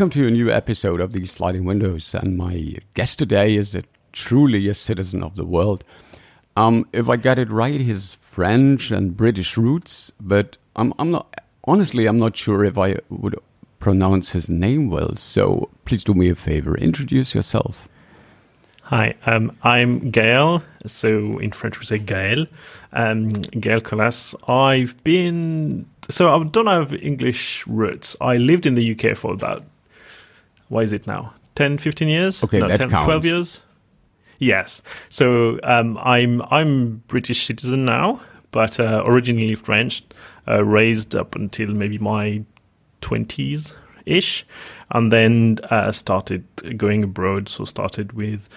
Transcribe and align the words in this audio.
Welcome 0.00 0.18
to 0.18 0.28
a 0.28 0.30
new 0.30 0.50
episode 0.50 0.98
of 0.98 1.12
the 1.12 1.26
sliding 1.26 1.66
windows, 1.66 2.14
and 2.14 2.34
my 2.34 2.76
guest 2.94 3.18
today 3.18 3.54
is 3.54 3.74
a 3.74 3.82
truly 4.12 4.66
a 4.66 4.72
citizen 4.72 5.22
of 5.22 5.36
the 5.36 5.44
world. 5.44 5.84
Um, 6.56 6.88
if 6.94 7.10
I 7.10 7.16
got 7.16 7.38
it 7.38 7.52
right, 7.52 7.78
his 7.78 8.14
French 8.14 8.90
and 8.90 9.14
British 9.14 9.58
roots, 9.58 10.10
but 10.18 10.56
I'm, 10.74 10.94
I'm 10.98 11.10
not 11.10 11.42
honestly 11.64 12.06
I'm 12.06 12.18
not 12.18 12.34
sure 12.34 12.64
if 12.64 12.78
I 12.78 12.96
would 13.10 13.38
pronounce 13.78 14.30
his 14.30 14.48
name 14.48 14.88
well. 14.88 15.16
So 15.16 15.68
please 15.84 16.02
do 16.02 16.14
me 16.14 16.30
a 16.30 16.34
favor, 16.34 16.74
introduce 16.78 17.34
yourself. 17.34 17.86
Hi, 18.84 19.16
um, 19.26 19.54
I'm 19.62 20.10
Gael. 20.10 20.64
So 20.86 21.38
in 21.40 21.52
French 21.52 21.78
we 21.78 21.84
say 21.84 21.98
Gael. 21.98 22.46
Um, 22.94 23.28
Gael 23.28 23.82
Colas. 23.82 24.34
I've 24.48 25.04
been 25.04 25.84
so 26.08 26.34
I 26.34 26.42
don't 26.42 26.68
have 26.68 26.94
English 26.94 27.66
roots. 27.66 28.16
I 28.22 28.38
lived 28.38 28.64
in 28.64 28.76
the 28.76 28.92
UK 28.92 29.14
for 29.14 29.34
about 29.34 29.62
what 30.70 30.84
is 30.84 30.92
it 30.92 31.06
now? 31.06 31.34
10, 31.56 31.76
15 31.76 32.08
years? 32.08 32.42
Okay, 32.42 32.60
no, 32.60 32.68
that 32.68 32.78
10, 32.78 32.88
counts. 32.88 33.04
12 33.04 33.24
years. 33.26 33.62
Yes. 34.38 34.82
So 35.10 35.60
um, 35.62 35.98
I'm 35.98 36.40
I'm 36.50 37.02
British 37.08 37.46
citizen 37.46 37.84
now, 37.84 38.22
but 38.52 38.80
uh, 38.80 39.02
originally 39.04 39.54
French, 39.54 40.02
uh, 40.48 40.64
raised 40.64 41.14
up 41.14 41.34
until 41.34 41.68
maybe 41.68 41.98
my 41.98 42.42
twenties 43.02 43.76
ish, 44.06 44.46
and 44.90 45.12
then 45.12 45.58
uh, 45.70 45.92
started 45.92 46.44
going 46.78 47.04
abroad. 47.04 47.50
So 47.50 47.66
started 47.66 48.14
with 48.14 48.48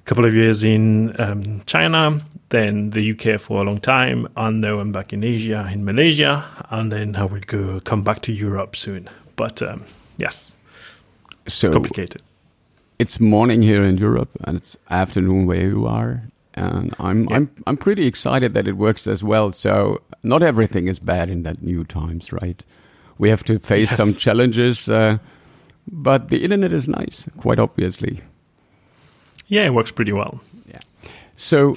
a 0.00 0.04
couple 0.04 0.24
of 0.24 0.34
years 0.34 0.64
in 0.64 1.14
um, 1.20 1.62
China, 1.66 2.18
then 2.48 2.90
the 2.90 3.12
UK 3.12 3.38
for 3.38 3.60
a 3.60 3.64
long 3.64 3.80
time, 3.80 4.26
and 4.34 4.62
now 4.62 4.78
I'm 4.78 4.92
back 4.92 5.12
in 5.12 5.22
Asia, 5.22 5.68
in 5.70 5.84
Malaysia, 5.84 6.42
and 6.70 6.90
then 6.90 7.16
I 7.16 7.24
will 7.24 7.40
go 7.46 7.80
come 7.80 8.02
back 8.02 8.22
to 8.22 8.32
Europe 8.32 8.76
soon. 8.76 9.10
But 9.36 9.60
um, 9.60 9.84
yes, 10.16 10.56
So 11.48 11.72
complicated. 11.72 12.22
it's 12.98 13.18
morning 13.20 13.62
here 13.62 13.82
in 13.84 13.96
Europe, 13.96 14.30
and 14.44 14.56
it's 14.56 14.76
afternoon 14.90 15.46
where 15.46 15.66
you 15.68 15.86
are. 15.86 16.22
And 16.54 16.94
I'm 16.98 17.24
Yeah. 17.28 17.36
I'm 17.36 17.48
I'm 17.66 17.76
pretty 17.76 18.06
excited 18.06 18.54
that 18.54 18.66
it 18.66 18.76
works 18.76 19.06
as 19.06 19.22
well. 19.24 19.52
So 19.52 20.00
not 20.22 20.42
everything 20.42 20.88
is 20.88 20.98
bad 21.00 21.28
in 21.30 21.42
that 21.42 21.62
new 21.62 21.84
times, 21.84 22.32
right? 22.32 22.64
We 23.18 23.30
have 23.30 23.42
to 23.44 23.58
face 23.58 23.90
Yes. 23.90 23.96
some 23.96 24.14
challenges, 24.14 24.88
uh, 24.88 25.18
but 25.90 26.28
the 26.28 26.42
internet 26.44 26.72
is 26.72 26.86
nice, 26.88 27.28
quite 27.38 27.58
obviously. 27.58 28.20
Yeah, 29.48 29.66
it 29.66 29.74
works 29.74 29.92
pretty 29.92 30.12
well. 30.12 30.40
Yeah. 30.68 30.80
So 31.36 31.76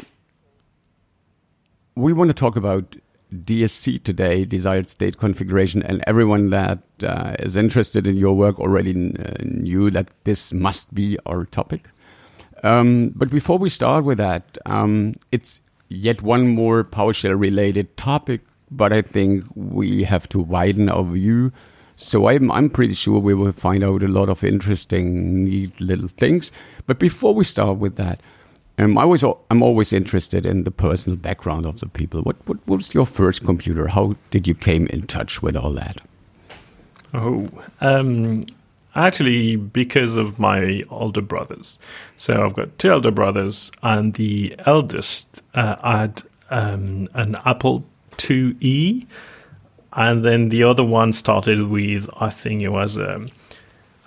we 1.95 2.13
want 2.13 2.29
to 2.29 2.33
talk 2.33 2.55
about 2.55 2.97
DSC 3.35 4.03
today, 4.03 4.45
desired 4.45 4.89
state 4.89 5.17
configuration, 5.17 5.83
and 5.83 6.03
everyone 6.07 6.49
that 6.49 6.79
uh, 7.03 7.35
is 7.39 7.55
interested 7.55 8.07
in 8.07 8.15
your 8.15 8.35
work 8.35 8.59
already 8.59 8.91
uh, 8.91 9.33
knew 9.43 9.91
that 9.91 10.09
this 10.23 10.53
must 10.53 10.93
be 10.93 11.17
our 11.25 11.45
topic. 11.45 11.89
Um, 12.63 13.11
but 13.15 13.29
before 13.29 13.57
we 13.57 13.69
start 13.69 14.05
with 14.05 14.17
that, 14.17 14.57
um, 14.65 15.13
it's 15.31 15.61
yet 15.89 16.21
one 16.21 16.47
more 16.47 16.83
PowerShell 16.83 17.39
related 17.39 17.95
topic, 17.97 18.41
but 18.71 18.91
I 18.91 19.01
think 19.01 19.43
we 19.55 20.03
have 20.03 20.27
to 20.29 20.39
widen 20.39 20.89
our 20.89 21.03
view. 21.03 21.51
So 21.95 22.27
I'm, 22.27 22.51
I'm 22.51 22.69
pretty 22.69 22.95
sure 22.95 23.19
we 23.19 23.33
will 23.33 23.51
find 23.51 23.83
out 23.83 24.03
a 24.03 24.07
lot 24.07 24.29
of 24.29 24.43
interesting, 24.43 25.45
neat 25.45 25.79
little 25.79 26.07
things. 26.07 26.51
But 26.85 26.99
before 26.99 27.33
we 27.33 27.43
start 27.43 27.77
with 27.77 27.95
that, 27.97 28.19
um, 28.77 28.97
I 28.97 29.05
was 29.05 29.23
I'm 29.23 29.63
always 29.63 29.93
interested 29.93 30.45
in 30.45 30.63
the 30.63 30.71
personal 30.71 31.17
background 31.17 31.65
of 31.65 31.79
the 31.79 31.87
people. 31.87 32.21
What, 32.21 32.35
what 32.47 32.57
what 32.67 32.77
was 32.77 32.93
your 32.93 33.05
first 33.05 33.45
computer? 33.45 33.87
How 33.87 34.15
did 34.31 34.47
you 34.47 34.55
came 34.55 34.87
in 34.87 35.07
touch 35.07 35.41
with 35.41 35.55
all 35.55 35.71
that? 35.71 36.01
Oh, 37.13 37.47
um, 37.79 38.45
actually, 38.95 39.55
because 39.55 40.17
of 40.17 40.39
my 40.39 40.83
older 40.89 41.21
brothers. 41.21 41.79
So 42.17 42.43
I've 42.43 42.53
got 42.53 42.77
two 42.77 42.91
elder 42.91 43.11
brothers, 43.11 43.71
and 43.81 44.13
the 44.15 44.55
eldest 44.65 45.41
uh, 45.53 45.77
had 45.77 46.21
um, 46.49 47.07
an 47.13 47.37
Apple 47.45 47.85
IIe, 48.17 49.07
and 49.93 50.25
then 50.25 50.49
the 50.49 50.63
other 50.63 50.83
one 50.83 51.13
started 51.13 51.69
with 51.69 52.09
I 52.19 52.29
think 52.29 52.61
it 52.61 52.69
was 52.69 52.97
um, 52.97 53.29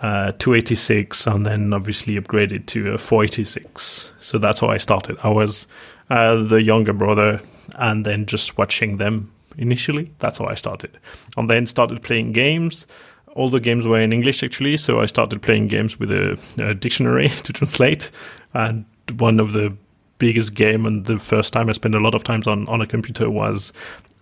uh, 0.02 0.32
286, 0.38 1.26
and 1.26 1.44
then 1.44 1.72
obviously 1.72 2.14
upgraded 2.14 2.66
to 2.66 2.92
a 2.92 2.98
486. 2.98 4.10
So 4.20 4.38
that's 4.38 4.60
how 4.60 4.68
I 4.68 4.76
started. 4.78 5.16
I 5.22 5.28
was 5.28 5.66
uh, 6.10 6.42
the 6.44 6.62
younger 6.62 6.92
brother, 6.92 7.40
and 7.76 8.04
then 8.06 8.26
just 8.26 8.56
watching 8.56 8.98
them 8.98 9.32
initially. 9.56 10.10
That's 10.20 10.38
how 10.38 10.46
I 10.46 10.54
started, 10.54 10.98
and 11.36 11.50
then 11.50 11.66
started 11.66 12.02
playing 12.02 12.32
games. 12.32 12.86
All 13.34 13.50
the 13.50 13.60
games 13.60 13.86
were 13.86 14.00
in 14.00 14.12
English 14.12 14.42
actually, 14.42 14.76
so 14.78 15.00
I 15.00 15.06
started 15.06 15.42
playing 15.42 15.68
games 15.68 15.98
with 16.00 16.10
a, 16.10 16.38
a 16.58 16.74
dictionary 16.74 17.28
to 17.44 17.52
translate. 17.52 18.10
And 18.54 18.84
one 19.18 19.38
of 19.38 19.52
the 19.52 19.76
biggest 20.18 20.54
game 20.54 20.86
and 20.86 21.06
the 21.06 21.18
first 21.18 21.52
time 21.52 21.68
I 21.68 21.72
spent 21.72 21.94
a 21.94 22.00
lot 22.00 22.14
of 22.14 22.24
times 22.24 22.46
on 22.46 22.66
on 22.68 22.80
a 22.80 22.86
computer 22.86 23.30
was 23.30 23.72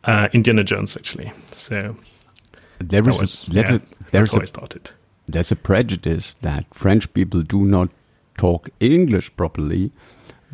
uh, 0.05 0.29
Indiana 0.33 0.65
Jones 0.65 0.97
actually. 0.97 1.33
So 1.53 1.97
There 2.79 3.09
is 3.09 3.21
was 3.21 3.49
yeah, 3.49 3.75
a, 3.75 3.81
that's 4.11 4.35
how 4.35 4.43
I 4.43 4.47
started. 4.47 4.91
There's 5.27 5.53
a 5.53 5.57
prejudice 5.57 6.35
that 6.35 6.67
French 6.73 7.13
people 7.13 7.43
do 7.43 7.65
not 7.65 7.91
talk 8.37 8.69
English 8.81 9.35
properly, 9.37 9.91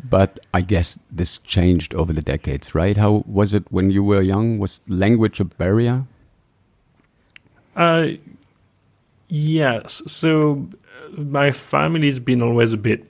but 0.03 0.39
I 0.53 0.61
guess 0.61 0.99
this 1.11 1.37
changed 1.39 1.93
over 1.93 2.11
the 2.11 2.21
decades, 2.21 2.75
right? 2.75 2.97
How 2.97 3.23
was 3.25 3.53
it 3.53 3.63
when 3.71 3.91
you 3.91 4.03
were 4.03 4.21
young? 4.21 4.57
Was 4.57 4.81
language 4.87 5.39
a 5.39 5.45
barrier? 5.45 6.05
Uh, 7.75 8.07
yes. 9.27 10.01
So 10.07 10.67
uh, 11.17 11.21
my 11.21 11.51
family's 11.51 12.19
been 12.19 12.41
always 12.41 12.73
a 12.73 12.77
bit 12.77 13.09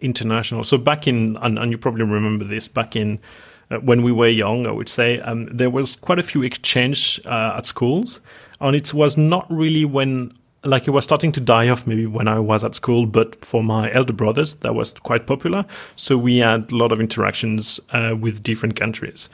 international. 0.00 0.64
So 0.64 0.78
back 0.78 1.06
in, 1.06 1.36
and, 1.38 1.58
and 1.58 1.70
you 1.70 1.78
probably 1.78 2.04
remember 2.04 2.44
this, 2.44 2.68
back 2.68 2.96
in 2.96 3.18
uh, 3.70 3.78
when 3.78 4.02
we 4.02 4.12
were 4.12 4.28
young, 4.28 4.66
I 4.66 4.70
would 4.70 4.88
say 4.88 5.20
um, 5.20 5.46
there 5.46 5.70
was 5.70 5.96
quite 5.96 6.18
a 6.18 6.22
few 6.22 6.42
exchange 6.42 7.20
uh, 7.24 7.54
at 7.56 7.66
schools, 7.66 8.20
and 8.60 8.76
it 8.76 8.94
was 8.94 9.16
not 9.16 9.46
really 9.50 9.84
when. 9.84 10.36
Like 10.64 10.88
it 10.88 10.90
was 10.90 11.04
starting 11.04 11.32
to 11.32 11.40
die 11.40 11.68
off 11.68 11.86
maybe 11.86 12.06
when 12.06 12.26
I 12.26 12.38
was 12.38 12.64
at 12.64 12.74
school, 12.74 13.06
but 13.06 13.44
for 13.44 13.62
my 13.62 13.92
elder 13.92 14.12
brothers, 14.12 14.54
that 14.56 14.74
was 14.74 14.94
quite 14.94 15.26
popular. 15.26 15.64
So 15.94 16.16
we 16.16 16.38
had 16.38 16.72
a 16.72 16.74
lot 16.74 16.90
of 16.92 17.00
interactions 17.00 17.78
uh, 17.90 18.16
with 18.18 18.42
different 18.42 18.74
countries. 18.74 19.28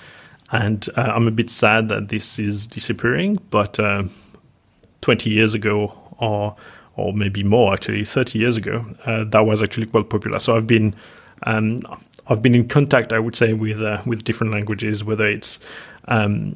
And 0.50 0.86
uh, 0.96 1.12
I'm 1.14 1.26
a 1.26 1.30
bit 1.30 1.48
sad 1.48 1.88
that 1.88 2.08
this 2.08 2.38
is 2.38 2.66
disappearing, 2.66 3.38
but 3.48 3.80
uh, 3.80 4.04
20 5.02 5.30
years 5.30 5.54
ago 5.54 5.94
or 6.18 6.56
or 6.96 7.12
maybe 7.12 7.42
more 7.42 7.72
actually 7.72 8.04
30 8.04 8.38
years 8.38 8.56
ago 8.56 8.84
uh, 9.04 9.24
that 9.24 9.40
was 9.40 9.62
actually 9.62 9.86
quite 9.86 10.08
popular 10.08 10.38
so 10.38 10.56
i've 10.56 10.66
been 10.66 10.94
um, 11.44 11.80
i've 12.28 12.42
been 12.42 12.54
in 12.54 12.66
contact 12.68 13.12
i 13.12 13.18
would 13.18 13.36
say 13.36 13.52
with 13.52 13.82
uh, 13.82 14.00
with 14.06 14.24
different 14.24 14.52
languages 14.52 15.04
whether 15.04 15.26
it's 15.26 15.58
um, 16.08 16.54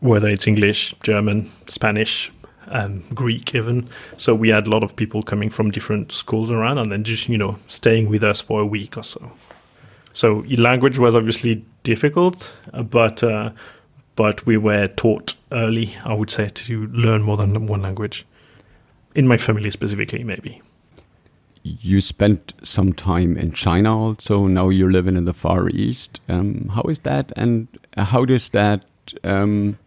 whether 0.00 0.28
it's 0.28 0.46
english 0.46 0.94
german 1.02 1.48
spanish 1.66 2.32
um, 2.70 3.02
greek 3.14 3.54
even 3.54 3.88
so 4.16 4.34
we 4.34 4.48
had 4.48 4.66
a 4.66 4.70
lot 4.70 4.82
of 4.82 4.96
people 4.96 5.22
coming 5.22 5.50
from 5.50 5.70
different 5.70 6.12
schools 6.12 6.50
around 6.50 6.78
and 6.78 6.90
then 6.90 7.04
just 7.04 7.28
you 7.28 7.38
know 7.38 7.56
staying 7.66 8.08
with 8.08 8.24
us 8.24 8.40
for 8.40 8.60
a 8.60 8.66
week 8.66 8.96
or 8.96 9.02
so 9.02 9.30
so 10.12 10.44
language 10.56 10.98
was 10.98 11.14
obviously 11.14 11.64
difficult 11.82 12.54
uh, 12.72 12.82
but 12.82 13.22
uh, 13.22 13.50
but 14.20 14.44
we 14.44 14.58
were 14.58 14.86
taught 14.86 15.34
early, 15.50 15.96
I 16.04 16.12
would 16.12 16.30
say, 16.30 16.50
to 16.50 16.86
learn 16.88 17.22
more 17.22 17.38
than 17.38 17.66
one 17.66 17.80
language. 17.80 18.26
In 19.14 19.26
my 19.26 19.38
family 19.38 19.70
specifically, 19.70 20.24
maybe. 20.24 20.60
You 21.62 22.02
spent 22.02 22.52
some 22.62 22.92
time 22.92 23.38
in 23.38 23.52
China 23.52 23.98
also. 23.98 24.46
Now 24.46 24.68
you're 24.68 24.92
living 24.92 25.16
in 25.16 25.24
the 25.24 25.32
Far 25.32 25.70
East. 25.70 26.20
Um, 26.28 26.70
how 26.74 26.82
is 26.82 27.00
that, 27.00 27.32
and 27.34 27.68
how 27.96 28.26
does 28.26 28.50
that 28.50 28.84
um, 29.24 29.78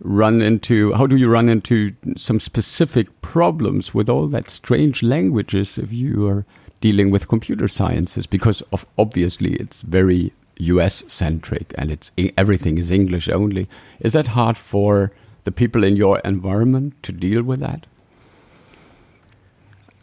run 0.00 0.40
into? 0.40 0.92
How 0.92 1.06
do 1.06 1.16
you 1.16 1.28
run 1.28 1.48
into 1.48 1.92
some 2.16 2.40
specific 2.40 3.20
problems 3.22 3.94
with 3.94 4.08
all 4.08 4.26
that 4.28 4.50
strange 4.50 5.02
languages 5.02 5.78
if 5.78 5.92
you 5.92 6.26
are 6.28 6.44
dealing 6.80 7.10
with 7.10 7.28
computer 7.28 7.68
sciences? 7.68 8.26
Because 8.26 8.62
of 8.72 8.86
obviously 8.96 9.54
it's 9.54 9.82
very 9.82 10.32
US 10.58 11.04
centric 11.08 11.74
and 11.76 11.90
it's 11.90 12.10
everything 12.36 12.78
is 12.78 12.90
English 12.90 13.28
only. 13.28 13.68
Is 14.00 14.12
that 14.12 14.28
hard 14.28 14.56
for 14.56 15.12
the 15.44 15.52
people 15.52 15.84
in 15.84 15.96
your 15.96 16.18
environment 16.20 17.02
to 17.02 17.12
deal 17.12 17.42
with 17.42 17.60
that? 17.60 17.86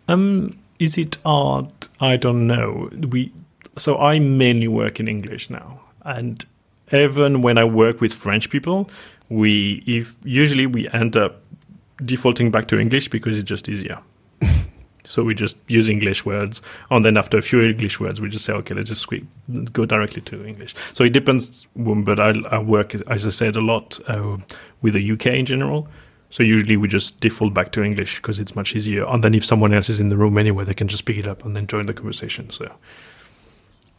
Um, 0.07 0.57
is 0.79 0.97
it 0.97 1.17
hard? 1.25 1.69
I 1.99 2.17
don't 2.17 2.47
know. 2.47 2.89
We 3.09 3.31
so 3.77 3.97
I 3.97 4.19
mainly 4.19 4.67
work 4.67 4.99
in 4.99 5.07
English 5.07 5.49
now, 5.49 5.81
and 6.03 6.45
even 6.93 7.41
when 7.41 7.57
I 7.57 7.63
work 7.63 7.99
with 7.99 8.13
French 8.13 8.49
people, 8.49 8.89
we 9.29 9.83
if 9.85 10.15
usually 10.23 10.65
we 10.65 10.89
end 10.89 11.17
up 11.17 11.41
defaulting 12.03 12.51
back 12.51 12.67
to 12.67 12.79
English 12.79 13.07
because 13.09 13.37
it's 13.37 13.47
just 13.47 13.69
easier. 13.69 13.99
so 15.03 15.23
we 15.23 15.33
just 15.33 15.57
use 15.67 15.87
English 15.87 16.25
words, 16.25 16.61
and 16.91 17.05
then 17.05 17.17
after 17.17 17.37
a 17.37 17.41
few 17.41 17.61
English 17.61 17.99
words, 17.99 18.21
we 18.21 18.29
just 18.29 18.45
say, 18.45 18.53
okay, 18.53 18.73
let's 18.75 18.89
just 18.89 19.01
squeak, 19.01 19.23
go 19.71 19.85
directly 19.85 20.21
to 20.23 20.45
English. 20.45 20.75
So 20.93 21.03
it 21.03 21.13
depends, 21.13 21.67
um, 21.77 22.03
but 22.03 22.19
I, 22.19 22.33
I 22.51 22.59
work, 22.59 22.95
as 22.95 23.25
I 23.25 23.29
said, 23.29 23.55
a 23.55 23.61
lot 23.61 23.99
uh, 24.07 24.37
with 24.81 24.93
the 24.93 25.11
UK 25.11 25.27
in 25.27 25.45
general. 25.45 25.87
So 26.31 26.43
usually 26.43 26.75
we 26.75 26.89
just 26.89 27.19
default 27.21 27.53
back 27.53 27.71
to 27.73 27.83
English 27.83 28.17
because 28.17 28.41
it's 28.41 28.55
much 28.55 28.75
easier. 28.75 29.05
And 29.05 29.23
then 29.23 29.33
if 29.33 29.45
someone 29.45 29.73
else 29.73 29.89
is 29.89 30.01
in 30.01 30.09
the 30.09 30.17
room 30.17 30.37
anyway, 30.37 30.65
they 30.65 30.73
can 30.73 30.87
just 30.87 31.05
pick 31.05 31.17
it 31.17 31.25
up 31.25 31.45
and 31.45 31.55
then 31.55 31.65
join 31.65 31.85
the 31.85 31.93
conversation. 31.93 32.49
So. 32.49 32.69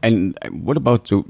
And 0.02 0.38
what 0.50 0.76
about 0.76 1.06
the 1.06 1.24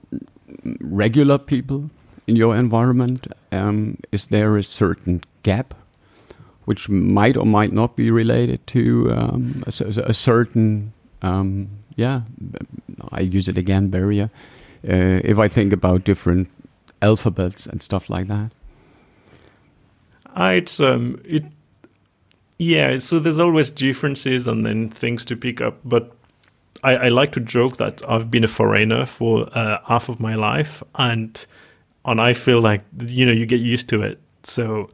regular 0.81 1.39
people 1.39 1.91
in 2.27 2.37
your 2.37 2.57
environment? 2.57 3.27
Um, 3.53 3.99
is 4.13 4.27
there 4.29 4.57
a 4.57 4.63
certain 4.63 5.23
gap 5.43 5.75
which 6.67 6.89
might 6.89 7.37
or 7.37 7.47
might 7.47 7.73
not 7.73 7.97
be 7.97 8.11
related 8.11 8.67
to 8.67 9.11
um, 9.13 9.63
a, 9.67 9.71
a, 10.05 10.13
certain, 10.13 10.93
um, 11.23 11.69
yeah, 11.95 12.23
I 13.13 13.21
use 13.21 13.49
it 13.49 13.57
again, 13.57 13.89
barrier. 13.89 14.31
Uh, 14.87 15.23
if 15.25 15.39
I 15.39 15.47
think 15.47 15.73
about 15.73 16.03
different 16.03 16.49
alphabets 17.01 17.67
and 17.67 17.83
stuff 17.83 18.11
like 18.11 18.27
that. 18.27 18.51
Uh, 20.37 20.55
it's 20.57 20.81
um, 20.81 21.21
it, 21.25 21.45
yeah. 22.59 22.99
So 22.99 23.21
there's 23.21 23.39
always 23.39 23.71
differences 23.71 24.47
and 24.47 24.67
then 24.67 24.89
things 24.89 25.25
to 25.27 25.37
pick 25.37 25.61
up, 25.61 25.79
but 25.85 26.13
I, 26.83 26.97
I 26.97 27.09
like 27.09 27.33
to 27.33 27.41
joke 27.41 27.77
that 27.79 28.03
I've 28.09 28.31
been 28.31 28.45
a 28.45 28.49
foreigner 28.49 29.07
for 29.07 29.49
uh, 29.57 29.79
half 29.87 30.09
of 30.09 30.21
my 30.21 30.35
life, 30.35 30.83
and 30.97 31.47
and 32.07 32.21
I 32.21 32.33
feel 32.33 32.61
like 32.61 32.83
you 33.07 33.27
know 33.27 33.33
you 33.33 33.47
get 33.47 33.61
used 33.61 33.89
to 33.91 34.03
it. 34.03 34.21
So 34.45 34.89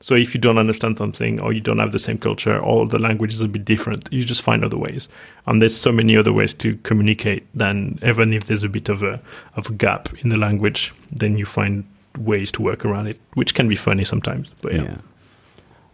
so 0.00 0.14
if 0.14 0.34
you 0.34 0.40
don't 0.40 0.58
understand 0.58 0.96
something 0.98 1.40
or 1.40 1.52
you 1.52 1.60
don't 1.60 1.78
have 1.78 1.92
the 1.92 1.98
same 1.98 2.18
culture 2.18 2.58
or 2.58 2.86
the 2.86 2.98
language 2.98 3.34
is 3.34 3.40
a 3.40 3.48
bit 3.48 3.64
different, 3.64 4.08
you 4.12 4.24
just 4.24 4.42
find 4.42 4.64
other 4.64 4.76
ways. 4.76 5.08
And 5.46 5.60
there's 5.60 5.76
so 5.76 5.90
many 5.90 6.16
other 6.16 6.32
ways 6.32 6.54
to 6.54 6.76
communicate 6.78 7.46
than 7.52 7.98
even 8.04 8.32
if 8.32 8.44
there's 8.44 8.62
a 8.62 8.68
bit 8.68 8.88
of 8.88 9.02
a 9.02 9.20
of 9.56 9.68
a 9.68 9.72
gap 9.72 10.08
in 10.22 10.28
the 10.28 10.36
language, 10.36 10.92
then 11.10 11.36
you 11.36 11.44
find 11.44 11.84
ways 12.16 12.52
to 12.52 12.62
work 12.62 12.84
around 12.84 13.08
it, 13.08 13.20
which 13.34 13.54
can 13.54 13.68
be 13.68 13.76
funny 13.76 14.04
sometimes. 14.04 14.50
But 14.62 14.74
yeah. 14.74 14.82
yeah. 14.82 14.96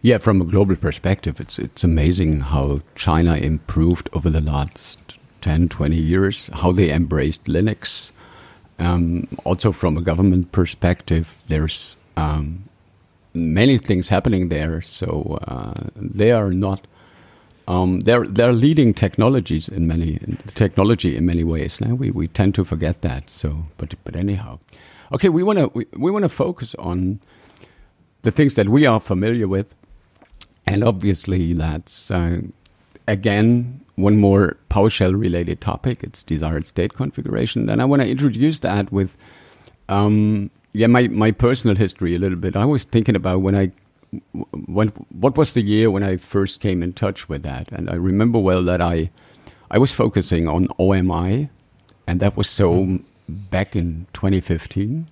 Yeah, 0.01 0.19
from 0.19 0.39
a 0.39 0.45
global 0.45 0.75
perspective, 0.75 1.39
it's 1.39 1.57
it's 1.57 1.83
amazing 1.83 2.41
how 2.41 2.81
China 2.93 3.37
improved 3.37 4.07
over 4.13 4.29
the 4.29 4.41
last 4.41 5.17
10, 5.41 5.69
20 5.69 5.95
years, 5.95 6.49
how 6.53 6.71
they 6.71 6.91
embraced 6.91 7.45
Linux. 7.45 8.11
Um, 8.79 9.27
also, 9.43 9.71
from 9.71 9.97
a 9.97 10.01
government 10.01 10.51
perspective, 10.51 11.41
there's 11.47 11.95
um, 12.17 12.65
many 13.33 13.77
things 13.77 14.09
happening 14.09 14.49
there. 14.49 14.81
So 14.81 15.37
uh, 15.47 15.73
they 15.95 16.31
are 16.31 16.51
not. 16.51 16.87
Um, 17.67 18.01
they're 18.01 18.27
they're 18.27 18.53
leading 18.53 18.93
technologies 18.93 19.67
in 19.67 19.87
many 19.87 20.19
technology 20.53 21.15
in 21.15 21.25
many 21.25 21.43
ways. 21.43 21.81
Now 21.81 21.95
we, 21.95 22.11
we 22.11 22.27
tend 22.27 22.53
to 22.55 22.65
forget 22.65 23.01
that. 23.01 23.29
So, 23.29 23.65
but 23.77 23.95
but 24.03 24.15
anyhow, 24.15 24.59
okay, 25.11 25.29
we 25.29 25.41
want 25.41 25.59
to 25.59 25.71
we, 25.73 25.85
we 25.97 26.11
want 26.11 26.23
to 26.23 26.29
focus 26.29 26.75
on 26.75 27.19
the 28.21 28.31
things 28.31 28.55
that 28.55 28.69
we 28.69 28.85
are 28.85 28.99
familiar 28.99 29.47
with, 29.47 29.73
and 30.67 30.83
obviously 30.83 31.53
that's 31.53 32.11
uh, 32.11 32.41
again 33.07 33.84
one 33.95 34.17
more 34.17 34.57
PowerShell 34.69 35.19
related 35.19 35.61
topic. 35.61 36.03
It's 36.03 36.23
desired 36.23 36.67
state 36.67 36.93
configuration, 36.93 37.69
and 37.69 37.81
I 37.81 37.85
want 37.85 38.01
to 38.01 38.09
introduce 38.09 38.59
that 38.61 38.91
with 38.91 39.15
um, 39.89 40.49
yeah, 40.73 40.87
my, 40.87 41.07
my 41.07 41.31
personal 41.31 41.75
history 41.75 42.15
a 42.15 42.19
little 42.19 42.37
bit. 42.37 42.55
I 42.55 42.65
was 42.65 42.83
thinking 42.83 43.15
about 43.15 43.41
when 43.41 43.55
I 43.55 43.71
when 44.65 44.89
what 45.09 45.37
was 45.37 45.53
the 45.53 45.61
year 45.61 45.91
when 45.91 46.03
I 46.03 46.17
first 46.17 46.61
came 46.61 46.83
in 46.83 46.93
touch 46.93 47.27
with 47.29 47.43
that, 47.43 47.71
and 47.71 47.89
I 47.89 47.95
remember 47.95 48.39
well 48.39 48.63
that 48.63 48.81
I 48.81 49.09
I 49.71 49.77
was 49.77 49.91
focusing 49.91 50.47
on 50.47 50.67
OMI, 50.79 51.49
and 52.07 52.19
that 52.19 52.37
was 52.37 52.49
so 52.49 52.99
back 53.27 53.75
in 53.75 54.07
2015, 54.13 55.09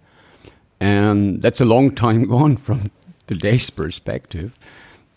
and 0.80 1.42
that's 1.42 1.62
a 1.62 1.66
long 1.66 1.96
time 1.96 2.24
gone 2.36 2.58
from 2.58 2.92
today's 3.28 3.70
perspective, 3.70 4.58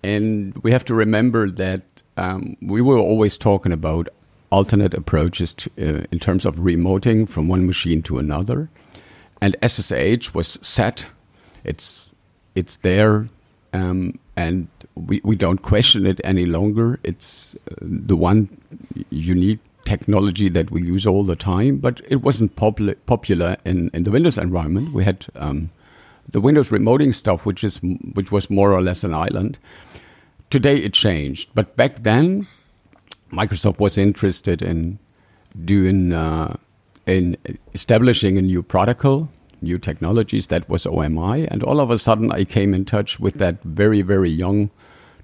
and 0.03 0.57
we 0.59 0.73
have 0.73 0.85
to 0.87 0.95
remember 0.95 1.51
that 1.51 1.96
um, 2.17 2.57
we 2.61 2.81
were 2.81 2.99
always 2.99 3.37
talking 3.39 3.73
about 3.73 4.09
alternate 4.51 4.95
approaches 4.95 5.55
to, 5.55 5.71
uh, 5.79 6.05
in 6.11 6.19
terms 6.19 6.45
of 6.45 6.57
remoting 6.57 7.29
from 7.29 7.49
one 7.49 7.67
machine 7.67 8.03
to 8.03 8.19
another 8.19 8.69
and 9.41 9.57
SSH 9.63 10.35
was 10.35 10.59
set. 10.63 11.07
It's 11.65 12.11
it's 12.55 12.77
there, 12.77 13.29
um, 13.73 14.19
and 14.37 14.69
we 14.95 15.21
we 15.25 15.37
don't 15.37 15.63
question 15.63 16.07
it 16.07 16.21
any 16.25 16.47
longer. 16.47 16.99
It's 17.03 17.55
uh, 17.71 17.75
the 17.81 18.17
one 18.17 18.49
unique 19.11 19.61
technology 19.85 20.49
that 20.49 20.71
we 20.71 20.83
use 20.83 21.07
all 21.07 21.23
the 21.23 21.37
time, 21.37 21.77
but 21.79 22.01
it 22.09 22.17
wasn't 22.17 22.57
popular 22.57 22.95
popular 23.07 23.57
in, 23.65 23.91
in 23.93 24.03
the 24.05 24.11
Windows 24.11 24.39
environment. 24.39 24.93
We 24.93 25.05
had 25.05 25.27
um, 25.37 25.71
the 26.29 26.41
Windows 26.41 26.71
remoting 26.71 27.15
stuff, 27.15 27.45
which 27.45 27.63
is 27.63 27.81
which 28.15 28.33
was 28.33 28.49
more 28.49 28.73
or 28.73 28.81
less 28.81 29.05
an 29.05 29.15
island. 29.15 29.59
Today 30.51 30.77
it 30.77 30.93
changed, 30.93 31.51
but 31.55 31.77
back 31.77 32.03
then, 32.03 32.47
Microsoft 33.33 33.79
was 33.81 33.99
interested 33.99 34.63
in 34.63 34.99
doing 35.65 36.13
uh, 36.13 36.57
in 37.07 37.37
establishing 37.75 38.39
a 38.39 38.43
new 38.43 38.63
protocol, 38.63 39.29
new 39.61 39.79
technologies. 39.79 40.49
That 40.49 40.69
was 40.69 40.87
OMI. 40.87 41.47
And 41.51 41.63
all 41.63 41.81
of 41.81 41.91
a 41.91 41.99
sudden, 41.99 42.31
I 42.33 42.45
came 42.45 42.75
in 42.75 42.85
touch 42.85 43.19
with 43.19 43.35
that 43.35 43.63
very, 43.63 44.03
very 44.03 44.31
young 44.31 44.71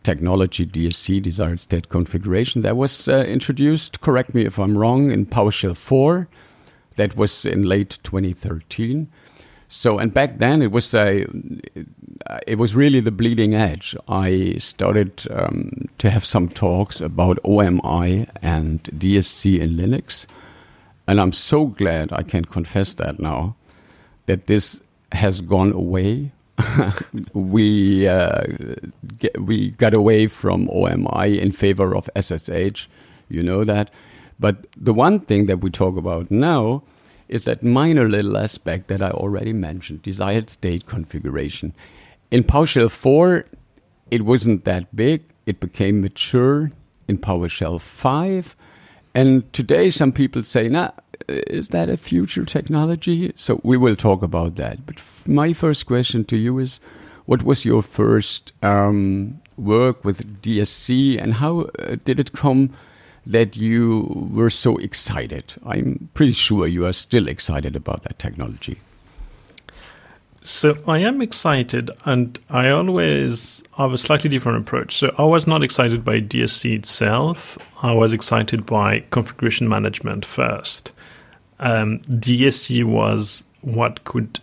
technology, 0.03 0.67
DSC, 0.67 1.23
desired 1.23 1.61
state 1.61 1.89
configuration, 1.89 2.63
that 2.63 2.77
was 2.77 3.09
uh, 3.09 3.25
introduced, 3.27 4.01
correct 4.01 4.35
me 4.35 4.45
if 4.45 4.59
I'm 4.59 4.77
wrong, 4.77 5.11
in 5.11 5.27
PowerShell 5.27 5.77
4. 5.77 6.29
That 6.97 7.17
was 7.17 7.47
in 7.47 7.63
late 7.63 7.99
2013. 8.03 9.09
So, 9.73 9.99
and 9.99 10.13
back 10.13 10.37
then 10.37 10.61
it 10.61 10.71
was 10.71 10.93
a, 10.93 11.25
it 12.47 12.59
was 12.59 12.77
really 12.77 13.01
the 13.01 13.11
bleeding 13.11 13.55
edge. 13.55 13.97
I 14.07 14.57
started 14.59 15.27
um, 15.31 15.89
to 15.97 16.11
have 16.11 16.27
some 16.27 16.51
talks 16.51 17.01
about 17.01 17.39
OMI 17.43 18.27
and 18.43 18.83
DSC 18.83 19.59
in 19.59 19.71
Linux. 19.71 20.27
And 21.09 21.19
I'm 21.19 21.33
so 21.33 21.65
glad 21.65 22.13
I 22.13 22.23
can 22.23 22.45
confess 22.45 22.93
that 22.95 23.19
now 23.19 23.57
that 24.27 24.47
this 24.47 24.83
has 25.13 25.41
gone 25.41 25.73
away. 25.73 26.33
we 27.33 28.07
uh, 28.07 28.45
get, 29.17 29.41
we 29.41 29.71
got 29.71 29.95
away 29.95 30.27
from 30.27 30.69
OMI 30.69 31.41
in 31.41 31.51
favor 31.51 31.97
of 31.97 32.11
SSH. 32.15 32.89
You 33.31 33.43
know 33.43 33.65
that. 33.65 33.91
But 34.39 34.67
the 34.77 34.93
one 34.93 35.21
thing 35.21 35.47
that 35.47 35.63
we 35.63 35.71
talk 35.71 35.97
about 35.97 36.31
now 36.31 36.83
is 37.29 37.43
that 37.43 37.63
minor 37.63 38.09
little 38.09 38.37
aspect 38.37 38.89
that 38.89 39.03
I 39.03 39.11
already 39.11 39.53
mentioned, 39.53 40.03
desired 40.03 40.51
state 40.51 40.87
configuration. 40.87 41.75
In 42.31 42.45
PowerShell 42.45 42.91
4, 42.91 43.45
it 44.11 44.25
wasn't 44.25 44.65
that 44.65 44.95
big. 44.95 45.25
It 45.47 45.61
became 45.61 46.01
mature 46.01 46.71
in 47.09 47.19
PowerShell 47.19 47.81
5. 47.81 48.57
And 49.15 49.53
today, 49.53 49.91
some 49.91 50.13
people 50.13 50.43
say, 50.43 50.69
nah, 50.69 50.91
is 51.29 51.69
that 51.69 51.89
a 51.89 51.97
future 51.97 52.45
technology? 52.45 53.33
So 53.35 53.61
we 53.63 53.77
will 53.77 53.97
talk 53.97 54.23
about 54.23 54.57
that. 54.57 54.87
But 54.87 55.01
my 55.27 55.53
first 55.53 55.87
question 55.87 56.25
to 56.27 56.37
you 56.37 56.59
is 56.59 56.81
what 57.27 57.43
was 57.43 57.65
your 57.65 57.83
first 57.83 58.53
um, 58.63 59.41
work 59.57 60.05
with 60.05 60.43
DSC 60.43 61.21
and 61.21 61.35
how 61.35 61.71
uh, 61.79 61.97
did 62.05 62.19
it 62.19 62.33
come 62.33 62.71
that 63.27 63.57
you 63.57 64.29
were 64.33 64.51
so 64.51 64.77
excited? 64.79 65.55
I'm 65.65 66.09
pretty 66.15 66.33
sure 66.33 66.67
you 66.67 66.87
are 66.87 66.93
still 66.93 67.29
excited 67.29 67.77
about 67.77 68.03
that 68.05 68.19
technology. 68.19 68.81
So 70.45 70.77
I 70.89 70.99
am 70.99 71.23
excited, 71.23 71.91
and 72.05 72.37
I 72.51 72.71
always 72.71 73.63
have 73.77 73.93
a 73.93 73.99
slightly 73.99 74.29
different 74.29 74.59
approach. 74.59 74.97
So 74.97 75.15
I 75.17 75.23
was 75.23 75.47
not 75.47 75.63
excited 75.63 76.05
by 76.05 76.21
DSC 76.21 76.75
itself. 76.75 77.57
I 77.83 77.93
was 77.93 78.13
excited 78.13 78.67
by 78.67 79.05
configuration 79.11 79.69
management 79.69 80.25
first. 80.25 80.91
Um, 81.61 82.01
DSC 82.01 82.85
was 82.85 83.45
what 83.61 84.03
could 84.03 84.41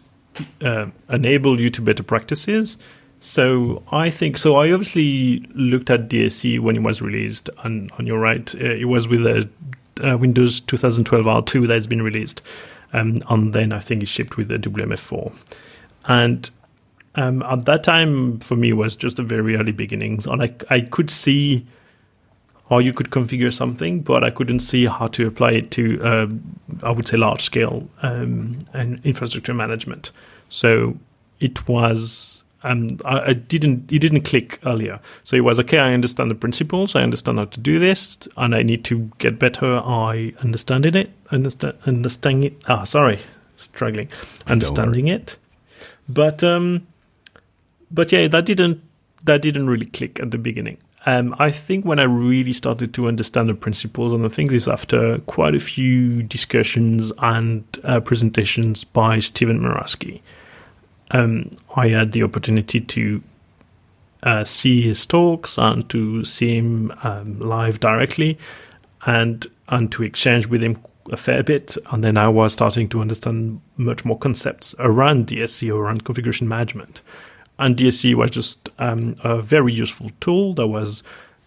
uh, 0.62 0.86
enable 1.10 1.60
you 1.60 1.70
to 1.70 1.82
better 1.82 2.04
practices. 2.04 2.78
So 3.22 3.84
I 3.92 4.10
think 4.10 4.38
so. 4.38 4.56
I 4.56 4.72
obviously 4.72 5.40
looked 5.54 5.90
at 5.90 6.08
DSC 6.08 6.60
when 6.60 6.76
it 6.78 6.84
was 6.84 7.02
released, 7.02 7.50
and 7.64 7.92
on 8.00 8.08
your 8.08 8.20
right, 8.20 8.54
uh, 8.56 8.60
it 8.60 8.86
was 8.86 9.08
with 9.08 9.26
a 9.26 9.50
uh, 10.04 10.18
Windows 10.18 10.62
2012 10.62 11.26
R2 11.26 11.68
that's 11.68 11.86
been 11.86 12.02
released, 12.02 12.42
um, 12.94 13.20
and 13.30 13.54
then 13.54 13.72
I 13.72 13.80
think 13.80 14.04
it 14.04 14.08
shipped 14.08 14.38
with 14.38 14.48
the 14.48 14.58
WMF4. 14.58 15.36
And 16.06 16.50
um, 17.16 17.44
at 17.44 17.66
that 17.66 17.84
time, 17.84 18.40
for 18.40 18.56
me, 18.56 18.72
was 18.72 18.96
just 18.96 19.18
the 19.18 19.24
very 19.24 19.58
early 19.58 19.74
beginnings, 19.74 20.26
and 20.26 20.42
I, 20.42 20.54
I 20.70 20.82
could 20.82 21.10
see 21.10 21.66
how 22.70 22.78
you 22.78 22.94
could 22.94 23.10
configure 23.10 23.52
something, 23.52 24.02
but 24.02 24.24
I 24.24 24.30
couldn't 24.30 24.60
see 24.60 24.86
how 24.86 25.08
to 25.08 25.26
apply 25.28 25.52
it 25.54 25.72
to, 25.72 26.02
uh, 26.04 26.28
I 26.84 26.92
would 26.92 27.08
say, 27.08 27.18
large 27.18 27.42
scale 27.42 27.90
um, 28.04 28.60
and 28.74 29.04
infrastructure 29.04 29.56
management. 29.56 30.12
So 30.50 30.96
it 31.40 31.68
was, 31.68 32.39
um, 32.64 32.90
I, 33.06 33.30
I, 33.30 33.34
didn't, 33.34 33.92
it 33.92 34.00
didn't 34.00 34.22
click 34.22 34.60
earlier. 34.66 35.00
So 35.24 35.36
it 35.36 35.42
was 35.42 35.60
okay. 35.60 35.80
I 35.80 35.94
understand 35.94 36.30
the 36.30 36.36
principles. 36.36 36.96
I 36.96 37.04
understand 37.04 37.40
how 37.40 37.46
to 37.46 37.60
do 37.60 37.80
this, 37.80 38.18
and 38.38 38.54
I 38.54 38.64
need 38.64 38.84
to 38.86 39.10
get 39.18 39.40
better. 39.40 39.78
I 39.78 40.34
understanding 40.40 40.96
it, 40.96 41.12
understand, 41.32 41.78
understanding 41.86 42.44
it. 42.52 42.62
Ah, 42.68 42.84
sorry, 42.84 43.20
struggling, 43.56 44.10
understanding 44.48 45.08
it. 45.08 45.38
But 46.10 46.44
um, 46.44 46.88
but 47.92 48.12
yeah, 48.12 48.28
that 48.28 48.46
didn't 48.46 48.82
that 49.24 49.42
didn't 49.42 49.70
really 49.70 49.86
click 49.86 50.20
at 50.20 50.32
the 50.32 50.38
beginning. 50.38 50.78
Um, 51.06 51.34
I 51.40 51.50
think 51.50 51.86
when 51.86 52.00
I 52.00 52.04
really 52.04 52.52
started 52.52 52.94
to 52.96 53.08
understand 53.08 53.48
the 53.48 53.54
principles, 53.54 54.12
and 54.12 54.26
I 54.26 54.30
think 54.30 54.52
this 54.52 54.68
after 54.68 55.20
quite 55.20 55.56
a 55.56 55.60
few 55.60 56.24
discussions 56.24 57.14
and 57.20 57.64
uh, 57.86 58.02
presentations 58.02 58.84
by 58.84 59.20
Steven 59.20 59.60
Murawski, 59.62 60.22
um, 61.12 61.50
I 61.76 61.90
had 61.90 62.12
the 62.12 62.24
opportunity 62.24 62.80
to 62.80 63.24
uh, 64.24 64.44
see 64.44 64.82
his 64.82 65.06
talks 65.06 65.58
and 65.58 65.88
to 65.90 66.26
see 66.26 66.58
him 66.58 66.94
um, 67.04 67.40
live 67.40 67.80
directly, 67.80 68.38
and 69.06 69.46
and 69.70 69.92
to 69.92 70.04
exchange 70.04 70.48
with 70.48 70.62
him 70.62 70.78
a 71.12 71.18
fair 71.18 71.44
bit. 71.44 71.78
And 71.92 72.04
then 72.04 72.18
I 72.18 72.28
was 72.28 72.54
starting 72.54 72.90
to 72.90 73.02
understand 73.02 73.62
much 73.78 74.06
more 74.06 74.18
concepts 74.18 74.76
around 74.80 75.28
DSC, 75.28 75.74
around 75.74 76.06
configuration 76.06 76.48
management. 76.48 77.02
And 77.58 77.76
DSC 77.76 78.16
was 78.16 78.32
just 78.32 78.70
um, 78.80 79.16
a 79.24 79.42
very 79.42 79.74
useful 79.74 80.12
tool 80.22 80.54
that 80.56 80.68
was 80.68 81.04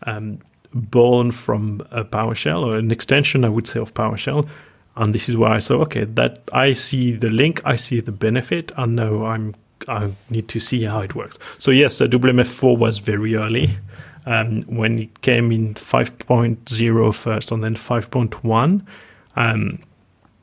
um, 0.07 0.40
born 0.75 1.33
from 1.33 1.87
a 1.90 2.04
PowerShell 2.04 2.64
or 2.64 2.76
an 2.76 2.90
extension, 2.90 3.45
I 3.45 3.49
would 3.49 3.66
say, 3.66 3.81
of 3.81 3.95
PowerShell. 3.95 4.49
And 4.96 5.14
this 5.14 5.28
is 5.28 5.37
where 5.37 5.50
I 5.50 5.58
saw, 5.58 5.80
okay, 5.82 6.04
that 6.04 6.42
I 6.52 6.75
see 6.75 7.12
the 7.12 7.30
link, 7.30 7.62
I 7.64 7.76
see 7.76 8.00
the 8.00 8.12
benefit, 8.12 8.72
and 8.76 8.96
now 8.96 9.25
I'm 9.25 9.54
I 9.88 10.12
need 10.30 10.49
to 10.49 10.61
see 10.61 10.84
how 10.84 11.00
it 11.00 11.14
works. 11.14 11.38
So 11.58 11.70
yes, 11.70 11.99
the 11.99 12.06
WMF4 12.06 12.78
was 12.78 12.99
very 12.99 13.34
early. 13.34 13.78
Um, 14.25 14.62
when 14.62 15.00
it 15.00 15.20
came 15.22 15.50
in 15.50 15.75
5.0 15.75 17.14
first 17.14 17.50
and 17.50 17.64
then 17.64 17.75
5.1, 17.75 18.87
um, 19.34 19.78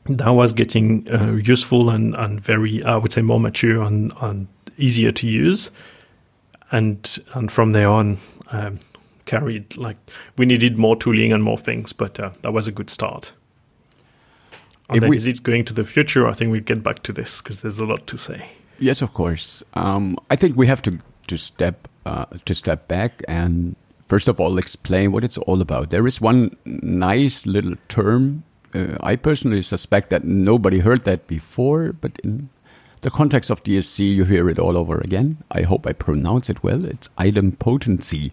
that 0.05 0.29
was 0.29 0.51
getting 0.51 1.07
uh, 1.09 1.33
useful 1.33 1.89
and, 1.89 2.13
and 2.15 2.41
very, 2.41 2.83
I 2.83 2.97
would 2.97 3.13
say, 3.13 3.21
more 3.21 3.39
mature 3.39 3.81
and, 3.81 4.11
and 4.19 4.47
easier 4.77 5.11
to 5.13 5.27
use. 5.27 5.71
And 6.71 7.17
and 7.33 7.51
from 7.51 7.71
there 7.71 7.89
on, 7.89 8.17
um, 8.51 8.79
carried 9.25 9.77
like 9.77 9.97
we 10.37 10.45
needed 10.45 10.77
more 10.77 10.95
tooling 10.95 11.31
and 11.31 11.43
more 11.43 11.57
things, 11.57 11.93
but 11.93 12.19
uh, 12.19 12.31
that 12.41 12.51
was 12.51 12.67
a 12.67 12.71
good 12.71 12.89
start. 12.89 13.31
And 14.89 15.01
then 15.01 15.09
we, 15.09 15.17
is 15.17 15.27
it 15.27 15.43
going 15.43 15.65
to 15.65 15.73
the 15.73 15.83
future? 15.83 16.27
I 16.27 16.33
think 16.33 16.51
we 16.51 16.59
get 16.59 16.83
back 16.83 17.03
to 17.03 17.13
this 17.13 17.41
because 17.41 17.61
there's 17.61 17.79
a 17.79 17.85
lot 17.85 18.07
to 18.07 18.17
say. 18.17 18.49
Yes, 18.79 19.01
of 19.01 19.13
course. 19.13 19.63
Um, 19.73 20.17
I 20.29 20.35
think 20.35 20.55
we 20.55 20.67
have 20.67 20.81
to 20.83 20.99
to 21.27 21.37
step 21.37 21.87
uh, 22.05 22.25
to 22.45 22.55
step 22.55 22.87
back 22.87 23.23
and 23.27 23.75
first 24.07 24.27
of 24.27 24.39
all 24.39 24.57
explain 24.57 25.11
what 25.11 25.23
it's 25.23 25.37
all 25.37 25.61
about. 25.61 25.91
There 25.91 26.07
is 26.07 26.19
one 26.19 26.57
nice 26.65 27.45
little 27.45 27.75
term. 27.87 28.43
Uh, 28.73 28.97
I 29.01 29.15
personally 29.15 29.61
suspect 29.61 30.09
that 30.09 30.23
nobody 30.23 30.79
heard 30.79 31.03
that 31.03 31.27
before, 31.27 31.93
but 31.93 32.19
in 32.23 32.49
the 33.01 33.09
context 33.09 33.49
of 33.49 33.63
DSC, 33.63 34.13
you 34.15 34.25
hear 34.25 34.49
it 34.49 34.59
all 34.59 34.77
over 34.77 34.97
again. 34.97 35.37
I 35.51 35.61
hope 35.61 35.87
I 35.87 35.93
pronounce 35.93 36.49
it 36.49 36.63
well. 36.63 36.83
It's 36.85 37.07
idempotency. 37.17 38.31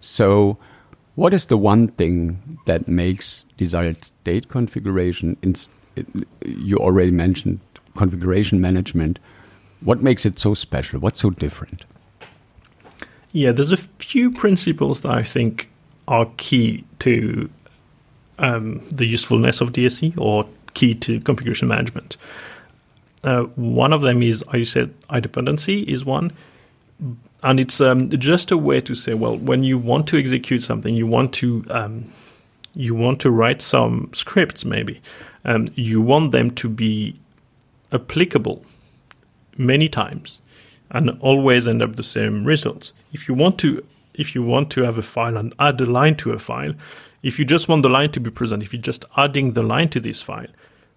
So, 0.00 0.58
what 1.14 1.32
is 1.32 1.46
the 1.46 1.58
one 1.58 1.88
thing 1.88 2.58
that 2.64 2.88
makes 2.88 3.46
desired 3.56 4.04
state 4.04 4.48
configuration? 4.48 5.36
In, 5.42 5.54
you 6.44 6.76
already 6.78 7.10
mentioned 7.10 7.60
configuration 7.96 8.60
management 8.60 9.18
what 9.84 10.02
makes 10.02 10.24
it 10.24 10.38
so 10.38 10.54
special? 10.54 11.00
What's 11.00 11.20
so 11.20 11.30
different? 11.30 11.84
Yeah, 13.32 13.52
there's 13.52 13.72
a 13.72 13.76
few 13.76 14.30
principles 14.30 15.00
that 15.02 15.10
I 15.10 15.22
think 15.22 15.68
are 16.08 16.26
key 16.36 16.84
to 17.00 17.50
um, 18.38 18.82
the 18.90 19.06
usefulness 19.06 19.60
of 19.60 19.72
DSC 19.72 20.18
or 20.18 20.46
key 20.74 20.94
to 20.96 21.20
configuration 21.20 21.68
management. 21.68 22.16
Uh, 23.24 23.42
one 23.54 23.92
of 23.92 24.02
them 24.02 24.22
is, 24.22 24.44
I 24.48 24.62
said, 24.64 24.94
idempotency 25.08 25.84
is 25.86 26.04
one. 26.04 26.32
And 27.42 27.58
it's 27.58 27.80
um, 27.80 28.08
just 28.10 28.50
a 28.50 28.56
way 28.56 28.80
to 28.82 28.94
say, 28.94 29.14
well, 29.14 29.36
when 29.36 29.64
you 29.64 29.78
want 29.78 30.06
to 30.08 30.18
execute 30.18 30.62
something, 30.62 30.94
you 30.94 31.06
want 31.06 31.32
to 31.34 31.64
um, 31.70 32.12
you 32.74 32.94
want 32.94 33.20
to 33.20 33.30
write 33.30 33.60
some 33.60 34.10
scripts, 34.14 34.64
maybe. 34.64 35.00
Um, 35.44 35.68
you 35.74 36.00
want 36.00 36.32
them 36.32 36.50
to 36.52 36.68
be 36.68 37.18
applicable 37.92 38.64
many 39.56 39.88
times 39.88 40.40
and 40.90 41.10
always 41.20 41.66
end 41.66 41.82
up 41.82 41.96
the 41.96 42.02
same 42.02 42.44
results. 42.44 42.92
If 43.12 43.28
you 43.28 43.34
want 43.34 43.58
to 43.60 43.84
if 44.14 44.34
you 44.34 44.42
want 44.42 44.70
to 44.70 44.82
have 44.82 44.98
a 44.98 45.02
file 45.02 45.38
and 45.38 45.54
add 45.58 45.80
a 45.80 45.86
line 45.86 46.16
to 46.16 46.32
a 46.32 46.38
file, 46.38 46.74
if 47.22 47.38
you 47.38 47.46
just 47.46 47.66
want 47.66 47.82
the 47.82 47.88
line 47.88 48.12
to 48.12 48.20
be 48.20 48.30
present, 48.30 48.62
if 48.62 48.74
you're 48.74 48.82
just 48.82 49.06
adding 49.16 49.52
the 49.52 49.62
line 49.62 49.88
to 49.88 50.00
this 50.00 50.20
file, 50.20 50.48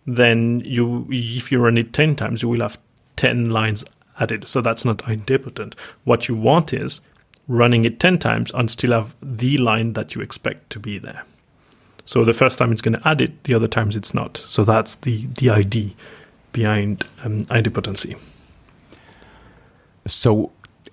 then 0.05 0.61
you 0.65 1.07
if 1.09 1.51
you 1.51 1.59
run 1.59 1.77
it 1.77 1.93
10 1.93 2.15
times, 2.15 2.41
you 2.41 2.49
will 2.49 2.61
have 2.61 2.77
10 3.15 3.49
lines 3.49 3.85
added. 4.19 4.47
So 4.47 4.61
that's 4.61 4.85
not 4.85 4.97
idempotent. 4.99 5.75
What 6.03 6.27
you 6.27 6.35
want 6.35 6.73
is 6.73 7.01
running 7.47 7.85
it 7.85 7.99
10 7.99 8.19
times 8.19 8.51
and 8.53 8.69
still 8.69 8.91
have 8.91 9.15
the 9.21 9.57
line 9.57 9.93
that 9.93 10.15
you 10.15 10.21
expect 10.21 10.69
to 10.71 10.79
be 10.79 10.97
there. 10.97 11.23
So 12.05 12.23
the 12.23 12.33
first 12.33 12.57
time 12.59 12.71
it's 12.71 12.81
going 12.81 12.97
to 12.97 13.07
add 13.07 13.19
it, 13.19 13.43
the 13.43 13.53
other 13.55 13.67
times 13.67 13.95
it's 13.95 14.13
not. 14.13 14.37
So 14.37 14.63
that's 14.63 14.95
the, 14.95 15.25
the 15.39 15.49
idea 15.49 15.91
behind 16.55 17.05
um, 17.23 17.45
idempotency. 17.45 18.17
So, 20.07 20.51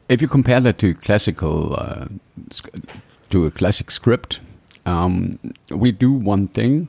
if 0.08 0.20
you 0.20 0.28
compare 0.28 0.60
that 0.60 0.78
to 0.78 0.94
classical, 0.94 1.74
uh, 1.78 2.06
to 3.30 3.46
a 3.46 3.50
classic 3.50 3.90
script, 3.90 4.40
um, 4.86 5.38
we 5.70 5.92
do 5.92 6.12
one 6.12 6.48
thing, 6.48 6.88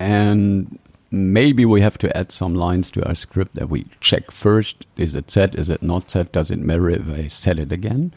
and 0.00 0.78
maybe 1.10 1.64
we 1.64 1.82
have 1.82 1.98
to 1.98 2.16
add 2.16 2.32
some 2.32 2.54
lines 2.54 2.90
to 2.92 3.06
our 3.06 3.14
script 3.14 3.54
that 3.54 3.68
we 3.68 3.84
check 4.00 4.30
first: 4.30 4.86
is 4.96 5.14
it 5.14 5.30
set? 5.30 5.54
Is 5.54 5.68
it 5.68 5.82
not 5.82 6.10
set? 6.10 6.32
Does 6.32 6.50
it 6.50 6.58
matter 6.58 6.88
if 6.88 7.08
I 7.08 7.28
set 7.28 7.58
it 7.58 7.70
again? 7.70 8.12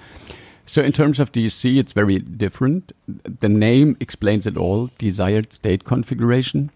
So, 0.66 0.82
in 0.82 0.92
terms 0.92 1.20
of 1.20 1.32
DSC, 1.32 1.78
it's 1.78 1.94
very 1.94 2.20
different. 2.20 2.92
The 3.08 3.50
name 3.50 3.98
explains 4.00 4.48
it 4.48 4.58
all: 4.58 4.90
desired 4.98 5.54
state 5.54 5.84
configuration. 5.84 6.72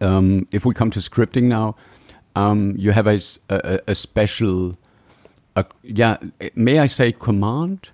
Um, 0.00 0.48
if 0.50 0.64
we 0.64 0.74
come 0.74 0.90
to 0.90 0.98
scripting 0.98 1.44
now, 1.44 1.76
um, 2.34 2.74
you 2.76 2.90
have 2.90 3.06
a, 3.06 3.20
a, 3.48 3.80
a 3.86 3.94
special 3.94 4.76
a, 5.56 5.64
yeah, 5.82 6.18
may 6.54 6.78
I 6.78 6.86
say 6.86 7.12
command? 7.12 7.90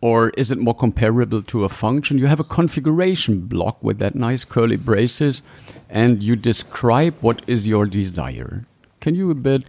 Or 0.00 0.30
is 0.30 0.50
it 0.50 0.58
more 0.58 0.74
comparable 0.74 1.42
to 1.42 1.64
a 1.64 1.68
function? 1.70 2.18
You 2.18 2.26
have 2.26 2.40
a 2.40 2.44
configuration 2.44 3.46
block 3.46 3.82
with 3.82 3.98
that 4.00 4.14
nice 4.14 4.44
curly 4.44 4.76
braces, 4.76 5.42
and 5.88 6.22
you 6.22 6.36
describe 6.36 7.14
what 7.22 7.40
is 7.46 7.66
your 7.66 7.86
desire. 7.86 8.66
Can 9.00 9.14
you 9.14 9.30
a 9.30 9.34
bit 9.34 9.64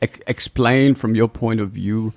explain 0.00 0.94
from 0.94 1.16
your 1.16 1.26
point 1.26 1.60
of 1.60 1.70
view? 1.70 2.12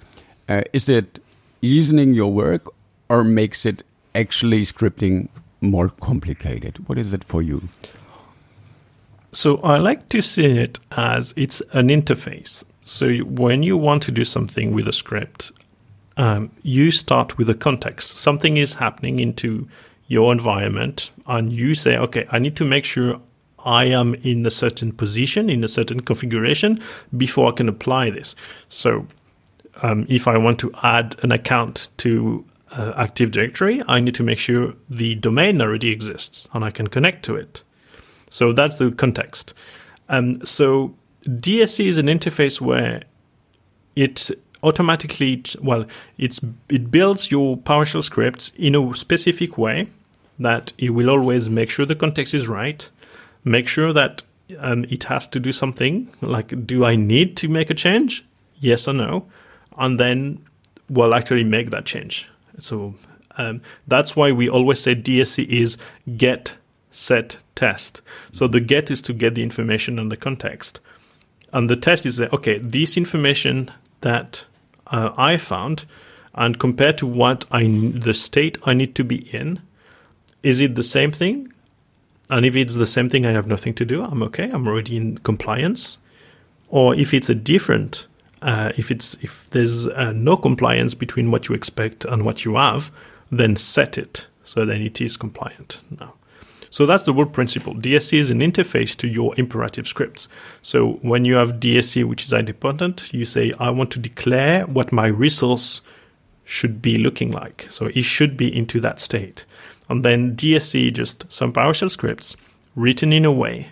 Uh, 0.47 0.61
is 0.71 0.87
it 0.87 1.19
easing 1.63 2.13
your 2.13 2.31
work, 2.31 2.61
or 3.09 3.23
makes 3.23 3.65
it 3.65 3.83
actually 4.13 4.61
scripting 4.61 5.29
more 5.61 5.89
complicated? 5.89 6.87
What 6.87 6.97
is 6.97 7.13
it 7.13 7.23
for 7.23 7.41
you? 7.41 7.69
So 9.31 9.57
I 9.57 9.77
like 9.77 10.09
to 10.09 10.21
see 10.21 10.45
it 10.45 10.77
as 10.91 11.33
it's 11.35 11.61
an 11.71 11.87
interface. 11.87 12.63
So 12.85 13.17
when 13.19 13.63
you 13.63 13.77
want 13.77 14.03
to 14.03 14.11
do 14.11 14.23
something 14.23 14.73
with 14.73 14.87
a 14.87 14.93
script, 14.93 15.51
um, 16.17 16.51
you 16.61 16.91
start 16.91 17.37
with 17.37 17.49
a 17.49 17.55
context. 17.55 18.17
Something 18.17 18.57
is 18.57 18.73
happening 18.73 19.19
into 19.19 19.67
your 20.07 20.31
environment, 20.31 21.11
and 21.25 21.51
you 21.51 21.73
say, 21.73 21.97
okay, 21.97 22.27
I 22.29 22.39
need 22.39 22.55
to 22.57 22.65
make 22.65 22.85
sure 22.85 23.19
I 23.65 23.85
am 23.85 24.13
in 24.15 24.45
a 24.45 24.51
certain 24.51 24.91
position, 24.91 25.49
in 25.49 25.63
a 25.63 25.67
certain 25.67 26.01
configuration 26.01 26.81
before 27.15 27.49
I 27.51 27.55
can 27.55 27.69
apply 27.69 28.09
this. 28.11 28.35
So 28.69 29.07
um, 29.81 30.05
if 30.09 30.27
I 30.27 30.37
want 30.37 30.59
to 30.59 30.71
add 30.83 31.15
an 31.23 31.31
account 31.31 31.87
to 31.97 32.45
uh, 32.71 32.93
Active 32.95 33.31
Directory, 33.31 33.83
I 33.87 33.99
need 33.99 34.15
to 34.15 34.23
make 34.23 34.39
sure 34.39 34.73
the 34.89 35.15
domain 35.15 35.61
already 35.61 35.89
exists 35.89 36.47
and 36.53 36.63
I 36.63 36.71
can 36.71 36.87
connect 36.87 37.23
to 37.25 37.35
it. 37.35 37.63
So 38.29 38.51
that's 38.51 38.77
the 38.77 38.91
context. 38.91 39.53
Um, 40.09 40.43
so 40.45 40.95
DSC 41.25 41.85
is 41.85 41.97
an 41.97 42.07
interface 42.07 42.59
where 42.59 43.03
it 43.95 44.31
automatically 44.63 45.43
well 45.61 45.85
it's 46.17 46.39
it 46.69 46.89
builds 46.89 47.29
your 47.29 47.57
PowerShell 47.57 48.01
scripts 48.01 48.51
in 48.55 48.75
a 48.75 48.95
specific 48.95 49.57
way 49.57 49.87
that 50.39 50.73
it 50.77 50.91
will 50.91 51.09
always 51.09 51.49
make 51.49 51.69
sure 51.69 51.85
the 51.85 51.95
context 51.95 52.33
is 52.33 52.47
right, 52.47 52.89
make 53.43 53.67
sure 53.67 53.93
that 53.93 54.23
um, 54.59 54.85
it 54.85 55.03
has 55.05 55.27
to 55.27 55.39
do 55.39 55.51
something 55.51 56.07
like 56.21 56.65
do 56.65 56.85
I 56.85 56.95
need 56.95 57.37
to 57.37 57.47
make 57.47 57.69
a 57.69 57.73
change? 57.73 58.25
Yes 58.59 58.87
or 58.87 58.93
no, 58.93 59.25
and 59.77 59.99
then 59.99 60.43
we'll 60.89 61.13
actually 61.13 61.43
make 61.43 61.69
that 61.69 61.85
change. 61.85 62.29
So 62.59 62.95
um, 63.37 63.61
that's 63.87 64.15
why 64.15 64.31
we 64.31 64.49
always 64.49 64.79
say 64.79 64.95
DSC 64.95 65.47
is 65.47 65.77
get 66.17 66.55
set 66.91 67.37
test. 67.55 68.01
So 68.31 68.47
the 68.47 68.59
get 68.59 68.91
is 68.91 69.01
to 69.03 69.13
get 69.13 69.35
the 69.35 69.43
information 69.43 69.97
and 69.97 70.11
the 70.11 70.17
context 70.17 70.79
and 71.53 71.69
the 71.69 71.75
test 71.75 72.05
is 72.05 72.17
that 72.17 72.33
okay, 72.33 72.57
this 72.57 72.97
information 72.97 73.71
that 74.01 74.43
uh, 74.87 75.11
I 75.15 75.37
found, 75.37 75.85
and 76.33 76.59
compared 76.59 76.97
to 76.97 77.07
what 77.07 77.45
I 77.51 77.63
the 77.63 78.13
state 78.13 78.57
I 78.65 78.73
need 78.73 78.95
to 78.95 79.03
be 79.03 79.17
in, 79.33 79.61
is 80.41 80.59
it 80.59 80.75
the 80.75 80.83
same 80.83 81.11
thing? 81.11 81.53
And 82.29 82.45
if 82.45 82.55
it's 82.55 82.75
the 82.75 82.87
same 82.87 83.07
thing, 83.07 83.25
I 83.25 83.31
have 83.31 83.45
nothing 83.45 83.75
to 83.75 83.85
do. 83.85 84.01
I'm 84.01 84.23
okay. 84.23 84.49
I'm 84.49 84.67
already 84.67 84.97
in 84.97 85.19
compliance. 85.19 85.99
Or 86.69 86.95
if 86.95 87.13
it's 87.13 87.29
a 87.29 87.35
different 87.35 88.07
uh, 88.43 88.71
if 88.77 88.91
it's 88.91 89.15
if 89.21 89.49
there's 89.49 89.87
uh, 89.87 90.11
no 90.13 90.37
compliance 90.37 90.93
between 90.93 91.31
what 91.31 91.49
you 91.49 91.55
expect 91.55 92.05
and 92.05 92.25
what 92.25 92.45
you 92.45 92.55
have, 92.55 92.91
then 93.31 93.55
set 93.55 93.97
it 93.97 94.27
so 94.43 94.65
then 94.65 94.81
it 94.81 95.01
is 95.01 95.17
compliant 95.17 95.79
now. 95.99 96.13
So 96.69 96.87
that's 96.87 97.03
the 97.03 97.13
whole 97.13 97.27
principle. 97.27 97.75
DSC 97.75 98.17
is 98.17 98.29
an 98.31 98.39
interface 98.39 98.97
to 98.97 99.07
your 99.07 99.33
imperative 99.37 99.87
scripts. 99.87 100.27
So 100.63 100.93
when 101.03 101.23
you 101.23 101.35
have 101.35 101.59
DSC, 101.59 102.03
which 102.03 102.25
is 102.25 102.33
independent, 102.33 103.13
you 103.13 103.25
say, 103.25 103.53
I 103.59 103.69
want 103.69 103.91
to 103.91 103.99
declare 103.99 104.65
what 104.65 104.91
my 104.91 105.05
resource 105.05 105.81
should 106.43 106.81
be 106.81 106.97
looking 106.97 107.31
like. 107.31 107.67
So 107.69 107.87
it 107.87 108.01
should 108.01 108.35
be 108.35 108.55
into 108.55 108.79
that 108.79 108.99
state. 108.99 109.45
And 109.87 110.03
then 110.03 110.35
DSC, 110.35 110.91
just 110.93 111.31
some 111.31 111.53
PowerShell 111.53 111.91
scripts 111.91 112.35
written 112.75 113.13
in 113.13 113.23
a 113.23 113.31
way 113.31 113.67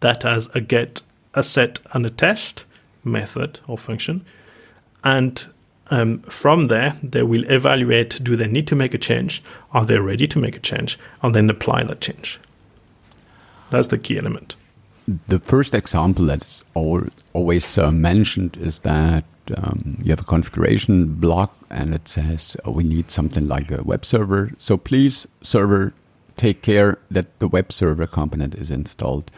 that 0.00 0.24
has 0.24 0.48
a 0.54 0.60
get, 0.60 1.02
a 1.34 1.42
set, 1.44 1.78
and 1.92 2.04
a 2.04 2.10
test 2.10 2.64
method 3.04 3.60
or 3.66 3.78
function. 3.78 4.24
And 5.02 5.46
um, 5.90 6.20
from 6.22 6.66
there, 6.66 6.96
they 7.02 7.22
will 7.22 7.44
evaluate 7.50 8.22
do 8.22 8.36
they 8.36 8.48
need 8.48 8.66
to 8.68 8.76
make 8.76 8.94
a 8.94 8.98
change? 8.98 9.42
Are 9.72 9.84
they 9.84 9.98
ready 9.98 10.26
to 10.28 10.38
make 10.38 10.56
a 10.56 10.60
change? 10.60 10.98
And 11.22 11.34
then 11.34 11.50
apply 11.50 11.84
that 11.84 12.00
change. 12.00 12.40
That's 13.70 13.88
the 13.88 13.98
key 13.98 14.18
element. 14.18 14.56
The 15.28 15.38
first 15.38 15.74
example 15.74 16.24
that's 16.26 16.64
always 16.74 17.76
uh, 17.76 17.90
mentioned 17.90 18.56
is 18.56 18.78
that 18.80 19.24
um, 19.58 19.98
you 20.02 20.10
have 20.10 20.20
a 20.20 20.24
configuration 20.24 21.14
block 21.14 21.54
and 21.68 21.94
it 21.94 22.08
says 22.08 22.56
oh, 22.64 22.70
we 22.70 22.84
need 22.84 23.10
something 23.10 23.46
like 23.46 23.70
a 23.70 23.82
web 23.82 24.06
server. 24.06 24.52
So 24.56 24.78
please, 24.78 25.28
server, 25.42 25.92
take 26.36 26.62
care 26.62 26.98
that 27.10 27.38
the 27.38 27.48
web 27.48 27.72
server 27.72 28.06
component 28.06 28.54
is 28.54 28.70
installed. 28.70 29.30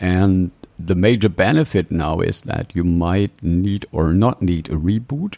And 0.00 0.50
the 0.78 0.94
major 0.94 1.28
benefit 1.28 1.90
now 1.90 2.20
is 2.20 2.42
that 2.42 2.74
you 2.74 2.84
might 2.84 3.42
need 3.42 3.86
or 3.92 4.12
not 4.12 4.42
need 4.42 4.68
a 4.68 4.76
reboot 4.76 5.36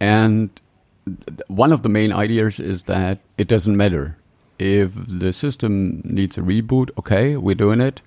and 0.00 0.50
one 1.48 1.72
of 1.72 1.82
the 1.82 1.88
main 1.88 2.12
ideas 2.12 2.58
is 2.58 2.84
that 2.84 3.20
it 3.38 3.48
doesn't 3.48 3.76
matter 3.76 4.16
if 4.58 4.92
the 4.94 5.32
system 5.32 6.00
needs 6.04 6.36
a 6.36 6.40
reboot. 6.40 6.90
Okay, 6.98 7.36
we're 7.36 7.54
doing 7.54 7.80
it, 7.80 8.02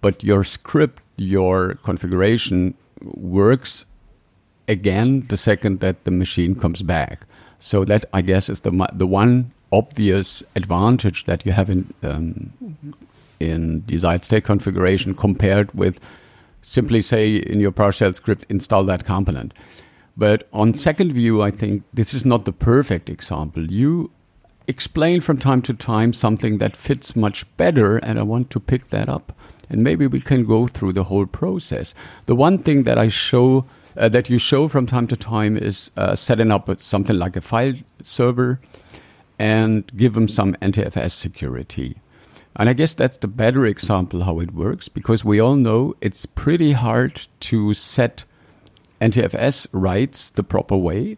but 0.00 0.24
your 0.24 0.44
script, 0.44 1.02
your 1.16 1.74
configuration 1.74 2.74
works 3.02 3.84
again 4.66 5.20
the 5.28 5.36
second 5.36 5.80
that 5.80 6.04
the 6.04 6.10
machine 6.10 6.54
comes 6.54 6.82
back. 6.82 7.20
So 7.58 7.84
that 7.84 8.04
I 8.12 8.22
guess 8.22 8.48
is 8.48 8.60
the 8.60 8.88
the 8.92 9.06
one 9.06 9.52
obvious 9.70 10.42
advantage 10.56 11.24
that 11.24 11.44
you 11.44 11.52
have 11.52 11.68
in 11.68 11.92
um, 12.02 12.52
in 13.40 13.84
desired 13.86 14.24
state 14.24 14.44
configuration 14.44 15.14
compared 15.14 15.72
with 15.74 16.00
simply 16.60 17.02
say 17.02 17.36
in 17.36 17.60
your 17.60 17.72
PowerShell 17.72 18.14
script 18.14 18.46
install 18.48 18.84
that 18.84 19.04
component. 19.04 19.54
But 20.16 20.48
on 20.52 20.74
second 20.74 21.12
view, 21.12 21.42
I 21.42 21.50
think 21.50 21.84
this 21.94 22.12
is 22.12 22.24
not 22.24 22.44
the 22.44 22.52
perfect 22.52 23.08
example. 23.08 23.70
You 23.70 24.10
explain 24.66 25.20
from 25.20 25.38
time 25.38 25.62
to 25.62 25.72
time 25.72 26.12
something 26.12 26.58
that 26.58 26.76
fits 26.76 27.14
much 27.14 27.46
better, 27.56 27.98
and 27.98 28.18
I 28.18 28.22
want 28.22 28.50
to 28.50 28.60
pick 28.60 28.88
that 28.88 29.08
up. 29.08 29.32
And 29.70 29.84
maybe 29.84 30.06
we 30.06 30.20
can 30.20 30.44
go 30.44 30.66
through 30.66 30.94
the 30.94 31.04
whole 31.04 31.26
process. 31.26 31.94
The 32.26 32.34
one 32.34 32.58
thing 32.58 32.82
that 32.82 32.98
I 32.98 33.08
show, 33.08 33.66
uh, 33.96 34.08
that 34.08 34.28
you 34.28 34.38
show 34.38 34.66
from 34.66 34.86
time 34.86 35.06
to 35.08 35.16
time, 35.16 35.56
is 35.56 35.90
uh, 35.96 36.16
setting 36.16 36.50
up 36.50 36.68
something 36.80 37.16
like 37.16 37.36
a 37.36 37.40
file 37.40 37.74
server 38.02 38.60
and 39.38 39.90
give 39.96 40.14
them 40.14 40.26
some 40.26 40.54
NTFS 40.54 41.12
security. 41.12 41.98
And 42.58 42.68
I 42.68 42.72
guess 42.72 42.94
that's 42.94 43.18
the 43.18 43.28
better 43.28 43.64
example 43.66 44.24
how 44.24 44.40
it 44.40 44.52
works 44.52 44.88
because 44.88 45.24
we 45.24 45.38
all 45.38 45.54
know 45.54 45.94
it's 46.00 46.26
pretty 46.26 46.72
hard 46.72 47.28
to 47.40 47.72
set 47.72 48.24
NTFS 49.00 49.68
rights 49.72 50.30
the 50.30 50.42
proper 50.42 50.76
way. 50.76 51.16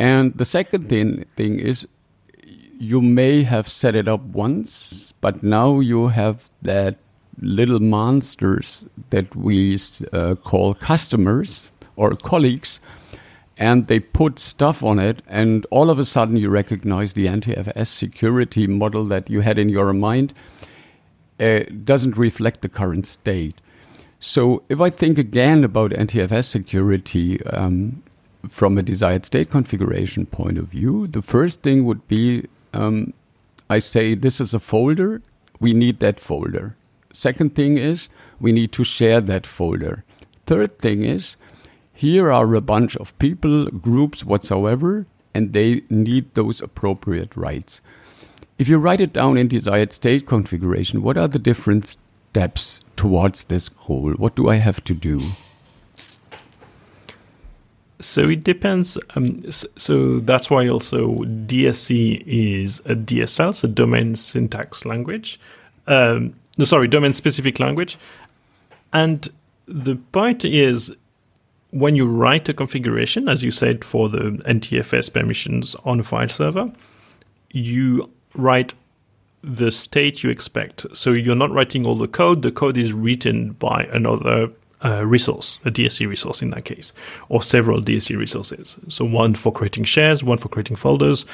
And 0.00 0.36
the 0.36 0.44
second 0.44 0.88
thing, 0.88 1.24
thing 1.36 1.60
is 1.60 1.86
you 2.78 3.00
may 3.00 3.44
have 3.44 3.68
set 3.68 3.94
it 3.94 4.08
up 4.08 4.22
once, 4.22 5.12
but 5.20 5.44
now 5.44 5.78
you 5.78 6.08
have 6.08 6.50
that 6.62 6.96
little 7.40 7.78
monsters 7.78 8.84
that 9.10 9.36
we 9.36 9.78
uh, 10.12 10.34
call 10.34 10.74
customers 10.74 11.70
or 11.94 12.16
colleagues, 12.16 12.80
and 13.58 13.86
they 13.86 14.00
put 14.00 14.38
stuff 14.38 14.82
on 14.82 14.98
it, 14.98 15.22
and 15.28 15.66
all 15.70 15.90
of 15.90 15.98
a 15.98 16.04
sudden 16.04 16.36
you 16.36 16.48
recognize 16.48 17.12
the 17.12 17.26
NTFS 17.26 17.86
security 17.88 18.66
model 18.66 19.04
that 19.06 19.28
you 19.28 19.40
had 19.40 19.58
in 19.58 19.68
your 19.68 19.92
mind 19.92 20.32
uh, 21.38 21.60
doesn't 21.84 22.16
reflect 22.16 22.62
the 22.62 22.68
current 22.68 23.06
state. 23.06 23.60
So 24.18 24.62
if 24.68 24.80
I 24.80 24.90
think 24.90 25.18
again 25.18 25.64
about 25.64 25.90
NTFS 25.90 26.44
security 26.44 27.42
um, 27.46 28.02
from 28.48 28.78
a 28.78 28.82
desired 28.82 29.26
state 29.26 29.50
configuration 29.50 30.26
point 30.26 30.58
of 30.58 30.66
view, 30.66 31.06
the 31.06 31.22
first 31.22 31.62
thing 31.62 31.84
would 31.84 32.06
be 32.08 32.46
um, 32.72 33.12
I 33.68 33.78
say 33.78 34.14
this 34.14 34.40
is 34.40 34.54
a 34.54 34.60
folder, 34.60 35.22
we 35.58 35.72
need 35.72 36.00
that 36.00 36.20
folder. 36.20 36.76
Second 37.12 37.54
thing 37.54 37.78
is 37.78 38.08
we 38.40 38.52
need 38.52 38.72
to 38.72 38.84
share 38.84 39.20
that 39.20 39.46
folder. 39.46 40.04
Third 40.46 40.78
thing 40.78 41.04
is 41.04 41.36
here 41.92 42.32
are 42.32 42.54
a 42.54 42.60
bunch 42.60 42.96
of 42.96 43.16
people, 43.18 43.66
groups 43.66 44.24
whatsoever, 44.24 45.06
and 45.34 45.52
they 45.52 45.82
need 45.88 46.34
those 46.34 46.60
appropriate 46.60 47.36
rights. 47.36 47.80
If 48.58 48.68
you 48.68 48.78
write 48.78 49.00
it 49.00 49.12
down 49.12 49.36
in 49.36 49.48
desired 49.48 49.92
state 49.92 50.26
configuration, 50.26 51.02
what 51.02 51.16
are 51.16 51.28
the 51.28 51.38
different 51.38 51.86
steps 51.86 52.80
towards 52.96 53.44
this 53.44 53.68
goal? 53.68 54.12
What 54.12 54.36
do 54.36 54.48
I 54.48 54.56
have 54.56 54.82
to 54.84 54.94
do? 54.94 55.20
So 58.00 58.28
it 58.28 58.42
depends. 58.42 58.98
Um, 59.14 59.42
so 59.50 60.18
that's 60.20 60.50
why 60.50 60.68
also 60.68 61.18
DSC 61.18 62.24
is 62.26 62.80
a 62.80 62.94
DSL, 62.94 63.54
so 63.54 63.68
domain 63.68 64.16
syntax 64.16 64.84
language. 64.84 65.38
Um, 65.86 66.34
no, 66.58 66.64
sorry, 66.64 66.88
domain 66.88 67.12
specific 67.12 67.60
language. 67.60 67.98
And 68.92 69.28
the 69.66 69.96
point 69.96 70.44
is 70.44 70.94
when 71.72 71.96
you 71.96 72.06
write 72.06 72.48
a 72.48 72.54
configuration, 72.54 73.28
as 73.28 73.42
you 73.42 73.50
said, 73.50 73.84
for 73.84 74.08
the 74.08 74.42
NTFS 74.46 75.12
permissions 75.12 75.74
on 75.84 76.00
a 76.00 76.02
file 76.02 76.28
server, 76.28 76.70
you 77.50 78.10
write 78.34 78.74
the 79.42 79.70
state 79.70 80.22
you 80.22 80.30
expect. 80.30 80.86
So 80.94 81.12
you're 81.12 81.34
not 81.34 81.50
writing 81.50 81.86
all 81.86 81.96
the 81.96 82.06
code. 82.06 82.42
The 82.42 82.52
code 82.52 82.76
is 82.76 82.92
written 82.92 83.52
by 83.52 83.84
another 83.90 84.50
uh, 84.84 85.06
resource, 85.06 85.58
a 85.64 85.70
DSC 85.70 86.06
resource 86.06 86.42
in 86.42 86.50
that 86.50 86.66
case, 86.66 86.92
or 87.30 87.42
several 87.42 87.80
DSC 87.80 88.18
resources. 88.18 88.76
So 88.88 89.04
one 89.06 89.34
for 89.34 89.50
creating 89.50 89.84
shares, 89.84 90.22
one 90.22 90.38
for 90.38 90.48
creating 90.48 90.76
folders, 90.76 91.24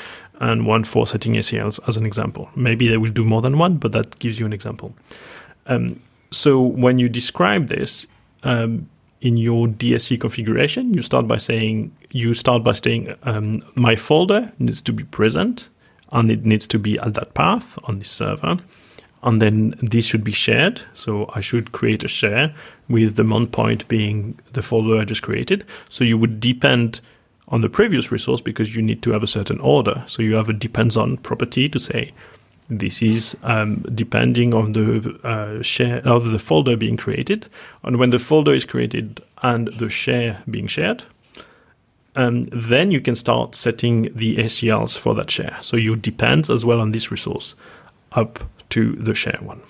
and 0.41 0.67
one 0.67 0.85
for 0.85 1.07
setting 1.07 1.35
ACLs 1.35 1.81
as 1.89 1.97
an 1.97 2.07
example. 2.07 2.49
Maybe 2.55 2.87
they 2.89 2.97
will 2.97 3.11
do 3.11 3.25
more 3.25 3.43
than 3.43 3.59
one, 3.59 3.77
but 3.77 3.91
that 3.93 4.19
gives 4.21 4.39
you 4.39 4.47
an 4.47 4.53
example. 4.53 4.95
Um, 5.67 6.01
so 6.31 6.61
when 6.61 7.01
you 7.01 7.09
describe 7.09 7.69
this 7.69 8.07
um, 8.45 8.89
in 9.21 9.37
your 9.37 9.67
DSC 9.67 10.21
configuration, 10.21 10.95
you 10.95 11.03
start 11.03 11.27
by 11.27 11.37
saying 11.37 11.95
you 12.11 12.35
start 12.35 12.63
by 12.63 12.73
saying 12.73 13.15
um, 13.25 13.63
my 13.75 13.97
folder 13.97 14.53
needs 14.59 14.81
to 14.83 14.93
be 14.93 15.05
present 15.05 15.69
and 16.13 16.31
it 16.31 16.45
needs 16.45 16.67
to 16.69 16.79
be 16.79 16.99
at 16.99 17.15
that 17.15 17.35
path 17.35 17.79
on 17.85 17.99
this 17.99 18.11
server. 18.11 18.57
And 19.23 19.43
then 19.43 19.75
this 19.83 20.07
should 20.07 20.23
be 20.23 20.33
shared. 20.33 20.81
So 20.95 21.31
I 21.35 21.41
should 21.41 21.73
create 21.73 22.05
a 22.05 22.09
share 22.09 22.55
with 22.89 23.17
the 23.17 23.25
mount 23.25 23.53
point 23.53 23.87
being 23.89 24.39
the 24.53 24.63
folder 24.63 25.01
I 25.01 25.05
just 25.05 25.23
created. 25.23 25.65
So 25.89 26.05
you 26.05 26.17
would 26.17 26.39
depend 26.39 27.01
on 27.49 27.63
the 27.63 27.69
previous 27.69 28.13
resource 28.13 28.41
because 28.41 28.77
you 28.77 28.83
need 28.83 29.03
to 29.03 29.11
have 29.11 29.23
a 29.23 29.27
certain 29.27 29.59
order. 29.61 30.05
So 30.07 30.23
you 30.23 30.35
have 30.37 30.49
a 30.49 30.53
depends 30.53 30.97
on 30.97 31.17
property 31.17 31.69
to 31.69 31.79
say 31.79 32.13
this 32.71 33.03
is 33.03 33.37
um, 33.43 33.83
depending 33.95 34.53
on 34.53 34.73
the 34.73 35.19
uh, 35.25 35.63
share 35.63 36.07
of 36.07 36.27
the 36.27 36.39
folder 36.39 36.77
being 36.77 36.97
created. 36.97 37.49
And 37.83 37.99
when 37.99 38.11
the 38.11 38.19
folder 38.19 38.55
is 38.55 38.65
created 38.65 39.23
and 39.43 39.69
the 39.69 39.89
share 39.89 40.43
being 40.51 40.67
shared, 40.67 41.05
um, 42.15 42.45
then 42.53 42.91
you 42.91 43.01
can 43.01 43.17
start 43.17 43.55
setting 43.55 44.11
the 44.15 44.37
ACLs 44.37 44.99
for 44.99 45.15
that 45.15 45.31
share. 45.31 45.57
So 45.61 45.77
you 45.77 45.97
depend 45.97 46.51
as 46.51 46.65
well 46.65 46.81
on 46.81 46.93
this 46.93 47.11
resource 47.11 47.55
up 48.13 48.41
to 48.71 48.93
the 48.93 49.15
share 49.15 49.39
one. 49.41 49.63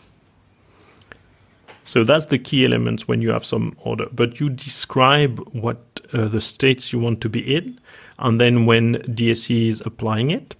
So 1.84 2.04
that's 2.04 2.26
the 2.26 2.38
key 2.38 2.64
elements 2.64 3.06
when 3.06 3.22
you 3.22 3.30
have 3.30 3.44
some 3.44 3.76
order. 3.78 4.06
But 4.12 4.40
you 4.40 4.50
describe 4.50 5.38
what 5.52 5.78
uh, 6.12 6.28
the 6.28 6.40
states 6.40 6.92
you 6.92 6.98
want 6.98 7.20
to 7.22 7.28
be 7.28 7.40
in, 7.54 7.80
and 8.18 8.40
then 8.40 8.66
when 8.66 8.96
DSC 8.96 9.68
is 9.68 9.82
applying 9.86 10.30
it, 10.30 10.54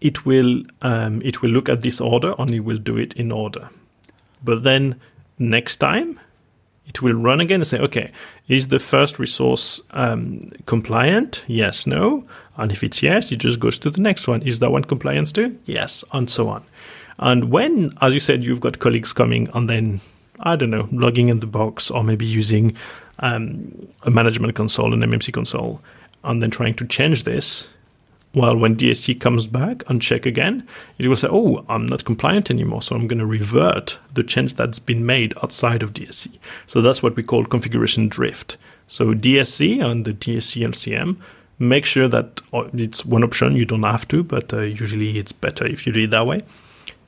it 0.00 0.24
will 0.24 0.62
um, 0.82 1.20
it 1.22 1.42
will 1.42 1.50
look 1.50 1.68
at 1.68 1.82
this 1.82 2.00
order 2.00 2.34
and 2.38 2.50
it 2.52 2.60
will 2.60 2.78
do 2.78 2.96
it 2.96 3.14
in 3.14 3.32
order. 3.32 3.68
But 4.44 4.62
then 4.62 5.00
next 5.38 5.78
time 5.78 6.20
it 6.86 7.02
will 7.02 7.14
run 7.14 7.40
again 7.40 7.60
and 7.60 7.66
say, 7.66 7.78
okay, 7.78 8.10
is 8.48 8.68
the 8.68 8.78
first 8.78 9.18
resource 9.18 9.80
um, 9.90 10.50
compliant? 10.66 11.44
Yes, 11.46 11.86
no. 11.86 12.24
And 12.56 12.72
if 12.72 12.82
it's 12.82 13.02
yes, 13.02 13.30
it 13.30 13.36
just 13.36 13.60
goes 13.60 13.78
to 13.80 13.90
the 13.90 14.00
next 14.00 14.26
one. 14.26 14.42
Is 14.42 14.58
that 14.60 14.72
one 14.72 14.84
compliant 14.84 15.34
too? 15.34 15.56
Yes, 15.66 16.02
and 16.12 16.30
so 16.30 16.48
on. 16.48 16.64
And 17.18 17.50
when, 17.50 17.92
as 18.00 18.14
you 18.14 18.20
said, 18.20 18.42
you've 18.42 18.60
got 18.60 18.78
colleagues 18.78 19.12
coming 19.12 19.50
and 19.52 19.68
then, 19.68 20.00
I 20.40 20.56
don't 20.56 20.70
know, 20.70 20.88
logging 20.90 21.28
in 21.28 21.40
the 21.40 21.46
box 21.46 21.90
or 21.90 22.02
maybe 22.02 22.24
using 22.24 22.74
um, 23.18 23.88
a 24.04 24.10
management 24.10 24.54
console, 24.54 24.94
an 24.94 25.00
MMC 25.00 25.32
console, 25.32 25.82
and 26.24 26.42
then 26.42 26.50
trying 26.50 26.74
to 26.74 26.86
change 26.86 27.24
this, 27.24 27.68
well, 28.34 28.56
when 28.56 28.76
DSC 28.76 29.18
comes 29.20 29.46
back 29.46 29.82
and 29.88 30.02
check 30.02 30.26
again, 30.26 30.66
it 30.98 31.08
will 31.08 31.16
say, 31.16 31.28
"Oh, 31.30 31.64
I'm 31.68 31.86
not 31.86 32.04
compliant 32.04 32.50
anymore, 32.50 32.82
so 32.82 32.94
I'm 32.94 33.06
going 33.06 33.20
to 33.20 33.26
revert 33.26 33.98
the 34.12 34.22
change 34.22 34.54
that's 34.54 34.78
been 34.78 35.06
made 35.06 35.34
outside 35.42 35.82
of 35.82 35.94
DSC." 35.94 36.38
So 36.66 36.82
that's 36.82 37.02
what 37.02 37.16
we 37.16 37.22
call 37.22 37.44
configuration 37.44 38.08
drift. 38.08 38.56
So 38.86 39.14
DSC 39.14 39.82
and 39.82 40.04
the 40.04 40.12
DSC 40.12 40.62
LCM 40.62 41.16
make 41.58 41.84
sure 41.84 42.08
that 42.08 42.40
uh, 42.52 42.68
it's 42.74 43.04
one 43.04 43.24
option. 43.24 43.56
You 43.56 43.64
don't 43.64 43.82
have 43.82 44.06
to, 44.08 44.22
but 44.22 44.52
uh, 44.52 44.60
usually 44.60 45.18
it's 45.18 45.32
better 45.32 45.66
if 45.66 45.86
you 45.86 45.92
do 45.92 46.00
it 46.00 46.10
that 46.10 46.26
way. 46.26 46.42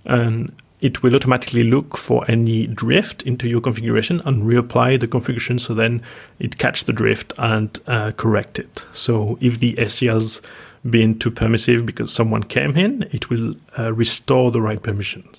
And 0.05 0.53
it 0.81 1.03
will 1.03 1.15
automatically 1.15 1.63
look 1.63 1.97
for 1.97 2.25
any 2.31 2.67
drift 2.67 3.23
into 3.23 3.49
your 3.49 3.61
configuration 3.61 4.21
and 4.25 4.45
reapply 4.45 4.99
the 4.99 5.07
configuration 5.07 5.59
so 5.59 5.75
then 5.75 6.03
it 6.39 6.57
catch 6.57 6.85
the 6.85 6.93
drift 6.93 7.33
and 7.37 7.79
uh, 7.87 8.13
correct 8.13 8.59
it. 8.59 8.87
So 8.93 9.37
if 9.41 9.61
the 9.61 9.75
ACL's 9.75 10.41
been 10.89 11.19
too 11.19 11.31
permissive 11.31 11.85
because 11.85 12.13
someone 12.13 12.43
came 12.43 12.77
in, 12.77 13.03
it 13.13 13.29
will 13.29 13.55
uh, 13.79 13.93
restore 13.93 14.51
the 14.51 14.61
right 14.61 14.83
permissions. 14.83 15.37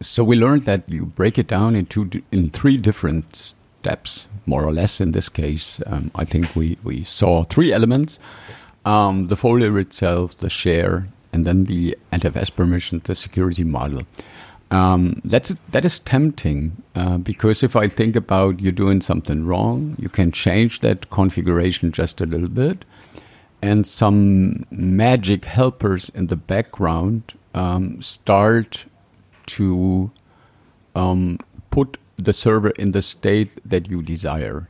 So 0.00 0.22
we 0.22 0.36
learned 0.36 0.64
that 0.64 0.88
you 0.88 1.06
break 1.06 1.38
it 1.38 1.48
down 1.48 1.74
into 1.74 2.10
in 2.30 2.50
three 2.50 2.76
different 2.76 3.34
steps, 3.34 4.28
more 4.46 4.64
or 4.64 4.72
less. 4.72 5.00
In 5.00 5.10
this 5.10 5.28
case, 5.28 5.80
um, 5.86 6.10
I 6.14 6.24
think 6.24 6.54
we 6.54 6.78
we 6.84 7.02
saw 7.02 7.42
three 7.42 7.72
elements: 7.72 8.20
um, 8.84 9.26
the 9.26 9.36
folder 9.36 9.76
itself, 9.78 10.36
the 10.36 10.48
share, 10.48 11.06
and 11.32 11.44
then 11.44 11.64
the 11.64 11.98
NFS 12.12 12.54
permission, 12.54 13.00
the 13.04 13.16
security 13.16 13.64
model. 13.64 14.02
Um, 14.70 15.20
that's 15.24 15.48
that 15.70 15.84
is 15.84 15.98
tempting 15.98 16.82
uh, 16.94 17.18
because 17.18 17.62
if 17.62 17.74
I 17.74 17.88
think 17.88 18.14
about 18.14 18.60
you 18.60 18.70
doing 18.70 19.00
something 19.00 19.46
wrong, 19.46 19.96
you 19.98 20.08
can 20.08 20.30
change 20.30 20.80
that 20.80 21.10
configuration 21.10 21.90
just 21.90 22.20
a 22.20 22.26
little 22.26 22.48
bit, 22.48 22.84
and 23.60 23.86
some 23.86 24.64
magic 24.70 25.44
helpers 25.44 26.10
in 26.10 26.28
the 26.28 26.36
background 26.36 27.36
um, 27.54 28.00
start 28.00 28.86
to 29.46 30.10
um, 30.94 31.38
put 31.70 31.96
the 32.16 32.32
server 32.32 32.70
in 32.70 32.90
the 32.90 33.02
state 33.02 33.50
that 33.68 33.88
you 33.88 34.02
desire. 34.02 34.68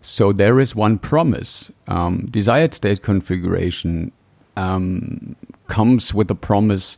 So 0.00 0.32
there 0.32 0.60
is 0.60 0.74
one 0.74 0.98
promise. 0.98 1.72
Um, 1.88 2.26
desired 2.30 2.74
state 2.74 3.02
configuration 3.02 4.12
um, 4.56 5.36
comes 5.66 6.14
with 6.14 6.30
a 6.30 6.34
promise 6.34 6.96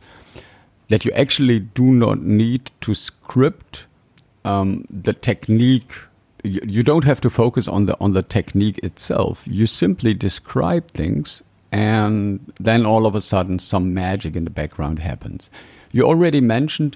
that 0.89 1.05
you 1.05 1.11
actually 1.11 1.59
do 1.59 1.85
not 1.85 2.21
need 2.21 2.71
to 2.81 2.93
script 2.93 3.85
um, 4.45 4.85
the 4.89 5.13
technique. 5.13 5.93
You, 6.43 6.83
don't 6.83 7.03
have 7.03 7.19
to 7.21 7.29
focus 7.29 7.67
on 7.67 7.85
the 7.85 7.97
on 7.99 8.13
the 8.13 8.23
technique 8.23 8.79
itself. 8.79 9.45
You 9.45 9.65
simply 9.65 10.13
describe 10.13 10.89
things, 10.91 11.43
and 11.71 12.53
then 12.59 12.85
all 12.85 13.05
of 13.05 13.15
a 13.15 13.21
sudden, 13.21 13.59
some 13.59 13.93
magic 13.93 14.35
in 14.35 14.45
the 14.45 14.49
background 14.49 14.99
happens. 14.99 15.49
You 15.91 16.05
already 16.05 16.39
mentioned 16.39 16.95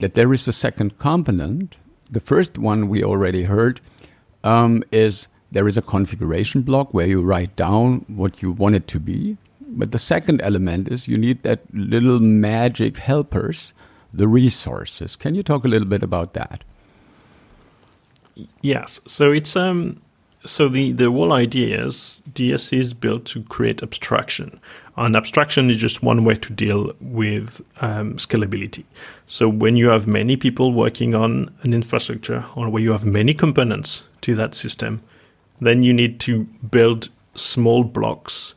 that 0.00 0.14
there 0.14 0.32
is 0.32 0.48
a 0.48 0.52
second 0.52 0.98
component. 0.98 1.76
The 2.10 2.20
first 2.20 2.58
one 2.58 2.88
we 2.88 3.04
already 3.04 3.44
heard 3.44 3.80
um, 4.42 4.82
is 4.90 5.28
there 5.52 5.68
is 5.68 5.76
a 5.76 5.82
configuration 5.82 6.62
block 6.62 6.94
where 6.94 7.06
you 7.06 7.22
write 7.22 7.56
down 7.56 8.04
what 8.08 8.42
you 8.42 8.52
want 8.52 8.74
it 8.74 8.86
to 8.88 9.00
be. 9.00 9.36
But 9.60 9.92
the 9.92 9.98
second 9.98 10.40
element 10.40 10.88
is 10.88 11.06
you 11.06 11.16
need 11.16 11.42
that 11.42 11.60
little 11.72 12.18
magic 12.18 12.98
helpers, 12.98 13.72
the 14.12 14.26
resources. 14.26 15.16
Can 15.16 15.34
you 15.34 15.42
talk 15.42 15.64
a 15.64 15.68
little 15.68 15.88
bit 15.88 16.02
about 16.02 16.32
that? 16.32 16.64
Yes. 18.62 19.00
So 19.06 19.32
it's 19.32 19.56
um 19.56 20.00
so 20.44 20.68
the 20.68 20.92
the 20.92 21.10
whole 21.10 21.32
idea 21.32 21.86
is 21.86 22.22
DSC 22.32 22.78
is 22.78 22.94
built 22.94 23.24
to 23.26 23.42
create 23.42 23.82
abstraction, 23.82 24.58
and 24.96 25.14
abstraction 25.16 25.70
is 25.70 25.76
just 25.76 26.02
one 26.02 26.24
way 26.24 26.34
to 26.36 26.52
deal 26.52 26.92
with 27.00 27.60
um, 27.80 28.14
scalability. 28.16 28.84
So 29.26 29.48
when 29.48 29.76
you 29.76 29.88
have 29.88 30.06
many 30.06 30.36
people 30.36 30.72
working 30.72 31.14
on 31.14 31.50
an 31.62 31.74
infrastructure, 31.74 32.44
or 32.54 32.70
where 32.70 32.82
you 32.82 32.92
have 32.92 33.04
many 33.04 33.34
components 33.34 34.04
to 34.22 34.34
that 34.36 34.54
system, 34.54 35.02
then 35.60 35.82
you 35.82 35.92
need 35.92 36.20
to 36.20 36.44
build 36.70 37.10
small 37.34 37.84
blocks 37.84 38.54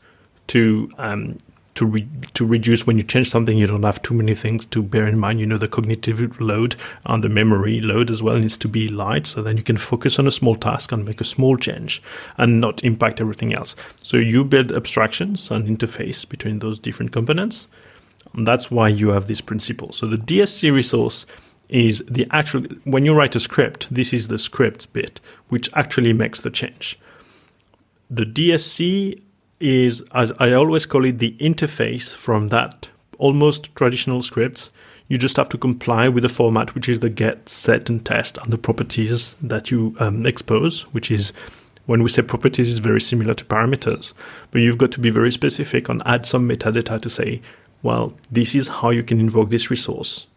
to 0.47 0.89
um, 0.97 1.37
to 1.75 1.86
re- 1.86 2.07
to 2.33 2.45
reduce 2.45 2.86
when 2.86 2.97
you 2.97 3.03
change 3.03 3.29
something 3.29 3.57
you 3.57 3.67
don't 3.67 3.83
have 3.83 4.01
too 4.01 4.13
many 4.13 4.36
things 4.36 4.65
to 4.65 4.83
bear 4.83 5.07
in 5.07 5.19
mind. 5.19 5.39
You 5.39 5.45
know 5.45 5.57
the 5.57 5.67
cognitive 5.67 6.39
load 6.39 6.75
and 7.05 7.23
the 7.23 7.29
memory 7.29 7.81
load 7.81 8.12
as 8.12 8.21
well 8.21 8.38
needs 8.38 8.57
to 8.59 8.67
be 8.67 8.88
light 8.88 9.27
so 9.27 9.41
then 9.41 9.57
you 9.57 9.63
can 9.63 9.77
focus 9.77 10.19
on 10.19 10.27
a 10.27 10.31
small 10.31 10.55
task 10.55 10.91
and 10.91 11.05
make 11.05 11.21
a 11.21 11.25
small 11.25 11.57
change 11.57 12.01
and 12.38 12.62
not 12.62 12.83
impact 12.83 13.19
everything 13.19 13.53
else. 13.53 13.75
So 14.01 14.17
you 14.17 14.43
build 14.43 14.71
abstractions 14.71 15.49
and 15.49 15.67
interface 15.67 16.27
between 16.27 16.59
those 16.59 16.79
different 16.79 17.12
components 17.12 17.67
and 18.33 18.47
that's 18.47 18.71
why 18.71 18.88
you 18.88 19.09
have 19.09 19.27
this 19.27 19.41
principle 19.41 19.91
so 19.91 20.07
the 20.07 20.17
dsc 20.17 20.71
resource 20.73 21.25
is 21.69 22.03
the 22.09 22.27
actual 22.31 22.62
when 22.83 23.05
you 23.05 23.13
write 23.13 23.36
a 23.36 23.39
script 23.39 23.93
this 23.93 24.13
is 24.13 24.27
the 24.27 24.39
script 24.39 24.91
bit 24.93 25.19
which 25.49 25.69
actually 25.73 26.13
makes 26.13 26.41
the 26.41 26.49
change. 26.49 26.99
The 28.09 28.25
dsc 28.25 29.21
is, 29.59 30.01
as 30.13 30.31
I 30.39 30.53
always 30.53 30.85
call 30.85 31.05
it, 31.05 31.19
the 31.19 31.35
interface 31.39 32.13
from 32.13 32.49
that 32.49 32.89
almost 33.17 33.73
traditional 33.75 34.21
scripts. 34.21 34.71
You 35.07 35.17
just 35.17 35.37
have 35.37 35.49
to 35.49 35.57
comply 35.57 36.09
with 36.09 36.23
the 36.23 36.29
format, 36.29 36.73
which 36.75 36.89
is 36.89 36.99
the 36.99 37.09
get, 37.09 37.49
set, 37.49 37.89
and 37.89 38.03
test, 38.05 38.37
and 38.37 38.51
the 38.51 38.57
properties 38.57 39.35
that 39.41 39.69
you 39.69 39.95
um, 39.99 40.25
expose, 40.25 40.83
which 40.93 41.11
is 41.11 41.33
when 41.85 42.01
we 42.01 42.09
say 42.09 42.21
properties 42.21 42.69
is 42.69 42.79
very 42.79 43.01
similar 43.01 43.33
to 43.33 43.45
parameters, 43.45 44.13
but 44.51 44.61
you've 44.61 44.77
got 44.77 44.91
to 44.93 44.99
be 44.99 45.09
very 45.09 45.31
specific 45.31 45.89
and 45.89 46.01
add 46.05 46.25
some 46.25 46.47
metadata 46.47 47.01
to 47.01 47.09
say, 47.09 47.41
well, 47.81 48.13
this 48.31 48.55
is 48.55 48.69
how 48.69 48.89
you 48.89 49.03
can 49.03 49.19
invoke 49.19 49.49
this 49.49 49.69
resource, 49.69 50.27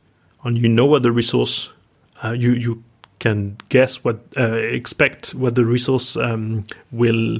and 0.42 0.59
you 0.59 0.68
know 0.68 0.85
what 0.85 1.02
the 1.05 1.12
resource 1.12 1.70
uh, 2.24 2.33
you 2.33 2.52
you 2.52 2.83
can 3.18 3.57
guess 3.68 4.05
what 4.05 4.20
uh, 4.37 4.52
expect 4.52 5.35
what 5.35 5.55
the 5.55 5.64
resource 5.64 6.16
um, 6.16 6.64
will 6.90 7.38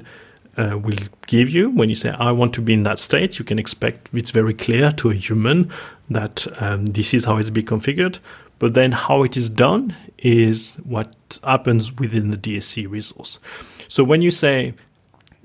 uh, 0.57 0.79
will 0.79 0.99
give 1.27 1.49
you 1.49 1.71
when 1.71 1.89
you 1.89 1.95
say 1.95 2.11
i 2.19 2.31
want 2.33 2.55
to 2.55 2.61
be 2.61 2.73
in 2.73 2.83
that 2.83 2.99
state 2.99 3.39
you 3.39 3.45
can 3.45 3.59
expect 3.59 4.09
it's 4.13 4.31
very 4.31 4.55
clear 4.55 4.91
to 4.93 5.11
a 5.11 5.15
human 5.15 5.71
that 6.11 6.47
um, 6.63 6.87
this 6.87 7.15
is 7.15 7.25
how 7.25 7.37
it's 7.37 7.51
be 7.51 7.63
configured. 7.63 8.19
But 8.59 8.75
then 8.75 8.93
how 8.93 9.23
it 9.23 9.37
is 9.37 9.51
done 9.51 9.95
is 10.19 10.75
what 10.85 11.39
happens 11.45 11.93
within 11.93 12.31
the 12.31 12.39
dsc 12.39 12.89
resource. 12.91 13.39
So 13.89 14.03
when 14.03 14.23
you 14.23 14.31
say 14.31 14.75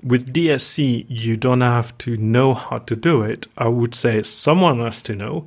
with 0.02 0.32
dsc 0.32 1.06
you 1.08 1.36
don't 1.36 1.60
have 1.60 1.96
to 1.98 2.16
know 2.16 2.54
how 2.54 2.78
to 2.78 2.96
do 2.96 3.22
it 3.22 3.46
i 3.56 3.68
would 3.68 3.94
say 3.94 4.20
someone 4.20 4.80
has 4.80 5.00
to 5.00 5.14
know 5.14 5.46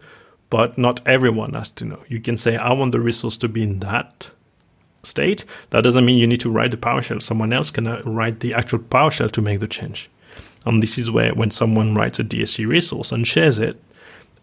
but 0.50 0.78
not 0.78 1.06
everyone 1.06 1.52
has 1.54 1.72
to 1.72 1.84
know. 1.84 2.02
You 2.08 2.22
can 2.22 2.38
say 2.38 2.56
i 2.56 2.72
want 2.72 2.92
the 2.92 3.02
resource 3.02 3.38
to 3.40 3.50
be 3.50 3.64
in 3.64 3.80
that 3.80 4.30
state. 5.06 5.46
That 5.70 5.84
doesn't 5.84 6.06
mean 6.06 6.18
you 6.18 6.28
need 6.28 6.42
to 6.42 6.50
write 6.50 6.72
the 6.72 6.78
PowerShell. 6.78 7.22
Someone 7.22 7.54
else 7.54 7.72
can 7.72 7.88
uh, 7.88 8.02
write 8.06 8.40
the 8.40 8.54
actual 8.54 8.80
PowerShell 8.80 9.32
to 9.32 9.42
make 9.42 9.60
the 9.60 9.68
change. 9.68 10.10
And 10.66 10.82
this 10.82 10.98
is 10.98 11.12
where 11.12 11.34
when 11.34 11.52
someone 11.52 11.96
writes 11.96 12.20
a 12.20 12.24
DSC 12.24 12.68
resource 12.68 13.12
and 13.12 13.28
shares 13.28 13.60
it, 13.60 13.82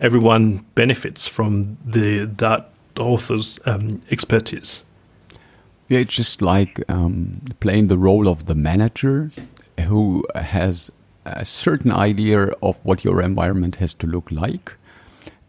everyone 0.01 0.65
benefits 0.75 1.27
from 1.27 1.77
the 1.85 2.25
that 2.25 2.71
author's 2.99 3.59
um, 3.65 4.03
expertise. 4.11 4.85
Yeah, 5.89 6.01
it's 6.01 6.15
just 6.15 6.41
like 6.41 6.83
um, 6.89 7.43
playing 7.61 7.89
the 7.89 7.99
role 7.99 8.29
of 8.29 8.47
the 8.47 8.55
manager 8.55 9.31
who 9.87 10.25
has 10.35 10.91
a 11.25 11.45
certain 11.45 11.93
idea 11.93 12.55
of 12.63 12.77
what 12.83 13.05
your 13.05 13.21
environment 13.21 13.77
has 13.77 13.95
to 13.95 14.07
look 14.07 14.31
like. 14.31 14.75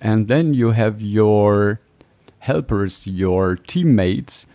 And 0.01 0.27
then 0.27 0.53
you 0.53 0.71
have 0.71 1.01
your 1.01 1.79
helpers, 2.39 3.07
your 3.07 3.55
teammates 3.55 4.45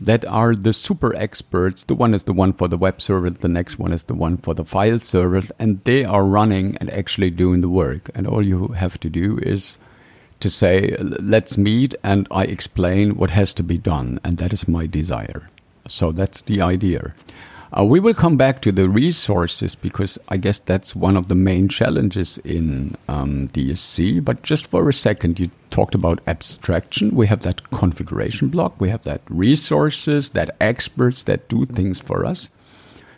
that 0.00 0.24
are 0.24 0.54
the 0.54 0.72
super 0.72 1.14
experts. 1.14 1.84
The 1.84 1.94
one 1.94 2.14
is 2.14 2.24
the 2.24 2.32
one 2.32 2.52
for 2.52 2.68
the 2.68 2.78
web 2.78 3.00
server, 3.02 3.30
the 3.30 3.48
next 3.48 3.78
one 3.78 3.92
is 3.92 4.04
the 4.04 4.14
one 4.14 4.36
for 4.36 4.54
the 4.54 4.64
file 4.64 4.98
server, 4.98 5.42
and 5.58 5.84
they 5.84 6.04
are 6.04 6.24
running 6.24 6.76
and 6.78 6.90
actually 6.90 7.30
doing 7.30 7.60
the 7.60 7.68
work. 7.68 8.10
And 8.14 8.26
all 8.26 8.44
you 8.44 8.68
have 8.68 8.98
to 9.00 9.10
do 9.10 9.38
is 9.38 9.78
to 10.40 10.48
say, 10.48 10.96
let's 10.98 11.58
meet 11.58 11.94
and 12.02 12.26
I 12.30 12.44
explain 12.44 13.16
what 13.16 13.30
has 13.30 13.52
to 13.54 13.62
be 13.62 13.78
done. 13.78 14.18
And 14.24 14.38
that 14.38 14.52
is 14.52 14.66
my 14.66 14.86
desire. 14.86 15.48
So 15.86 16.12
that's 16.12 16.40
the 16.40 16.62
idea. 16.62 17.12
Uh, 17.72 17.84
we 17.84 18.00
will 18.00 18.14
come 18.14 18.36
back 18.36 18.60
to 18.60 18.72
the 18.72 18.88
resources 18.88 19.76
because 19.76 20.18
I 20.28 20.38
guess 20.38 20.58
that's 20.58 20.96
one 20.96 21.16
of 21.16 21.28
the 21.28 21.36
main 21.36 21.68
challenges 21.68 22.38
in 22.38 22.96
um, 23.08 23.48
DSC. 23.48 24.24
But 24.24 24.42
just 24.42 24.66
for 24.66 24.88
a 24.88 24.92
second, 24.92 25.38
you 25.38 25.50
talked 25.70 25.94
about 25.94 26.20
abstraction. 26.26 27.14
We 27.14 27.28
have 27.28 27.40
that 27.40 27.70
configuration 27.70 28.48
block, 28.48 28.80
we 28.80 28.88
have 28.88 29.04
that 29.04 29.22
resources, 29.28 30.30
that 30.30 30.56
experts 30.60 31.22
that 31.24 31.48
do 31.48 31.64
things 31.64 32.00
for 32.00 32.26
us. 32.26 32.50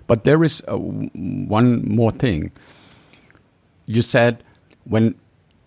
But 0.06 0.24
there 0.24 0.44
is 0.44 0.62
uh, 0.68 0.76
one 0.76 1.88
more 1.88 2.10
thing. 2.10 2.52
You 3.86 4.02
said 4.02 4.44
when 4.84 5.14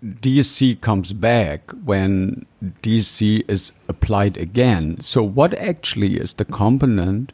DSC 0.03 0.79
comes 0.81 1.11
back, 1.13 1.71
when 1.71 2.45
DSC 2.83 3.49
is 3.49 3.71
applied 3.87 4.37
again. 4.37 5.01
So, 5.01 5.23
what 5.23 5.55
actually 5.55 6.17
is 6.17 6.35
the 6.35 6.45
component 6.45 7.33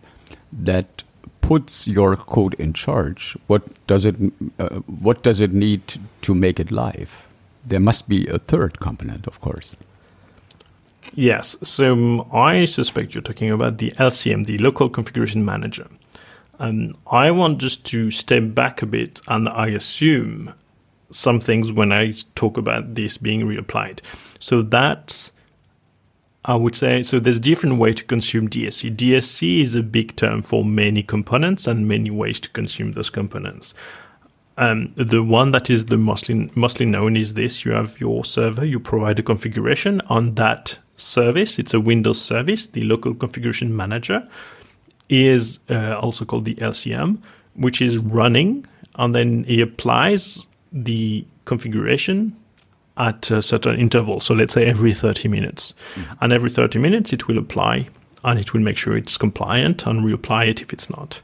that 0.54 1.04
puts 1.42 1.88
your 1.88 2.16
code 2.16 2.54
in 2.56 2.74
charge, 2.74 3.38
what 3.48 3.64
does 3.88 4.06
it 4.06 4.16
uh, 4.60 4.80
what 4.80 5.24
does 5.24 5.40
it 5.40 5.54
need 5.54 5.82
to 6.22 6.36
make 6.36 6.60
it 6.60 6.72
live? 6.72 7.24
There 7.66 7.80
must 7.80 8.08
be 8.10 8.28
a 8.28 8.40
third 8.40 8.80
component, 8.80 9.28
of 9.28 9.40
course. 9.40 9.76
Yes. 11.14 11.58
So 11.64 11.94
um, 11.94 12.28
I 12.32 12.66
suspect 12.66 13.14
you're 13.14 13.22
talking 13.22 13.52
about 13.52 13.78
the 13.78 13.92
LCM, 13.92 14.46
the 14.46 14.58
local 14.60 14.90
configuration 14.90 15.44
manager. 15.44 15.88
And 16.60 16.96
I 17.12 17.32
want 17.32 17.58
just 17.58 17.86
to 17.86 18.12
step 18.12 18.54
back 18.54 18.82
a 18.82 18.86
bit 18.86 19.20
and 19.28 19.50
I 19.50 19.68
assume 19.68 20.54
some 21.10 21.42
things 21.42 21.72
when 21.72 21.92
I 21.92 22.14
talk 22.36 22.58
about 22.58 22.94
this 22.94 23.18
being 23.18 23.42
reapplied. 23.42 24.00
So 24.40 24.62
that's 24.62 25.32
I 26.44 26.56
would 26.56 26.76
say 26.76 27.04
so. 27.04 27.20
There's 27.20 27.40
different 27.40 27.78
way 27.78 27.94
to 27.94 28.04
consume 28.04 28.50
DSC. 28.50 28.96
DSC 28.96 29.62
is 29.62 29.76
a 29.76 29.84
big 29.84 30.16
term 30.16 30.42
for 30.42 30.66
many 30.66 31.04
components 31.04 31.68
and 31.68 31.88
many 31.88 32.10
ways 32.10 32.40
to 32.40 32.50
consume 32.50 32.94
those 32.94 33.12
components. 33.12 33.76
Um, 34.58 34.92
the 34.96 35.24
one 35.24 35.52
that 35.52 35.70
is 35.70 35.86
the 35.86 35.98
mostly 35.98 36.52
mostly 36.56 36.86
known 36.86 37.16
is 37.16 37.36
this: 37.36 37.64
you 37.64 37.72
have 37.74 38.00
your 38.00 38.26
server, 38.26 38.66
you 38.66 38.80
provide 38.80 39.20
a 39.20 39.24
configuration 39.24 40.02
on 40.08 40.36
that 40.36 40.80
service. 40.98 41.60
It's 41.60 41.74
a 41.74 41.80
Windows 41.80 42.20
service. 42.20 42.66
The 42.68 42.84
local 42.84 43.14
configuration 43.14 43.76
manager 43.76 44.28
is 45.10 45.60
uh, 45.70 45.98
also 46.00 46.26
called 46.26 46.46
the 46.46 46.56
LCM, 46.56 47.20
which 47.56 47.82
is 47.82 47.98
running, 48.00 48.66
and 48.96 49.14
then 49.14 49.46
it 49.48 49.62
applies 49.62 50.46
the 50.72 51.26
configuration 51.46 52.36
at 52.98 53.32
a 53.32 53.42
certain 53.42 53.80
interval. 53.80 54.20
So 54.20 54.34
let's 54.34 54.54
say 54.54 54.66
every 54.66 54.94
30 54.94 55.28
minutes. 55.28 55.74
Mm-hmm. 55.96 56.14
And 56.22 56.34
every 56.34 56.50
30 56.50 56.80
minutes, 56.80 57.14
it 57.14 57.28
will 57.28 57.38
apply 57.38 57.88
and 58.24 58.40
it 58.40 58.54
will 58.54 58.62
make 58.62 58.78
sure 58.78 58.96
it's 58.96 59.18
compliant 59.18 59.86
and 59.86 60.02
reapply 60.04 60.50
it 60.50 60.62
if 60.62 60.74
it's 60.74 60.90
not. 60.90 61.22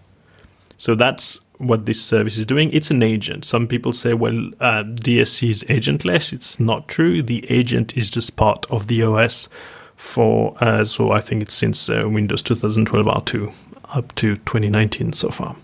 So 0.78 0.96
that's 0.96 1.40
what 1.58 1.86
this 1.86 2.02
service 2.02 2.38
is 2.38 2.46
doing. 2.46 2.72
It's 2.72 2.92
an 2.92 3.04
agent. 3.04 3.46
Some 3.46 3.68
people 3.68 3.94
say, 3.94 4.14
well, 4.14 4.38
uh, 4.60 4.84
DSC 4.84 5.50
is 5.50 5.64
agentless. 5.64 6.34
It's 6.34 6.60
not 6.60 6.88
true. 6.88 7.24
The 7.24 7.50
agent 7.52 7.98
is 7.98 8.10
just 8.10 8.36
part 8.36 8.66
of 8.70 8.88
the 8.88 9.04
OS 9.04 9.50
for, 9.96 10.56
uh, 10.62 10.86
so 10.86 11.12
I 11.12 11.20
think 11.20 11.42
it's 11.42 11.56
since 11.56 11.90
uh, 11.90 12.08
Windows 12.08 12.44
2012 12.44 13.06
R2 13.06 13.54
up 13.90 14.14
to 14.16 14.36
2019 14.36 15.14
so 15.14 15.30
far. 15.30 15.56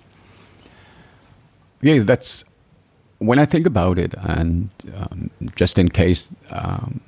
Yeah, 1.81 1.99
that's 1.99 2.45
when 3.23 3.39
I 3.39 3.45
think 3.45 3.65
about 3.65 3.97
it, 3.97 4.13
and 4.15 4.69
um, 4.95 5.29
just 5.55 5.79
in 5.79 5.89
case 5.89 6.29
um, 6.51 7.01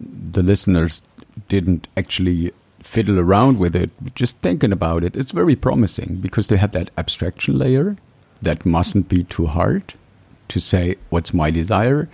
the 0.00 0.42
listeners 0.42 1.02
didn't 1.48 1.88
actually 1.96 2.52
fiddle 2.82 3.18
around 3.18 3.58
with 3.58 3.74
it, 3.74 3.90
just 4.14 4.38
thinking 4.42 4.72
about 4.72 5.02
it, 5.02 5.16
it's 5.16 5.32
very 5.32 5.56
promising 5.56 6.16
because 6.16 6.48
they 6.48 6.56
have 6.56 6.72
that 6.72 6.90
abstraction 6.96 7.58
layer 7.58 7.96
that 8.42 8.66
mustn't 8.66 9.08
be 9.08 9.24
too 9.24 9.46
hard 9.46 9.94
to 10.48 10.60
say 10.60 10.96
what's 11.08 11.32
my 11.32 11.50
desire. 11.50 12.08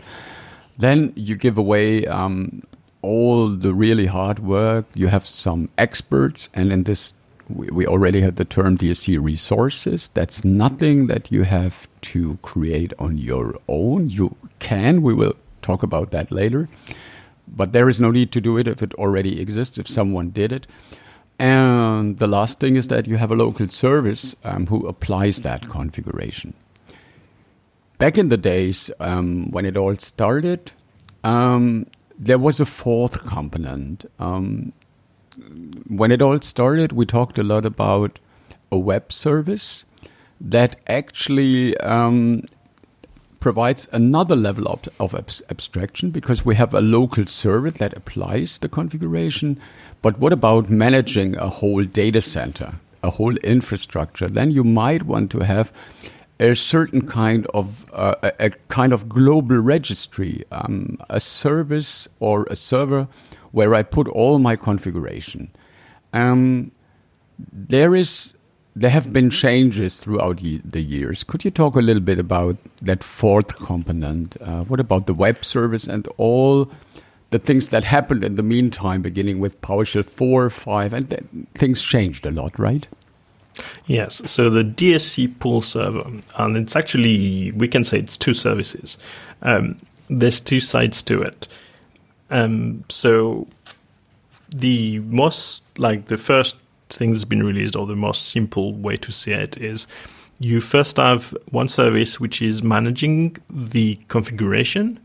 Then 0.78 1.12
you 1.16 1.36
give 1.36 1.58
away 1.58 2.06
um, 2.06 2.62
all 3.02 3.48
the 3.48 3.74
really 3.74 4.06
hard 4.06 4.38
work. 4.38 4.86
You 4.94 5.08
have 5.08 5.26
some 5.26 5.68
experts, 5.76 6.48
and 6.54 6.72
in 6.72 6.84
this 6.84 7.12
we, 7.48 7.68
we 7.68 7.86
already 7.86 8.20
have 8.20 8.36
the 8.36 8.44
term 8.44 8.76
DSC 8.76 9.22
resources. 9.22 10.08
That's 10.08 10.44
nothing 10.44 11.06
that 11.06 11.30
you 11.30 11.42
have 11.42 11.88
to 12.02 12.38
create 12.42 12.92
on 12.98 13.18
your 13.18 13.58
own. 13.68 14.08
You 14.08 14.36
can, 14.58 15.02
we 15.02 15.14
will 15.14 15.34
talk 15.60 15.82
about 15.82 16.10
that 16.10 16.30
later. 16.30 16.68
But 17.46 17.72
there 17.72 17.88
is 17.88 18.00
no 18.00 18.10
need 18.10 18.32
to 18.32 18.40
do 18.40 18.56
it 18.56 18.68
if 18.68 18.82
it 18.82 18.94
already 18.94 19.40
exists, 19.40 19.78
if 19.78 19.88
someone 19.88 20.30
did 20.30 20.52
it. 20.52 20.66
And 21.38 22.18
the 22.18 22.26
last 22.26 22.60
thing 22.60 22.76
is 22.76 22.88
that 22.88 23.06
you 23.06 23.16
have 23.16 23.32
a 23.32 23.34
local 23.34 23.68
service 23.68 24.36
um, 24.44 24.66
who 24.66 24.86
applies 24.86 25.42
that 25.42 25.68
configuration. 25.68 26.54
Back 27.98 28.16
in 28.16 28.28
the 28.28 28.36
days 28.36 28.90
um, 29.00 29.50
when 29.50 29.66
it 29.66 29.76
all 29.76 29.96
started, 29.96 30.72
um, 31.24 31.86
there 32.18 32.38
was 32.38 32.60
a 32.60 32.64
fourth 32.64 33.26
component. 33.26 34.04
Um, 34.18 34.72
when 35.88 36.12
it 36.12 36.22
all 36.22 36.40
started, 36.40 36.92
we 36.92 37.06
talked 37.06 37.38
a 37.38 37.42
lot 37.42 37.64
about 37.64 38.18
a 38.70 38.78
web 38.78 39.12
service 39.12 39.84
that 40.40 40.76
actually 40.88 41.76
um, 41.78 42.42
provides 43.42 43.88
another 43.92 44.36
level 44.36 44.66
of, 44.68 44.88
of 44.98 45.14
abstraction 45.14 46.10
because 46.10 46.44
we 46.44 46.54
have 46.54 46.72
a 46.72 46.80
local 46.80 47.26
server 47.26 47.70
that 47.70 47.96
applies 47.96 48.58
the 48.58 48.68
configuration. 48.68 49.60
But 50.00 50.18
what 50.18 50.32
about 50.32 50.70
managing 50.70 51.36
a 51.36 51.48
whole 51.48 51.84
data 51.84 52.22
center, 52.22 52.74
a 53.02 53.10
whole 53.10 53.36
infrastructure? 53.38 54.28
Then 54.28 54.50
you 54.50 54.64
might 54.64 55.02
want 55.02 55.30
to 55.32 55.40
have 55.40 55.72
a 56.40 56.54
certain 56.56 57.06
kind 57.06 57.46
of 57.54 57.84
uh, 57.92 58.14
a, 58.22 58.32
a, 58.46 58.50
kind 58.68 58.92
of 58.92 59.08
global 59.08 59.58
registry, 59.58 60.44
um, 60.50 60.98
a 61.08 61.20
service 61.20 62.08
or 62.20 62.46
a 62.50 62.56
server 62.56 63.06
where 63.52 63.74
I 63.74 63.82
put 63.82 64.08
all 64.08 64.38
my 64.38 64.56
configuration. 64.56 65.50
Um, 66.12 66.72
there 67.52 67.94
is 67.94 68.34
there 68.74 68.90
have 68.90 69.12
been 69.12 69.28
changes 69.28 69.98
throughout 69.98 70.38
the 70.38 70.80
years. 70.80 71.24
Could 71.24 71.44
you 71.44 71.50
talk 71.50 71.76
a 71.76 71.80
little 71.80 72.02
bit 72.02 72.18
about 72.18 72.56
that 72.80 73.04
fourth 73.04 73.58
component? 73.58 74.36
Uh, 74.40 74.64
what 74.64 74.80
about 74.80 75.06
the 75.06 75.12
web 75.12 75.44
service 75.44 75.86
and 75.86 76.08
all 76.16 76.70
the 77.30 77.38
things 77.38 77.70
that 77.70 77.84
happened 77.84 78.24
in 78.24 78.36
the 78.36 78.42
meantime, 78.42 79.02
beginning 79.02 79.40
with 79.40 79.60
PowerShell 79.60 80.04
4, 80.04 80.50
5, 80.50 80.92
and 80.92 81.46
things 81.54 81.82
changed 81.82 82.24
a 82.24 82.30
lot, 82.30 82.58
right? 82.58 82.86
Yes, 83.86 84.22
so 84.30 84.48
the 84.48 84.62
DSC 84.62 85.38
pull 85.38 85.60
server, 85.60 86.04
and 86.38 86.56
it's 86.56 86.76
actually, 86.76 87.52
we 87.52 87.68
can 87.68 87.84
say 87.84 87.98
it's 87.98 88.16
two 88.16 88.34
services. 88.34 88.96
Um, 89.42 89.78
there's 90.08 90.40
two 90.40 90.60
sides 90.60 91.02
to 91.04 91.22
it. 91.22 91.48
Um, 92.32 92.84
so 92.88 93.46
the 94.48 94.98
most 95.00 95.62
like 95.78 96.06
the 96.06 96.16
first 96.16 96.56
thing 96.88 97.12
that's 97.12 97.24
been 97.24 97.42
released, 97.42 97.76
or 97.76 97.86
the 97.86 97.96
most 97.96 98.30
simple 98.30 98.72
way 98.74 98.96
to 98.96 99.12
see 99.12 99.32
it 99.32 99.56
is 99.58 99.86
you 100.38 100.60
first 100.60 100.96
have 100.96 101.36
one 101.50 101.68
service 101.68 102.18
which 102.18 102.42
is 102.42 102.62
managing 102.62 103.36
the 103.48 103.96
configuration. 104.08 104.98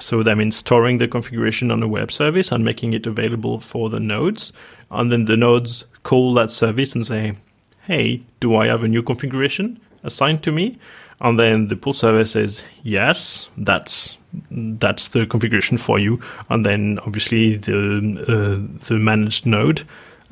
So 0.00 0.22
that 0.24 0.36
means 0.36 0.56
storing 0.56 0.98
the 0.98 1.08
configuration 1.08 1.70
on 1.70 1.82
a 1.82 1.88
web 1.88 2.10
service 2.10 2.50
and 2.52 2.64
making 2.64 2.94
it 2.94 3.06
available 3.06 3.60
for 3.60 3.88
the 3.88 4.00
nodes. 4.00 4.52
And 4.90 5.10
then 5.10 5.26
the 5.26 5.36
nodes 5.36 5.86
call 6.02 6.34
that 6.34 6.50
service 6.50 6.94
and 6.94 7.06
say, 7.06 7.36
hey, 7.82 8.22
do 8.40 8.56
I 8.56 8.66
have 8.66 8.82
a 8.82 8.88
new 8.88 9.02
configuration 9.02 9.80
assigned 10.02 10.42
to 10.42 10.52
me? 10.52 10.78
And 11.20 11.38
then 11.38 11.68
the 11.68 11.76
pull 11.76 11.92
service 11.92 12.32
says, 12.32 12.64
yes, 12.82 13.48
that's 13.56 14.18
that's 14.50 15.08
the 15.08 15.26
configuration 15.26 15.78
for 15.78 15.98
you. 15.98 16.20
And 16.50 16.64
then 16.64 16.98
obviously 17.06 17.56
the 17.56 17.74
uh, 18.22 18.86
the 18.86 18.98
managed 18.98 19.46
node, 19.46 19.82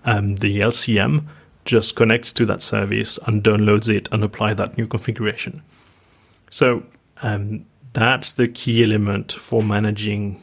um, 0.05 0.37
the 0.37 0.61
LCM, 0.61 1.25
just 1.65 1.97
connects 1.97 2.33
to 2.35 2.47
that 2.47 2.63
service 2.63 3.19
and 3.27 3.43
downloads 3.43 3.89
it 3.89 4.09
and 4.13 4.25
apply 4.25 4.55
that 4.55 4.77
new 4.77 4.87
configuration. 4.87 5.63
So 6.51 6.83
um, 7.23 7.65
that's 7.93 8.33
the 8.33 8.49
key 8.49 8.83
element 8.83 9.33
for 9.33 9.63
managing 9.63 10.43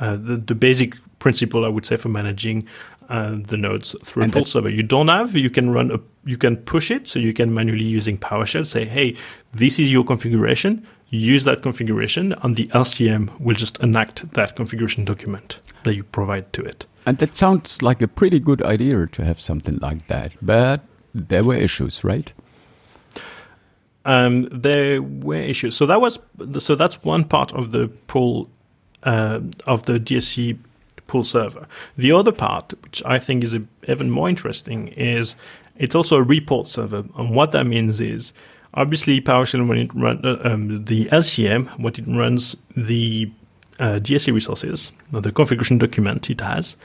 uh, 0.00 0.16
the, 0.16 0.36
the 0.36 0.54
basic 0.54 0.94
principle, 1.18 1.64
I 1.64 1.68
would 1.68 1.86
say, 1.86 1.96
for 1.96 2.08
managing 2.08 2.66
uh, 3.08 3.36
the 3.36 3.56
nodes 3.56 3.94
through 4.04 4.24
and 4.24 4.32
a 4.32 4.38
pull 4.38 4.44
server. 4.44 4.68
You 4.68 4.82
don't 4.82 5.08
have, 5.08 5.36
you 5.36 5.50
can 5.50 5.70
run 5.70 5.90
a, 5.90 6.00
you 6.24 6.36
can 6.36 6.56
push 6.56 6.90
it, 6.90 7.06
so 7.06 7.18
you 7.18 7.32
can 7.32 7.54
manually 7.54 7.84
using 7.84 8.18
PowerShell 8.18 8.66
say, 8.66 8.84
hey, 8.84 9.16
this 9.52 9.78
is 9.78 9.92
your 9.92 10.04
configuration. 10.04 10.86
Use 11.14 11.44
that 11.44 11.62
configuration, 11.62 12.32
and 12.42 12.56
the 12.56 12.66
LCM 12.68 13.38
will 13.40 13.54
just 13.54 13.78
enact 13.82 14.32
that 14.32 14.56
configuration 14.56 15.04
document 15.04 15.60
that 15.84 15.94
you 15.94 16.02
provide 16.02 16.52
to 16.54 16.62
it. 16.62 16.86
And 17.06 17.18
that 17.18 17.36
sounds 17.36 17.82
like 17.82 18.02
a 18.02 18.08
pretty 18.08 18.40
good 18.40 18.62
idea 18.62 19.06
to 19.06 19.24
have 19.24 19.40
something 19.40 19.78
like 19.78 20.06
that, 20.06 20.32
but 20.42 20.80
there 21.14 21.44
were 21.44 21.54
issues, 21.54 22.02
right? 22.02 22.32
Um, 24.04 24.48
there 24.50 25.00
were 25.00 25.36
issues. 25.36 25.76
So 25.76 25.86
that 25.86 26.00
was 26.00 26.18
so 26.58 26.74
that's 26.74 27.02
one 27.04 27.24
part 27.24 27.52
of 27.52 27.70
the 27.70 27.88
pull 28.06 28.50
uh, 29.02 29.40
of 29.66 29.84
the 29.84 30.00
DSC 30.00 30.58
pull 31.06 31.24
server. 31.24 31.66
The 31.96 32.12
other 32.12 32.32
part, 32.32 32.74
which 32.82 33.02
I 33.04 33.18
think 33.18 33.44
is 33.44 33.54
a, 33.54 33.62
even 33.88 34.10
more 34.10 34.28
interesting, 34.28 34.88
is 34.88 35.36
it's 35.76 35.94
also 35.94 36.16
a 36.16 36.22
report 36.22 36.66
server. 36.66 37.04
And 37.16 37.34
what 37.34 37.52
that 37.52 37.66
means 37.66 38.00
is 38.00 38.32
obviously 38.74 39.20
PowerShell, 39.20 39.66
when 39.66 39.78
it 39.78 39.94
runs 39.94 40.24
uh, 40.24 40.38
um, 40.44 40.84
the 40.84 41.06
LCM, 41.06 41.68
what 41.78 41.98
it 41.98 42.06
runs 42.06 42.56
the 42.76 43.30
uh, 43.78 43.98
DSC 44.00 44.32
resources, 44.32 44.92
the 45.10 45.32
configuration 45.32 45.78
document 45.78 46.30
it 46.30 46.40
has, 46.40 46.76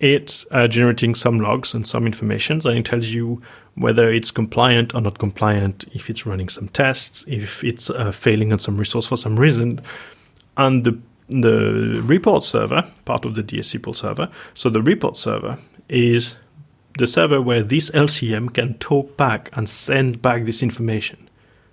it's 0.00 0.46
uh, 0.50 0.66
generating 0.66 1.14
some 1.14 1.40
logs 1.40 1.74
and 1.74 1.86
some 1.86 2.06
information, 2.06 2.60
and 2.66 2.78
it 2.78 2.86
tells 2.86 3.08
you 3.08 3.42
whether 3.74 4.10
it's 4.10 4.30
compliant 4.30 4.94
or 4.94 5.00
not 5.02 5.18
compliant, 5.18 5.84
if 5.92 6.08
it's 6.08 6.24
running 6.24 6.48
some 6.48 6.68
tests, 6.68 7.24
if 7.28 7.62
it's 7.62 7.90
uh, 7.90 8.10
failing 8.10 8.52
on 8.52 8.58
some 8.58 8.78
resource 8.78 9.06
for 9.06 9.16
some 9.16 9.38
reason. 9.38 9.80
And 10.56 10.84
the 10.84 10.98
the 11.28 12.02
report 12.04 12.42
server, 12.42 12.84
part 13.04 13.24
of 13.24 13.34
the 13.34 13.42
DSC 13.42 13.80
pull 13.82 13.94
server. 13.94 14.28
So 14.54 14.68
the 14.68 14.82
report 14.82 15.16
server 15.16 15.58
is 15.88 16.34
the 16.98 17.06
server 17.06 17.40
where 17.40 17.62
this 17.62 17.90
LCM 17.90 18.52
can 18.52 18.74
talk 18.74 19.16
back 19.16 19.50
and 19.52 19.68
send 19.68 20.20
back 20.22 20.44
this 20.44 20.62
information, 20.62 21.28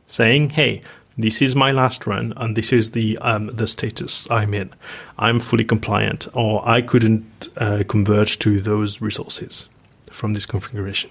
saying, 0.05 0.51
"Hey, 0.51 0.81
this 1.17 1.41
is 1.41 1.55
my 1.55 1.71
last 1.71 2.05
run, 2.05 2.33
and 2.37 2.55
this 2.55 2.71
is 2.71 2.91
the 2.91 3.17
um, 3.19 3.47
the 3.47 3.67
status 3.67 4.27
I'm 4.29 4.53
in. 4.53 4.69
I'm 5.17 5.39
fully 5.39 5.65
compliant, 5.65 6.27
or 6.33 6.67
I 6.67 6.81
couldn't 6.81 7.49
uh, 7.57 7.83
converge 7.87 8.39
to 8.39 8.61
those 8.61 9.01
resources 9.01 9.67
from 10.11 10.33
this 10.33 10.45
configuration." 10.45 11.09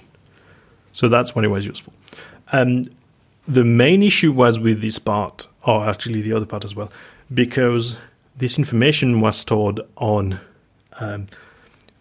So 0.92 1.08
that's 1.08 1.34
when 1.34 1.44
it 1.44 1.48
was 1.48 1.66
useful. 1.66 1.92
Um, 2.52 2.84
the 3.46 3.64
main 3.64 4.02
issue 4.02 4.32
was 4.32 4.58
with 4.58 4.80
this 4.80 4.98
part, 4.98 5.46
or 5.64 5.88
actually 5.88 6.22
the 6.22 6.32
other 6.32 6.46
part 6.46 6.64
as 6.64 6.74
well, 6.74 6.90
because 7.32 7.98
this 8.36 8.58
information 8.58 9.20
was 9.20 9.36
stored 9.36 9.80
on, 9.96 10.40
um, 10.98 11.26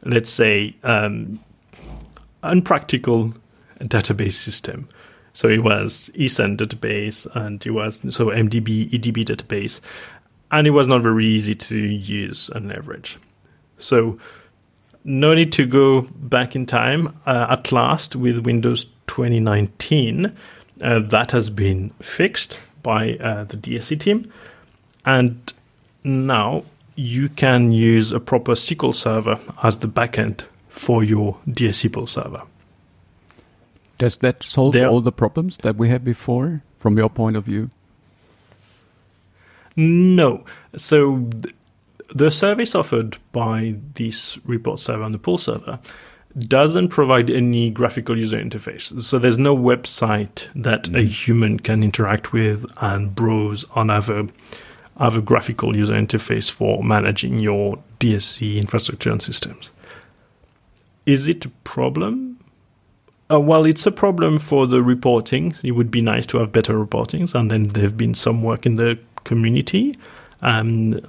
let's 0.03 0.29
say, 0.29 0.75
um, 0.83 1.39
unpractical 2.45 3.34
database 3.79 4.34
system. 4.34 4.88
So 5.34 5.49
it 5.49 5.63
was 5.63 6.10
ESENT 6.15 6.58
database 6.58 7.27
and 7.36 7.65
it 7.65 7.71
was 7.71 7.97
so 8.10 8.27
MDB, 8.27 8.89
EDB 8.89 9.25
database, 9.25 9.81
and 10.51 10.65
it 10.65 10.71
was 10.71 10.88
not 10.88 11.01
very 11.01 11.25
easy 11.25 11.55
to 11.55 11.77
use 11.77 12.49
and 12.49 12.69
leverage. 12.69 13.17
So 13.77 14.17
no 15.03 15.34
need 15.34 15.51
to 15.53 15.65
go 15.65 16.01
back 16.01 16.55
in 16.55 16.65
time. 16.65 17.19
Uh, 17.25 17.47
at 17.49 17.71
last, 17.71 18.15
with 18.15 18.45
Windows 18.45 18.86
2019, 19.08 20.36
uh, 20.81 20.99
that 20.99 21.31
has 21.31 21.49
been 21.49 21.89
fixed 22.01 22.60
by 22.81 23.17
uh, 23.17 23.43
the 23.45 23.58
DSC 23.58 23.99
team, 23.99 24.31
and 25.05 25.53
now 26.03 26.63
you 26.95 27.29
can 27.29 27.71
use 27.71 28.12
a 28.12 28.19
proper 28.19 28.53
SQL 28.53 28.95
server 28.95 29.39
as 29.63 29.79
the 29.79 29.88
backend 29.88 30.45
for 30.75 31.03
your 31.03 31.38
DSC 31.47 31.91
pull 31.91 32.05
server. 32.05 32.43
Does 33.97 34.17
that 34.17 34.43
solve 34.43 34.73
there, 34.73 34.89
all 34.89 34.99
the 34.99 35.11
problems 35.11 35.57
that 35.59 35.77
we 35.77 35.88
had 35.88 36.03
before, 36.03 36.63
from 36.77 36.97
your 36.97 37.09
point 37.09 37.38
of 37.38 37.45
view? 37.45 37.69
No. 39.77 40.43
So 40.75 41.29
th- 41.41 41.55
the 42.13 42.29
service 42.29 42.75
offered 42.75 43.17
by 43.31 43.75
this 43.93 44.38
report 44.45 44.79
server 44.79 45.03
and 45.03 45.13
the 45.13 45.17
pull 45.17 45.38
server 45.38 45.79
doesn't 46.38 46.89
provide 46.89 47.29
any 47.29 47.69
graphical 47.69 48.17
user 48.17 48.38
interface. 48.38 49.01
So 49.01 49.17
there's 49.17 49.38
no 49.38 49.55
website 49.55 50.49
that 50.55 50.83
mm. 50.83 50.99
a 50.99 51.03
human 51.03 51.61
can 51.61 51.83
interact 51.83 52.33
with 52.33 52.65
and 52.81 53.15
browse 53.15 53.63
on 53.71 53.89
other 53.89 54.27
have 54.99 55.15
a 55.15 55.21
graphical 55.21 55.75
user 55.75 55.93
interface 55.93 56.49
for 56.49 56.83
managing 56.83 57.39
your 57.39 57.79
DSC 57.99 58.57
infrastructure 58.57 59.11
and 59.11 59.21
systems. 59.21 59.71
Is 61.05 61.27
it 61.27 61.45
a 61.45 61.49
problem? 61.63 62.39
Uh, 63.31 63.39
well, 63.39 63.65
it's 63.65 63.85
a 63.85 63.91
problem 63.91 64.37
for 64.39 64.67
the 64.67 64.83
reporting. 64.83 65.55
It 65.63 65.71
would 65.71 65.89
be 65.89 66.01
nice 66.01 66.25
to 66.27 66.37
have 66.37 66.51
better 66.51 66.73
reportings, 66.73 67.33
and 67.33 67.49
then 67.49 67.69
there 67.69 67.83
have 67.83 67.97
been 67.97 68.13
some 68.13 68.43
work 68.43 68.65
in 68.65 68.75
the 68.75 68.99
community. 69.23 69.97
Um, 70.41 70.99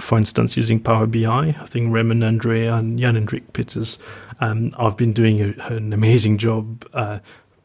for 0.00 0.18
instance, 0.18 0.56
using 0.56 0.78
Power 0.80 1.06
BI, 1.06 1.48
I 1.60 1.66
think 1.66 1.90
Raimund 1.90 2.22
Andrée 2.22 2.72
and 2.72 2.98
Jan 2.98 3.14
Hendrik 3.14 3.52
Peters 3.52 3.98
um, 4.40 4.72
have 4.72 4.96
been 4.96 5.12
doing 5.12 5.40
a, 5.40 5.54
an 5.72 5.92
amazing 5.92 6.38
job 6.38 6.86
uh, 6.92 7.18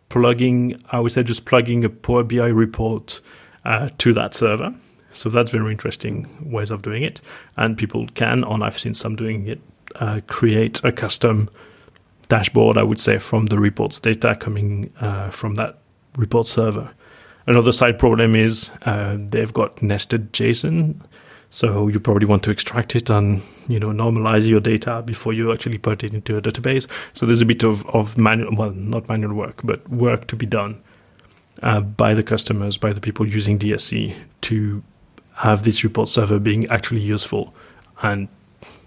plugging, 0.10 0.82
I 0.92 1.00
would 1.00 1.12
say, 1.12 1.24
just 1.24 1.46
plugging 1.46 1.84
a 1.84 1.90
Power 1.90 2.24
BI 2.24 2.48
report 2.48 3.22
uh, 3.66 3.90
to 4.00 4.14
that 4.14 4.34
server. 4.34 4.74
So 5.12 5.30
that's 5.30 5.52
very 5.52 5.72
interesting 5.72 6.28
ways 6.42 6.72
of 6.72 6.82
doing 6.82 7.04
it. 7.04 7.22
And 7.58 7.78
people 7.78 8.08
can, 8.16 8.44
and 8.44 8.64
I've 8.64 8.80
seen 8.80 8.94
some 8.94 9.16
doing 9.16 9.48
it, 9.48 9.62
uh, 9.96 10.22
create 10.28 10.84
a 10.84 10.92
custom 10.92 11.50
dashboard, 12.32 12.78
I 12.78 12.84
would 12.84 13.00
say, 13.00 13.18
from 13.18 13.48
the 13.48 13.60
reports 13.60 14.00
data 14.00 14.38
coming 14.38 14.90
uh, 15.02 15.30
from 15.32 15.56
that 15.56 15.80
report 16.16 16.48
server. 16.48 16.90
Another 17.46 17.74
side 17.74 18.00
problem 18.00 18.38
is 18.38 18.72
uh, 18.84 19.18
they've 19.20 19.52
got 19.52 19.82
nested 19.82 20.32
JSON. 20.32 20.96
So 21.50 21.90
you 21.90 22.00
probably 22.00 22.26
want 22.26 22.44
to 22.44 22.52
extract 22.52 22.96
it 22.96 23.10
and 23.10 23.42
you 23.68 23.78
know 23.82 23.90
normalize 23.90 24.48
your 24.48 24.62
data 24.62 25.02
before 25.06 25.34
you 25.34 25.52
actually 25.52 25.78
put 25.78 26.06
it 26.06 26.14
into 26.14 26.38
a 26.38 26.42
database. 26.42 26.90
So 27.14 27.26
there's 27.26 27.42
a 27.42 27.46
bit 27.46 27.64
of, 27.64 27.86
of 27.88 28.18
manual, 28.18 28.56
well, 28.56 28.72
not 28.72 29.10
manual 29.10 29.34
work, 29.34 29.60
but 29.66 29.88
work 29.90 30.28
to 30.28 30.38
be 30.38 30.46
done 30.46 30.82
uh, 31.62 31.82
by 31.82 32.14
the 32.14 32.24
customers, 32.24 32.78
by 32.78 32.94
the 32.94 33.02
people 33.02 33.28
using 33.28 33.60
DSC 33.60 34.16
to 34.44 34.82
have 35.34 35.64
this 35.64 35.84
report 35.84 36.08
server 36.08 36.40
being 36.40 36.66
actually 36.68 37.02
useful. 37.02 37.54
And 38.02 38.30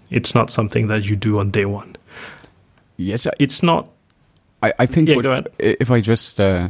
it's 0.09 0.33
not 0.33 0.49
something 0.49 0.87
that 0.87 1.05
you 1.05 1.15
do 1.15 1.37
on 1.37 1.51
day 1.51 1.65
one. 1.65 1.95
Yes, 2.97 3.27
it's 3.39 3.61
not. 3.61 3.89
I, 4.61 4.73
I 4.79 4.85
think 4.85 5.09
yeah, 5.09 5.15
what, 5.15 5.53
if 5.59 5.91
I 5.91 6.01
just 6.01 6.39
uh, 6.39 6.69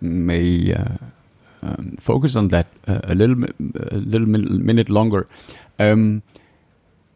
may 0.00 0.74
uh, 0.74 0.96
um, 1.62 1.96
focus 1.98 2.36
on 2.36 2.48
that 2.48 2.66
uh, 2.86 3.00
a 3.04 3.14
little, 3.14 3.44
a 3.44 3.96
little 3.96 4.26
minute 4.26 4.88
longer. 4.88 5.28
Um, 5.78 6.22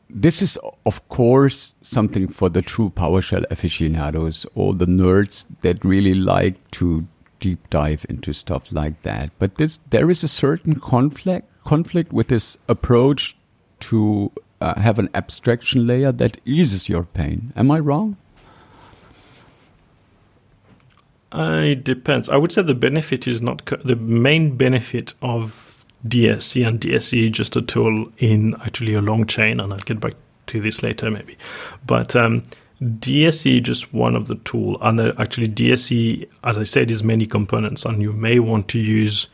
this 0.09 0.43
is, 0.43 0.59
of 0.87 1.07
course, 1.09 1.75
something 1.83 2.29
for 2.29 2.49
the 2.49 2.63
true 2.63 2.91
PowerShell 2.95 3.45
aficionados 3.51 4.47
or 4.55 4.75
the 4.75 4.87
nerds 4.87 5.47
that 5.63 5.85
really 5.85 6.15
like 6.15 6.71
to 6.73 7.07
deep 7.41 7.69
dive 7.69 8.07
into 8.09 8.33
stuff 8.33 8.73
like 8.73 9.03
that. 9.03 9.31
But 9.39 9.57
this 9.57 9.79
there 9.91 10.11
is 10.11 10.25
a 10.25 10.29
certain 10.29 10.77
conflict 10.77 11.51
conflict 11.65 12.13
with 12.13 12.29
this 12.29 12.57
approach 12.69 13.37
to 13.81 14.33
uh, 14.61 14.81
have 14.81 14.99
an 14.99 15.11
abstraction 15.15 15.87
layer 15.87 16.13
that 16.13 16.39
eases 16.47 16.89
your 16.89 17.03
pain. 17.03 17.53
Am 17.57 17.71
I 17.71 17.81
wrong? 17.81 18.17
Uh, 21.24 21.24
it 21.35 21.85
depends. 21.85 22.29
I 22.29 22.37
would 22.37 22.53
say 22.53 22.63
the 22.63 22.75
benefit 22.75 23.27
is 23.27 23.43
not 23.43 23.65
co- 23.65 23.77
the 23.77 23.97
main 23.97 24.57
benefit 24.57 25.15
of 25.23 25.85
DSC 26.07 26.67
and 26.67 26.81
DSC 26.81 27.27
is 27.27 27.37
just 27.37 27.57
a 27.57 27.63
tool 27.63 28.11
in 28.19 28.55
actually 28.63 28.95
a 28.95 29.01
long 29.03 29.27
chain, 29.27 29.61
and 29.61 29.73
I'll 29.73 29.79
get 29.81 30.01
back 30.01 30.15
to 30.47 30.61
this 30.61 30.83
later 30.83 31.11
maybe. 31.11 31.37
But 31.87 32.15
um, 32.15 32.43
DSC 32.83 33.63
just 33.63 33.95
one 33.95 34.15
of 34.15 34.29
the 34.29 34.37
tool, 34.37 34.79
and 34.83 35.01
actually 35.19 35.49
DSC, 35.49 36.29
as 36.43 36.59
I 36.59 36.65
said, 36.65 36.91
is 36.91 37.03
many 37.03 37.27
components, 37.27 37.85
and 37.85 38.03
you 38.03 38.13
may 38.13 38.39
want 38.39 38.69
to 38.69 38.79
use, 38.79 39.29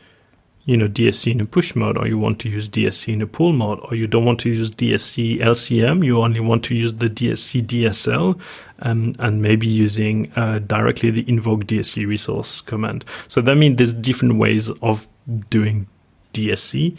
you 0.65 0.77
know, 0.77 0.87
DSC 0.87 1.31
in 1.33 1.41
a 1.41 1.45
push 1.45 1.75
mode, 1.75 1.97
or 1.97 2.07
you 2.07 2.17
want 2.17 2.39
to 2.39 2.49
use 2.49 2.69
DSC 2.69 3.13
in 3.13 3.21
a 3.21 3.27
pull 3.27 3.51
mode, 3.51 3.79
or 3.83 3.95
you 3.95 4.07
don't 4.07 4.25
want 4.25 4.39
to 4.41 4.49
use 4.49 4.71
DSC 4.71 5.39
LCM, 5.39 6.05
you 6.05 6.21
only 6.21 6.39
want 6.39 6.63
to 6.65 6.75
use 6.75 6.93
the 6.93 7.09
DSC 7.09 7.63
DSL, 7.63 8.39
um, 8.81 9.13
and 9.19 9.41
maybe 9.41 9.67
using 9.67 10.31
uh, 10.35 10.59
directly 10.59 11.11
the 11.11 11.27
invoke 11.27 11.65
DSC 11.65 12.07
resource 12.07 12.61
command. 12.61 13.05
So 13.27 13.41
that 13.41 13.55
means 13.55 13.77
there's 13.77 13.93
different 13.93 14.35
ways 14.35 14.69
of 14.81 15.07
doing 15.49 15.87
DSC, 16.33 16.97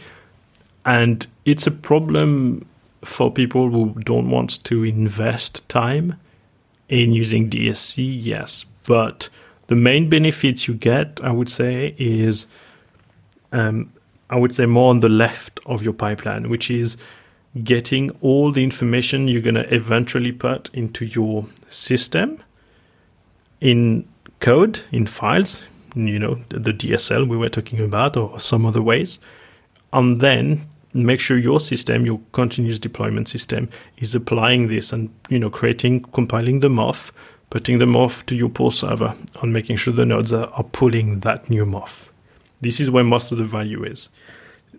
and 0.85 1.27
it's 1.45 1.67
a 1.67 1.71
problem 1.71 2.67
for 3.05 3.31
people 3.31 3.71
who 3.71 3.95
don't 4.01 4.31
want 4.31 4.63
to 4.65 4.85
invest 4.85 5.69
time 5.69 6.17
in 6.89 7.13
using 7.13 7.51
DSC, 7.51 8.17
yes. 8.23 8.65
But 8.85 9.29
the 9.67 9.77
main 9.77 10.09
benefits 10.09 10.69
you 10.69 10.75
get, 10.75 11.21
I 11.23 11.31
would 11.33 11.49
say, 11.49 11.95
is 11.99 12.47
um, 13.53 13.93
I 14.31 14.37
would 14.37 14.55
say 14.55 14.67
more 14.67 14.91
on 14.91 15.01
the 15.01 15.09
left 15.09 15.61
of 15.67 15.83
your 15.83 15.93
pipeline, 15.93 16.49
which 16.49 16.71
is 16.71 16.97
getting 17.63 18.11
all 18.21 18.51
the 18.51 18.65
information 18.65 19.29
you're 19.29 19.43
going 19.43 19.55
to 19.55 19.75
eventually 19.75 20.33
put 20.33 20.71
into 20.73 21.05
your 21.05 21.47
system 21.69 22.43
in 23.61 24.09
code, 24.41 24.81
in 24.91 25.07
files, 25.07 25.67
you 25.95 26.19
know, 26.19 26.35
the 26.49 26.73
DSL 26.73 27.29
we 27.29 27.37
were 27.37 27.49
talking 27.49 27.81
about, 27.81 28.17
or 28.17 28.41
some 28.41 28.65
other 28.65 28.83
ways, 28.83 29.19
and 29.93 30.21
then 30.21 30.67
make 30.95 31.21
sure 31.21 31.39
your 31.39 31.61
system, 31.61 32.07
your 32.07 32.21
continuous 32.33 32.79
deployment 32.79 33.29
system, 33.29 33.69
is 33.99 34.15
applying 34.15 34.69
this 34.69 34.93
and 34.93 35.11
you 35.29 35.39
know 35.39 35.51
creating, 35.51 36.01
compiling 36.13 36.61
them 36.61 36.79
off, 36.79 37.13
putting 37.51 37.79
them 37.79 37.97
off 37.97 38.25
to 38.27 38.35
your 38.35 38.49
pull 38.49 38.71
server, 38.71 39.15
and 39.43 39.53
making 39.53 39.77
sure 39.77 39.93
the 39.93 40.07
nodes 40.07 40.33
are, 40.33 40.49
are 40.55 40.65
pulling 40.65 41.21
that 41.21 41.49
new 41.51 41.65
MOF. 41.65 42.09
This 42.61 42.81
is 42.81 42.91
where 42.91 43.05
most 43.05 43.33
of 43.33 43.39
the 43.39 43.45
value 43.45 43.85
is. 43.85 44.09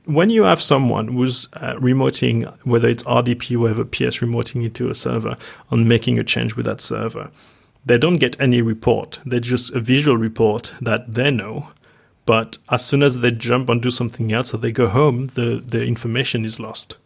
When 0.06 0.30
you 0.30 0.43
have 0.43 0.62
someone 0.62 1.08
who's 1.08 1.47
uh, 1.54 1.76
remoting, 1.76 2.54
whether 2.66 2.89
it's 2.89 3.04
RDP 3.04 3.56
or 3.56 3.60
whatever 3.60 3.86
PS 3.86 4.20
remoting 4.20 4.66
into 4.66 4.89
a 4.89 4.95
server 4.95 5.38
and 5.70 5.88
making 5.88 6.20
a 6.20 6.24
change 6.24 6.56
with 6.56 6.66
that 6.66 6.82
server, 6.82 7.32
they 7.86 7.97
don't 7.97 8.18
get 8.18 8.39
any 8.41 8.62
report. 8.62 9.20
They're 9.26 9.39
just 9.39 9.72
a 9.72 9.80
visual 9.80 10.18
report 10.18 10.74
that 10.82 11.14
they 11.14 11.32
know 11.32 11.70
but 12.26 12.58
as 12.70 12.86
soon 12.86 13.04
as 13.04 13.20
they 13.20 13.32
jump 13.32 13.70
and 13.70 13.82
do 13.82 13.91
something 13.91 14.32
else 14.32 14.54
or 14.54 14.58
they 14.58 14.72
go 14.72 14.88
home, 14.88 15.28
the, 15.28 15.62
the 15.66 15.84
information 15.84 16.45
is 16.45 16.60
lost. 16.60 16.97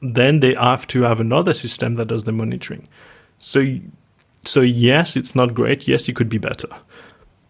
Then 0.00 0.40
they 0.40 0.54
have 0.54 0.86
to 0.88 1.02
have 1.02 1.20
another 1.20 1.54
system 1.54 1.94
that 1.94 2.08
does 2.08 2.24
the 2.24 2.32
monitoring. 2.32 2.86
So, 3.38 3.78
so 4.44 4.60
yes, 4.60 5.16
it's 5.16 5.34
not 5.34 5.54
great. 5.54 5.88
Yes, 5.88 6.08
it 6.08 6.16
could 6.16 6.28
be 6.28 6.38
better. 6.38 6.68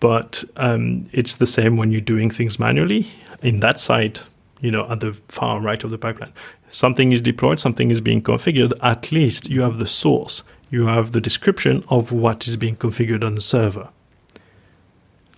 But 0.01 0.45
um, 0.57 1.09
it's 1.13 1.37
the 1.37 1.47
same 1.47 1.77
when 1.77 1.91
you're 1.91 2.01
doing 2.01 2.31
things 2.31 2.59
manually. 2.59 3.09
In 3.43 3.61
that 3.61 3.81
side, 3.81 4.21
you 4.61 4.71
know, 4.71 4.87
at 4.91 5.01
the 5.01 5.13
far 5.29 5.61
right 5.61 5.83
of 5.85 5.91
the 5.91 5.99
pipeline, 5.99 6.33
something 6.69 7.13
is 7.13 7.23
deployed, 7.23 7.61
something 7.61 7.91
is 7.91 8.01
being 8.01 8.23
configured. 8.23 8.73
At 8.83 9.13
least 9.13 9.49
you 9.49 9.63
have 9.63 9.79
the 9.79 9.87
source. 9.87 10.43
you 10.71 10.87
have 10.87 11.13
the 11.13 11.21
description 11.21 11.83
of 11.89 12.13
what 12.13 12.47
is 12.47 12.57
being 12.57 12.77
configured 12.77 13.25
on 13.25 13.35
the 13.35 13.41
server. 13.41 13.89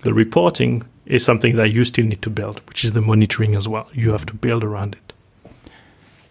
The 0.02 0.12
reporting 0.12 0.82
is 1.06 1.24
something 1.24 1.56
that 1.56 1.70
you 1.70 1.84
still 1.84 2.06
need 2.06 2.22
to 2.22 2.30
build, 2.30 2.60
which 2.68 2.84
is 2.84 2.92
the 2.92 3.00
monitoring 3.00 3.54
as 3.54 3.68
well. 3.68 3.88
You 3.92 4.12
have 4.12 4.26
to 4.26 4.34
build 4.34 4.64
around 4.64 4.94
it. 4.94 5.12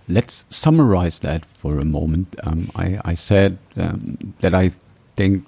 Let's 0.08 0.46
summarize 0.50 1.20
that 1.20 1.46
for 1.46 1.80
a 1.80 1.86
moment. 1.86 2.36
Um, 2.44 2.72
I, 2.76 3.00
I, 3.06 3.14
said 3.14 3.60
um, 3.78 4.34
that 4.40 4.56
I 4.56 4.72
think 5.16 5.46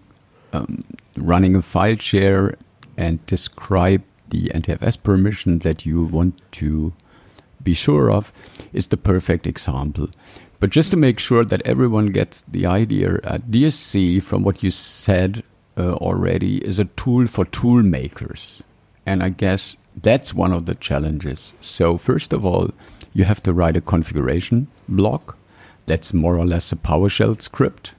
um, 0.53 0.83
running 1.17 1.55
a 1.55 1.63
file 1.63 1.97
share 1.97 2.55
and 2.95 3.25
describe 3.25 4.03
the 4.29 4.51
NTFS 4.53 5.01
permission 5.01 5.59
that 5.59 5.85
you 5.85 6.03
want 6.03 6.39
to 6.53 6.93
be 7.63 7.73
sure 7.73 8.11
of 8.11 8.31
is 8.73 8.87
the 8.87 8.97
perfect 8.97 9.47
example. 9.47 10.09
But 10.59 10.69
just 10.69 10.91
to 10.91 10.97
make 10.97 11.19
sure 11.19 11.43
that 11.43 11.61
everyone 11.65 12.05
gets 12.05 12.43
the 12.43 12.65
idea, 12.67 13.15
uh, 13.23 13.39
DSC, 13.49 14.21
from 14.21 14.43
what 14.43 14.61
you 14.61 14.69
said 14.69 15.43
uh, 15.75 15.93
already, 15.93 16.57
is 16.63 16.77
a 16.77 16.85
tool 16.85 17.25
for 17.25 17.45
tool 17.45 17.81
makers. 17.81 18.61
And 19.05 19.23
I 19.23 19.29
guess 19.29 19.77
that's 19.99 20.33
one 20.33 20.53
of 20.53 20.67
the 20.67 20.75
challenges. 20.75 21.55
So, 21.59 21.97
first 21.97 22.31
of 22.31 22.45
all, 22.45 22.69
you 23.13 23.23
have 23.23 23.41
to 23.43 23.53
write 23.53 23.75
a 23.75 23.81
configuration 23.81 24.67
block. 24.87 25.35
That's 25.87 26.13
more 26.13 26.37
or 26.37 26.45
less 26.45 26.71
a 26.71 26.75
PowerShell 26.75 27.41
script. 27.41 27.93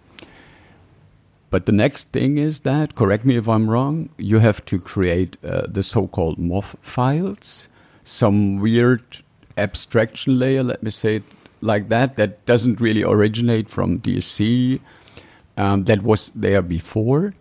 But 1.51 1.67
the 1.67 1.73
next 1.73 2.13
thing 2.13 2.39
is 2.39 2.61
that, 2.61 2.95
correct 2.95 3.27
me 3.27 3.37
if 3.37 3.47
I'm 3.47 3.69
wrong, 3.69 4.09
you 4.17 4.39
have 4.39 4.65
to 4.67 4.79
create 4.79 5.37
uh, 5.45 5.67
the 5.69 5.83
so 5.83 6.07
called 6.07 6.39
MOF 6.39 6.77
files, 6.81 7.69
some 8.05 8.59
weird 8.59 9.03
abstraction 9.63 10.39
layer, 10.39 10.63
let 10.63 10.83
me 10.83 10.91
say 10.91 11.17
it 11.17 11.25
like 11.61 11.89
that, 11.89 12.17
that 12.17 12.45
doesn't 12.45 12.81
really 12.81 13.03
originate 13.03 13.69
from 13.69 14.01
DSC, 14.01 14.81
um, 15.57 15.85
that 15.85 16.03
was 16.03 16.31
there 16.35 16.63
before. 16.63 17.35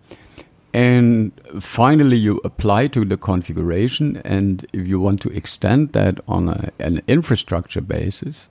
And 0.74 1.34
finally, 1.60 2.18
you 2.18 2.40
apply 2.46 2.88
to 2.88 3.04
the 3.04 3.18
configuration. 3.18 4.22
And 4.24 4.66
if 4.72 4.88
you 4.88 5.00
want 5.00 5.22
to 5.22 5.30
extend 5.30 5.92
that 5.94 6.20
on 6.28 6.48
a, 6.48 6.70
an 6.80 7.02
infrastructure 7.08 7.82
basis, 7.82 8.48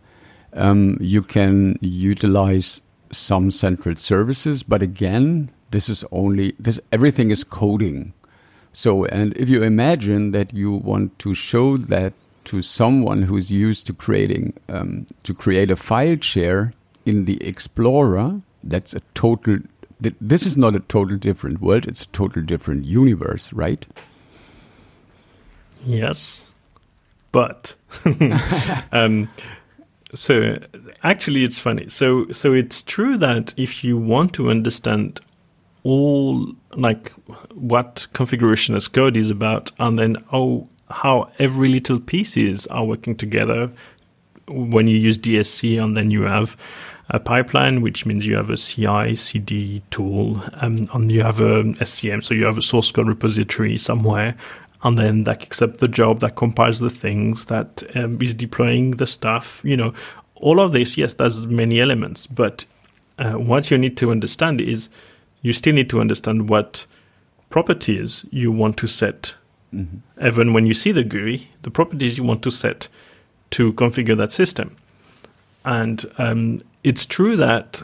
um, 0.53 0.99
you 1.01 1.23
can 1.23 1.79
utilize 1.81 2.83
some 3.11 3.51
central 3.51 3.97
services. 3.97 4.63
But 4.63 4.83
again, 4.83 5.51
this 5.71 5.89
is 5.89 6.05
only 6.13 6.55
this. 6.59 6.81
Everything 6.93 7.31
is 7.31 7.45
coding. 7.45 8.13
So, 8.73 9.05
and 9.07 9.37
if 9.37 9.49
you 9.49 9.63
imagine 9.63 10.33
that 10.33 10.53
you 10.53 10.73
want 10.73 11.19
to 11.21 11.35
show 11.35 11.77
that 11.77 12.13
to 12.45 12.63
someone 12.63 13.23
who's 13.23 13.51
used 13.51 13.87
to 13.87 13.93
creating 13.93 14.55
um, 14.69 15.07
to 15.23 15.35
create 15.35 15.71
a 15.71 15.77
file 15.77 16.19
share 16.21 16.73
in 17.05 17.25
the 17.25 17.43
Explorer, 17.43 18.41
that's 18.63 18.95
a 18.95 19.01
total 19.15 19.59
this 20.01 20.47
is 20.47 20.57
not 20.57 20.75
a 20.75 20.81
total 20.81 21.17
different 21.17 21.61
world, 21.61 21.87
it's 21.87 22.05
a 22.05 22.09
total 22.09 22.43
different 22.43 22.87
universe, 22.87 23.53
right? 23.53 23.87
Yes. 25.85 26.51
But 27.33 27.75
um, 28.93 29.29
so 30.15 30.59
actually 31.03 31.45
it's 31.45 31.59
funny. 31.59 31.89
So 31.89 32.29
so 32.33 32.53
it's 32.53 32.83
true 32.83 33.17
that 33.19 33.55
if 33.57 33.85
you 33.85 33.97
want 33.97 34.33
to 34.35 34.51
understand 34.51 35.21
all 35.83 36.53
like 36.73 37.11
what 37.55 38.07
configuration 38.13 38.75
as 38.75 38.89
code 38.89 39.17
is 39.17 39.31
about 39.31 39.71
and 39.79 39.99
then 39.99 40.17
oh 40.33 40.69
how 40.91 41.31
every 41.39 41.69
little 41.69 42.01
pieces 42.01 42.67
are 42.69 42.85
working 42.85 43.17
together 43.17 43.71
when 44.49 44.87
you 44.87 44.97
use 44.97 45.19
DSC 45.19 45.83
and 45.83 45.97
then 45.97 46.11
you 46.11 46.23
have 46.23 46.57
a 47.11 47.19
pipeline, 47.19 47.83
which 47.83 48.07
means 48.07 48.27
you 48.27 48.37
have 48.37 48.51
a 48.51 48.57
CI 48.57 49.15
CD 49.17 49.83
tool, 49.91 50.43
um, 50.55 50.89
and 50.93 51.11
you 51.11 51.23
have 51.23 51.41
a 51.41 51.65
SCM, 51.65 52.23
so 52.23 52.35
you 52.35 52.45
have 52.45 52.59
a 52.59 52.63
source 52.63 52.91
code 52.93 53.09
repository 53.09 53.77
somewhere, 53.79 54.37
and 54.83 54.97
then 54.97 55.25
that 55.25 55.41
kicks 55.41 55.61
up 55.61 55.79
the 55.79 55.89
job 55.89 56.21
that 56.21 56.37
compiles 56.37 56.79
the 56.79 56.91
things 56.91 57.47
that 57.47 57.83
um, 57.97 58.21
is 58.23 58.33
deploying 58.33 58.93
the 58.93 59.07
stuff. 59.07 59.61
You 59.65 59.77
know, 59.77 59.93
all 60.37 60.61
of 60.61 60.73
this, 60.73 60.97
yes, 60.97 61.15
there's 61.15 61.47
many 61.49 61.81
elements, 61.81 62.27
but 62.27 62.65
uh, 63.19 63.33
what 63.33 63.71
you 63.71 63.79
need 63.79 63.97
to 63.99 64.11
understand 64.11 64.61
is 64.61 64.89
you 65.43 65.53
still 65.53 65.75
need 65.75 65.91
to 65.91 66.01
understand 66.01 66.49
what 66.49 66.87
properties 67.51 68.25
you 68.31 68.53
want 68.53 68.77
to 68.79 68.87
set. 68.87 69.35
Mm-hmm. 69.75 70.27
Even 70.27 70.53
when 70.53 70.67
you 70.67 70.75
see 70.75 70.93
the 70.93 71.05
GUI, 71.05 71.49
the 71.63 71.71
properties 71.71 72.19
you 72.19 72.25
want 72.25 72.43
to 72.43 72.51
set 72.51 72.89
to 73.51 73.73
configure 73.75 74.17
that 74.17 74.33
system. 74.33 74.77
And 75.65 76.05
um, 76.19 76.61
it's 76.83 77.07
true 77.07 77.37
that 77.37 77.83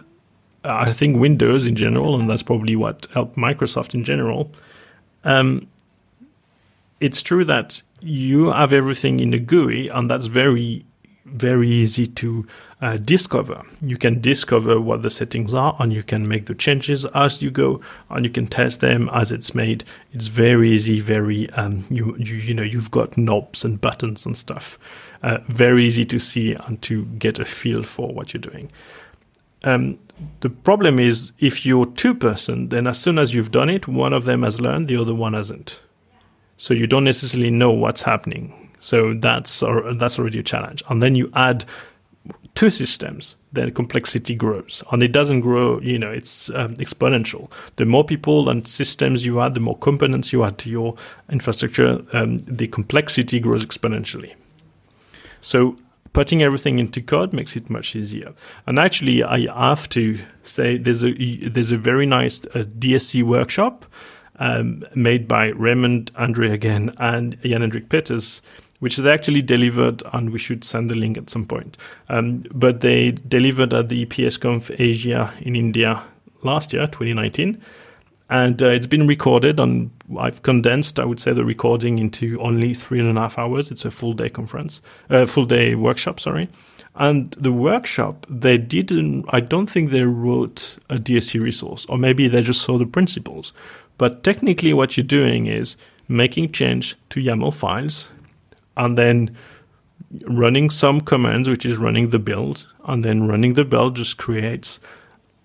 I 0.64 0.92
think 0.92 1.18
Windows 1.18 1.66
in 1.66 1.76
general, 1.76 2.18
and 2.18 2.28
that's 2.28 2.42
probably 2.42 2.76
what 2.76 3.06
helped 3.12 3.36
Microsoft 3.36 3.94
in 3.94 4.04
general. 4.04 4.50
Um, 5.24 5.68
it's 7.00 7.22
true 7.22 7.44
that 7.44 7.82
you 8.00 8.50
have 8.50 8.72
everything 8.72 9.20
in 9.20 9.34
a 9.34 9.38
GUI, 9.38 9.88
and 9.88 10.10
that's 10.10 10.26
very, 10.26 10.84
very 11.26 11.68
easy 11.68 12.06
to 12.06 12.46
uh, 12.80 12.96
discover. 12.98 13.62
You 13.80 13.96
can 13.96 14.20
discover 14.20 14.80
what 14.80 15.02
the 15.02 15.10
settings 15.10 15.54
are, 15.54 15.76
and 15.78 15.92
you 15.92 16.02
can 16.02 16.26
make 16.28 16.46
the 16.46 16.54
changes 16.54 17.04
as 17.06 17.42
you 17.42 17.50
go, 17.50 17.80
and 18.10 18.24
you 18.24 18.30
can 18.30 18.46
test 18.46 18.80
them 18.80 19.08
as 19.12 19.32
it's 19.32 19.54
made. 19.54 19.84
It's 20.12 20.28
very 20.28 20.70
easy, 20.70 21.00
very 21.00 21.50
um, 21.50 21.84
you 21.90 22.16
you 22.16 22.36
you 22.36 22.54
know 22.54 22.62
you've 22.62 22.90
got 22.90 23.18
knobs 23.18 23.64
and 23.64 23.80
buttons 23.80 24.24
and 24.26 24.36
stuff. 24.36 24.78
Uh, 25.22 25.38
very 25.48 25.84
easy 25.84 26.04
to 26.06 26.18
see 26.18 26.52
and 26.52 26.80
to 26.82 27.04
get 27.04 27.38
a 27.38 27.44
feel 27.44 27.82
for 27.82 28.08
what 28.08 28.32
you're 28.32 28.40
doing. 28.40 28.70
Um, 29.64 29.98
the 30.40 30.50
problem 30.50 30.98
is 30.98 31.32
if 31.38 31.66
you're 31.66 31.86
two 31.86 32.14
person, 32.14 32.68
then 32.68 32.86
as 32.86 32.98
soon 32.98 33.18
as 33.18 33.34
you've 33.34 33.50
done 33.50 33.68
it, 33.68 33.88
one 33.88 34.12
of 34.12 34.24
them 34.24 34.42
has 34.42 34.60
learned, 34.60 34.88
the 34.88 34.96
other 34.96 35.14
one 35.14 35.34
hasn't. 35.34 35.80
So 36.58 36.72
you 36.72 36.86
don't 36.86 37.04
necessarily 37.04 37.50
know 37.50 37.70
what's 37.70 38.02
happening. 38.02 38.65
So 38.80 39.14
that's 39.14 39.62
that's 39.94 40.18
already 40.18 40.38
a 40.38 40.42
challenge. 40.42 40.82
And 40.88 41.02
then 41.02 41.14
you 41.14 41.30
add 41.34 41.64
two 42.54 42.70
systems, 42.70 43.36
then 43.52 43.70
complexity 43.72 44.34
grows, 44.34 44.82
and 44.90 45.02
it 45.02 45.12
doesn't 45.12 45.40
grow. 45.40 45.80
You 45.80 45.98
know, 45.98 46.10
it's 46.10 46.50
um, 46.50 46.74
exponential. 46.76 47.50
The 47.76 47.86
more 47.86 48.04
people 48.04 48.48
and 48.48 48.66
systems 48.66 49.24
you 49.24 49.40
add, 49.40 49.54
the 49.54 49.60
more 49.60 49.78
components 49.78 50.32
you 50.32 50.44
add 50.44 50.58
to 50.58 50.70
your 50.70 50.96
infrastructure, 51.30 52.02
um, 52.12 52.38
the 52.38 52.68
complexity 52.68 53.40
grows 53.40 53.64
exponentially. 53.64 54.34
So 55.40 55.76
putting 56.12 56.42
everything 56.42 56.78
into 56.78 57.02
code 57.02 57.34
makes 57.34 57.56
it 57.56 57.68
much 57.68 57.94
easier. 57.94 58.32
And 58.66 58.78
actually, 58.78 59.22
I 59.22 59.40
have 59.52 59.88
to 59.90 60.18
say 60.44 60.78
there's 60.78 61.04
a 61.04 61.12
there's 61.48 61.72
a 61.72 61.76
very 61.76 62.06
nice 62.06 62.44
uh, 62.46 62.64
DSC 62.78 63.22
workshop 63.22 63.84
um, 64.38 64.84
made 64.94 65.28
by 65.28 65.52
Raimund 65.52 66.10
Andrée 66.12 66.52
again 66.52 66.94
and 66.98 67.38
Jan 67.42 67.60
Hendrik 67.60 67.88
Peters, 67.88 68.40
which 68.80 68.96
they 68.96 69.10
actually 69.10 69.42
delivered, 69.42 70.02
and 70.12 70.30
we 70.30 70.38
should 70.38 70.64
send 70.64 70.90
the 70.90 70.96
link 70.96 71.16
at 71.16 71.30
some 71.30 71.46
point. 71.46 71.76
Um, 72.08 72.44
but 72.52 72.80
they 72.80 73.12
delivered 73.12 73.72
at 73.74 73.88
the 73.88 74.06
PSConf 74.06 74.74
Asia 74.78 75.32
in 75.40 75.56
India 75.56 76.02
last 76.42 76.72
year, 76.72 76.86
2019 76.86 77.60
and 78.28 78.60
uh, 78.60 78.66
it's 78.66 78.86
been 78.86 79.06
recorded 79.06 79.60
and 79.60 79.90
i've 80.18 80.42
condensed 80.42 80.98
i 80.98 81.04
would 81.04 81.20
say 81.20 81.32
the 81.32 81.44
recording 81.44 81.98
into 81.98 82.40
only 82.40 82.74
three 82.74 82.98
and 82.98 83.16
a 83.16 83.20
half 83.20 83.38
hours. 83.38 83.70
It's 83.70 83.84
a 83.84 83.90
full 83.90 84.12
day 84.12 84.28
conference 84.28 84.82
uh, 85.10 85.26
full 85.26 85.46
day 85.46 85.74
workshop 85.74 86.20
sorry. 86.20 86.48
And 86.98 87.32
the 87.32 87.52
workshop 87.52 88.26
they 88.28 88.58
didn't 88.58 89.26
i 89.28 89.40
don't 89.40 89.66
think 89.66 89.90
they 89.90 90.02
wrote 90.02 90.78
a 90.90 90.96
dsc 90.96 91.40
resource 91.40 91.86
or 91.86 91.98
maybe 91.98 92.28
they 92.28 92.42
just 92.42 92.62
saw 92.62 92.78
the 92.78 92.86
principles. 92.86 93.52
But 93.98 94.24
technically 94.24 94.72
what 94.74 94.96
you're 94.96 95.04
doing 95.04 95.46
is 95.46 95.76
making 96.08 96.52
change 96.52 96.96
to 97.10 97.20
yaml 97.20 97.54
files 97.54 98.08
and 98.76 98.96
then 98.96 99.36
running 100.24 100.70
some 100.70 101.00
commands 101.00 101.48
which 101.48 101.66
is 101.66 101.78
running 101.78 102.10
the 102.10 102.18
build 102.18 102.66
and 102.84 103.02
then 103.02 103.26
running 103.26 103.54
the 103.54 103.64
build 103.64 103.96
just 103.96 104.16
creates 104.16 104.80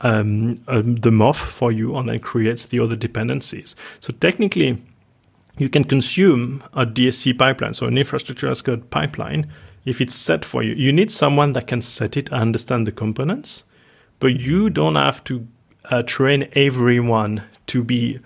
um, 0.02 0.62
um, 0.68 0.96
the 0.96 1.10
MOF 1.10 1.36
for 1.36 1.72
you 1.72 1.96
and 1.96 2.10
then 2.10 2.20
creates 2.20 2.66
the 2.66 2.80
other 2.80 2.96
dependencies. 2.96 3.76
So 4.00 4.14
technically, 4.14 4.82
you 5.58 5.70
can 5.70 5.84
consume 5.84 6.64
a 6.74 6.86
DSC 6.86 7.38
pipeline, 7.38 7.74
so 7.74 7.86
an 7.86 7.98
infrastructure 7.98 8.50
as 8.50 8.62
code 8.62 8.90
pipeline, 8.90 9.52
if 9.86 10.02
it's 10.02 10.16
set 10.16 10.44
for 10.46 10.64
you. 10.64 10.74
You 10.74 10.92
need 10.92 11.12
someone 11.12 11.52
that 11.54 11.68
can 11.68 11.82
set 11.82 12.18
it 12.18 12.30
and 12.30 12.42
understand 12.42 12.88
the 12.88 12.92
components, 12.92 13.64
but 14.20 14.40
you 14.40 14.70
don't 14.70 14.96
have 14.96 15.24
to 15.26 15.48
uh, 15.86 16.04
train 16.04 16.48
everyone 16.54 17.44
to 17.68 17.84
be 17.84 18.20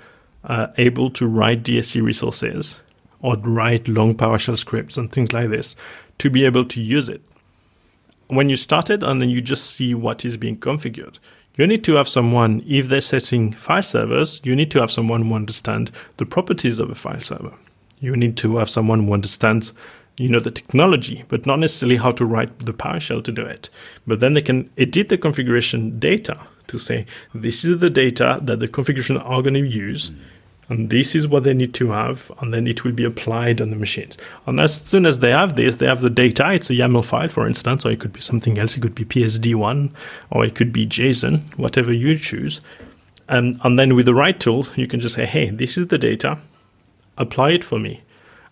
uh, 0.44 0.68
able 0.78 1.10
to 1.10 1.28
write 1.28 1.64
DSC 1.64 2.02
resources 2.02 2.82
or 3.26 3.36
write 3.38 3.88
long 3.88 4.14
PowerShell 4.14 4.56
scripts 4.56 4.98
and 4.98 5.12
things 5.12 5.34
like 5.34 5.50
this 5.50 5.76
to 6.20 6.30
be 6.30 6.46
able 6.46 6.64
to 6.64 6.80
use 6.80 7.10
it. 7.10 7.24
When 8.28 8.50
you 8.50 8.56
start 8.56 8.92
it 8.92 9.02
and 9.02 9.20
then 9.20 9.32
you 9.32 9.42
just 9.42 9.72
see 9.72 9.96
what 9.96 10.24
is 10.24 10.38
being 10.38 10.58
configured, 10.58 11.18
you 11.56 11.66
need 11.66 11.84
to 11.86 11.96
have 11.96 12.08
someone, 12.08 12.64
if 12.68 12.88
they're 12.88 13.02
setting 13.02 13.52
file 13.52 13.82
servers, 13.82 14.42
you 14.44 14.56
need 14.56 14.70
to 14.72 14.80
have 14.80 14.92
someone 14.92 15.24
who 15.24 15.34
understands 15.34 15.92
the 16.18 16.26
properties 16.26 16.78
of 16.78 16.92
a 16.92 16.96
file 16.96 17.20
server. 17.20 17.56
You 18.00 18.16
need 18.16 18.38
to 18.38 18.58
have 18.58 18.70
someone 18.70 19.06
who 19.08 19.14
understands 19.14 19.74
you 20.18 20.30
know 20.30 20.40
the 20.40 20.52
technology, 20.52 21.26
but 21.28 21.48
not 21.48 21.58
necessarily 21.60 21.98
how 21.98 22.12
to 22.12 22.26
write 22.26 22.60
the 22.60 22.74
PowerShell 22.74 23.24
to 23.24 23.32
do 23.32 23.44
it. 23.44 23.72
But 24.06 24.20
then 24.20 24.36
they 24.36 24.42
can 24.44 24.70
edit 24.78 25.10
the 25.10 25.18
configuration 25.18 25.98
data 25.98 26.40
to 26.68 26.78
say 26.78 27.08
this 27.34 27.66
is 27.66 27.80
the 27.80 27.90
data 27.90 28.40
that 28.44 28.60
the 28.60 28.68
configuration 28.68 29.18
are 29.18 29.42
going 29.42 29.56
to 29.56 29.68
use. 29.68 30.12
Mm 30.12 30.20
and 30.68 30.90
this 30.90 31.14
is 31.14 31.28
what 31.28 31.44
they 31.44 31.54
need 31.54 31.74
to 31.76 31.92
have, 31.92 32.32
and 32.40 32.54
then 32.54 32.66
it 32.66 32.84
will 32.84 32.92
be 32.92 33.04
applied 33.04 33.62
on 33.62 33.70
the 33.70 33.76
machines. 33.76 34.18
And 34.48 34.60
as 34.60 34.76
soon 34.82 35.06
as 35.06 35.20
they 35.20 35.32
have 35.32 35.56
this, 35.56 35.76
they 35.76 35.86
have 35.86 36.02
the 36.02 36.10
data. 36.10 36.52
It's 36.54 36.70
a 36.70 36.74
YAML 36.74 37.06
file, 37.06 37.30
for 37.30 37.48
instance, 37.48 37.86
or 37.86 37.92
it 37.92 38.00
could 38.00 38.14
be 38.14 38.22
something 38.22 38.58
else. 38.58 38.76
It 38.76 38.82
could 38.82 38.96
be 38.96 39.06
PSD1, 39.06 39.92
or 40.32 40.44
it 40.44 40.56
could 40.56 40.74
be 40.74 40.88
JSON, 40.88 41.58
whatever 41.58 41.94
you 41.94 42.18
choose. 42.18 42.62
And, 43.30 43.60
and 43.64 43.78
then 43.78 43.96
with 43.96 44.08
the 44.08 44.16
right 44.16 44.40
tool, 44.40 44.66
you 44.76 44.88
can 44.88 45.00
just 45.00 45.16
say, 45.16 45.26
hey, 45.26 45.50
this 45.50 45.78
is 45.78 45.88
the 45.88 45.98
data, 45.98 46.38
apply 47.18 47.52
it 47.52 47.64
for 47.64 47.80
me. 47.80 48.02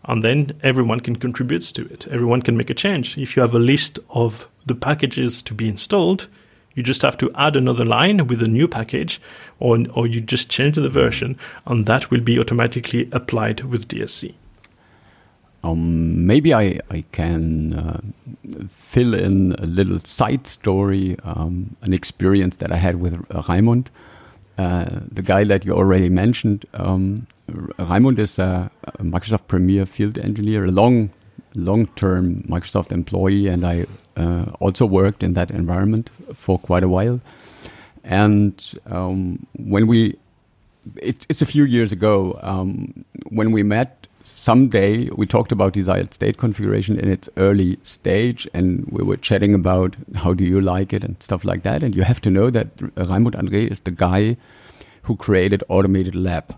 And 0.05 0.23
then 0.23 0.51
everyone 0.61 0.99
can 0.99 1.15
contribute 1.15 1.61
to 1.61 1.85
it. 1.85 2.07
Everyone 2.07 2.41
can 2.41 2.57
make 2.57 2.69
a 2.69 2.73
change. 2.73 3.17
If 3.17 3.35
you 3.35 3.41
have 3.41 3.55
a 3.55 3.59
list 3.59 3.99
of 4.09 4.47
the 4.65 4.75
packages 4.75 5.41
to 5.43 5.53
be 5.53 5.67
installed, 5.67 6.27
you 6.75 6.83
just 6.83 7.01
have 7.01 7.17
to 7.19 7.31
add 7.35 7.55
another 7.55 7.85
line 7.85 8.27
with 8.27 8.41
a 8.41 8.47
new 8.47 8.67
package, 8.67 9.21
or, 9.59 9.79
or 9.93 10.07
you 10.07 10.21
just 10.21 10.49
change 10.49 10.75
the 10.75 10.89
version, 10.89 11.37
and 11.65 11.85
that 11.85 12.09
will 12.11 12.21
be 12.21 12.39
automatically 12.39 13.09
applied 13.11 13.61
with 13.61 13.87
DSC. 13.87 14.33
Um, 15.63 16.27
maybe 16.27 16.53
I, 16.53 16.79
I 16.91 17.05
can 17.13 17.73
uh, 17.73 18.01
fill 18.69 19.13
in 19.13 19.53
a 19.59 19.65
little 19.65 19.99
side 20.03 20.45
story, 20.45 21.17
um, 21.23 21.75
an 21.81 21.93
experience 21.93 22.57
that 22.57 22.71
I 22.71 22.75
had 22.75 22.99
with 22.99 23.13
Raimund, 23.29 23.87
uh, 24.57 24.85
the 25.09 25.21
guy 25.21 25.45
that 25.45 25.65
you 25.65 25.73
already 25.73 26.09
mentioned. 26.09 26.65
Um, 26.73 27.27
Raimund 27.49 28.19
is 28.19 28.37
a, 28.39 28.69
a, 28.83 29.03
Microsoft 29.03 29.47
Premier 29.47 29.85
field 29.85 30.17
engineer, 30.17 30.65
a 30.65 30.71
long, 30.71 31.11
long-term 31.55 32.43
Microsoft 32.43 32.91
employee, 32.91 33.47
and 33.47 33.65
I 33.65 33.81
uh, 33.81 33.85
also 34.59 34.85
worked 34.85 35.23
in 35.23 35.33
that 35.33 35.51
environment 35.51 36.09
for 36.33 36.59
quite 36.59 36.83
a 36.83 36.89
while. 36.89 37.19
And 38.03 38.79
um, 38.87 39.45
when 39.57 39.87
we, 39.87 40.17
it, 40.97 41.25
it's 41.29 41.41
a 41.41 41.45
few 41.45 41.63
years 41.63 41.91
ago, 41.91 42.37
um, 42.41 43.05
when 43.29 43.51
we 43.51 43.63
met 43.63 44.07
someday, 44.21 45.09
we 45.09 45.25
talked 45.25 45.51
about 45.51 45.73
desired 45.73 46.13
state 46.13 46.37
configuration 46.37 46.99
in 46.99 47.09
its 47.09 47.29
early 47.37 47.77
stage, 47.83 48.47
and 48.53 48.85
we 48.89 49.03
were 49.03 49.17
chatting 49.17 49.53
about 49.53 49.95
how 50.15 50.33
do 50.33 50.43
you 50.43 50.59
like 50.61 50.93
it 50.93 51.03
and 51.03 51.21
stuff 51.21 51.43
like 51.45 51.63
that. 51.63 51.83
And 51.83 51.95
you 51.95 52.03
have 52.03 52.21
to 52.21 52.29
know 52.29 52.49
that 52.49 52.75
Raimund 52.77 53.35
Andrée 53.35 53.69
is 53.69 53.81
the 53.81 53.91
guy 53.91 54.37
who 55.03 55.15
created 55.15 55.63
AutomatedLab. 55.69 56.55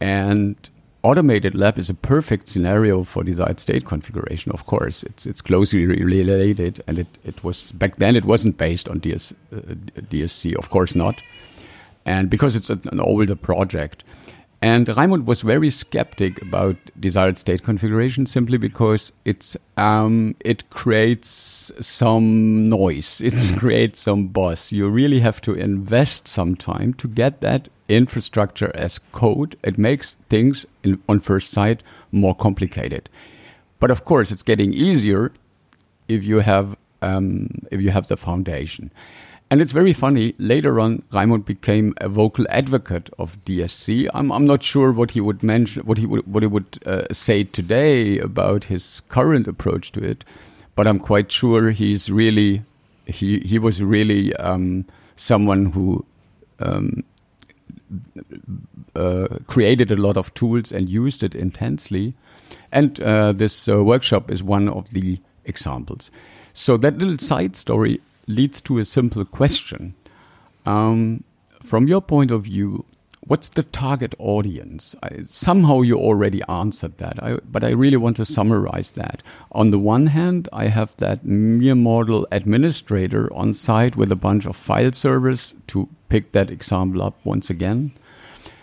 And 0.00 0.56
automated 1.02 1.54
lab 1.54 1.78
is 1.78 1.90
a 1.90 1.94
perfect 1.94 2.48
scenario 2.48 3.04
for 3.04 3.24
desired 3.24 3.60
state 3.60 3.84
configuration. 3.84 4.52
Of 4.52 4.66
course, 4.66 5.02
it's 5.02 5.26
it's 5.26 5.40
closely 5.40 5.86
related, 5.86 6.82
and 6.86 6.98
it, 6.98 7.18
it 7.24 7.42
was 7.42 7.72
back 7.72 7.96
then 7.96 8.16
it 8.16 8.24
wasn't 8.24 8.58
based 8.58 8.88
on 8.88 8.98
DS, 8.98 9.32
uh, 9.52 9.56
DSC, 10.10 10.54
of 10.56 10.70
course 10.70 10.94
not, 10.94 11.22
and 12.04 12.28
because 12.28 12.56
it's 12.56 12.70
an 12.70 13.00
older 13.00 13.36
project. 13.36 14.04
And 14.62 14.88
Raimund 14.88 15.24
was 15.24 15.40
very 15.40 15.70
skeptic 15.70 16.42
about 16.42 16.76
desired 16.98 17.38
state 17.38 17.62
configuration 17.62 18.26
simply 18.26 18.58
because 18.58 19.10
it's 19.24 19.56
um, 19.78 20.36
it 20.40 20.68
creates 20.68 21.72
some 21.80 22.68
noise, 22.68 23.20
it 23.24 23.58
creates 23.58 24.00
some 24.00 24.28
buzz. 24.28 24.70
You 24.70 24.88
really 24.88 25.20
have 25.20 25.40
to 25.42 25.54
invest 25.54 26.28
some 26.28 26.56
time 26.56 26.92
to 26.94 27.08
get 27.08 27.40
that 27.40 27.68
infrastructure 27.88 28.70
as 28.74 28.98
code. 29.12 29.56
It 29.64 29.78
makes 29.78 30.16
things 30.28 30.66
in, 30.82 31.02
on 31.08 31.20
first 31.20 31.50
sight 31.50 31.82
more 32.12 32.34
complicated. 32.34 33.08
But 33.78 33.90
of 33.90 34.04
course, 34.04 34.30
it's 34.30 34.42
getting 34.42 34.74
easier 34.74 35.32
if 36.06 36.22
you 36.24 36.40
have 36.40 36.76
um, 37.00 37.48
if 37.70 37.80
you 37.80 37.92
have 37.92 38.08
the 38.08 38.18
foundation. 38.18 38.92
And 39.50 39.60
it's 39.60 39.72
very 39.72 39.92
funny. 39.92 40.34
Later 40.38 40.78
on, 40.78 41.02
Raimund 41.10 41.44
became 41.44 41.92
a 42.00 42.08
vocal 42.08 42.46
advocate 42.48 43.10
of 43.18 43.44
DSC. 43.44 44.08
I'm, 44.14 44.30
I'm 44.30 44.46
not 44.46 44.62
sure 44.62 44.92
what 44.92 45.10
he 45.10 45.20
would 45.20 45.42
mention, 45.42 45.82
what 45.82 45.98
he 45.98 46.06
would, 46.06 46.24
what 46.32 46.44
he 46.44 46.46
would 46.46 46.78
uh, 46.86 47.06
say 47.10 47.42
today 47.42 48.20
about 48.20 48.64
his 48.64 49.02
current 49.08 49.48
approach 49.48 49.90
to 49.92 50.00
it. 50.00 50.24
But 50.76 50.86
I'm 50.86 51.00
quite 51.00 51.32
sure 51.32 51.72
he's 51.72 52.08
really, 52.12 52.62
he, 53.06 53.40
he 53.40 53.58
was 53.58 53.82
really 53.82 54.32
um, 54.36 54.84
someone 55.16 55.66
who 55.66 56.06
um, 56.60 57.02
uh, 58.94 59.26
created 59.48 59.90
a 59.90 59.96
lot 59.96 60.16
of 60.16 60.32
tools 60.34 60.70
and 60.70 60.88
used 60.88 61.24
it 61.24 61.34
intensely. 61.34 62.14
And 62.70 63.00
uh, 63.00 63.32
this 63.32 63.68
uh, 63.68 63.82
workshop 63.82 64.30
is 64.30 64.44
one 64.44 64.68
of 64.68 64.92
the 64.92 65.18
examples. 65.44 66.12
So 66.52 66.76
that 66.76 66.98
little 66.98 67.18
side 67.18 67.56
story 67.56 68.00
leads 68.30 68.60
to 68.62 68.78
a 68.78 68.84
simple 68.84 69.24
question. 69.24 69.94
Um, 70.66 71.24
from 71.62 71.88
your 71.88 72.00
point 72.00 72.30
of 72.30 72.44
view, 72.44 72.84
what's 73.20 73.50
the 73.50 73.62
target 73.62 74.14
audience? 74.18 74.96
I, 75.02 75.22
somehow 75.22 75.82
you 75.82 75.98
already 75.98 76.42
answered 76.48 76.98
that, 76.98 77.22
I, 77.22 77.38
but 77.44 77.62
I 77.62 77.70
really 77.70 77.96
want 77.96 78.16
to 78.16 78.24
summarize 78.24 78.92
that. 78.92 79.22
On 79.52 79.70
the 79.70 79.78
one 79.78 80.06
hand, 80.08 80.48
I 80.52 80.66
have 80.66 80.96
that 80.96 81.24
mere 81.24 81.74
model 81.74 82.26
administrator 82.32 83.32
on 83.34 83.54
site 83.54 83.96
with 83.96 84.10
a 84.10 84.16
bunch 84.16 84.46
of 84.46 84.56
file 84.56 84.92
servers 84.92 85.54
to 85.68 85.88
pick 86.08 86.32
that 86.32 86.50
example 86.50 87.02
up 87.02 87.18
once 87.24 87.50
again. 87.50 87.92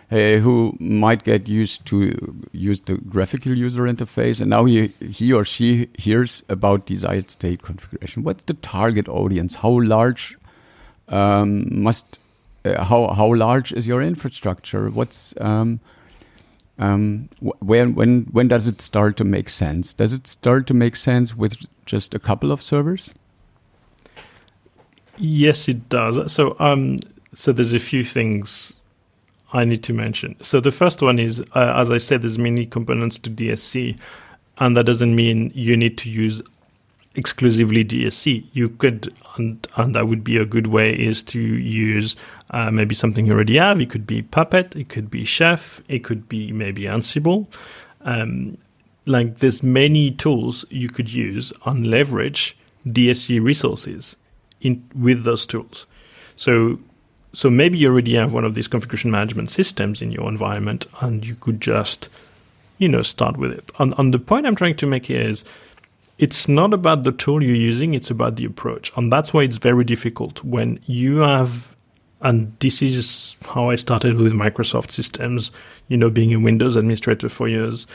Uh, 0.10 0.38
who 0.38 0.74
might 0.80 1.26
get 1.26 1.50
used 1.50 1.86
to 1.86 2.14
use 2.54 2.80
the 2.80 2.96
graphical 2.96 3.54
user 3.54 3.82
interface, 3.84 4.40
and 4.40 4.50
now 4.50 4.64
he, 4.64 4.88
he 5.02 5.34
or 5.34 5.44
she 5.44 5.90
hears 5.98 6.46
about 6.48 6.86
desired 6.86 7.30
state 7.30 7.62
configuration. 7.62 8.24
What's 8.24 8.46
the 8.46 8.54
target 8.54 9.10
audience? 9.10 9.56
How 9.56 9.82
large 9.82 10.38
um, 11.10 11.84
must 11.84 12.20
uh, 12.64 12.86
how 12.86 13.14
how 13.16 13.34
large 13.34 13.74
is 13.74 13.86
your 13.86 14.02
infrastructure? 14.02 14.90
What's 14.90 15.34
um, 15.42 15.82
um, 16.80 17.28
when 17.60 17.94
when 17.94 18.28
when 18.32 18.48
does 18.48 18.66
it 18.66 18.80
start 18.80 19.18
to 19.18 19.26
make 19.26 19.50
sense? 19.50 19.94
Does 19.94 20.14
it 20.14 20.26
start 20.26 20.68
to 20.68 20.74
make 20.74 20.96
sense 20.96 21.36
with 21.36 21.58
just 21.86 22.14
a 22.14 22.20
couple 22.20 22.54
of 22.54 22.62
servers? 22.62 23.14
Yes, 25.18 25.68
it 25.68 25.90
does. 25.90 26.32
So 26.32 26.56
um, 26.60 27.00
so 27.34 27.52
there's 27.52 27.74
a 27.74 27.80
few 27.80 28.06
things 28.06 28.72
I 29.54 29.64
need 29.66 29.84
to 29.84 29.94
mention. 29.94 30.36
So 30.42 30.60
the 30.60 30.72
first 30.72 31.02
one 31.02 31.20
is, 31.20 31.42
uh, 31.56 31.74
as 31.76 31.90
I 31.90 31.98
said, 31.98 32.22
there's 32.22 32.38
many 32.38 32.66
components 32.66 33.18
to 33.20 33.30
DSC, 33.30 33.98
and 34.58 34.76
that 34.76 34.86
doesn't 34.86 35.16
mean 35.16 35.52
you 35.56 35.78
need 35.78 35.98
to 36.00 36.10
use 36.10 36.42
exclusively 37.16 37.84
DSC. 37.84 38.46
You 38.54 38.70
could, 38.70 39.14
and, 39.36 39.66
and 39.76 39.96
that 39.96 40.08
would 40.08 40.24
be 40.24 40.38
a 40.38 40.46
good 40.46 40.68
way, 40.68 40.94
is 40.94 41.24
to 41.24 41.40
use 41.40 42.16
uh, 42.52 42.72
maybe 42.72 42.94
something 42.94 43.26
you 43.26 43.34
already 43.34 43.58
have. 43.58 43.80
It 43.80 43.90
could 43.90 44.06
be 44.06 44.22
Puppet, 44.22 44.76
it 44.76 44.90
could 44.90 45.10
be 45.10 45.26
Chef, 45.26 45.82
it 45.88 46.04
could 46.04 46.28
be 46.28 46.52
maybe 46.52 46.84
Ansible. 46.84 47.48
Um, 48.02 48.58
like 49.06 49.40
there's 49.40 49.64
many 49.64 50.12
tools 50.12 50.66
you 50.70 50.90
could 50.90 51.12
use 51.12 51.54
and 51.66 51.88
leverage 51.88 52.58
DSC 52.86 53.42
resources 53.42 54.16
in 54.62 54.84
with 54.96 55.24
those 55.24 55.46
tools. 55.46 55.86
So 56.36 56.80
so 57.34 57.50
maybe 57.50 57.78
you 57.78 57.90
already 57.90 58.16
have 58.16 58.34
one 58.34 58.46
of 58.46 58.56
these 58.56 58.68
configuration 58.68 59.12
management 59.12 59.50
systems 59.50 60.02
in 60.02 60.12
your 60.12 60.28
environment 60.30 60.88
and 61.02 61.26
you 61.26 61.36
could 61.36 61.62
just, 61.62 62.10
you 62.78 62.90
know, 62.90 63.02
start 63.02 63.38
with 63.38 63.52
it. 63.52 63.72
And, 63.80 63.94
and 63.98 64.14
the 64.14 64.20
point 64.20 64.48
I'm 64.48 64.56
trying 64.56 64.78
to 64.78 64.88
make 64.88 65.06
here 65.06 65.22
is 65.22 65.44
it's 66.18 66.48
not 66.48 66.74
about 66.74 67.04
the 67.04 67.12
tool 67.12 67.44
you're 67.44 67.56
using, 67.56 67.94
it's 67.94 68.10
about 68.10 68.38
the 68.38 68.46
approach. 68.46 68.92
And 68.98 69.12
that's 69.12 69.34
why 69.34 69.44
it's 69.44 69.58
very 69.58 69.84
difficult 69.84 70.44
when 70.44 70.80
you 70.86 71.18
have 71.18 71.76
and 72.22 72.56
this 72.62 72.82
is 72.82 73.38
how 73.46 73.70
I 73.70 73.76
started 73.76 74.18
with 74.18 74.34
Microsoft 74.34 74.90
systems, 74.90 75.52
you 75.88 75.98
know, 75.98 76.10
being 76.10 76.34
a 76.34 76.40
Windows 76.40 76.76
administrator 76.76 77.30
for 77.30 77.48
years. 77.48 77.86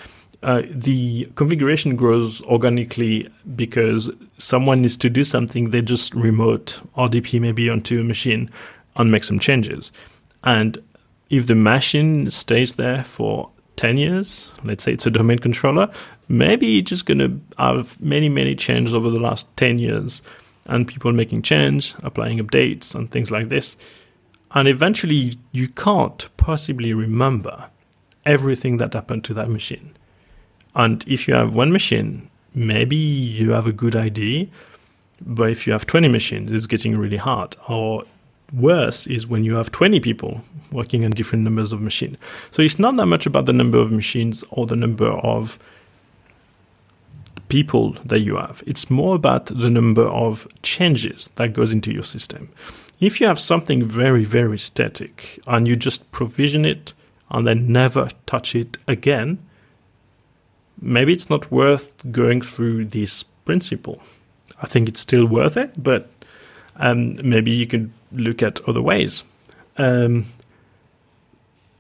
Uh, 0.45 0.63
the 0.71 1.25
configuration 1.35 1.97
grows 1.97 2.41
organically 2.43 3.29
because 3.57 4.11
someone 4.39 4.83
needs 4.83 4.97
to 4.99 5.11
do 5.11 5.25
something. 5.25 5.71
They 5.71 5.83
just 5.83 6.15
remote 6.15 6.81
RDP 6.97 7.41
maybe 7.41 7.69
onto 7.69 8.01
a 8.01 8.05
machine 8.05 8.49
and 8.97 9.11
make 9.11 9.25
some 9.25 9.39
changes. 9.39 9.93
And 10.45 10.83
if 11.31 11.47
the 11.47 11.55
machine 11.55 12.31
stays 12.31 12.75
there 12.75 13.05
for 13.05 13.51
10 13.77 13.97
years, 13.97 14.53
let's 14.65 14.85
say 14.85 14.93
it's 14.93 15.07
a 15.07 15.11
domain 15.11 15.39
controller, 15.39 15.91
maybe 16.29 16.79
it's 16.79 16.91
just 16.91 17.07
going 17.07 17.19
to 17.19 17.41
have 17.59 18.01
many, 18.01 18.29
many 18.29 18.55
changes 18.55 18.95
over 18.95 19.11
the 19.11 19.21
last 19.21 19.47
10 19.57 19.79
years 19.79 20.23
and 20.67 20.87
people 20.87 21.13
making 21.13 21.43
change, 21.43 21.95
applying 22.03 22.39
updates 22.39 22.95
and 22.95 23.11
things 23.11 23.31
like 23.31 23.49
this. 23.49 23.77
And 24.53 24.69
eventually 24.69 25.39
you 25.53 25.69
can't 25.69 26.29
possibly 26.37 26.93
remember 26.93 27.71
everything 28.25 28.77
that 28.77 28.93
happened 28.93 29.25
to 29.25 29.35
that 29.35 29.49
machine. 29.49 29.97
And 30.75 31.05
if 31.09 31.27
you 31.27 31.35
have 31.35 31.55
one 31.55 31.73
machine, 31.73 32.31
maybe 32.55 32.97
you 32.97 33.51
have 33.53 33.67
a 33.67 33.73
good 33.73 33.97
idea, 33.97 34.47
but 35.21 35.51
if 35.51 35.67
you 35.67 35.73
have 35.73 35.87
20 35.87 36.09
machines, 36.09 36.53
it's 36.53 36.67
getting 36.67 36.97
really 36.97 37.17
hard. 37.17 37.57
Or 37.69 38.05
Worse 38.53 39.07
is 39.07 39.27
when 39.27 39.45
you 39.45 39.55
have 39.55 39.73
20 39.73 40.01
people 40.01 40.43
working 40.71 41.05
on 41.05 41.11
different 41.13 41.45
numbers 41.45 41.73
of 41.73 41.81
machines. 41.81 42.17
So 42.51 42.63
it's 42.63 42.79
not 42.79 42.97
that 42.97 43.07
much 43.07 43.27
about 43.27 43.47
the 43.47 43.53
number 43.53 43.79
of 43.79 43.91
machines 43.91 44.45
or 44.51 44.67
the 44.67 44.77
number 44.77 45.09
of 45.09 45.59
people 47.49 47.93
that 48.05 48.21
you 48.21 48.37
have. 48.37 48.63
It's 48.67 48.91
more 48.91 49.15
about 49.15 49.47
the 49.47 49.71
number 49.71 50.05
of 50.05 50.49
changes 50.63 51.31
that 51.37 51.53
goes 51.53 51.73
into 51.73 51.93
your 51.93 52.05
system. 52.05 52.51
If 53.01 53.21
you 53.21 53.27
have 53.27 53.39
something 53.39 53.85
very, 53.85 54.25
very 54.25 54.59
static 54.59 55.41
and 55.47 55.67
you 55.67 55.77
just 55.77 56.11
provision 56.13 56.65
it 56.65 56.95
and 57.31 57.47
then 57.47 57.73
never 57.73 58.09
touch 58.27 58.55
it 58.55 58.77
again, 58.87 59.39
maybe 60.81 61.13
it's 61.13 61.29
not 61.29 61.51
worth 61.51 61.95
going 62.13 62.43
through 62.43 62.87
this 62.87 63.23
principle. 63.45 64.03
I 64.63 64.67
think 64.67 64.89
it's 64.89 65.01
still 65.01 65.27
worth 65.27 65.57
it, 65.57 65.83
but 65.83 66.11
um, 66.77 67.17
maybe 67.29 67.51
you 67.51 67.67
could 67.67 67.91
look 68.15 68.43
at 68.43 68.61
other 68.69 68.83
ways. 68.83 69.25
Um, 69.77 70.27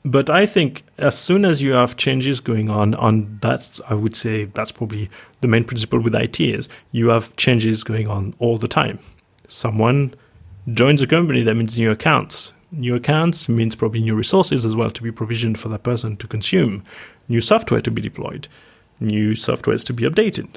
but 0.05 0.29
I 0.29 0.47
think 0.47 0.85
as 0.99 1.17
soon 1.17 1.45
as 1.45 1.63
you 1.63 1.73
have 1.73 1.97
changes 1.97 2.41
going 2.41 2.69
on, 2.69 2.95
on 2.95 3.39
that's 3.41 3.81
I 3.89 3.95
would 3.95 4.17
say 4.17 4.47
that's 4.47 4.73
probably 4.73 5.09
the 5.41 5.49
main 5.49 5.65
principle 5.65 6.01
with 6.01 6.15
IT 6.15 6.41
is 6.41 6.69
you 6.91 7.09
have 7.09 7.37
changes 7.37 7.85
going 7.85 8.09
on 8.09 8.35
all 8.39 8.59
the 8.59 8.69
time. 8.69 8.99
Someone 9.47 10.15
joins 10.73 11.03
a 11.03 11.07
company, 11.07 11.43
that 11.43 11.55
means 11.55 11.79
new 11.79 11.91
accounts. 11.91 12.53
New 12.73 12.95
accounts 12.95 13.49
means 13.49 13.75
probably 13.75 14.01
new 14.01 14.15
resources 14.15 14.65
as 14.65 14.75
well 14.75 14.91
to 14.91 15.03
be 15.03 15.13
provisioned 15.13 15.61
for 15.61 15.69
that 15.69 15.83
person 15.83 16.17
to 16.17 16.27
consume, 16.27 16.83
new 17.29 17.41
software 17.41 17.83
to 17.83 17.91
be 17.91 18.01
deployed, 18.01 18.49
new 18.99 19.33
softwares 19.33 19.85
to 19.85 19.93
be 19.93 20.05
updated. 20.05 20.49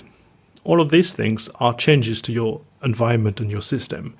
All 0.63 0.81
of 0.81 0.89
these 0.89 1.13
things 1.13 1.49
are 1.59 1.73
changes 1.73 2.21
to 2.23 2.31
your 2.31 2.61
environment 2.83 3.39
and 3.39 3.51
your 3.51 3.61
system. 3.61 4.15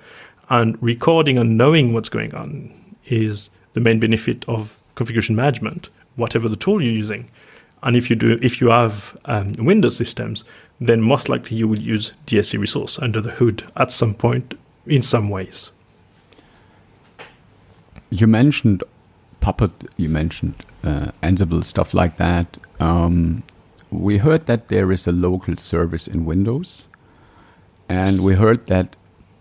And 0.48 0.80
recording 0.82 1.38
and 1.38 1.58
knowing 1.58 1.92
what's 1.92 2.08
going 2.08 2.34
on 2.34 2.72
is 3.06 3.50
the 3.72 3.80
main 3.80 3.98
benefit 3.98 4.44
of 4.48 4.80
configuration 4.94 5.36
management, 5.36 5.88
whatever 6.14 6.48
the 6.48 6.56
tool 6.56 6.82
you're 6.82 6.92
using. 6.92 7.28
And 7.82 7.96
if 7.96 8.08
you 8.10 8.16
do, 8.16 8.38
if 8.42 8.60
you 8.60 8.68
have 8.68 9.16
um, 9.26 9.52
Windows 9.58 9.96
systems, 9.96 10.44
then 10.80 11.02
most 11.02 11.28
likely 11.28 11.56
you 11.56 11.68
will 11.68 11.78
use 11.78 12.12
DSC 12.26 12.58
resource 12.58 12.98
under 12.98 13.20
the 13.20 13.32
hood 13.32 13.64
at 13.76 13.92
some 13.92 14.14
point 14.14 14.54
in 14.86 15.02
some 15.02 15.28
ways. 15.28 15.70
You 18.10 18.26
mentioned 18.26 18.84
Puppet, 19.40 19.72
you 19.96 20.08
mentioned 20.08 20.64
uh, 20.82 21.10
Ansible, 21.22 21.62
stuff 21.64 21.92
like 21.92 22.16
that. 22.16 22.58
Um, 22.80 23.42
we 23.90 24.18
heard 24.18 24.46
that 24.46 24.68
there 24.68 24.90
is 24.92 25.06
a 25.06 25.12
local 25.12 25.56
service 25.56 26.08
in 26.08 26.24
Windows, 26.24 26.88
and 27.88 28.22
we 28.22 28.34
heard 28.34 28.66
that 28.66 28.96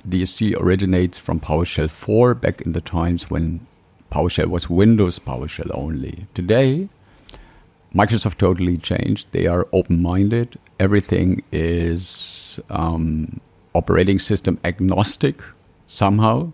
DSC 0.08 0.60
originates 0.60 1.18
from 1.18 1.39
PowerShell 1.39 1.89
4 1.89 2.36
back 2.36 2.62
in 2.62 2.74
the 2.74 2.82
times 2.82 3.30
when 3.30 3.66
PowerShell 4.12 4.47
was 4.47 4.70
Windows 4.70 5.20
PowerShell 5.20 5.72
only. 5.74 6.28
Today, 6.34 6.89
Microsoft 7.93 8.38
totally 8.38 8.78
changed. 8.78 9.28
They 9.32 9.47
are 9.47 9.68
open 9.72 10.01
minded. 10.01 10.60
Everything 10.80 11.43
is 11.51 12.60
um, 12.70 13.39
operating 13.74 14.20
system 14.20 14.60
agnostic 14.64 15.41
somehow. 15.88 16.53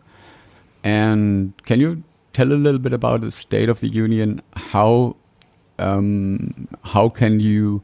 And 0.83 1.53
can 1.63 1.79
you 1.79 2.03
tell 2.33 2.51
a 2.51 2.53
little 2.53 2.79
bit 2.79 2.93
about 2.93 3.21
the 3.21 3.31
state 3.31 3.69
of 3.69 3.79
the 3.79 3.87
union? 3.87 4.41
How 4.55 5.15
um, 5.79 6.67
how 6.83 7.09
can 7.09 7.39
you 7.39 7.81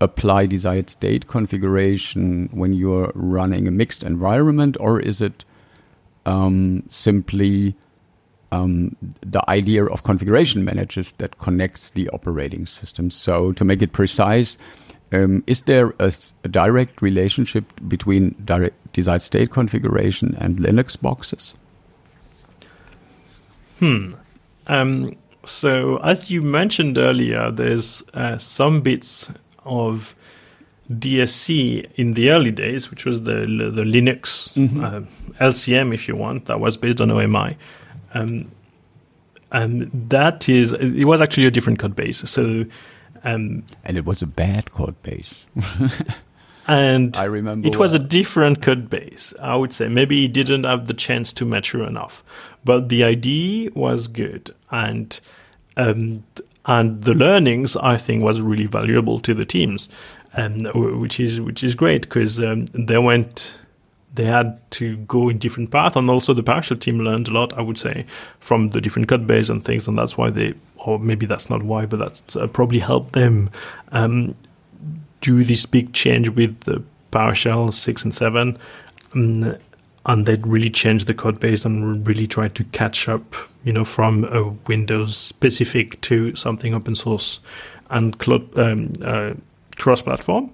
apply 0.00 0.46
desired 0.46 0.90
state 0.90 1.26
configuration 1.26 2.48
when 2.52 2.72
you're 2.72 3.12
running 3.14 3.66
a 3.66 3.70
mixed 3.70 4.02
environment, 4.02 4.76
or 4.78 5.00
is 5.00 5.20
it 5.20 5.44
um, 6.26 6.82
simply 6.88 7.74
um, 8.52 8.96
the 9.20 9.48
idea 9.48 9.84
of 9.84 10.02
configuration 10.02 10.64
managers 10.64 11.12
that 11.12 11.38
connects 11.38 11.90
the 11.90 12.08
operating 12.10 12.66
system. 12.66 13.10
So 13.10 13.52
to 13.52 13.64
make 13.64 13.82
it 13.82 13.92
precise, 13.92 14.58
um, 15.12 15.44
is 15.46 15.62
there 15.62 15.94
a, 15.98 16.12
a, 16.44 16.48
direct 16.48 17.00
relationship 17.00 17.64
between 17.88 18.34
direct 18.44 18.92
desired 18.92 19.22
state 19.22 19.50
configuration 19.50 20.36
and 20.40 20.58
Linux 20.58 21.00
boxes? 21.00 21.54
Hmm. 23.78 24.14
Um, 24.66 25.16
so 25.44 25.98
as 25.98 26.30
you 26.30 26.42
mentioned 26.42 26.98
earlier, 26.98 27.50
there's 27.50 28.02
uh, 28.14 28.38
some 28.38 28.80
bits 28.80 29.30
of 29.66 30.14
DSC 30.90 31.90
in 31.96 32.14
the 32.14 32.30
early 32.30 32.52
days, 32.52 32.90
which 32.90 33.04
was 33.04 33.22
the 33.22 33.46
the 33.74 33.84
Linux 33.84 34.52
mm 34.56 34.68
-hmm. 34.68 34.84
uh, 34.84 35.02
LCM, 35.40 35.92
if 35.92 36.08
you 36.08 36.18
want, 36.18 36.44
that 36.46 36.60
was 36.60 36.76
based 36.76 37.00
on 37.00 37.10
OMI. 37.10 37.56
Um, 38.14 38.46
and 39.52 39.90
that 40.10 40.48
is, 40.48 40.72
it 40.72 41.04
was 41.04 41.20
actually 41.20 41.46
a 41.46 41.50
different 41.50 41.78
code 41.78 41.94
base. 41.94 42.18
So, 42.28 42.64
um, 43.24 43.64
and 43.84 43.96
it 43.96 44.04
was 44.04 44.22
a 44.22 44.26
bad 44.26 44.70
code 44.72 45.00
base. 45.02 45.46
and 46.66 47.16
I 47.16 47.24
remember 47.24 47.68
it 47.68 47.76
was 47.76 47.94
a 47.94 47.98
different 47.98 48.62
code 48.62 48.90
base. 48.90 49.32
I 49.40 49.56
would 49.56 49.72
say 49.72 49.88
maybe 49.88 50.24
it 50.24 50.32
didn't 50.32 50.64
have 50.64 50.86
the 50.86 50.94
chance 50.94 51.32
to 51.34 51.44
mature 51.44 51.84
enough, 51.84 52.24
but 52.64 52.88
the 52.88 53.04
idea 53.04 53.70
was 53.74 54.08
good, 54.08 54.54
and 54.70 55.18
um, 55.76 56.24
and 56.66 57.02
the 57.04 57.14
learnings 57.14 57.76
I 57.76 57.96
think 57.96 58.22
was 58.22 58.40
really 58.40 58.66
valuable 58.66 59.20
to 59.20 59.34
the 59.34 59.44
teams, 59.44 59.88
um, 60.34 60.60
which 61.00 61.20
is 61.20 61.40
which 61.40 61.62
is 61.62 61.74
great 61.74 62.02
because 62.02 62.40
um, 62.40 62.66
they 62.66 62.98
went 62.98 63.56
they 64.16 64.24
had 64.24 64.58
to 64.72 64.96
go 64.98 65.28
in 65.28 65.38
different 65.38 65.70
paths, 65.70 65.96
and 65.96 66.10
also 66.10 66.34
the 66.34 66.42
PowerShell 66.42 66.80
team 66.80 66.98
learned 66.98 67.28
a 67.28 67.30
lot. 67.30 67.52
I 67.52 67.60
would 67.60 67.78
say 67.78 68.04
from 68.40 68.70
the 68.70 68.80
different 68.80 69.08
code 69.08 69.26
base 69.26 69.48
and 69.48 69.62
things, 69.62 69.86
and 69.86 69.98
that's 69.98 70.16
why 70.16 70.30
they, 70.30 70.54
or 70.76 70.98
maybe 70.98 71.26
that's 71.26 71.48
not 71.48 71.62
why, 71.62 71.86
but 71.86 71.98
that's 71.98 72.34
uh, 72.34 72.46
probably 72.48 72.78
helped 72.80 73.12
them 73.12 73.50
um, 73.92 74.34
do 75.20 75.44
this 75.44 75.66
big 75.66 75.92
change 75.92 76.30
with 76.30 76.60
the 76.60 76.82
PowerShell 77.12 77.72
six 77.72 78.04
and 78.04 78.14
seven, 78.14 78.58
um, 79.14 79.56
and 80.06 80.24
they 80.24 80.36
really 80.36 80.70
changed 80.70 81.08
the 81.08 81.14
code 81.14 81.40
base 81.40 81.64
and 81.64 82.06
really 82.06 82.26
tried 82.26 82.54
to 82.54 82.64
catch 82.64 83.08
up, 83.08 83.34
you 83.64 83.72
know, 83.72 83.84
from 83.84 84.24
a 84.24 84.48
Windows 84.68 85.16
specific 85.16 86.00
to 86.02 86.34
something 86.36 86.74
open 86.74 86.94
source 86.94 87.40
and 87.90 88.18
cloud 88.18 88.58
um, 88.58 88.92
uh, 89.02 89.34
cross 89.76 90.02
platform. 90.02 90.50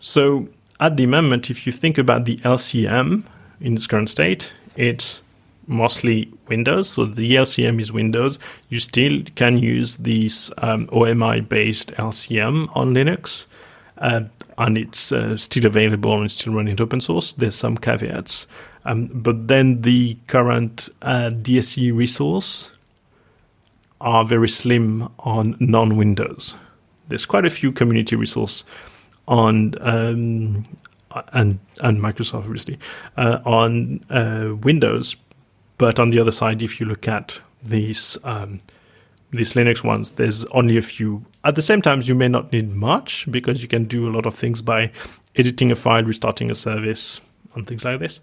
So 0.00 0.48
at 0.80 0.96
the 0.96 1.06
moment, 1.06 1.48
if 1.48 1.64
you 1.64 1.72
think 1.72 1.96
about 1.96 2.24
the 2.24 2.38
LCM 2.38 3.24
in 3.60 3.76
its 3.76 3.86
current 3.86 4.10
state, 4.10 4.52
it's 4.74 5.22
mostly 5.68 6.32
Windows. 6.48 6.90
So 6.90 7.04
the 7.06 7.36
LCM 7.36 7.80
is 7.80 7.92
Windows. 7.92 8.40
You 8.68 8.80
still 8.80 9.22
can 9.36 9.58
use 9.58 9.96
this 9.98 10.50
um, 10.58 10.88
OMI 10.92 11.40
based 11.40 11.92
LCM 11.92 12.68
on 12.76 12.94
Linux. 12.94 13.46
Uh, 13.98 14.22
and 14.58 14.76
it's 14.76 15.12
uh, 15.12 15.36
still 15.36 15.66
available 15.66 16.20
and 16.20 16.30
still 16.30 16.52
running 16.52 16.80
open 16.80 17.00
source. 17.00 17.32
There's 17.32 17.54
some 17.54 17.76
caveats. 17.76 18.48
Um, 18.84 19.06
but 19.12 19.48
then 19.48 19.82
the 19.82 20.16
current 20.26 20.88
uh, 21.02 21.30
DSC 21.32 21.94
resource 21.94 22.72
are 24.00 24.24
very 24.24 24.48
slim 24.48 25.08
on 25.20 25.56
non 25.60 25.96
Windows. 25.96 26.56
There's 27.08 27.26
quite 27.26 27.46
a 27.46 27.50
few 27.50 27.72
community 27.72 28.16
resource 28.16 28.64
on 29.28 29.74
um, 29.80 30.64
and 31.32 31.58
and 31.80 32.00
Microsoft 32.00 32.44
obviously 32.44 32.78
uh, 33.16 33.38
on 33.44 34.04
uh, 34.10 34.56
Windows, 34.62 35.16
but 35.78 36.00
on 36.00 36.10
the 36.10 36.18
other 36.18 36.32
side, 36.32 36.62
if 36.62 36.80
you 36.80 36.86
look 36.86 37.06
at 37.06 37.40
these 37.62 38.18
um, 38.24 38.60
these 39.30 39.54
Linux 39.54 39.82
ones, 39.82 40.10
there's 40.10 40.44
only 40.46 40.76
a 40.76 40.82
few. 40.82 41.24
At 41.44 41.54
the 41.54 41.62
same 41.62 41.82
time, 41.82 42.02
you 42.02 42.14
may 42.14 42.28
not 42.28 42.52
need 42.52 42.74
much 42.74 43.30
because 43.30 43.62
you 43.62 43.68
can 43.68 43.84
do 43.84 44.08
a 44.08 44.12
lot 44.12 44.26
of 44.26 44.34
things 44.34 44.60
by 44.60 44.90
editing 45.36 45.70
a 45.70 45.76
file, 45.76 46.02
restarting 46.02 46.50
a 46.50 46.54
service, 46.54 47.20
and 47.54 47.66
things 47.66 47.84
like 47.84 48.00
this. 48.00 48.20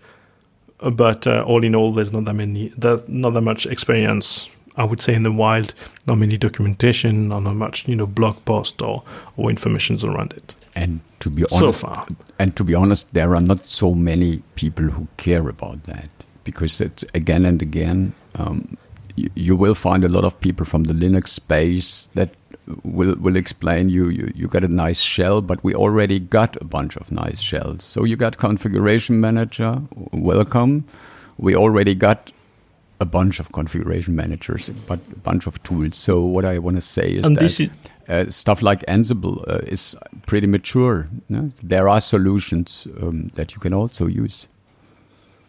But 0.81 1.27
uh, 1.27 1.43
all 1.45 1.63
in 1.63 1.75
all, 1.75 1.91
there's 1.91 2.13
not 2.13 2.25
that 2.25 2.33
many, 2.33 2.71
not 2.77 3.33
that 3.33 3.41
much 3.41 3.65
experience 3.65 4.49
I 4.79 4.85
would 4.85 5.01
say 5.01 5.13
in 5.13 5.23
the 5.23 5.31
wild, 5.31 5.73
not 6.07 6.15
many 6.15 6.37
documentation, 6.37 7.27
not 7.27 7.41
much 7.41 7.87
you 7.87 7.95
know 7.97 8.07
blog 8.07 8.43
post 8.45 8.81
or 8.81 9.03
or 9.35 9.49
informations 9.49 10.05
around 10.05 10.33
it. 10.33 10.55
And 10.73 11.01
to 11.19 11.29
be 11.29 11.43
honest, 11.51 11.81
so 11.81 12.05
and 12.39 12.55
to 12.55 12.63
be 12.63 12.73
honest, 12.73 13.13
there 13.13 13.35
are 13.35 13.41
not 13.41 13.65
so 13.65 13.93
many 13.93 14.41
people 14.55 14.85
who 14.85 15.07
care 15.17 15.49
about 15.49 15.83
that 15.83 16.09
because 16.45 16.79
it's 16.79 17.03
again 17.13 17.45
and 17.45 17.61
again. 17.61 18.13
Um, 18.35 18.77
you, 19.17 19.29
you, 19.35 19.55
will 19.57 19.75
find 19.75 20.05
a 20.05 20.07
lot 20.07 20.23
of 20.23 20.39
people 20.39 20.65
from 20.65 20.85
the 20.85 20.93
Linux 20.93 21.29
space 21.29 22.07
that 22.13 22.29
will 22.83 23.15
will 23.15 23.35
explain 23.35 23.89
you, 23.89 24.09
you 24.09 24.31
you 24.35 24.47
got 24.47 24.63
a 24.63 24.67
nice 24.67 24.99
shell, 24.99 25.41
but 25.41 25.63
we 25.63 25.73
already 25.73 26.19
got 26.19 26.55
a 26.61 26.65
bunch 26.65 26.97
of 26.97 27.11
nice 27.11 27.41
shells. 27.41 27.83
So 27.83 28.03
you 28.03 28.15
got 28.15 28.37
configuration 28.37 29.19
manager, 29.19 29.81
welcome. 30.11 30.85
We 31.37 31.55
already 31.55 31.95
got 31.95 32.31
a 32.99 33.05
bunch 33.05 33.39
of 33.39 33.51
configuration 33.51 34.15
managers, 34.15 34.69
but 34.87 34.99
a 35.11 35.19
bunch 35.19 35.47
of 35.47 35.61
tools. 35.63 35.95
So 35.95 36.21
what 36.21 36.45
I 36.45 36.59
want 36.59 36.75
to 36.75 36.81
say 36.81 37.07
is 37.07 37.25
and 37.25 37.37
that 37.37 37.43
is 37.43 37.69
uh, 38.09 38.29
stuff 38.29 38.61
like 38.61 38.85
Ansible 38.87 39.47
uh, 39.47 39.59
is 39.59 39.95
pretty 40.25 40.47
mature. 40.47 41.07
No? 41.29 41.49
There 41.63 41.87
are 41.87 42.01
solutions 42.01 42.87
um, 43.01 43.29
that 43.35 43.53
you 43.53 43.59
can 43.59 43.73
also 43.73 44.07
use. 44.07 44.47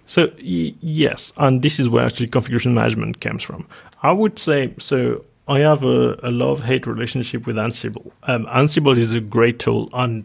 So 0.07 0.31
yes, 0.39 1.33
and 1.37 1.63
this 1.63 1.79
is 1.79 1.89
where 1.89 2.05
actually 2.05 2.29
configuration 2.29 2.75
management 2.75 3.21
comes 3.21 3.43
from. 3.43 3.67
I 4.03 4.13
would 4.13 4.39
say 4.39 4.75
so. 4.79 5.25
I 5.51 5.59
have 5.59 5.83
a, 5.83 6.17
a 6.23 6.31
love-hate 6.31 6.87
relationship 6.87 7.45
with 7.45 7.57
Ansible. 7.57 8.13
Um, 8.23 8.47
Ansible 8.47 8.97
is 8.97 9.13
a 9.13 9.21
great 9.21 9.59
tool, 9.59 9.91
and 9.93 10.25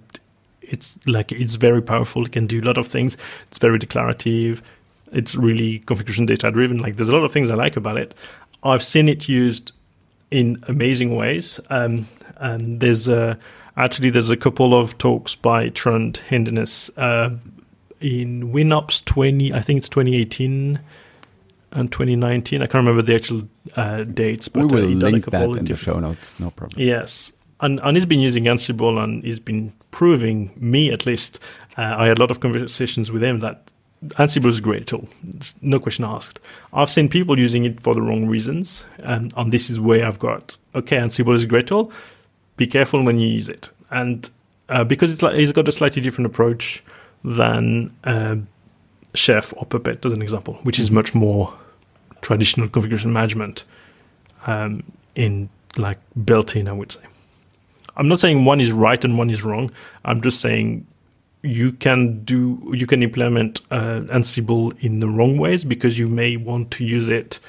it's 0.61 0.99
like 1.07 1.31
it's 1.31 1.55
very 1.55 1.81
powerful. 1.81 2.25
It 2.25 2.31
can 2.31 2.45
do 2.45 2.61
a 2.61 2.65
lot 2.65 2.77
of 2.77 2.87
things. 2.87 3.17
It's 3.47 3.57
very 3.57 3.79
declarative. 3.79 4.61
It's 5.11 5.33
really 5.33 5.79
configuration 5.79 6.27
data 6.27 6.51
driven. 6.51 6.77
Like 6.77 6.97
there's 6.97 7.09
a 7.09 7.11
lot 7.11 7.23
of 7.23 7.31
things 7.31 7.49
I 7.49 7.55
like 7.55 7.75
about 7.75 7.97
it. 7.97 8.13
I've 8.61 8.83
seen 8.83 9.09
it 9.09 9.27
used 9.27 9.71
in 10.29 10.63
amazing 10.67 11.15
ways. 11.15 11.59
Um, 11.71 12.07
and 12.37 12.79
there's 12.79 13.07
a, 13.07 13.39
actually 13.77 14.11
there's 14.11 14.29
a 14.29 14.37
couple 14.37 14.79
of 14.79 14.95
talks 14.99 15.33
by 15.33 15.69
Trond 15.69 16.21
Hindenes 16.29 16.91
uh, 16.97 17.35
in 17.99 18.51
WinOps 18.51 19.03
20. 19.05 19.53
I 19.53 19.61
think 19.61 19.79
it's 19.79 19.89
2018 19.89 20.79
and 21.71 21.91
2019. 21.91 22.61
I 22.61 22.65
can't 22.65 22.73
remember 22.85 23.01
the 23.01 23.15
actual 23.15 23.47
uh, 23.75 24.03
dates, 24.03 24.47
but 24.47 24.71
we 24.71 24.81
will 24.81 25.05
uh, 25.05 25.09
link 25.09 25.25
that 25.25 25.49
in 25.49 25.65
the 25.65 25.75
show 25.75 25.99
notes. 25.99 26.39
No 26.39 26.51
problem. 26.51 26.81
Yes, 26.81 27.31
and 27.61 27.79
and 27.81 27.97
he's 27.97 28.05
been 28.05 28.21
using 28.21 28.45
Ansible, 28.45 29.03
and 29.03 29.23
he's 29.23 29.39
been 29.39 29.73
proving 29.91 30.51
me 30.55 30.91
at 30.91 31.05
least. 31.05 31.39
Uh, 31.77 31.95
I 31.97 32.07
had 32.07 32.17
a 32.17 32.21
lot 32.21 32.31
of 32.31 32.39
conversations 32.39 33.11
with 33.11 33.23
him 33.23 33.39
that 33.39 33.69
Ansible 34.11 34.47
is 34.47 34.59
a 34.59 34.61
great 34.61 34.87
tool, 34.87 35.07
it's 35.35 35.55
no 35.61 35.79
question 35.79 36.05
asked. 36.05 36.39
I've 36.73 36.89
seen 36.89 37.09
people 37.09 37.39
using 37.39 37.65
it 37.65 37.79
for 37.81 37.95
the 37.95 38.01
wrong 38.01 38.27
reasons, 38.27 38.85
and, 38.99 39.33
and 39.35 39.51
this 39.51 39.69
is 39.69 39.79
where 39.79 40.05
I've 40.05 40.19
got 40.19 40.57
okay, 40.73 40.97
Ansible 40.97 41.35
is 41.35 41.43
a 41.43 41.47
great 41.47 41.67
tool. 41.67 41.91
Be 42.57 42.67
careful 42.67 43.03
when 43.03 43.19
you 43.19 43.27
use 43.27 43.49
it, 43.49 43.69
and 43.89 44.29
uh, 44.69 44.83
because 44.83 45.11
it's 45.11 45.21
like 45.21 45.35
it's 45.35 45.51
got 45.51 45.67
a 45.67 45.71
slightly 45.71 46.01
different 46.01 46.27
approach 46.27 46.83
than 47.23 47.95
uh, 48.03 48.35
Chef 49.15 49.53
or 49.57 49.65
Puppet, 49.65 50.05
as 50.05 50.13
an 50.13 50.21
example, 50.21 50.55
which 50.63 50.79
is 50.79 50.91
much 50.91 51.13
more 51.15 51.53
traditional 52.21 52.67
configuration 52.67 53.13
management 53.13 53.63
um, 54.47 54.83
in 55.15 55.49
like 55.77 55.99
built 56.23 56.55
in. 56.55 56.67
I 56.67 56.73
would 56.73 56.91
say. 56.91 57.01
I'm 57.97 58.07
not 58.07 58.19
saying 58.19 58.45
one 58.45 58.59
is 58.59 58.71
right 58.71 59.03
and 59.03 59.17
one 59.17 59.29
is 59.29 59.43
wrong. 59.43 59.71
I'm 60.03 60.21
just 60.21 60.41
saying 60.41 60.85
you 61.41 61.71
can 61.71 62.23
do 62.23 62.59
you 62.73 62.87
can 62.87 63.03
implement 63.03 63.61
uh, 63.71 64.01
Ansible 64.11 64.75
in 64.83 64.99
the 64.99 65.07
wrong 65.07 65.37
ways 65.37 65.63
because 65.63 65.97
you 65.97 66.07
may 66.07 66.35
want 66.37 66.71
to 66.71 66.83
use 66.83 67.07
it 67.07 67.39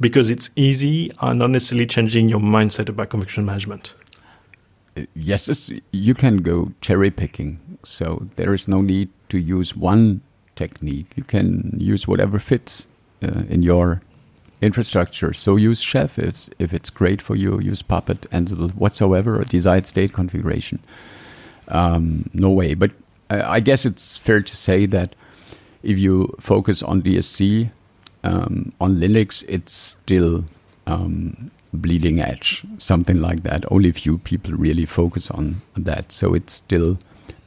because 0.00 0.30
it's 0.30 0.50
easy 0.56 1.12
and 1.20 1.38
not 1.38 1.50
necessarily 1.50 1.86
changing 1.86 2.28
your 2.28 2.40
mindset 2.40 2.88
about 2.88 3.10
configuration 3.10 3.44
management. 3.44 3.94
Yes, 5.14 5.70
you 5.92 6.14
can 6.14 6.38
go 6.38 6.72
cherry 6.82 7.10
picking, 7.10 7.60
so 7.82 8.26
there 8.36 8.52
is 8.52 8.68
no 8.68 8.82
need 8.82 9.08
to 9.30 9.38
use 9.38 9.74
one 9.74 10.20
technique. 10.56 11.06
You 11.16 11.24
can 11.24 11.76
use 11.78 12.06
whatever 12.06 12.38
fits 12.38 12.86
uh, 13.22 13.42
in 13.48 13.62
your 13.62 14.00
infrastructure. 14.60 15.32
So 15.32 15.56
use 15.56 15.80
Chef 15.80 16.18
if, 16.18 16.48
if 16.58 16.72
it's 16.72 16.90
great 16.90 17.20
for 17.20 17.34
you. 17.36 17.60
Use 17.60 17.82
Puppet, 17.82 18.22
Ansible, 18.30 18.74
whatsoever, 18.74 19.38
or 19.38 19.44
desired 19.44 19.86
state 19.86 20.12
configuration. 20.12 20.78
Um, 21.68 22.30
no 22.32 22.50
way. 22.50 22.74
But 22.74 22.92
I 23.30 23.60
guess 23.60 23.84
it's 23.84 24.16
fair 24.16 24.40
to 24.42 24.56
say 24.56 24.86
that 24.86 25.14
if 25.82 25.98
you 25.98 26.34
focus 26.38 26.82
on 26.82 27.02
DSC 27.02 27.70
um, 28.24 28.72
on 28.80 28.96
Linux, 28.96 29.44
it's 29.48 29.72
still 29.72 30.44
um, 30.86 31.50
bleeding 31.72 32.20
edge, 32.20 32.62
something 32.78 33.20
like 33.20 33.42
that. 33.42 33.64
Only 33.70 33.90
few 33.92 34.18
people 34.18 34.52
really 34.52 34.86
focus 34.86 35.30
on 35.30 35.62
that. 35.76 36.12
So 36.12 36.34
it's 36.34 36.54
still 36.54 36.98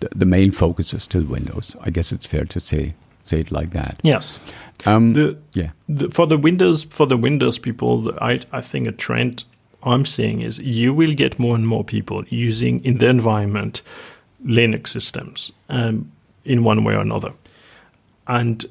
the, 0.05 0.17
the 0.17 0.25
main 0.25 0.51
focus 0.51 0.93
is 0.93 1.03
still 1.03 1.23
Windows. 1.23 1.75
I 1.81 1.89
guess 1.89 2.11
it's 2.11 2.25
fair 2.25 2.45
to 2.45 2.59
say 2.59 2.93
say 3.23 3.39
it 3.39 3.51
like 3.51 3.71
that. 3.71 3.99
Yes. 4.03 4.39
Um, 4.85 5.13
the, 5.13 5.37
yeah. 5.53 5.71
The, 5.89 6.09
for 6.09 6.27
the 6.27 6.37
Windows 6.37 6.83
for 6.83 7.07
the 7.07 7.17
Windows 7.17 7.59
people, 7.59 8.13
I 8.21 8.41
I 8.51 8.61
think 8.61 8.87
a 8.87 8.91
trend 8.91 9.43
I'm 9.83 10.05
seeing 10.05 10.41
is 10.41 10.59
you 10.59 10.93
will 10.93 11.13
get 11.13 11.39
more 11.39 11.55
and 11.55 11.67
more 11.67 11.83
people 11.83 12.23
using 12.29 12.83
in 12.83 12.97
the 12.97 13.07
environment 13.07 13.81
Linux 14.45 14.89
systems 14.89 15.51
um, 15.69 16.11
in 16.43 16.63
one 16.63 16.83
way 16.83 16.95
or 16.95 17.01
another. 17.01 17.33
And 18.27 18.65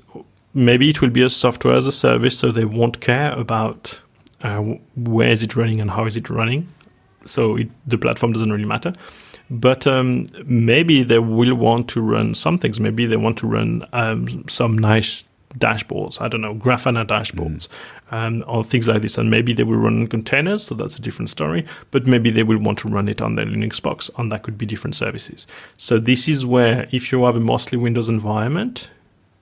maybe 0.53 0.91
it 0.91 1.01
will 1.01 1.11
be 1.11 1.23
a 1.23 1.31
software 1.31 1.77
as 1.77 1.87
a 1.87 1.93
service, 1.93 2.39
so 2.39 2.51
they 2.51 2.65
won't 2.65 3.01
care 3.01 3.33
about 3.33 4.01
uh, 4.43 4.61
where 4.97 5.31
is 5.31 5.43
it 5.43 5.57
running 5.57 5.81
and 5.81 5.91
how 5.91 6.07
is 6.07 6.17
it 6.17 6.29
running. 6.29 6.69
So 7.27 7.57
it, 7.57 7.69
the 7.87 7.99
platform 7.99 8.33
doesn't 8.33 8.53
really 8.53 8.65
matter. 8.65 8.93
But 9.51 9.87
um, 9.87 10.27
maybe 10.47 11.03
they 11.03 11.19
will 11.19 11.55
want 11.55 11.89
to 11.91 12.01
run 12.01 12.35
some 12.35 12.59
things. 12.59 12.81
Maybe 12.81 13.07
they 13.07 13.17
want 13.19 13.39
to 13.39 13.47
run 13.47 13.87
um, 13.93 14.49
some 14.49 14.79
nice 14.79 15.25
dashboards. 15.59 16.21
I 16.21 16.29
don't 16.29 16.41
know, 16.41 16.55
Grafana 16.55 17.07
dashboards, 17.07 17.69
mm. 17.69 18.13
um, 18.13 18.45
or 18.47 18.65
things 18.65 18.89
like 18.89 19.03
this. 19.03 19.19
And 19.19 19.31
maybe 19.31 19.53
they 19.53 19.63
will 19.63 19.77
run 19.77 20.01
in 20.01 20.07
containers, 20.09 20.65
so 20.65 20.75
that's 20.75 20.97
a 20.97 21.03
different 21.03 21.31
story. 21.31 21.65
But 21.91 22.07
maybe 22.07 22.31
they 22.31 22.43
will 22.43 22.59
want 22.59 22.79
to 22.81 22.89
run 22.89 23.09
it 23.09 23.21
on 23.21 23.37
their 23.37 23.47
Linux 23.47 23.81
box, 23.81 24.11
and 24.17 24.33
that 24.33 24.43
could 24.43 24.59
be 24.59 24.67
different 24.67 24.97
services. 24.97 25.47
So 25.77 25.99
this 25.99 26.29
is 26.29 26.45
where, 26.45 26.89
if 26.91 27.13
you 27.13 27.25
have 27.25 27.37
a 27.37 27.41
mostly 27.41 27.79
Windows 27.79 28.09
environment, 28.09 28.91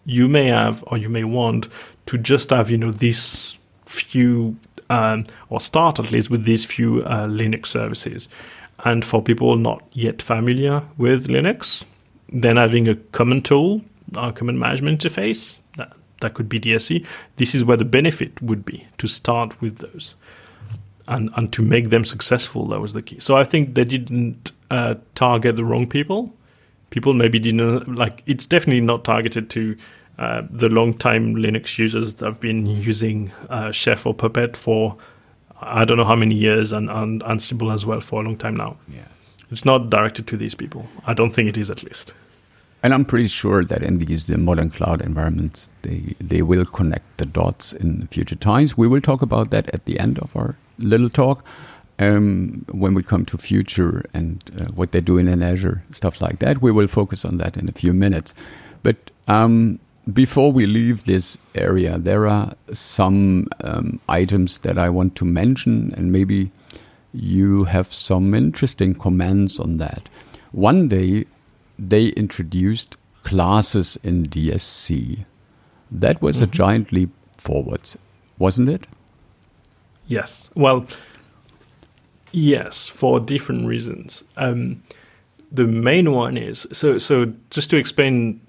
you 0.05 0.29
may 0.29 0.49
have, 0.49 0.83
or 0.89 0.99
you 0.99 1.09
may 1.09 1.25
want 1.25 1.69
to 2.07 2.19
just 2.19 2.51
have, 2.51 2.71
you 2.71 2.77
know, 2.77 2.91
these 2.91 3.57
few, 3.87 4.57
um, 4.93 5.27
or 5.49 5.59
start 5.59 5.99
at 5.99 6.13
least 6.13 6.29
with 6.29 6.45
these 6.45 6.65
few 6.65 7.03
uh, 7.05 7.27
Linux 7.27 7.67
services. 7.67 8.29
And 8.85 9.05
for 9.05 9.23
people 9.23 9.57
not 9.57 9.83
yet 9.93 10.21
familiar 10.21 10.83
with 10.99 11.29
Linux, 11.29 11.85
then 12.29 12.57
having 12.57 12.89
a 12.89 12.97
common 12.97 13.41
tool, 13.43 13.81
a 14.15 14.33
common 14.33 14.59
management 14.59 15.01
interface, 15.01 15.59
that 15.77 15.93
that 16.21 16.35
could 16.35 16.49
be 16.49 16.61
DSC. 16.61 17.07
This 17.37 17.55
is 17.55 17.65
where 17.65 17.77
the 17.77 17.87
benefit 17.87 18.41
would 18.43 18.65
be 18.67 18.87
to 18.99 19.09
start 19.09 19.61
with 19.63 19.79
those. 19.79 20.15
And, 21.09 21.31
and 21.37 21.53
to 21.53 21.63
make 21.63 21.91
them 21.91 22.05
successful, 22.05 22.67
that 22.69 22.81
was 22.81 22.93
the 22.93 23.03
key. 23.03 23.19
So 23.19 23.37
I 23.37 23.45
think 23.45 23.75
they 23.75 23.85
didn't 23.85 24.53
uh, 24.71 24.95
target 25.15 25.57
the 25.57 25.65
wrong 25.65 25.89
people. 25.89 26.33
People 26.91 27.15
maybe 27.15 27.39
didn't 27.39 27.97
like. 27.97 28.23
It's 28.27 28.47
definitely 28.47 28.83
not 28.83 29.05
targeted 29.05 29.51
to 29.51 29.77
uh, 30.19 30.43
the 30.51 30.69
long-time 30.69 31.37
Linux 31.37 31.79
users 31.79 32.15
that 32.15 32.27
have 32.27 32.41
been 32.41 32.67
using 32.67 33.33
uh, 33.49 33.73
Chef 33.73 34.07
or 34.07 34.15
Puppet 34.15 34.57
for 34.57 34.97
I 35.65 35.85
don't 35.85 35.97
know 35.97 36.05
how 36.05 36.17
many 36.17 36.35
years, 36.35 36.73
and, 36.73 36.91
and 36.91 37.23
Ansible 37.23 37.73
as 37.73 37.87
well 37.87 38.01
for 38.01 38.21
a 38.21 38.25
long 38.25 38.37
time 38.37 38.57
now. 38.57 38.77
Yeah, 38.89 39.07
it's 39.51 39.65
not 39.65 39.91
directed 39.91 40.27
to 40.27 40.37
these 40.37 40.55
people. 40.55 40.89
I 41.07 41.15
don't 41.15 41.31
think 41.31 41.49
it 41.49 41.57
is, 41.57 41.71
at 41.71 41.85
least. 41.85 42.15
And 42.83 42.93
I'm 42.93 43.05
pretty 43.05 43.29
sure 43.29 43.65
that 43.65 43.83
in 43.83 43.99
these 43.99 44.27
the 44.27 44.37
modern 44.39 44.71
cloud 44.71 45.03
environments, 45.03 45.71
they, 45.83 46.17
they 46.21 46.43
will 46.43 46.65
connect 46.65 47.19
the 47.19 47.27
dots 47.27 47.73
in 47.73 48.09
future 48.09 48.35
times. 48.35 48.77
We 48.77 48.89
will 48.89 49.01
talk 49.01 49.23
about 49.23 49.51
that 49.51 49.73
at 49.73 49.85
the 49.85 50.01
end 50.01 50.19
of 50.19 50.35
our 50.35 50.57
little 50.79 51.09
talk 51.09 51.45
um, 52.01 52.65
when 52.73 52.95
we 52.95 53.05
come 53.05 53.25
to 53.27 53.39
future 53.39 54.05
and 54.13 54.43
uh, 54.59 54.65
what 54.75 54.91
they're 54.91 55.01
doing 55.01 55.29
in 55.29 55.45
Azure, 55.45 55.85
stuff 55.93 56.21
like 56.21 56.41
that. 56.41 56.61
We 56.61 56.73
will 56.73 56.89
focus 56.89 57.25
on 57.25 57.39
that 57.39 57.57
in 57.57 57.69
a 57.69 57.73
few 57.73 57.93
minutes. 57.93 58.35
But 58.83 58.97
um, 59.29 59.79
before 60.11 60.51
we 60.53 60.67
leave 60.67 61.05
this 61.05 61.39
area, 61.55 61.99
there 61.99 62.27
are 62.27 62.55
some 62.73 63.49
um, 63.61 64.01
items 64.09 64.59
that 64.59 64.79
I 64.79 64.89
want 64.89 65.15
to 65.17 65.25
mention, 65.25 65.93
and 65.97 66.11
maybe 66.11 66.51
you 67.13 67.65
have 67.65 67.93
some 67.93 68.35
interesting 68.35 68.95
comments 68.95 69.61
on 69.61 69.77
that. 69.77 70.09
One 70.51 70.89
day, 70.89 71.27
they 71.79 72.07
introduced 72.09 72.97
classes 73.23 73.99
in 74.03 74.29
DSC. 74.29 75.25
That 75.91 76.21
was 76.21 76.37
mm-hmm. 76.37 76.45
a 76.45 76.49
giant 76.49 76.93
leap 76.93 77.11
forwards, 77.37 77.97
wasn't 78.39 78.69
it? 78.69 78.89
Yes. 80.09 80.51
Well, 80.55 80.87
yes, 82.33 82.89
for 82.89 83.21
different 83.21 83.67
reasons. 83.67 84.25
Um, 84.37 84.83
the 85.53 85.67
main 85.67 86.13
one 86.13 86.37
is 86.37 86.67
so. 86.73 86.99
So 86.99 87.33
just 87.51 87.71
to 87.71 87.77
explain, 87.77 88.41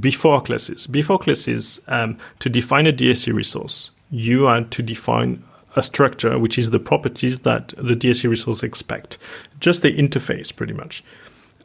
before 0.00 0.40
classes, 0.40 0.86
before 0.86 1.18
classes, 1.18 1.80
um, 1.88 2.16
to 2.38 2.48
define 2.48 2.86
a 2.86 2.92
DSC 2.92 3.34
resource, 3.34 3.90
you 4.10 4.44
had 4.44 4.70
to 4.72 4.82
define 4.82 5.42
a 5.74 5.82
structure, 5.82 6.38
which 6.38 6.58
is 6.58 6.70
the 6.70 6.78
properties 6.78 7.40
that 7.40 7.68
the 7.76 7.94
DSC 7.94 8.28
resource 8.28 8.62
expect, 8.62 9.18
just 9.58 9.82
the 9.82 9.96
interface, 9.96 10.54
pretty 10.54 10.74
much. 10.74 11.02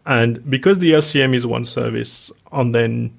And 0.06 0.50
because 0.50 0.80
the 0.80 0.94
LCM 0.94 1.36
is 1.36 1.46
one 1.46 1.66
service, 1.66 2.32
and 2.52 2.74
then 2.74 3.18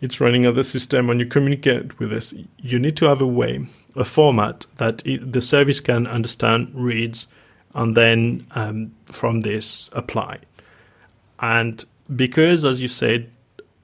it's 0.00 0.20
running 0.20 0.46
on 0.46 0.54
the 0.54 0.64
system, 0.64 1.10
and 1.10 1.20
you 1.20 1.26
communicate 1.26 1.98
with 1.98 2.10
this, 2.10 2.34
you 2.58 2.78
need 2.78 2.96
to 2.96 3.04
have 3.04 3.20
a 3.20 3.26
way, 3.26 3.66
a 3.94 4.04
format 4.04 4.66
that 4.76 5.06
it, 5.06 5.32
the 5.32 5.42
service 5.42 5.80
can 5.80 6.06
understand, 6.06 6.72
reads, 6.74 7.28
and 7.74 7.96
then 7.96 8.46
um, 8.52 8.92
from 9.04 9.40
this 9.40 9.90
apply. 9.92 10.38
And 11.40 11.84
because, 12.14 12.64
as 12.64 12.80
you 12.80 12.88
said, 12.88 13.30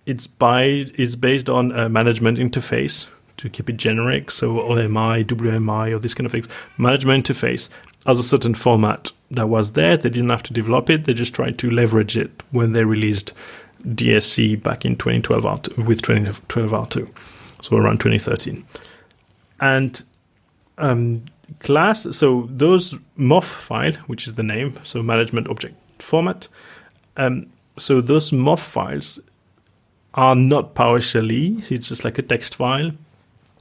it's 0.06 0.26
by 0.26 0.62
is 0.94 1.16
based 1.16 1.48
on 1.48 1.72
a 1.72 1.88
management 1.88 2.38
interface 2.38 3.08
to 3.36 3.48
keep 3.48 3.70
it 3.70 3.76
generic, 3.76 4.30
so 4.30 4.60
OMI, 4.60 5.24
WMI, 5.24 5.92
or 5.92 5.98
this 5.98 6.14
kind 6.14 6.26
of 6.26 6.32
things. 6.32 6.48
Management 6.76 7.26
interface 7.26 7.68
has 8.06 8.18
a 8.18 8.22
certain 8.22 8.54
format 8.54 9.12
that 9.30 9.48
was 9.48 9.72
there. 9.72 9.96
They 9.96 10.10
didn't 10.10 10.30
have 10.30 10.42
to 10.44 10.52
develop 10.52 10.90
it. 10.90 11.04
They 11.04 11.14
just 11.14 11.34
tried 11.34 11.58
to 11.58 11.70
leverage 11.70 12.16
it 12.16 12.42
when 12.50 12.72
they 12.72 12.84
released 12.84 13.32
DSC 13.86 14.62
back 14.62 14.84
in 14.84 14.96
2012 14.96 15.44
R2, 15.44 15.86
with 15.86 16.02
2012 16.02 16.70
R2, 16.70 17.08
so 17.62 17.76
around 17.76 18.00
2013. 18.00 18.64
And 19.60 20.02
um, 20.78 21.24
class, 21.60 22.06
so 22.12 22.48
those 22.50 22.94
MOF 23.18 23.44
file, 23.44 23.92
which 24.06 24.26
is 24.26 24.34
the 24.34 24.42
name, 24.42 24.78
so 24.82 25.02
management 25.02 25.48
object 25.48 25.76
format, 26.02 26.48
um, 27.16 27.46
so 27.78 28.00
those 28.00 28.30
MOF 28.30 28.58
files 28.58 29.20
are 30.14 30.34
not 30.34 30.74
PowerShell 30.74 31.70
It's 31.70 31.88
just 31.88 32.04
like 32.04 32.18
a 32.18 32.22
text 32.22 32.54
file 32.54 32.92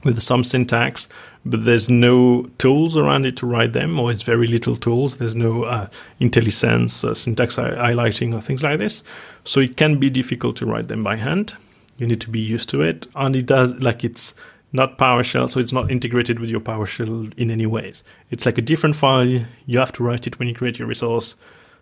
with 0.04 0.20
some 0.22 0.44
syntax, 0.44 1.08
but 1.44 1.64
there's 1.64 1.90
no 1.90 2.48
tools 2.58 2.96
around 2.96 3.26
it 3.26 3.36
to 3.38 3.46
write 3.46 3.72
them, 3.72 4.00
or 4.00 4.10
it's 4.10 4.22
very 4.22 4.46
little 4.46 4.76
tools. 4.76 5.18
There's 5.18 5.34
no 5.34 5.64
uh, 5.64 5.88
IntelliSense, 6.20 7.04
uh, 7.04 7.14
syntax 7.14 7.56
highlighting, 7.56 8.34
or 8.34 8.40
things 8.40 8.62
like 8.62 8.78
this. 8.78 9.02
So 9.44 9.60
it 9.60 9.76
can 9.76 9.98
be 9.98 10.10
difficult 10.10 10.56
to 10.56 10.66
write 10.66 10.88
them 10.88 11.04
by 11.04 11.16
hand. 11.16 11.54
You 11.98 12.06
need 12.06 12.20
to 12.22 12.30
be 12.30 12.40
used 12.40 12.68
to 12.70 12.82
it, 12.82 13.06
and 13.14 13.36
it 13.36 13.46
does 13.46 13.78
like 13.80 14.04
it's 14.04 14.34
not 14.72 14.98
PowerShell, 14.98 15.50
so 15.50 15.60
it's 15.60 15.72
not 15.72 15.90
integrated 15.90 16.38
with 16.38 16.48
your 16.48 16.60
PowerShell 16.60 17.36
in 17.38 17.50
any 17.50 17.66
ways. 17.66 18.02
It's 18.30 18.46
like 18.46 18.58
a 18.58 18.62
different 18.62 18.96
file. 18.96 19.44
You 19.66 19.78
have 19.78 19.92
to 19.92 20.02
write 20.02 20.26
it 20.26 20.38
when 20.38 20.48
you 20.48 20.54
create 20.54 20.78
your 20.78 20.88
resource. 20.88 21.34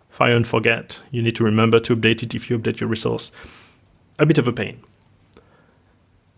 Fire 0.09 0.35
and 0.35 0.45
forget. 0.45 1.01
You 1.11 1.21
need 1.21 1.35
to 1.37 1.43
remember 1.43 1.79
to 1.81 1.95
update 1.95 2.23
it 2.23 2.35
if 2.35 2.49
you 2.49 2.57
update 2.57 2.79
your 2.79 2.89
resource. 2.89 3.31
A 4.17 4.25
bit 4.25 4.37
of 4.37 4.47
a 4.47 4.53
pain. 4.53 4.81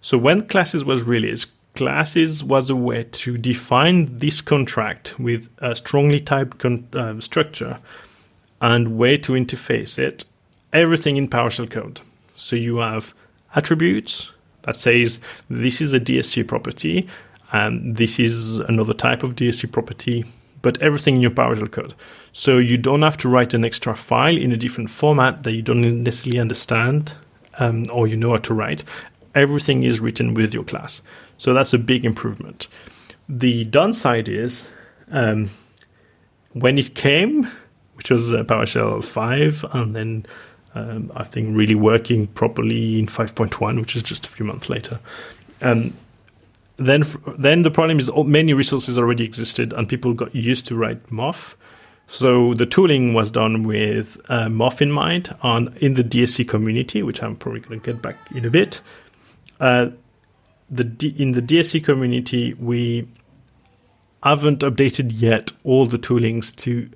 So 0.02 0.18
when 0.18 0.48
classes 0.48 0.84
was 0.84 1.04
released, 1.04 1.52
classes 1.76 2.44
was 2.44 2.70
a 2.70 2.76
way 2.76 3.04
to 3.04 3.38
define 3.38 4.20
this 4.20 4.42
contract 4.42 5.20
with 5.20 5.50
a 5.60 5.76
strongly 5.76 6.20
typed 6.20 6.60
con- 6.60 6.88
uh, 6.94 7.20
structure 7.22 7.80
and 8.62 8.98
way 8.98 9.18
to 9.18 9.34
interface 9.34 9.98
it 9.98 10.26
everything 10.74 11.18
in 11.18 11.28
PowerShell 11.28 11.70
code. 11.70 12.02
So 12.36 12.56
you 12.56 12.78
have 12.78 13.14
attributes 13.56 14.32
that 14.64 14.78
says 14.78 15.20
this 15.50 15.82
is 15.82 15.94
a 15.94 16.00
DSC 16.00 16.48
property 16.48 17.08
and 17.52 17.96
this 17.96 18.20
is 18.20 18.60
another 18.60 18.94
type 18.94 19.24
of 19.24 19.36
DSC 19.36 19.72
property, 19.72 20.26
but 20.62 20.82
everything 20.82 21.16
in 21.16 21.22
your 21.22 21.32
PowerShell 21.32 21.72
code. 21.72 21.94
So 22.34 22.58
you 22.58 22.78
don't 22.78 23.02
have 23.02 23.18
to 23.18 23.30
write 23.30 23.54
an 23.54 23.66
extra 23.66 23.96
file 23.96 24.38
in 24.38 24.52
a 24.52 24.58
different 24.58 24.90
format 24.90 25.44
that 25.44 25.52
you 25.52 25.62
don't 25.62 26.04
necessarily 26.04 26.40
understand 26.40 27.14
um, 27.60 27.86
or 27.92 28.08
you 28.08 28.18
know 28.18 28.32
how 28.32 28.38
to 28.38 28.54
write. 28.54 28.84
Everything 29.36 29.84
is 29.84 30.00
written 30.00 30.34
with 30.34 30.54
your 30.54 30.64
class. 30.64 31.02
So 31.38 31.54
that's 31.54 31.74
a 31.74 31.78
big 31.78 32.06
improvement. 32.06 32.68
The 33.28 33.66
downside 33.66 34.28
is 34.28 34.68
um, 35.10 35.50
when 36.54 36.78
it 36.78 36.96
came, 36.96 37.48
which 37.96 38.12
was 38.12 38.34
uh, 38.34 38.44
PowerShell 38.44 39.04
5, 39.04 39.66
and 39.74 39.96
then 39.96 40.26
um, 40.76 41.12
I 41.16 41.24
think 41.24 41.56
really 41.56 41.76
working 41.76 42.28
properly 42.28 43.00
in 43.00 43.08
5.1, 43.08 43.80
which 43.80 43.96
is 43.96 44.04
just 44.04 44.26
a 44.26 44.30
few 44.30 44.46
months 44.46 44.70
later. 44.70 45.00
Um, 45.62 45.94
then, 46.82 47.04
then 47.38 47.64
the 47.64 47.72
problem 47.72 48.00
is 48.00 48.12
many 48.26 48.54
resources 48.54 48.98
already 48.98 49.24
existed, 49.24 49.74
and 49.74 49.88
people 49.88 50.14
got 50.14 50.34
used 50.36 50.66
to 50.68 50.76
write 50.76 51.08
MOF. 51.08 51.56
So 52.08 52.54
the 52.54 52.66
tooling 52.66 53.14
was 53.14 53.32
done 53.32 53.64
with 53.64 54.18
uh, 54.30 54.50
in 54.80 54.92
mind 54.92 55.36
on 55.42 55.74
in 55.78 55.94
the 55.94 56.04
DSC 56.04 56.48
community, 56.48 57.04
which 57.04 57.24
I'm 57.24 57.38
probably 57.38 57.62
going 57.62 57.80
to 57.80 57.94
get 57.94 58.02
back 58.02 58.18
in 58.36 58.44
a 58.44 58.50
bit. 58.50 58.82
Uh, 59.60 59.92
the 60.70 60.84
D- 60.84 61.16
in 61.18 61.32
the 61.32 61.42
DSC 61.42 61.84
community, 61.84 62.54
we 62.56 63.08
haven't 64.24 64.60
updated 64.60 65.12
yet 65.14 65.52
all 65.64 65.86
the 65.86 65.98
toolings 65.98 66.56
to 66.58 66.90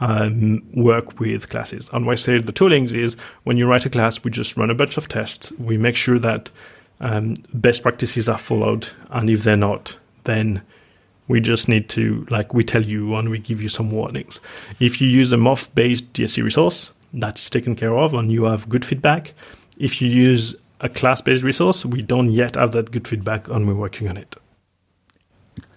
um, 0.00 0.62
work 0.74 1.18
with 1.18 1.48
classes. 1.48 1.88
And 1.92 2.06
why 2.06 2.12
I 2.12 2.16
say 2.16 2.38
the 2.38 2.52
toolings 2.52 2.94
is 2.94 3.16
when 3.44 3.56
you 3.56 3.66
write 3.66 3.86
a 3.86 3.90
class, 3.90 4.22
we 4.22 4.30
just 4.30 4.56
run 4.56 4.70
a 4.70 4.74
bunch 4.74 4.96
of 4.96 5.08
tests. 5.08 5.52
We 5.52 5.76
make 5.76 5.96
sure 5.96 6.18
that 6.18 6.50
um, 7.00 7.36
best 7.54 7.82
practices 7.82 8.28
are 8.28 8.38
followed, 8.38 8.88
and 9.10 9.30
if 9.30 9.42
they're 9.44 9.56
not, 9.56 9.96
then 10.24 10.62
we 11.28 11.40
just 11.40 11.68
need 11.68 11.88
to 11.90 12.26
like 12.30 12.54
we 12.54 12.64
tell 12.64 12.84
you 12.84 13.14
and 13.14 13.28
we 13.28 13.38
give 13.38 13.62
you 13.62 13.68
some 13.68 13.90
warnings. 13.90 14.40
If 14.80 15.00
you 15.00 15.08
use 15.08 15.32
a 15.32 15.36
MOF-based 15.36 16.12
DSC 16.12 16.42
resource, 16.42 16.92
that's 17.12 17.48
taken 17.50 17.76
care 17.76 17.96
of, 17.96 18.14
and 18.14 18.32
you 18.32 18.44
have 18.44 18.68
good 18.68 18.84
feedback. 18.84 19.34
If 19.78 20.02
you 20.02 20.08
use 20.08 20.56
a 20.80 20.88
class 20.88 21.20
based 21.20 21.42
resource. 21.42 21.84
We 21.84 22.02
don't 22.02 22.30
yet 22.30 22.56
have 22.56 22.72
that 22.72 22.90
good 22.90 23.08
feedback, 23.08 23.48
and 23.48 23.66
we're 23.66 23.74
working 23.74 24.08
on 24.08 24.16
it. 24.16 24.36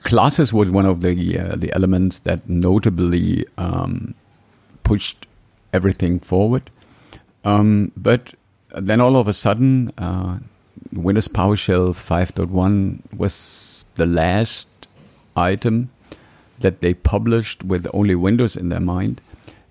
Classes 0.03 0.53
was 0.53 0.69
one 0.69 0.85
of 0.85 1.01
the 1.01 1.39
uh, 1.39 1.55
the 1.55 1.73
elements 1.73 2.19
that 2.19 2.47
notably 2.49 3.45
um, 3.57 4.13
pushed 4.83 5.27
everything 5.73 6.19
forward. 6.19 6.69
Um, 7.43 7.91
but 7.97 8.33
then 8.75 9.01
all 9.01 9.15
of 9.15 9.27
a 9.27 9.33
sudden, 9.33 9.91
uh, 9.97 10.39
Windows 10.93 11.27
PowerShell 11.27 11.93
5.1 11.93 12.99
was 13.15 13.85
the 13.95 14.05
last 14.05 14.67
item 15.35 15.89
that 16.59 16.81
they 16.81 16.93
published 16.93 17.63
with 17.63 17.87
only 17.93 18.15
Windows 18.15 18.55
in 18.55 18.69
their 18.69 18.79
mind. 18.79 19.21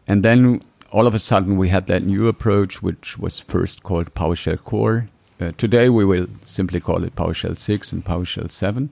And 0.09 0.25
then 0.25 0.63
all 0.91 1.07
of 1.07 1.15
a 1.15 1.19
sudden, 1.19 1.57
we 1.57 1.69
had 1.69 1.87
that 1.87 2.03
new 2.03 2.27
approach, 2.27 2.83
which 2.83 3.19
was 3.19 3.39
first 3.39 3.83
called 3.83 4.15
PowerShell 4.15 4.65
Core, 4.65 5.09
uh, 5.41 5.53
today 5.57 5.89
we 5.89 6.05
will 6.05 6.27
simply 6.45 6.81
call 6.81 7.03
it 7.03 7.17
PowerShell 7.17 7.57
6 7.57 7.93
and 7.93 8.05
PowerShell 8.05 8.51
7. 8.51 8.91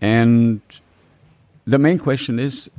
And 0.00 0.62
the 1.66 1.78
main 1.78 1.98
question 1.98 2.38
is 2.38 2.70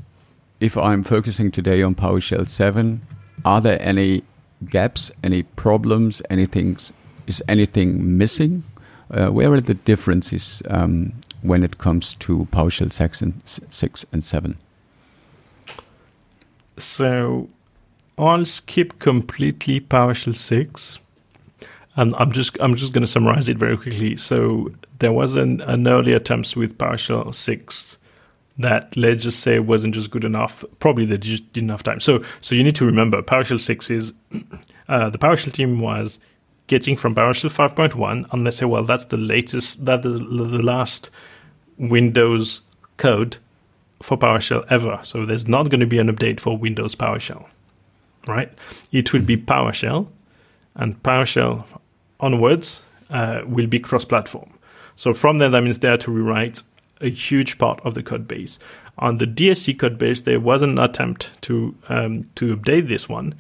if 0.60 0.76
I'm 0.76 1.04
focusing 1.04 1.52
today 1.52 1.84
on 1.84 1.94
PowerShell 1.94 2.50
7, 2.50 3.04
are 3.46 3.62
there 3.62 3.80
any 3.80 4.24
gaps, 4.66 5.12
any 5.24 5.44
problems, 5.44 6.24
anything, 6.32 6.78
is 7.28 7.44
anything 7.48 8.18
missing? 8.18 8.64
Uh, 9.12 9.30
where 9.30 9.54
are 9.54 9.62
the 9.62 9.74
differences 9.74 10.64
um, 10.70 11.14
when 11.42 11.64
it 11.64 11.78
comes 11.78 12.16
to 12.16 12.48
PowerShell 12.52 12.92
6 12.92 13.22
and, 13.22 13.42
6 13.46 14.06
and 14.12 14.24
7? 14.24 14.58
So 16.78 17.50
I'll 18.18 18.46
skip 18.46 19.00
completely 19.00 19.80
PowerShell 19.80 20.36
6 20.36 21.00
and 21.98 22.16
I'm 22.16 22.32
just 22.32 22.56
I'm 22.62 22.76
just 22.76 22.94
going 22.94 23.02
to 23.02 23.08
summarize 23.08 23.50
it 23.50 23.58
very 23.58 23.76
quickly. 23.76 24.16
So 24.16 24.70
there 25.00 25.12
was 25.12 25.36
an, 25.36 25.62
an 25.62 25.88
early 25.88 26.14
attempt 26.14 26.56
with 26.56 26.78
PowerShell 26.78 27.34
six 27.34 27.98
that 28.60 28.96
let's 28.96 29.24
just 29.24 29.42
say 29.42 29.60
wasn't 29.60 29.96
just 29.96 30.12
good 30.12 30.24
enough. 30.24 30.64
Probably 30.80 31.06
they 31.06 31.18
just 31.18 31.52
didn't 31.54 31.70
have 31.70 31.84
time. 31.84 32.00
So 32.00 32.24
so 32.40 32.56
you 32.56 32.64
need 32.64 32.76
to 32.76 32.86
remember 32.86 33.22
PowerShell 33.22 33.60
six 33.60 33.90
is 33.90 34.14
uh, 34.88 35.10
the 35.10 35.18
PowerShell 35.18 35.52
team 35.52 35.80
was 35.80 36.20
getting 36.68 36.96
from 36.96 37.16
PowerShell 37.16 37.50
5.1, 37.50 38.32
and 38.32 38.46
they 38.46 38.52
say, 38.52 38.66
well, 38.66 38.84
that's 38.84 39.06
the 39.06 39.18
latest, 39.18 39.86
that 39.86 40.02
the, 40.04 40.10
the 40.10 40.62
last 40.62 41.10
Windows 41.78 42.62
code 42.98 43.38
for 44.02 44.18
PowerShell 44.18 44.66
ever. 44.70 45.00
So 45.04 45.26
there's 45.26 45.48
not 45.48 45.70
going 45.70 45.80
to 45.80 45.88
be 45.88 46.00
an 46.00 46.14
update 46.14 46.40
for 46.40 46.58
Windows 46.58 46.96
PowerShell, 46.96 47.46
right? 48.28 48.52
It 48.92 49.14
will 49.14 49.22
be 49.22 49.38
PowerShell, 49.38 50.08
and 50.76 51.02
PowerShell 51.04 51.64
onwards 52.20 52.84
uh, 53.10 53.42
will 53.46 53.68
be 53.68 53.80
cross-platform. 53.80 54.52
So 54.96 55.14
from 55.14 55.38
there, 55.38 55.50
that 55.50 55.62
means 55.62 55.80
they 55.80 55.88
had 55.88 56.02
to 56.02 56.12
rewrite 56.12 56.62
a 57.00 57.10
huge 57.10 57.58
part 57.58 57.80
of 57.86 57.94
the 57.94 58.04
code 58.04 58.28
base. 58.28 58.60
On 58.98 59.20
the 59.20 59.28
DSC 59.28 59.78
code 59.78 59.98
base, 59.98 60.22
there 60.22 60.40
was 60.40 60.64
an 60.64 60.80
attempt 60.80 61.30
to 61.42 61.76
um, 61.88 62.28
to 62.36 62.58
update 62.58 62.88
this 62.88 63.08
one. 63.08 63.36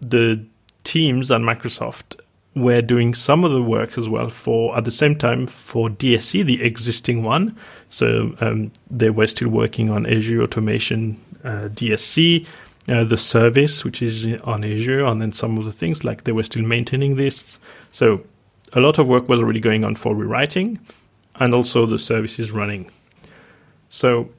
The 0.00 0.44
teams 0.82 1.30
at 1.30 1.40
Microsoft 1.40 2.18
were 2.56 2.80
doing 2.80 3.14
some 3.14 3.44
of 3.44 3.52
the 3.52 3.62
work 3.62 3.98
as 3.98 4.08
well 4.08 4.30
for 4.30 4.76
at 4.76 4.84
the 4.86 4.90
same 4.90 5.14
time 5.14 5.44
for 5.44 5.90
DSC, 5.90 6.44
the 6.44 6.64
existing 6.64 7.22
one. 7.22 7.54
So 7.90 8.34
um, 8.40 8.72
they 8.90 9.10
were 9.10 9.26
still 9.26 9.50
working 9.50 9.90
on 9.90 10.06
Azure 10.06 10.42
Automation 10.42 11.20
uh, 11.44 11.68
DSC, 11.68 12.46
uh, 12.88 13.04
the 13.04 13.18
service 13.18 13.84
which 13.84 14.00
is 14.00 14.40
on 14.40 14.64
Azure, 14.64 15.04
and 15.04 15.20
then 15.20 15.32
some 15.32 15.58
of 15.58 15.66
the 15.66 15.72
things 15.72 16.02
like 16.02 16.24
they 16.24 16.32
were 16.32 16.42
still 16.42 16.62
maintaining 16.62 17.16
this. 17.16 17.58
So 17.90 18.22
a 18.72 18.80
lot 18.80 18.98
of 18.98 19.06
work 19.06 19.28
was 19.28 19.38
already 19.40 19.60
going 19.60 19.84
on 19.84 19.94
for 19.94 20.16
rewriting 20.16 20.78
and 21.34 21.54
also 21.54 21.84
the 21.84 21.98
services 21.98 22.50
running. 22.50 22.90
So 23.90 24.30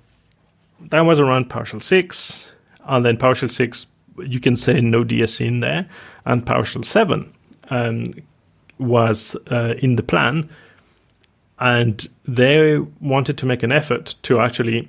that 0.89 1.01
was 1.01 1.19
around 1.19 1.51
PowerShell 1.51 1.83
6. 1.83 2.51
And 2.85 3.05
then 3.05 3.17
PowerShell 3.17 3.51
6, 3.51 3.85
you 4.25 4.39
can 4.39 4.55
say 4.55 4.81
no 4.81 5.03
DSC 5.03 5.45
in 5.45 5.59
there. 5.59 5.87
And 6.25 6.43
PowerShell 6.43 6.83
7 6.83 7.31
um, 7.69 8.13
was 8.77 9.35
uh, 9.51 9.75
in 9.79 9.95
the 9.95 10.03
plan. 10.03 10.49
And 11.59 12.07
they 12.25 12.77
wanted 13.01 13.37
to 13.39 13.45
make 13.45 13.63
an 13.63 13.71
effort 13.71 14.15
to 14.23 14.39
actually 14.39 14.87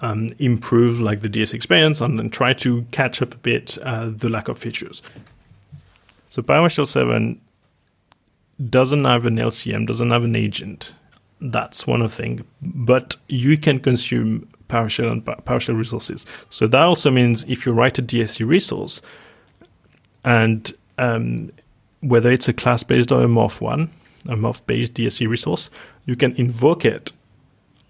um, 0.00 0.28
improve 0.38 1.00
like 1.00 1.20
the 1.20 1.28
DS 1.28 1.52
experience 1.52 2.00
and, 2.00 2.32
try 2.32 2.52
to 2.52 2.82
catch 2.90 3.22
up 3.22 3.34
a 3.34 3.38
bit 3.38 3.78
uh, 3.82 4.10
the 4.10 4.28
lack 4.28 4.48
of 4.48 4.58
features. 4.58 5.02
So 6.28 6.42
PowerShell 6.42 6.86
7 6.86 7.40
doesn't 8.70 9.04
have 9.04 9.26
an 9.26 9.36
LCM, 9.36 9.86
doesn't 9.86 10.10
have 10.10 10.24
an 10.24 10.36
agent. 10.36 10.92
That's 11.40 11.86
one 11.86 12.02
of 12.02 12.12
thing. 12.12 12.44
But 12.62 13.16
you 13.28 13.56
can 13.56 13.80
consume 13.80 14.48
PowerShell 14.68 15.10
and 15.10 15.24
PowerShell 15.24 15.76
resources. 15.76 16.24
So 16.50 16.66
that 16.66 16.82
also 16.82 17.10
means 17.10 17.44
if 17.44 17.66
you 17.66 17.72
write 17.72 17.98
a 17.98 18.02
DSC 18.02 18.46
resource, 18.46 19.02
and 20.24 20.72
um, 20.98 21.50
whether 22.04 22.30
it's 22.30 22.48
a 22.48 22.52
class 22.52 22.82
based 22.82 23.10
or 23.10 23.22
a 23.22 23.26
MOF 23.26 23.60
one, 23.60 23.90
a 24.26 24.36
MOF 24.36 24.64
based 24.66 24.94
DSC 24.94 25.28
resource, 25.28 25.70
you 26.06 26.16
can 26.16 26.32
invoke 26.36 26.84
it 26.84 27.12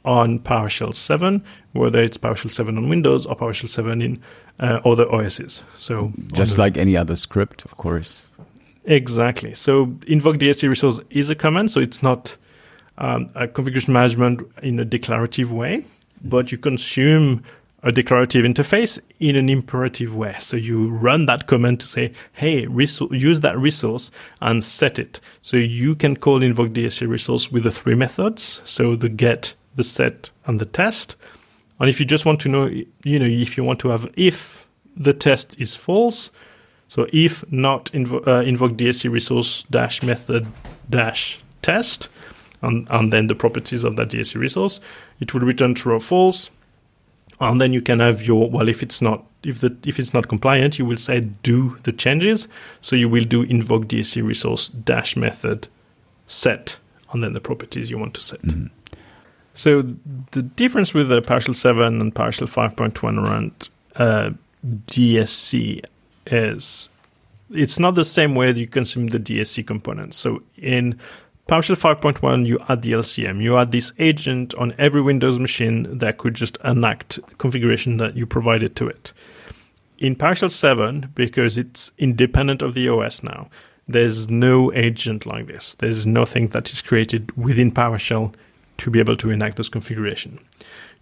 on 0.04 0.38
PowerShell 0.38 0.94
7, 0.94 1.42
whether 1.72 2.02
it's 2.02 2.16
PowerShell 2.16 2.50
7 2.50 2.76
on 2.76 2.88
Windows 2.88 3.26
or 3.26 3.36
PowerShell 3.36 3.68
7 3.68 4.02
in 4.02 4.22
uh, 4.60 4.80
other 4.84 5.10
OSs. 5.12 5.62
So 5.78 6.12
just 6.32 6.58
like 6.58 6.76
any 6.76 6.96
other 6.96 7.16
script, 7.16 7.64
of 7.64 7.72
course. 7.72 8.28
Exactly. 8.84 9.54
So 9.54 9.94
invoke 10.06 10.36
DSC 10.36 10.68
resource 10.68 11.00
is 11.10 11.30
a 11.30 11.34
command, 11.34 11.72
so 11.72 11.80
it's 11.80 12.02
not 12.02 12.36
um, 12.98 13.30
a 13.34 13.48
configuration 13.48 13.92
management 13.92 14.46
in 14.62 14.78
a 14.78 14.84
declarative 14.84 15.52
way, 15.52 15.84
but 16.22 16.52
you 16.52 16.58
consume 16.58 17.42
a 17.84 17.92
declarative 17.92 18.44
interface 18.46 18.98
in 19.20 19.36
an 19.36 19.50
imperative 19.50 20.16
way. 20.16 20.34
So 20.40 20.56
you 20.56 20.88
run 20.88 21.26
that 21.26 21.46
command 21.46 21.80
to 21.80 21.86
say, 21.86 22.12
hey, 22.32 22.66
use 22.66 23.40
that 23.40 23.58
resource 23.58 24.10
and 24.40 24.64
set 24.64 24.98
it. 24.98 25.20
So 25.42 25.58
you 25.58 25.94
can 25.94 26.16
call 26.16 26.42
invoke 26.42 26.70
DSC 26.70 27.06
resource 27.06 27.52
with 27.52 27.64
the 27.64 27.70
three 27.70 27.94
methods. 27.94 28.62
So 28.64 28.96
the 28.96 29.10
get, 29.10 29.54
the 29.76 29.84
set, 29.84 30.30
and 30.46 30.58
the 30.60 30.64
test. 30.64 31.14
And 31.78 31.90
if 31.90 32.00
you 32.00 32.06
just 32.06 32.24
want 32.24 32.40
to 32.40 32.48
know, 32.48 32.70
you 33.04 33.18
know, 33.18 33.26
if 33.26 33.56
you 33.58 33.64
want 33.64 33.80
to 33.80 33.88
have 33.88 34.10
if 34.16 34.66
the 34.96 35.12
test 35.12 35.60
is 35.60 35.74
false, 35.74 36.30
so 36.88 37.06
if 37.12 37.44
not 37.52 37.92
invo- 37.92 38.26
uh, 38.26 38.42
invoke 38.42 38.72
DSC 38.72 39.10
resource 39.10 39.64
dash 39.70 40.02
method 40.02 40.46
dash 40.88 41.38
test, 41.60 42.08
and, 42.62 42.86
and 42.90 43.12
then 43.12 43.26
the 43.26 43.34
properties 43.34 43.84
of 43.84 43.96
that 43.96 44.08
DSC 44.08 44.36
resource, 44.36 44.80
it 45.20 45.34
will 45.34 45.42
return 45.42 45.74
true 45.74 45.96
or 45.96 46.00
false 46.00 46.50
and 47.40 47.60
then 47.60 47.72
you 47.72 47.82
can 47.82 48.00
have 48.00 48.22
your 48.22 48.48
well 48.50 48.68
if 48.68 48.82
it's 48.82 49.02
not 49.02 49.24
if 49.42 49.60
the 49.60 49.76
if 49.84 49.98
it's 49.98 50.14
not 50.14 50.28
compliant 50.28 50.78
you 50.78 50.84
will 50.84 50.96
say 50.96 51.20
do 51.20 51.76
the 51.82 51.92
changes. 51.92 52.48
So 52.80 52.96
you 52.96 53.08
will 53.08 53.24
do 53.24 53.42
invoke 53.42 53.86
dsc 53.86 54.22
resource 54.22 54.68
dash 54.68 55.16
method 55.16 55.68
set 56.26 56.76
and 57.12 57.22
then 57.22 57.32
the 57.32 57.40
properties 57.40 57.90
you 57.90 57.98
want 57.98 58.14
to 58.14 58.20
set. 58.20 58.42
Mm-hmm. 58.42 58.66
so 59.54 59.82
the 60.32 60.42
difference 60.42 60.94
with 60.94 61.08
the 61.08 61.22
PowerShell 61.22 61.54
7 61.54 62.00
and 62.00 62.14
PowerShell 62.14 62.48
5.1 62.48 63.18
around 63.18 63.68
uh, 63.96 64.30
dsc 64.86 65.84
is 66.26 66.88
it's 67.50 67.78
not 67.78 67.94
the 67.94 68.04
same 68.04 68.34
way 68.34 68.52
that 68.52 68.58
you 68.58 68.66
consume 68.66 69.08
the 69.08 69.18
dsc 69.18 69.66
components. 69.66 70.16
So 70.16 70.42
in 70.56 70.98
PowerShell 71.46 72.00
5.1, 72.00 72.46
you 72.46 72.58
add 72.70 72.80
the 72.80 72.92
LCM. 72.92 73.42
You 73.42 73.58
add 73.58 73.70
this 73.70 73.92
agent 73.98 74.54
on 74.54 74.74
every 74.78 75.02
Windows 75.02 75.38
machine 75.38 75.98
that 75.98 76.16
could 76.16 76.32
just 76.34 76.56
enact 76.64 77.20
configuration 77.36 77.98
that 77.98 78.16
you 78.16 78.24
provided 78.24 78.74
to 78.76 78.88
it. 78.88 79.12
In 79.98 80.16
PowerShell 80.16 80.50
7, 80.50 81.10
because 81.14 81.58
it's 81.58 81.92
independent 81.98 82.62
of 82.62 82.72
the 82.72 82.88
OS 82.88 83.22
now, 83.22 83.50
there's 83.86 84.30
no 84.30 84.72
agent 84.72 85.26
like 85.26 85.46
this. 85.46 85.74
There's 85.74 86.06
nothing 86.06 86.48
that 86.48 86.72
is 86.72 86.80
created 86.80 87.30
within 87.36 87.70
PowerShell 87.70 88.34
to 88.78 88.90
be 88.90 88.98
able 88.98 89.16
to 89.16 89.30
enact 89.30 89.58
this 89.58 89.68
configuration. 89.68 90.38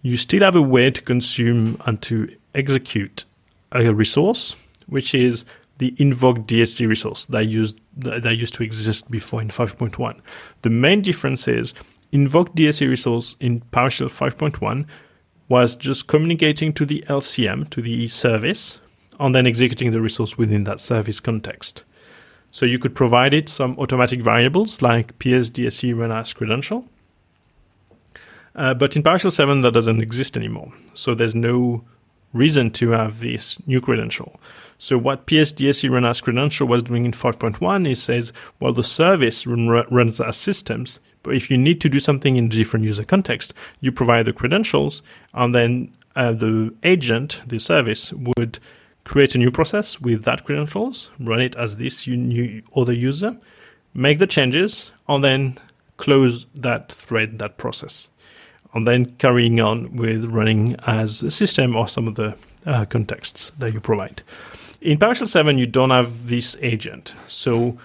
You 0.01 0.17
still 0.17 0.41
have 0.41 0.57
a 0.57 0.61
way 0.61 0.91
to 0.91 1.01
consume 1.01 1.81
and 1.85 2.01
to 2.01 2.35
execute 2.53 3.23
a 3.71 3.93
resource, 3.93 4.57
which 4.87 5.15
is 5.15 5.45
the 5.77 5.95
invoke 5.97 6.39
DSC 6.39 6.85
resource 6.85 7.25
that 7.27 7.45
used 7.45 7.79
that 7.97 8.35
used 8.35 8.53
to 8.55 8.63
exist 8.63 9.09
before 9.11 9.41
in 9.41 9.49
5.1. 9.49 10.19
The 10.61 10.69
main 10.69 11.01
difference 11.01 11.47
is 11.47 11.73
invoke 12.11 12.55
DSC 12.55 12.87
resource 12.87 13.35
in 13.39 13.61
PowerShell 13.71 14.07
5.1 14.07 14.85
was 15.49 15.75
just 15.75 16.07
communicating 16.07 16.73
to 16.73 16.85
the 16.85 17.03
LCM, 17.07 17.69
to 17.71 17.81
the 17.81 18.07
service, 18.07 18.79
and 19.19 19.35
then 19.35 19.45
executing 19.45 19.91
the 19.91 20.01
resource 20.01 20.37
within 20.37 20.63
that 20.63 20.79
service 20.79 21.19
context. 21.19 21.83
So 22.51 22.65
you 22.65 22.79
could 22.79 22.95
provide 22.95 23.33
it 23.33 23.49
some 23.49 23.77
automatic 23.79 24.21
variables 24.21 24.81
like 24.81 25.17
PS 25.19 25.49
DSC 25.49 25.97
run 25.97 26.11
as 26.11 26.33
credential. 26.33 26.87
Uh, 28.55 28.73
but 28.75 28.95
in 28.95 29.01
PowerShell 29.01 29.31
7, 29.31 29.61
that 29.61 29.73
doesn't 29.73 30.01
exist 30.01 30.37
anymore. 30.37 30.71
So 30.93 31.15
there's 31.15 31.33
no 31.33 31.83
reason 32.31 32.69
to 32.71 32.91
have 32.91 33.19
this 33.19 33.65
new 33.67 33.81
credential. 33.81 34.39
So 34.77 34.97
what 34.97 35.27
PSDSC 35.27 35.89
run 35.89 36.05
as 36.05 36.21
credential 36.21 36.67
was 36.67 36.83
doing 36.83 37.05
in 37.05 37.11
5.1 37.11 37.89
is 37.89 38.01
says, 38.01 38.33
well, 38.59 38.73
the 38.73 38.83
service 38.83 39.47
run, 39.47 39.67
runs 39.67 40.19
as 40.19 40.37
systems, 40.37 40.99
but 41.23 41.35
if 41.35 41.49
you 41.49 41.57
need 41.57 41.79
to 41.81 41.89
do 41.89 41.99
something 41.99 42.35
in 42.35 42.45
a 42.45 42.49
different 42.49 42.85
user 42.85 43.03
context, 43.03 43.53
you 43.79 43.91
provide 43.91 44.25
the 44.25 44.33
credentials, 44.33 45.01
and 45.33 45.55
then 45.55 45.91
uh, 46.15 46.33
the 46.33 46.73
agent, 46.83 47.41
the 47.47 47.59
service, 47.59 48.13
would 48.13 48.59
create 49.05 49.35
a 49.35 49.37
new 49.37 49.51
process 49.51 49.99
with 49.99 50.23
that 50.23 50.45
credentials, 50.45 51.09
run 51.19 51.41
it 51.41 51.55
as 51.55 51.77
this 51.77 52.07
new 52.07 52.61
other 52.75 52.93
user, 52.93 53.37
make 53.93 54.19
the 54.19 54.27
changes, 54.27 54.91
and 55.07 55.23
then 55.23 55.57
close 55.97 56.45
that 56.55 56.91
thread, 56.91 57.39
that 57.39 57.57
process, 57.57 58.09
and 58.73 58.87
then 58.87 59.05
carrying 59.17 59.59
on 59.59 59.95
with 59.95 60.25
running 60.25 60.75
as 60.85 61.21
a 61.23 61.31
system 61.31 61.75
or 61.75 61.87
some 61.87 62.07
of 62.07 62.15
the 62.15 62.35
uh, 62.65 62.85
contexts 62.85 63.51
that 63.59 63.73
you 63.73 63.79
provide. 63.79 64.21
In 64.83 64.97
PowerShell 64.97 65.29
7, 65.29 65.57
you 65.57 65.65
don't 65.65 65.91
have 65.91 66.27
this 66.27 66.57
agent. 66.61 67.15
So 67.29 67.77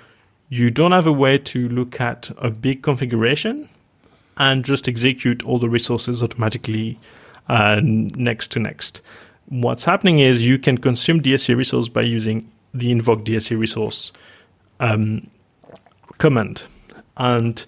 you 0.49 0.69
don't 0.69 0.91
have 0.91 1.07
a 1.07 1.13
way 1.13 1.39
to 1.39 1.69
look 1.69 2.01
at 2.01 2.33
a 2.39 2.51
big 2.51 2.83
configuration 2.83 3.69
and 4.37 4.65
just 4.65 4.89
execute 4.89 5.45
all 5.45 5.61
the 5.61 5.69
resources 5.69 6.25
automatically 6.25 6.99
uh, 7.49 7.81
next 7.83 8.51
to 8.53 8.59
next. 8.59 9.01
What's 9.47 9.85
happening 9.85 10.19
is 10.19 10.49
you 10.49 10.59
can 10.59 10.77
consume 10.77 11.23
DSC 11.23 11.57
resource 11.57 11.89
by 11.89 12.03
using 12.03 12.51
the 12.75 12.91
invoke 12.91 13.25
DSC 13.25 13.57
resource 13.57 14.11
um, 14.81 15.31
command. 16.19 16.65
And 17.17 17.65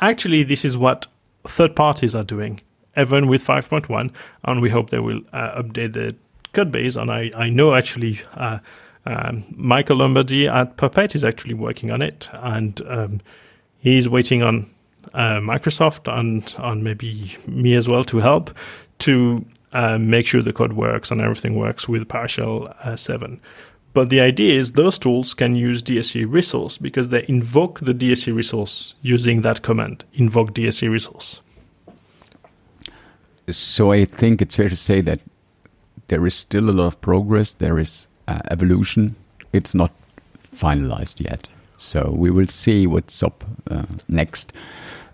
actually, 0.00 0.42
this 0.42 0.64
is 0.64 0.76
what 0.76 1.06
third 1.44 1.76
parties 1.76 2.16
are 2.16 2.24
doing, 2.24 2.60
even 2.96 3.28
with 3.28 3.46
5.1. 3.46 4.10
And 4.42 4.60
we 4.60 4.70
hope 4.70 4.90
they 4.90 4.98
will 4.98 5.20
uh, 5.32 5.62
update 5.62 5.92
the 5.92 6.16
code 6.54 6.72
base, 6.72 6.96
and 6.96 7.10
I, 7.10 7.30
I 7.36 7.48
know 7.48 7.74
actually 7.74 8.20
uh, 8.34 8.58
um, 9.06 9.44
Michael 9.54 9.98
Lombardi 9.98 10.48
at 10.48 10.76
Puppet 10.76 11.14
is 11.14 11.24
actually 11.24 11.54
working 11.54 11.90
on 11.90 12.00
it, 12.02 12.28
and 12.32 12.80
um, 12.88 13.20
he's 13.78 14.08
waiting 14.08 14.42
on 14.42 14.70
uh, 15.12 15.40
Microsoft 15.40 16.12
and 16.12 16.54
on 16.58 16.82
maybe 16.82 17.36
me 17.46 17.74
as 17.74 17.88
well 17.88 18.04
to 18.04 18.18
help 18.18 18.56
to 19.00 19.44
uh, 19.72 19.98
make 19.98 20.26
sure 20.26 20.40
the 20.40 20.52
code 20.52 20.72
works 20.72 21.10
and 21.10 21.20
everything 21.20 21.56
works 21.56 21.88
with 21.88 22.08
PowerShell 22.08 22.68
uh, 22.86 22.96
7. 22.96 23.40
But 23.92 24.10
the 24.10 24.20
idea 24.20 24.58
is 24.58 24.72
those 24.72 24.98
tools 24.98 25.34
can 25.34 25.54
use 25.54 25.82
DSC 25.82 26.26
resource 26.28 26.78
because 26.78 27.10
they 27.10 27.24
invoke 27.28 27.80
the 27.80 27.94
DSC 27.94 28.34
resource 28.34 28.94
using 29.02 29.42
that 29.42 29.62
command, 29.62 30.04
invoke 30.14 30.52
DSC 30.52 30.90
resource. 30.90 31.40
So 33.50 33.92
I 33.92 34.04
think 34.04 34.42
it's 34.42 34.56
fair 34.56 34.68
to 34.68 34.76
say 34.76 35.00
that 35.02 35.20
there 36.08 36.26
is 36.26 36.34
still 36.34 36.70
a 36.70 36.72
lot 36.72 36.86
of 36.86 37.00
progress. 37.00 37.52
There 37.52 37.78
is 37.78 38.08
uh, 38.28 38.40
evolution. 38.50 39.16
It's 39.52 39.74
not 39.74 39.92
finalized 40.54 41.20
yet. 41.20 41.48
So 41.76 42.12
we 42.16 42.30
will 42.30 42.46
see 42.46 42.86
what's 42.86 43.22
up 43.22 43.44
uh, 43.70 43.84
next. 44.08 44.52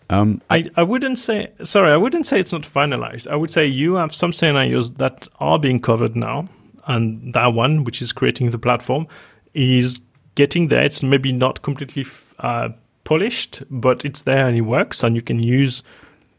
Um, 0.09 0.43
I, 0.51 0.71
I 0.77 0.83
wouldn't 0.83 1.19
say 1.19 1.51
sorry. 1.63 1.93
I 1.93 1.97
wouldn't 1.97 2.27
say 2.27 2.41
it's 2.41 2.53
not 2.53 2.63
finalized. 2.63 3.29
I 3.29 3.37
would 3.37 3.51
say 3.51 3.67
you 3.67 3.95
have 3.95 4.15
some 4.15 4.33
scenarios 4.33 4.93
that 4.95 5.29
are 5.39 5.59
being 5.59 5.81
covered 5.81 6.17
now, 6.17 6.49
and 6.87 7.33
that 7.35 7.55
one, 7.55 7.85
which 7.85 8.03
is 8.03 8.13
creating 8.13 8.51
the 8.51 8.59
platform, 8.59 9.07
is 9.55 10.01
getting 10.35 10.69
there. 10.69 10.83
It's 10.83 11.03
maybe 11.03 11.33
not 11.33 11.63
completely 11.63 12.05
uh, 12.41 12.71
polished, 13.05 13.63
but 13.71 14.05
it's 14.05 14.23
there 14.23 14.47
and 14.47 14.57
it 14.57 14.63
works, 14.63 15.05
and 15.05 15.15
you 15.15 15.23
can 15.23 15.41
use 15.41 15.83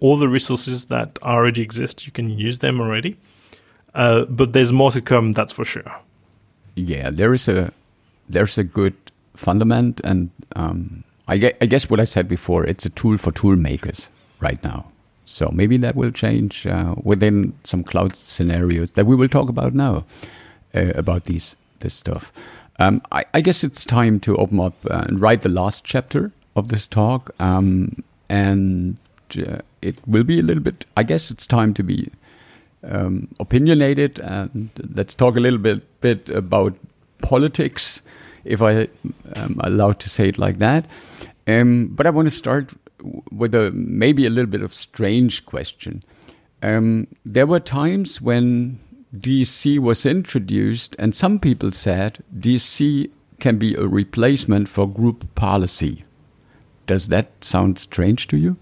all 0.02 0.18
the 0.18 0.28
resources 0.28 0.86
that 0.86 1.18
already 1.22 1.62
exist. 1.62 2.06
You 2.06 2.12
can 2.12 2.30
use 2.30 2.60
them 2.60 2.82
already. 2.82 3.18
Uh, 3.94 4.26
but 4.26 4.54
there's 4.54 4.72
more 4.72 4.92
to 4.92 5.02
come, 5.02 5.32
that's 5.34 5.54
for 5.54 5.66
sure. 5.66 6.00
Yeah, 6.76 7.10
there 7.10 7.34
is 7.34 7.48
a 7.48 7.74
there's 8.30 8.58
a 8.58 8.64
good 8.64 8.96
fundament, 9.36 10.00
and 10.04 10.30
um, 10.56 11.04
I, 11.28 11.38
guess, 11.38 11.54
I 11.62 11.66
guess 11.66 11.90
what 11.90 12.00
I 12.00 12.06
said 12.06 12.28
before, 12.30 12.64
it's 12.66 12.86
a 12.86 12.90
tool 12.90 13.18
for 13.18 13.32
tool 13.32 13.58
makers 13.58 14.10
right 14.40 14.64
now. 14.64 14.86
So 15.26 15.50
maybe 15.54 15.78
that 15.78 15.96
will 15.96 16.12
change 16.12 16.66
uh, 16.66 16.96
within 17.04 17.54
some 17.64 17.84
cloud 17.84 18.16
scenarios 18.16 18.92
that 18.92 19.06
we 19.06 19.16
will 19.16 19.30
talk 19.30 19.50
about 19.50 19.74
now 19.74 20.06
uh, 20.76 20.92
about 20.96 21.26
these 21.26 21.56
this 21.80 21.94
stuff. 21.94 22.32
Um, 22.80 23.02
I, 23.12 23.26
I, 23.34 23.42
guess 23.42 23.64
it's 23.64 23.86
time 23.86 24.20
to 24.22 24.36
open 24.38 24.60
up 24.60 24.76
and 24.86 25.20
write 25.20 25.42
the 25.42 25.50
last 25.50 25.84
chapter 25.84 26.32
of 26.56 26.70
this 26.70 26.88
talk, 26.88 27.32
um, 27.40 28.04
and 28.30 28.98
uh, 29.38 29.60
it 29.82 29.98
will 30.08 30.24
be 30.24 30.40
a 30.40 30.44
little 30.44 30.64
bit. 30.64 30.86
I 30.98 31.04
guess 31.04 31.32
it's 31.32 31.46
time 31.46 31.74
to 31.76 31.84
be 31.84 32.12
um, 32.84 33.28
opinionated, 33.40 34.20
and 34.20 34.70
let's 34.96 35.14
talk 35.14 35.36
a 35.36 35.40
little 35.40 35.60
bit 35.60 36.02
bit 36.02 36.30
about 36.30 36.76
politics, 37.22 38.02
if 38.44 38.62
I 38.62 38.88
am 39.36 39.60
allowed 39.64 40.00
to 40.00 40.10
say 40.10 40.30
it 40.30 40.38
like 40.38 40.60
that. 40.60 40.86
Um, 41.48 41.90
but 41.92 42.08
I 42.08 42.10
want 42.10 42.28
to 42.28 42.36
start 42.36 42.72
with 43.32 43.56
a 43.56 43.72
maybe 43.72 44.26
a 44.26 44.30
little 44.30 44.50
bit 44.50 44.62
of 44.62 44.74
strange 44.74 45.46
question. 45.46 46.04
Um, 46.62 47.08
there 47.26 47.48
were 47.48 47.60
times 47.60 48.22
when 48.22 48.80
DSC 49.16 49.80
was 49.80 50.06
introduced, 50.06 50.96
and 51.00 51.14
some 51.14 51.40
people 51.40 51.72
said 51.72 52.24
DSC 52.38 53.10
can 53.40 53.58
be 53.58 53.76
a 53.76 53.88
replacement 53.88 54.70
for 54.70 54.88
group 54.88 55.34
policy. 55.36 56.06
Does 56.88 57.08
that 57.08 57.44
sound 57.44 57.80
strange 57.80 58.28
to 58.28 58.38
you? 58.38 58.58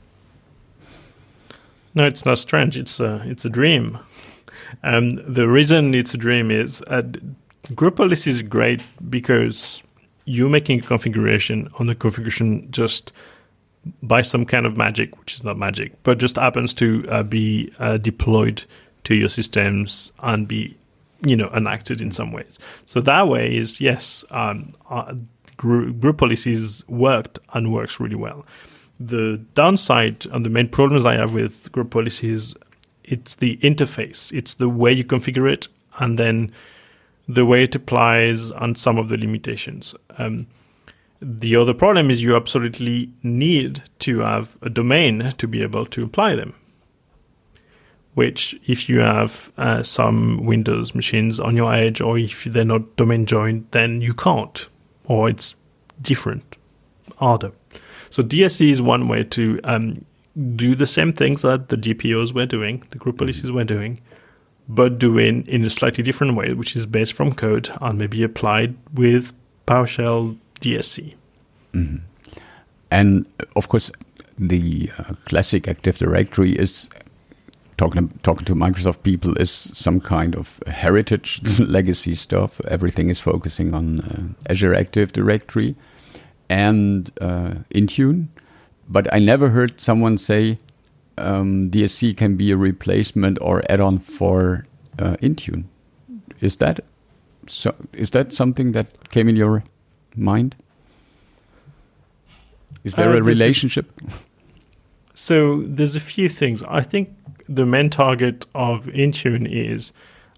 No, 1.95 2.05
it's 2.05 2.25
not 2.25 2.39
strange. 2.39 2.77
It's 2.77 2.99
a 2.99 3.21
it's 3.25 3.45
a 3.45 3.49
dream. 3.49 3.97
And 4.83 5.17
the 5.19 5.47
reason 5.47 5.95
it's 5.95 6.13
a 6.13 6.17
dream 6.17 6.51
is 6.51 6.81
uh, 6.83 7.01
group 7.75 7.95
policy 7.95 8.29
is 8.29 8.41
great 8.41 8.83
because 9.09 9.81
you're 10.25 10.49
making 10.49 10.79
a 10.79 10.83
configuration 10.83 11.69
on 11.79 11.87
the 11.87 11.95
configuration 11.95 12.69
just 12.71 13.11
by 14.03 14.21
some 14.21 14.45
kind 14.45 14.65
of 14.65 14.77
magic, 14.77 15.17
which 15.17 15.33
is 15.33 15.43
not 15.43 15.57
magic, 15.57 15.91
but 16.03 16.19
just 16.19 16.35
happens 16.35 16.73
to 16.75 17.05
uh, 17.09 17.23
be 17.23 17.73
uh, 17.79 17.97
deployed 17.97 18.63
to 19.05 19.15
your 19.15 19.29
systems 19.29 20.11
and 20.19 20.47
be, 20.47 20.75
you 21.25 21.35
know, 21.35 21.49
enacted 21.55 22.01
in 22.01 22.11
some 22.11 22.31
ways. 22.31 22.59
So 22.85 23.01
that 23.01 23.27
way 23.27 23.55
is 23.55 23.81
yes, 23.81 24.23
um, 24.29 24.73
uh, 24.89 25.15
group 25.57 26.17
policies 26.17 26.87
worked 26.87 27.39
and 27.53 27.73
works 27.73 27.99
really 27.99 28.15
well. 28.15 28.45
The 29.00 29.38
downside 29.56 30.26
and 30.28 30.45
the 30.45 30.50
main 30.50 30.68
problems 30.68 31.06
I 31.06 31.16
have 31.16 31.34
with 31.34 31.72
group 31.72 31.91
policies, 31.91 32.54
it's 33.04 33.36
the 33.36 33.58
interface, 33.58 34.32
it's 34.32 34.56
the 34.56 34.70
way 34.70 34.91
you 34.91 35.06
configure 35.06 35.52
it, 35.52 35.68
and 36.00 36.20
then 36.20 36.52
the 37.28 37.45
way 37.45 37.64
it 37.64 37.76
applies 37.76 38.52
and 38.52 38.78
some 38.78 38.97
of 38.97 39.08
the 39.10 39.18
limitations. 39.18 39.95
Um, 40.18 40.47
the 41.22 41.56
other 41.56 41.74
problem 41.74 42.10
is 42.10 42.24
you 42.24 42.36
absolutely 42.36 43.12
need 43.24 43.84
to 44.00 44.20
have 44.20 44.58
a 44.62 44.70
domain 44.70 45.34
to 45.38 45.47
be 45.47 45.62
able 45.62 45.86
to 45.86 46.04
apply 46.04 46.36
them. 46.36 46.54
Which, 48.16 48.60
if 48.68 48.89
you 48.89 49.00
have 49.00 49.52
uh, 49.58 49.84
some 49.84 50.45
Windows 50.45 50.95
machines 50.95 51.39
on 51.39 51.56
your 51.56 51.74
edge, 51.74 52.02
or 52.02 52.18
if 52.18 52.43
they're 52.45 52.66
not 52.66 52.95
domain 52.95 53.26
joined, 53.26 53.68
then 53.72 54.02
you 54.02 54.14
can't, 54.14 54.68
or 55.06 55.30
it's 55.30 55.56
different, 56.02 56.58
harder. 57.18 57.52
So 58.10 58.24
DSC 58.24 58.72
is 58.72 58.82
one 58.82 59.07
way 59.07 59.24
to 59.26 59.60
um, 59.64 60.05
do 60.55 60.76
the 60.76 60.88
same 60.88 61.14
things 61.14 61.41
that 61.41 61.70
the 61.70 61.78
GPOs 61.78 62.34
were 62.34 62.45
doing, 62.45 62.84
the 62.89 62.97
group 62.97 63.18
policies 63.18 63.51
were 63.51 63.64
doing, 63.64 63.99
but 64.68 64.99
doing 64.99 65.45
in 65.47 65.66
a 65.66 65.70
slightly 65.70 66.03
different 66.03 66.36
way, 66.36 66.53
which 66.53 66.76
is 66.76 66.86
based 66.86 67.14
from 67.14 67.34
code 67.34 67.70
and 67.82 67.97
maybe 67.97 68.24
applied 68.24 68.76
with 68.93 69.34
PowerShell 69.68 70.38
DSC. 70.62 71.16
Mm-hmm. 71.74 71.97
And 72.91 73.26
of 73.55 73.68
course, 73.70 73.91
the 74.38 74.89
uh, 74.97 75.14
classic 75.26 75.68
Active 75.68 75.97
Directory 75.97 76.53
is 76.53 76.89
talking 77.78 78.10
talking 78.24 78.45
to 78.45 78.55
Microsoft 78.55 79.03
people 79.03 79.36
is 79.38 79.51
some 79.51 79.99
kind 79.99 80.36
of 80.36 80.60
heritage 80.68 81.60
legacy 81.60 82.16
stuff. 82.16 82.60
Everything 82.68 83.10
is 83.10 83.20
focusing 83.20 83.74
on 83.74 84.01
uh, 84.01 84.51
Azure 84.51 84.74
Active 84.74 85.14
Directory 85.14 85.76
and 86.50 87.12
uh, 87.22 87.54
Intune, 87.74 88.28
but 88.88 89.12
I 89.14 89.20
never 89.20 89.50
heard 89.50 89.80
someone 89.80 90.18
say 90.18 90.58
um, 91.18 91.70
DSC 91.70 92.18
can 92.18 92.36
be 92.36 92.52
a 92.52 92.58
replacement 92.58 93.38
or 93.41 93.64
add-on 93.70 94.00
for 94.00 94.66
uh, 94.97 95.16
Intune. 95.22 95.66
Is 96.41 96.58
that 96.58 96.84
so? 97.47 97.76
Is 97.93 98.12
that 98.12 98.34
something 98.34 98.72
that 98.72 99.10
came 99.10 99.28
in 99.28 99.36
your 99.36 99.64
mind? 100.16 100.56
Is 102.84 102.93
there 102.93 103.10
uh, 103.10 103.18
a 103.18 103.22
relationship? 103.22 103.91
A, 104.08 104.12
so 105.14 105.62
there's 105.64 105.95
a 105.95 106.00
few 106.00 106.30
things. 106.30 106.64
I 106.64 106.82
think 106.82 107.10
the 107.47 107.66
main 107.66 107.89
target 107.89 108.45
of 108.56 108.86
Intune 108.86 109.47
is 109.52 109.91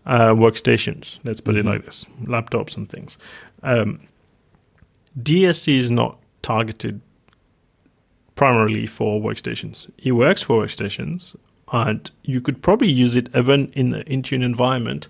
uh, 0.06 0.30
workstations. 0.30 1.20
Let's 1.24 1.42
put 1.42 1.56
mm-hmm. 1.56 1.68
it 1.68 1.72
like 1.72 1.86
this: 1.86 2.06
laptops 2.24 2.76
and 2.76 2.90
things. 2.90 3.18
Um, 3.64 4.00
DSC 5.20 5.78
is 5.78 5.92
not 5.92 6.18
targeted 6.42 7.02
primarily 8.36 8.86
for 8.88 9.22
workstations. 9.22 9.90
It 9.98 10.14
works 10.14 10.42
for 10.42 10.64
workstations, 10.64 11.36
and 11.72 12.10
you 12.24 12.42
could 12.42 12.62
probably 12.62 12.90
use 12.90 13.16
it 13.16 13.30
even 13.36 13.72
in 13.74 13.90
the 13.92 14.04
Intune 14.06 14.44
environment 14.44 15.08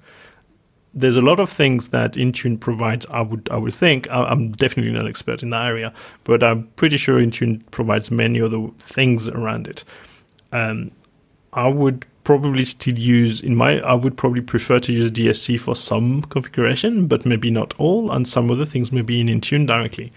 there's 0.93 1.15
a 1.15 1.21
lot 1.21 1.39
of 1.39 1.49
things 1.49 1.89
that 1.89 2.13
Intune 2.13 2.59
provides. 2.59 3.05
I 3.09 3.21
would 3.21 3.47
I 3.49 3.57
would 3.57 3.73
think 3.73 4.07
I'm 4.11 4.51
definitely 4.51 4.91
not 4.91 5.03
an 5.03 5.09
expert 5.09 5.41
in 5.41 5.49
that 5.51 5.65
area, 5.65 5.93
but 6.23 6.43
I'm 6.43 6.67
pretty 6.75 6.97
sure 6.97 7.19
Intune 7.19 7.61
provides 7.71 8.11
many 8.11 8.41
other 8.41 8.67
things 8.79 9.29
around 9.29 9.67
it. 9.67 9.83
Um, 10.51 10.91
I 11.53 11.67
would 11.67 12.05
probably 12.31 12.63
still 12.63 12.97
use 12.97 13.41
in 13.41 13.57
my 13.57 13.81
I 13.81 13.93
would 13.93 14.15
probably 14.15 14.39
prefer 14.39 14.79
to 14.79 14.93
use 14.93 15.11
DSC 15.11 15.59
for 15.59 15.75
some 15.75 16.21
configuration, 16.21 17.07
but 17.07 17.25
maybe 17.25 17.51
not 17.51 17.73
all, 17.77 18.09
and 18.09 18.25
some 18.25 18.49
other 18.49 18.63
things 18.63 18.89
maybe 18.89 19.19
in 19.19 19.27
Intune 19.27 19.67
directly. 19.67 20.13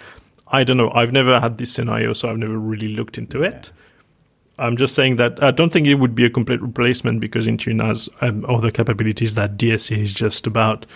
I 0.47 0.63
don't 0.63 0.77
know. 0.77 0.93
I've 0.93 1.11
never 1.11 1.41
had 1.41 1.59
this 1.59 1.73
scenario, 1.73 2.13
so 2.13 2.29
I've 2.29 2.39
never 2.39 2.57
really 2.57 2.87
looked 2.87 3.19
into 3.19 3.43
it. 3.43 3.73
I'm 4.61 4.77
just 4.77 4.95
saying 4.95 5.17
that 5.17 5.43
I 5.43 5.51
don't 5.51 5.73
think 5.73 5.89
it 5.89 5.97
would 5.97 6.15
be 6.15 6.25
a 6.25 6.31
complete 6.31 6.63
replacement 6.63 7.19
because 7.19 7.49
Intune 7.49 7.85
has 7.85 8.09
um, 8.21 8.47
other 8.49 8.71
capabilities 8.71 9.35
that 9.35 9.57
DSC 9.57 9.99
is 9.99 10.13
just 10.13 10.47
about 10.47 10.87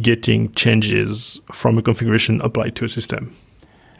getting 0.00 0.52
changes 0.52 1.40
from 1.50 1.78
a 1.78 1.82
configuration 1.82 2.40
applied 2.42 2.76
to 2.76 2.84
a 2.84 2.88
system 2.88 3.34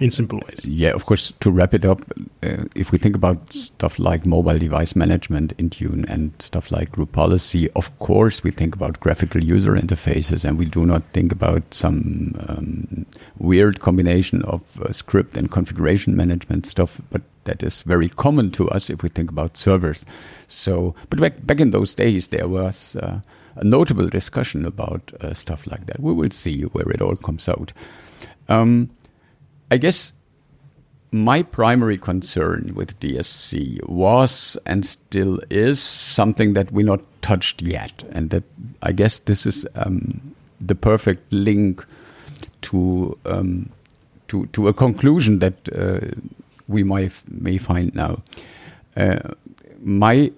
in 0.01 0.11
simple 0.11 0.41
ways. 0.41 0.65
Yeah, 0.65 0.91
of 0.91 1.07
course, 1.07 1.33
to 1.41 1.51
wrap 1.51 1.75
it 1.75 1.85
up, 1.85 2.01
uh, 2.43 2.65
if 2.75 2.91
we 2.91 2.99
think 2.99 3.15
about 3.15 3.53
stuff 3.53 3.99
like 3.99 4.27
mobile 4.27 4.59
device 4.59 4.97
management 4.97 5.57
Intune 5.57 6.09
and 6.09 6.33
stuff 6.41 6.71
like 6.73 6.91
group 6.93 7.13
policy, 7.13 7.71
of 7.71 7.97
course, 7.99 8.43
we 8.43 8.51
think 8.51 8.75
about 8.75 9.01
graphical 9.01 9.43
user 9.43 9.75
interfaces 9.75 10.45
and 10.45 10.59
we 10.59 10.65
do 10.65 10.85
not 10.85 11.05
think 11.05 11.33
about 11.33 11.73
some 11.73 12.35
um, 12.49 13.07
weird 13.39 13.81
combination 13.81 14.43
of 14.43 14.63
uh, 14.83 14.93
script 14.93 15.37
and 15.37 15.51
configuration 15.51 16.17
management 16.17 16.67
stuff, 16.67 17.01
but 17.11 17.23
that 17.45 17.63
is 17.63 17.83
very 17.83 18.09
common 18.09 18.51
to 18.53 18.69
us 18.71 18.91
if 18.91 19.03
we 19.03 19.09
think 19.09 19.31
about 19.31 19.57
servers. 19.57 20.05
So, 20.49 20.95
but 21.09 21.21
back, 21.21 21.47
back 21.47 21.61
in 21.61 21.71
those 21.71 21.95
days, 21.95 22.29
there 22.29 22.49
was 22.49 22.97
uh, 22.97 23.21
a 23.57 23.65
notable 23.65 24.09
discussion 24.09 24.65
about 24.65 25.13
uh, 25.21 25.35
stuff 25.35 25.67
like 25.67 25.87
that. 25.87 26.01
We 26.01 26.13
will 26.13 26.31
see 26.31 26.63
where 26.63 26.91
it 26.91 27.01
all 27.01 27.17
comes 27.17 27.49
out. 27.49 27.73
Um, 28.49 28.91
I 29.71 29.77
guess 29.79 30.13
my 31.15 31.45
primary 31.45 31.97
concern 31.97 32.73
with 32.75 32.99
DSC 32.99 33.89
was 33.89 34.59
and 34.67 34.85
still 34.85 35.39
is 35.49 35.81
something 35.81 36.55
that 36.55 36.73
we 36.73 36.83
not 36.83 37.01
touched 37.23 37.63
yet, 37.63 38.03
and 38.11 38.31
that 38.31 38.43
I 38.83 38.91
guess 38.91 39.21
this 39.21 39.47
is 39.47 39.65
um, 39.77 40.35
the 40.61 40.75
perfect 40.75 41.33
link 41.33 41.87
to 42.63 43.17
um, 43.27 43.71
to 44.27 44.47
to 44.47 44.67
a 44.67 44.73
conclusion 44.73 45.39
that 45.39 45.55
uh, 45.73 46.01
we 46.67 46.83
might 46.83 47.13
may 47.29 47.59
find 47.59 47.95
now. 47.95 48.23
Uh, 48.97 49.35
my 49.81 50.33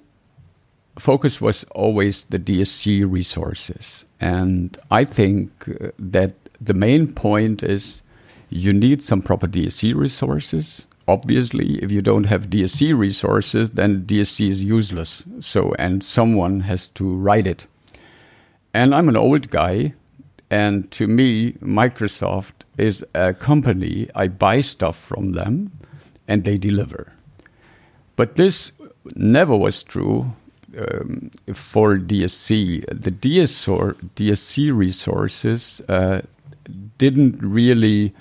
focus 0.99 1.41
was 1.41 1.65
always 1.75 2.25
the 2.25 2.39
DSC 2.39 3.11
resources, 3.11 4.05
and 4.21 4.77
I 4.91 5.05
think 5.05 5.51
uh, 5.69 5.93
that 5.99 6.35
the 6.61 6.75
main 6.75 7.15
point 7.15 7.63
is 7.63 8.03
you 8.51 8.73
need 8.73 9.03
some 9.03 9.23
proper 9.23 9.47
DSC 9.47 9.95
resources. 9.95 10.87
Obviously, 11.09 11.83
if 11.83 11.91
you 11.91 12.03
don't 12.03 12.25
have 12.25 12.51
DSC 12.51 12.97
resources, 12.97 13.73
then 13.73 14.03
DSC 14.03 14.49
is 14.49 14.63
useless. 14.63 15.25
So, 15.41 15.75
and 15.79 16.03
someone 16.03 16.61
has 16.61 16.89
to 16.91 17.15
write 17.15 17.47
it. 17.47 17.67
And 18.75 18.95
I'm 18.95 19.09
an 19.09 19.17
old 19.17 19.51
guy, 19.51 19.95
and 20.51 20.91
to 20.93 21.07
me, 21.07 21.53
Microsoft 21.55 22.53
is 22.77 23.05
a 23.15 23.35
company. 23.35 24.09
I 24.15 24.29
buy 24.29 24.61
stuff 24.61 24.99
from 24.99 25.33
them, 25.33 25.73
and 26.29 26.45
they 26.45 26.59
deliver. 26.59 27.13
But 28.17 28.37
this 28.37 28.73
never 29.15 29.57
was 29.57 29.83
true 29.83 30.33
um, 30.77 31.31
for 31.55 31.97
DSC. 31.97 32.85
The 32.87 33.11
DSC 33.11 34.77
resources 34.77 35.81
uh, 35.89 36.23
didn't 36.99 37.43
really 37.43 38.15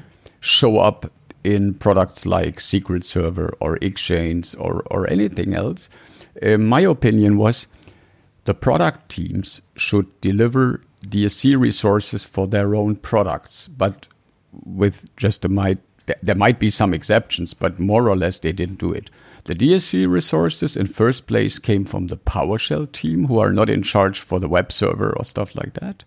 show 0.46 0.78
up 0.78 1.12
in 1.44 1.74
products 1.74 2.26
like 2.26 2.58
SQL 2.58 3.04
Server 3.04 3.54
or 3.60 3.78
Exchange 3.78 4.56
or, 4.58 4.84
or 4.92 5.10
anything 5.10 5.54
else. 5.54 5.90
Uh, 6.42 6.58
my 6.58 6.82
opinion 6.82 7.38
was 7.38 7.68
the 8.46 8.54
product 8.54 9.10
teams 9.10 9.62
should 9.76 10.22
deliver 10.22 10.82
DSC 11.06 11.60
resources 11.60 12.24
for 12.24 12.48
their 12.48 12.76
own 12.76 12.96
products, 12.96 13.68
but 13.68 14.08
with 14.64 15.16
just 15.18 15.46
a 15.46 15.50
might 15.50 15.80
there 16.22 16.36
might 16.36 16.60
be 16.60 16.70
some 16.70 16.94
exceptions, 16.94 17.56
but 17.56 17.80
more 17.80 18.08
or 18.08 18.16
less 18.16 18.40
they 18.40 18.52
didn't 18.52 18.78
do 18.78 18.92
it. 18.92 19.10
The 19.46 19.56
DSC 19.56 20.08
resources 20.08 20.78
in 20.78 20.86
first 20.86 21.26
place 21.26 21.58
came 21.58 21.84
from 21.84 22.08
the 22.08 22.18
PowerShell 22.18 22.92
team, 22.92 23.26
who 23.26 23.40
are 23.40 23.52
not 23.52 23.72
in 23.72 23.82
charge 23.82 24.20
for 24.20 24.40
the 24.40 24.48
web 24.48 24.72
server 24.72 25.18
or 25.18 25.24
stuff 25.24 25.56
like 25.56 25.74
that. 25.74 26.04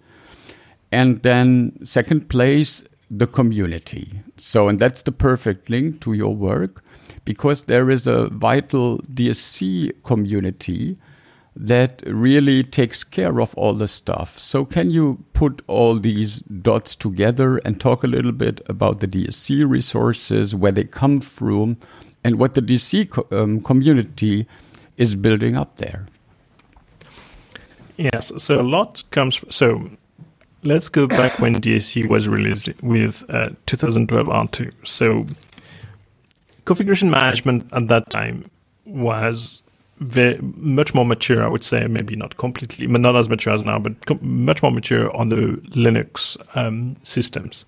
And 0.93 1.23
then 1.23 1.85
second 1.85 2.29
place, 2.29 2.85
the 3.11 3.27
community. 3.27 4.21
So, 4.37 4.69
and 4.69 4.79
that's 4.79 5.03
the 5.03 5.13
perfect 5.13 5.71
link 5.71 6.01
to 6.03 6.13
your 6.13 6.35
work 6.35 6.85
because 7.25 7.65
there 7.65 7.91
is 7.91 8.07
a 8.07 8.29
vital 8.29 8.99
DSC 9.13 10.03
community 10.03 10.97
that 11.57 12.03
really 12.07 12.63
takes 12.63 13.03
care 13.03 13.41
of 13.41 13.55
all 13.57 13.75
the 13.75 13.89
stuff. 13.89 14.39
So, 14.39 14.65
can 14.65 14.91
you 14.91 15.25
put 15.33 15.63
all 15.67 15.97
these 15.97 16.41
dots 16.41 16.95
together 16.95 17.59
and 17.59 17.81
talk 17.81 18.05
a 18.05 18.07
little 18.07 18.33
bit 18.33 18.61
about 18.67 19.01
the 19.01 19.09
DSC 19.09 19.69
resources, 19.69 20.55
where 20.55 20.73
they 20.73 20.85
come 20.85 21.21
from, 21.21 21.79
and 22.23 22.39
what 22.39 22.55
the 22.55 22.63
DSC 22.63 23.11
co 23.11 23.27
um, 23.33 23.61
community 23.61 24.47
is 24.97 25.15
building 25.15 25.57
up 25.57 25.77
there? 25.77 26.07
Yes, 27.97 28.31
so 28.37 28.61
a 28.61 28.63
lot 28.63 29.03
comes. 29.11 29.45
So 29.51 29.91
let's 30.63 30.89
go 30.89 31.07
back 31.07 31.39
when 31.39 31.55
DSC 31.57 32.09
was 32.09 32.29
released 32.29 32.69
with 32.83 33.25
uh, 33.29 33.51
2012 33.67 34.27
R2. 34.27 34.73
So 34.87 35.27
configuration 36.65 37.11
management 37.11 37.69
at 37.73 37.89
that 37.89 38.11
time 38.11 38.51
was 38.87 39.63
very, 40.01 40.39
much 40.41 40.95
more 40.95 41.05
mature, 41.05 41.45
I 41.45 41.49
would 41.49 41.65
say, 41.65 41.87
maybe 41.87 42.15
not 42.17 42.37
completely, 42.37 42.87
but 42.87 43.01
not 43.01 43.17
as 43.17 43.29
mature 43.29 43.53
as 43.53 43.63
now, 43.63 43.79
but 43.79 44.07
com- 44.07 44.21
much 44.23 44.63
more 44.63 44.71
mature 44.71 45.15
on 45.17 45.29
the 45.29 45.61
Linux 45.75 46.37
um, 46.57 46.97
systems. 47.03 47.65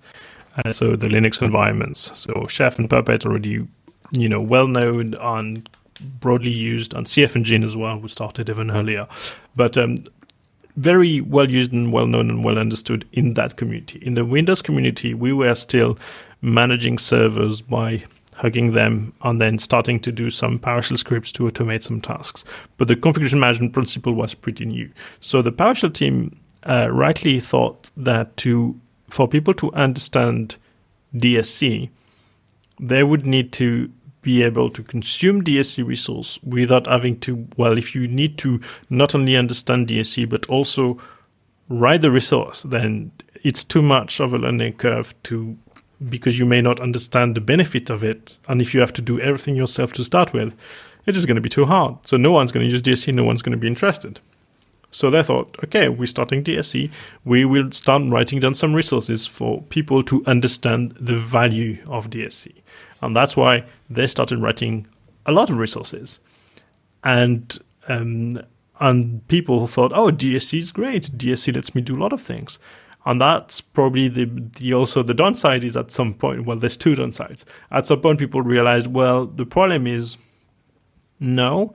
Uh, 0.63 0.73
so 0.73 0.95
the 0.95 1.07
Linux 1.07 1.41
environments. 1.41 2.17
So 2.17 2.45
Chef 2.47 2.77
and 2.77 2.89
Puppet 2.89 3.25
already, 3.25 3.65
you 4.11 4.29
know, 4.29 4.41
well 4.41 4.67
known 4.67 5.15
and 5.15 5.69
broadly 6.19 6.51
used 6.51 6.93
on 6.93 7.05
CFEngine 7.05 7.63
as 7.63 7.75
well, 7.75 7.99
who 7.99 8.07
started 8.07 8.49
even 8.49 8.71
earlier. 8.71 9.07
But 9.55 9.77
um, 9.77 9.97
very 10.75 11.21
well 11.21 11.49
used 11.49 11.71
and 11.71 11.91
well 11.91 12.07
known 12.07 12.29
and 12.29 12.43
well 12.43 12.57
understood 12.57 13.05
in 13.11 13.33
that 13.35 13.57
community. 13.57 13.99
In 14.01 14.15
the 14.15 14.25
Windows 14.25 14.61
community, 14.61 15.13
we 15.13 15.33
were 15.33 15.55
still 15.55 15.97
managing 16.41 16.97
servers 16.97 17.61
by 17.61 18.03
hugging 18.35 18.71
them 18.71 19.13
and 19.21 19.39
then 19.39 19.59
starting 19.59 19.99
to 19.99 20.11
do 20.11 20.29
some 20.29 20.57
PowerShell 20.57 20.97
scripts 20.97 21.31
to 21.33 21.43
automate 21.43 21.83
some 21.83 22.01
tasks. 22.01 22.43
But 22.77 22.87
the 22.87 22.95
configuration 22.95 23.39
management 23.39 23.73
principle 23.73 24.13
was 24.13 24.33
pretty 24.33 24.65
new. 24.65 24.89
So 25.19 25.41
the 25.41 25.51
PowerShell 25.51 25.93
team 25.93 26.39
uh, 26.67 26.89
rightly 26.91 27.39
thought 27.39 27.91
that 27.97 28.35
to 28.37 28.79
for 29.09 29.27
people 29.27 29.53
to 29.55 29.71
understand 29.73 30.55
DSC, 31.15 31.89
they 32.79 33.03
would 33.03 33.25
need 33.25 33.51
to 33.53 33.91
be 34.21 34.43
able 34.43 34.69
to 34.69 34.83
consume 34.83 35.43
DSC 35.43 35.85
resource 35.85 36.39
without 36.43 36.87
having 36.87 37.19
to, 37.21 37.47
well, 37.57 37.77
if 37.77 37.95
you 37.95 38.07
need 38.07 38.37
to 38.39 38.61
not 38.89 39.15
only 39.15 39.35
understand 39.35 39.87
DSC, 39.87 40.29
but 40.29 40.45
also 40.47 40.99
write 41.69 42.01
the 42.01 42.11
resource, 42.11 42.63
then 42.63 43.11
it's 43.43 43.63
too 43.63 43.81
much 43.81 44.19
of 44.19 44.33
a 44.33 44.37
learning 44.37 44.73
curve 44.73 45.15
to, 45.23 45.57
because 46.09 46.37
you 46.37 46.45
may 46.45 46.61
not 46.61 46.79
understand 46.79 47.35
the 47.35 47.41
benefit 47.41 47.89
of 47.89 48.03
it. 48.03 48.37
And 48.47 48.61
if 48.61 48.73
you 48.73 48.79
have 48.79 48.93
to 48.93 49.01
do 49.01 49.19
everything 49.19 49.55
yourself 49.55 49.93
to 49.93 50.03
start 50.03 50.33
with, 50.33 50.55
it 51.05 51.17
is 51.17 51.25
going 51.25 51.35
to 51.35 51.41
be 51.41 51.49
too 51.49 51.65
hard. 51.65 51.95
So 52.05 52.17
no 52.17 52.31
one's 52.31 52.51
going 52.51 52.65
to 52.65 52.71
use 52.71 52.81
DSC, 52.81 53.13
no 53.13 53.23
one's 53.23 53.41
going 53.41 53.53
to 53.53 53.57
be 53.57 53.67
interested. 53.67 54.19
So 54.91 55.09
they 55.09 55.23
thought, 55.23 55.55
okay, 55.63 55.87
we're 55.87 56.05
starting 56.05 56.43
DSC. 56.43 56.91
We 57.23 57.45
will 57.45 57.71
start 57.71 58.03
writing 58.07 58.41
down 58.41 58.53
some 58.53 58.73
resources 58.73 59.25
for 59.25 59.61
people 59.63 60.03
to 60.03 60.23
understand 60.25 60.91
the 60.99 61.15
value 61.15 61.77
of 61.87 62.09
DSC. 62.09 62.51
And 63.01 63.15
that's 63.15 63.35
why 63.35 63.65
they 63.89 64.07
started 64.07 64.39
writing 64.39 64.87
a 65.25 65.31
lot 65.31 65.49
of 65.49 65.57
resources. 65.57 66.19
And 67.03 67.57
um, 67.87 68.41
and 68.79 69.25
people 69.27 69.67
thought, 69.67 69.91
oh, 69.93 70.11
DSC 70.11 70.59
is 70.59 70.71
great. 70.71 71.11
DSC 71.17 71.53
lets 71.53 71.75
me 71.75 71.81
do 71.81 71.95
a 71.95 72.01
lot 72.01 72.13
of 72.13 72.21
things. 72.21 72.57
And 73.05 73.21
that's 73.21 73.61
probably 73.61 74.07
the, 74.07 74.25
the 74.25 74.73
also 74.73 75.03
the 75.03 75.13
downside 75.13 75.63
is 75.63 75.77
at 75.77 75.91
some 75.91 76.13
point, 76.13 76.45
well, 76.45 76.57
there's 76.57 76.77
two 76.77 76.95
downsides. 76.95 77.43
At 77.71 77.85
some 77.85 78.01
point, 78.01 78.19
people 78.19 78.41
realized, 78.41 78.87
well, 78.87 79.25
the 79.25 79.45
problem 79.45 79.87
is 79.87 80.17
no, 81.19 81.73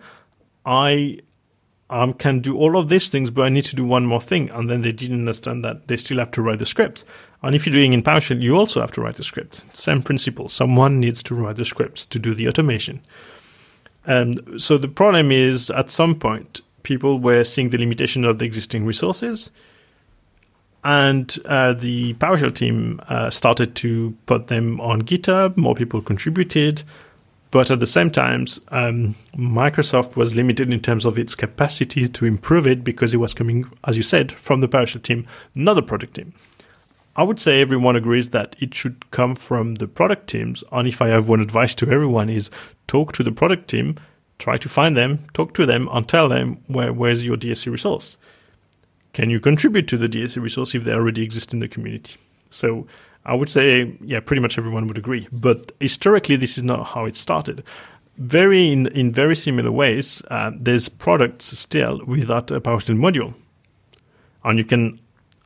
I 0.65 1.21
um, 1.91 2.13
can 2.13 2.41
do 2.41 2.57
all 2.57 2.77
of 2.77 2.89
these 2.89 3.09
things, 3.09 3.31
but 3.31 3.43
I 3.43 3.49
need 3.49 3.65
to 3.67 3.77
do 3.77 3.85
one 3.85 4.07
more 4.07 4.21
thing. 4.21 4.51
And 4.51 4.69
then 4.69 4.83
they 4.83 4.93
didn't 4.93 5.21
understand 5.21 5.65
that 5.65 5.87
they 5.89 5.97
still 5.97 6.19
have 6.19 6.33
to 6.33 6.43
write 6.43 6.59
the 6.59 6.67
script. 6.67 7.05
And 7.43 7.55
if 7.55 7.67
you're 7.67 7.73
doing 7.73 7.93
in 7.93 8.03
PowerShell, 8.03 8.41
you 8.41 8.57
also 8.57 8.81
have 8.81 8.93
to 8.93 9.01
write 9.01 9.17
the 9.17 9.25
script. 9.25 9.65
Same 9.77 10.03
principle. 10.03 10.49
Someone 10.49 11.01
needs 11.01 11.23
to 11.25 11.35
write 11.35 11.57
the 11.57 11.65
scripts 11.65 12.07
to 12.07 12.19
do 12.19 12.35
the 12.35 12.49
automation. 12.49 13.01
And 14.07 14.61
so 14.61 14.79
the 14.79 14.89
problem 14.89 15.31
is 15.31 15.71
at 15.71 15.91
some 15.91 16.15
point, 16.15 16.63
people 16.83 17.19
were 17.19 17.45
seeing 17.45 17.71
the 17.71 17.79
limitation 17.79 18.25
of 18.25 18.39
the 18.39 18.45
existing 18.45 18.85
resources. 18.87 19.51
And 20.85 21.37
uh, 21.47 21.73
the 21.73 22.15
PowerShell 22.15 22.55
team 22.55 23.01
uh, 23.09 23.29
started 23.31 23.75
to 23.77 24.17
put 24.27 24.47
them 24.47 24.81
on 24.81 25.03
GitHub. 25.03 25.57
More 25.57 25.75
people 25.75 26.01
contributed. 26.01 26.85
But 27.51 27.71
at 27.71 27.81
the 27.81 27.87
same 27.87 28.11
time, 28.11 28.47
um, 28.69 29.15
Microsoft 29.37 30.15
was 30.15 30.37
limited 30.37 30.73
in 30.73 30.81
terms 30.81 31.05
of 31.05 31.19
its 31.19 31.35
capacity 31.35 32.09
to 32.09 32.25
improve 32.25 32.67
it 32.67 32.85
because 32.85 33.15
it 33.15 33.17
was 33.17 33.35
coming, 33.35 33.65
as 33.85 33.97
you 33.97 34.03
said, 34.03 34.31
from 34.33 34.61
the 34.61 34.69
PowerShell 34.69 35.03
team, 35.03 35.27
not 35.55 35.75
the 35.75 35.83
product 35.83 36.15
team. 36.15 36.33
I 37.17 37.23
would 37.23 37.41
say 37.41 37.61
everyone 37.61 37.97
agrees 37.97 38.31
that 38.31 38.57
it 38.61 38.75
should 38.75 39.11
come 39.11 39.35
from 39.35 39.77
the 39.77 39.89
product 39.89 40.29
teams. 40.29 40.63
And 40.71 40.87
if 40.87 41.01
I 41.01 41.09
have 41.09 41.29
one 41.29 41.41
advice 41.41 41.75
to 41.77 41.91
everyone 41.91 42.29
is 42.29 42.51
talk 42.87 43.13
to 43.15 43.23
the 43.23 43.33
product 43.33 43.69
team, 43.69 43.97
try 44.39 44.59
to 44.59 44.69
find 44.69 44.97
them, 44.97 45.27
talk 45.33 45.55
to 45.55 45.65
them, 45.65 45.89
and 45.93 46.07
tell 46.07 46.29
them 46.29 46.59
where, 46.67 46.93
where's 46.93 47.25
your 47.25 47.37
DSC 47.37 47.73
resource. 47.73 48.19
Can 49.15 49.31
you 49.31 49.41
contribute 49.41 49.89
to 49.89 49.97
the 49.97 50.11
DSC 50.11 50.43
resource 50.43 50.75
if 50.75 50.85
they 50.85 50.93
already 50.93 51.23
exist 51.23 51.55
in 51.55 51.61
the 51.61 51.69
community? 51.69 52.17
So 52.51 52.87
I 53.25 53.35
would 53.35 53.49
say, 53.49 53.97
yeah, 54.03 54.21
pretty 54.21 54.41
much 54.41 54.59
everyone 54.59 54.87
would 54.87 54.99
agree. 54.99 55.27
But 55.33 55.73
historically, 55.81 56.37
this 56.37 56.59
is 56.59 56.65
not 56.65 56.89
how 56.89 57.07
it 57.07 57.17
started. 57.17 57.65
Very 58.19 58.71
in, 58.71 58.89
in 58.89 59.11
very 59.11 59.37
similar 59.37 59.73
ways, 59.73 60.23
uh, 60.31 60.51
there's 60.55 60.91
products 60.91 61.59
still 61.59 62.03
without 62.07 62.51
a 62.51 62.61
PowerShell 62.61 62.99
module, 62.99 63.35
and 64.45 64.59
you 64.59 64.65
can 64.65 64.99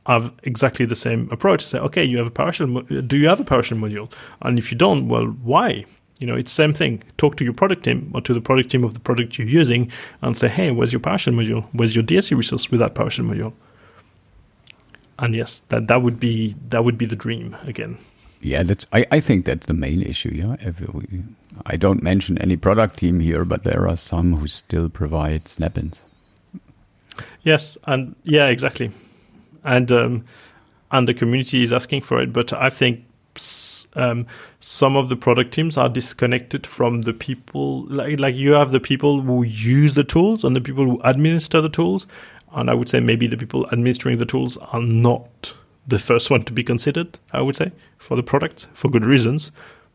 have 0.07 0.33
exactly 0.43 0.85
the 0.85 0.95
same 0.95 1.29
approach. 1.31 1.65
Say, 1.65 1.79
okay, 1.79 2.03
you 2.03 2.17
have 2.17 2.27
a 2.27 2.31
PowerShell. 2.31 3.07
Do 3.07 3.17
you 3.17 3.27
have 3.27 3.39
a 3.39 3.43
PowerShell 3.43 3.79
module? 3.79 4.11
And 4.41 4.57
if 4.57 4.71
you 4.71 4.77
don't, 4.77 5.07
well, 5.07 5.25
why? 5.25 5.85
You 6.19 6.27
know, 6.27 6.35
it's 6.35 6.51
the 6.51 6.55
same 6.55 6.73
thing. 6.73 7.03
Talk 7.17 7.37
to 7.37 7.43
your 7.43 7.53
product 7.53 7.83
team 7.83 8.11
or 8.13 8.21
to 8.21 8.33
the 8.33 8.41
product 8.41 8.71
team 8.71 8.83
of 8.83 8.93
the 8.93 8.99
product 8.99 9.37
you're 9.37 9.47
using, 9.47 9.91
and 10.21 10.35
say, 10.37 10.47
hey, 10.47 10.71
where's 10.71 10.93
your 10.93 10.99
PowerShell 10.99 11.33
module? 11.33 11.65
Where's 11.73 11.95
your 11.95 12.03
DSC 12.03 12.35
resource 12.35 12.69
with 12.69 12.79
that 12.79 12.95
PowerShell 12.95 13.25
module? 13.25 13.53
and 15.21 15.35
yes, 15.35 15.61
that 15.69 15.87
that 15.87 16.01
would 16.01 16.19
be 16.19 16.55
that 16.69 16.83
would 16.83 16.97
be 16.97 17.05
the 17.05 17.15
dream 17.15 17.55
again. 17.63 17.97
Yeah, 18.41 18.63
that's. 18.63 18.87
I, 18.91 19.05
I 19.11 19.19
think 19.19 19.45
that's 19.45 19.67
the 19.67 19.73
main 19.73 20.01
issue. 20.01 20.31
Yeah, 20.33 20.55
we, 20.91 21.23
I 21.65 21.77
don't 21.77 22.01
mention 22.01 22.39
any 22.39 22.57
product 22.57 22.97
team 22.97 23.19
here, 23.19 23.45
but 23.45 23.63
there 23.63 23.87
are 23.87 23.95
some 23.95 24.37
who 24.37 24.47
still 24.47 24.89
provide 24.89 25.47
snap-ins. 25.47 26.01
Yes, 27.43 27.77
and 27.85 28.15
yeah, 28.23 28.47
exactly, 28.47 28.91
and 29.63 29.91
um, 29.91 30.25
and 30.91 31.07
the 31.07 31.13
community 31.13 31.63
is 31.63 31.73
asking 31.73 32.01
for 32.01 32.21
it. 32.21 32.33
But 32.33 32.53
I 32.53 32.69
think 32.69 33.05
um, 33.95 34.27
some 34.59 34.95
of 34.95 35.09
the 35.09 35.15
product 35.15 35.53
teams 35.53 35.77
are 35.77 35.89
disconnected 35.89 36.67
from 36.67 37.01
the 37.01 37.13
people. 37.13 37.85
Like 37.85 38.19
like 38.19 38.35
you 38.35 38.53
have 38.53 38.71
the 38.71 38.79
people 38.79 39.21
who 39.21 39.43
use 39.43 39.93
the 39.93 40.03
tools 40.03 40.43
and 40.43 40.55
the 40.55 40.61
people 40.61 40.85
who 40.85 41.01
administer 41.03 41.61
the 41.61 41.69
tools, 41.69 42.07
and 42.53 42.69
I 42.69 42.73
would 42.73 42.89
say 42.89 42.99
maybe 42.99 43.27
the 43.27 43.37
people 43.37 43.67
administering 43.71 44.17
the 44.17 44.25
tools 44.25 44.57
are 44.57 44.81
not 44.81 45.53
the 45.87 45.99
first 45.99 46.29
one 46.29 46.43
to 46.43 46.53
be 46.53 46.63
considered, 46.63 47.17
I 47.31 47.41
would 47.41 47.55
say, 47.55 47.71
for 47.97 48.15
the 48.15 48.23
product 48.23 48.67
for 48.73 48.89
good 48.89 49.05
reasons. 49.05 49.51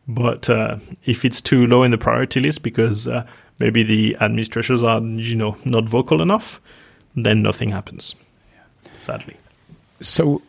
But 0.07 0.49
uh, 0.49 0.77
if 1.05 1.25
it's 1.25 1.41
too 1.41 1.67
low 1.67 1.83
in 1.83 1.91
the 1.91 1.97
priority 1.97 2.39
list 2.39 2.63
because 2.63 3.07
uh, 3.07 3.25
maybe 3.59 3.83
the 3.83 4.15
administrators 4.21 4.83
are, 4.83 5.01
you 5.01 5.35
know, 5.35 5.57
not 5.65 5.89
vocal 5.89 6.21
enough, 6.21 6.61
then 7.15 7.41
nothing 7.41 7.69
happens, 7.69 8.15
sadly. 8.99 9.35
So, 10.01 10.41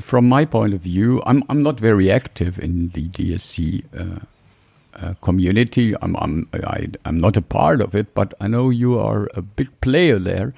from 0.00 0.28
my 0.28 0.44
point 0.44 0.74
of 0.74 0.80
view, 0.80 1.22
I'm 1.26 1.42
I'm 1.48 1.62
not 1.62 1.80
very 1.80 2.10
active 2.10 2.58
in 2.58 2.88
the 2.90 3.08
DSC 3.08 3.84
uh, 3.96 4.20
uh, 4.94 5.14
community. 5.20 5.94
I'm 6.02 6.16
I'm 6.16 6.48
I, 6.52 6.56
am 6.56 6.94
i 7.04 7.08
am 7.08 7.20
not 7.20 7.36
a 7.36 7.42
part 7.42 7.80
of 7.80 7.94
it, 7.94 8.14
but 8.14 8.34
I 8.40 8.48
know 8.48 8.70
you 8.70 8.98
are 8.98 9.28
a 9.34 9.42
big 9.42 9.80
player 9.80 10.18
there. 10.18 10.54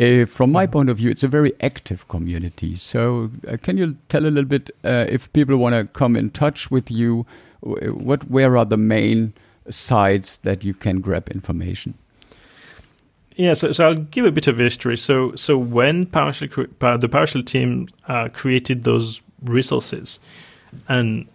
Uh, 0.00 0.26
from 0.26 0.50
my 0.50 0.66
point 0.66 0.88
of 0.88 0.96
view, 0.96 1.10
it's 1.10 1.22
a 1.22 1.28
very 1.28 1.52
active 1.60 2.08
community. 2.08 2.74
So, 2.74 3.30
uh, 3.48 3.56
can 3.62 3.78
you 3.78 3.96
tell 4.08 4.24
a 4.24 4.28
little 4.28 4.48
bit 4.48 4.70
uh, 4.84 5.06
if 5.08 5.32
people 5.32 5.56
want 5.56 5.74
to 5.74 5.84
come 5.98 6.16
in 6.16 6.30
touch 6.30 6.70
with 6.70 6.90
you? 6.90 7.26
What, 7.60 8.28
where 8.28 8.58
are 8.58 8.66
the 8.66 8.76
main 8.76 9.32
sites 9.70 10.36
that 10.38 10.64
you 10.64 10.74
can 10.74 11.00
grab 11.00 11.28
information? 11.28 11.94
Yeah, 13.36 13.54
so, 13.54 13.72
so 13.72 13.88
I'll 13.88 13.94
give 13.96 14.26
a 14.26 14.32
bit 14.32 14.46
of 14.46 14.58
history. 14.58 14.96
So, 14.96 15.34
so 15.34 15.58
when 15.58 16.06
PowerShell, 16.06 17.00
the 17.00 17.08
PowerShell 17.08 17.44
team 17.44 17.88
uh, 18.06 18.28
created 18.32 18.84
those 18.84 19.22
resources, 19.42 20.20
and 20.88 21.26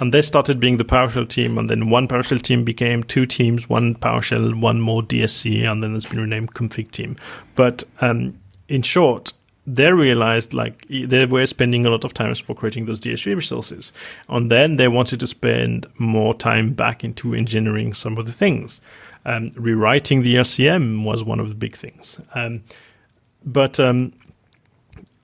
and 0.00 0.14
they 0.14 0.22
started 0.22 0.58
being 0.58 0.78
the 0.78 0.84
PowerShell 0.84 1.28
team, 1.28 1.58
and 1.58 1.68
then 1.68 1.90
one 1.90 2.08
PowerShell 2.08 2.40
team 2.40 2.64
became 2.64 3.02
two 3.02 3.26
teams, 3.26 3.68
one 3.68 3.94
PowerShell, 3.96 4.58
one 4.60 4.80
more 4.80 5.02
DSC, 5.02 5.70
and 5.70 5.82
then 5.82 5.94
it's 5.94 6.06
been 6.06 6.20
renamed 6.20 6.54
config 6.54 6.90
team. 6.90 7.16
But 7.54 7.84
um, 8.00 8.38
in 8.68 8.82
short, 8.82 9.32
they 9.66 9.92
realized 9.92 10.54
like 10.54 10.86
they 10.88 11.26
were 11.26 11.46
spending 11.46 11.84
a 11.84 11.90
lot 11.90 12.04
of 12.04 12.14
time 12.14 12.34
for 12.34 12.54
creating 12.54 12.86
those 12.86 13.00
DSC 13.00 13.34
resources, 13.34 13.92
and 14.28 14.50
then 14.50 14.76
they 14.76 14.88
wanted 14.88 15.20
to 15.20 15.26
spend 15.26 15.86
more 15.98 16.32
time 16.34 16.72
back 16.72 17.04
into 17.04 17.34
engineering 17.34 17.92
some 17.92 18.16
of 18.18 18.26
the 18.26 18.32
things. 18.32 18.80
Um, 19.26 19.50
rewriting 19.54 20.22
the 20.22 20.36
LCM 20.36 21.04
was 21.04 21.22
one 21.22 21.40
of 21.40 21.48
the 21.48 21.54
big 21.54 21.76
things, 21.76 22.18
um, 22.34 22.62
but 23.44 23.78
um, 23.78 24.14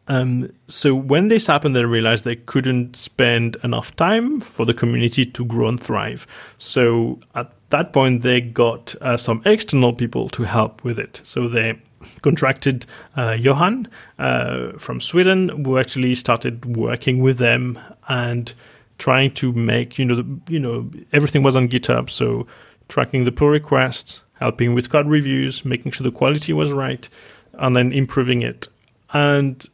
um, 0.09 0.49
so 0.69 0.95
when 0.95 1.29
this 1.29 1.47
happened, 1.47 1.75
they 1.75 1.85
realized 1.85 2.25
they 2.25 2.37
couldn't 2.37 2.95
spend 2.97 3.57
enough 3.65 3.95
time 3.97 4.41
for 4.41 4.65
the 4.65 4.75
community 4.75 5.27
to 5.27 5.45
grow 5.45 5.69
and 5.69 5.81
thrive. 5.81 6.27
So 6.59 7.19
at 7.35 7.51
that 7.71 7.93
point, 7.93 8.23
they 8.23 8.41
got 8.41 8.95
uh, 9.01 9.17
some 9.17 9.43
external 9.45 9.93
people 9.93 10.29
to 10.31 10.45
help 10.45 10.85
with 10.85 10.99
it. 10.99 11.21
So 11.25 11.49
they 11.49 11.81
contracted 12.23 12.87
uh, 13.17 13.33
Johan 13.33 13.89
uh, 14.19 14.73
from 14.79 15.01
Sweden, 15.01 15.49
who 15.65 15.79
actually 15.79 16.15
started 16.15 16.77
working 16.77 17.21
with 17.21 17.39
them 17.39 17.79
and 18.09 18.53
trying 18.99 19.31
to 19.31 19.53
make 19.53 19.99
you 19.99 20.05
know 20.05 20.17
the, 20.23 20.41
you 20.49 20.59
know 20.59 20.89
everything 21.13 21.43
was 21.43 21.57
on 21.57 21.69
GitHub, 21.69 22.09
so 22.09 22.47
tracking 22.89 23.25
the 23.25 23.33
pull 23.33 23.49
requests, 23.49 24.23
helping 24.35 24.75
with 24.75 24.91
code 24.91 25.07
reviews, 25.07 25.65
making 25.65 25.93
sure 25.93 26.05
the 26.05 26.17
quality 26.17 26.53
was 26.53 26.73
right, 26.73 27.09
and 27.55 27.75
then 27.75 27.93
improving 27.93 28.43
it. 28.43 28.69
And 29.13 29.67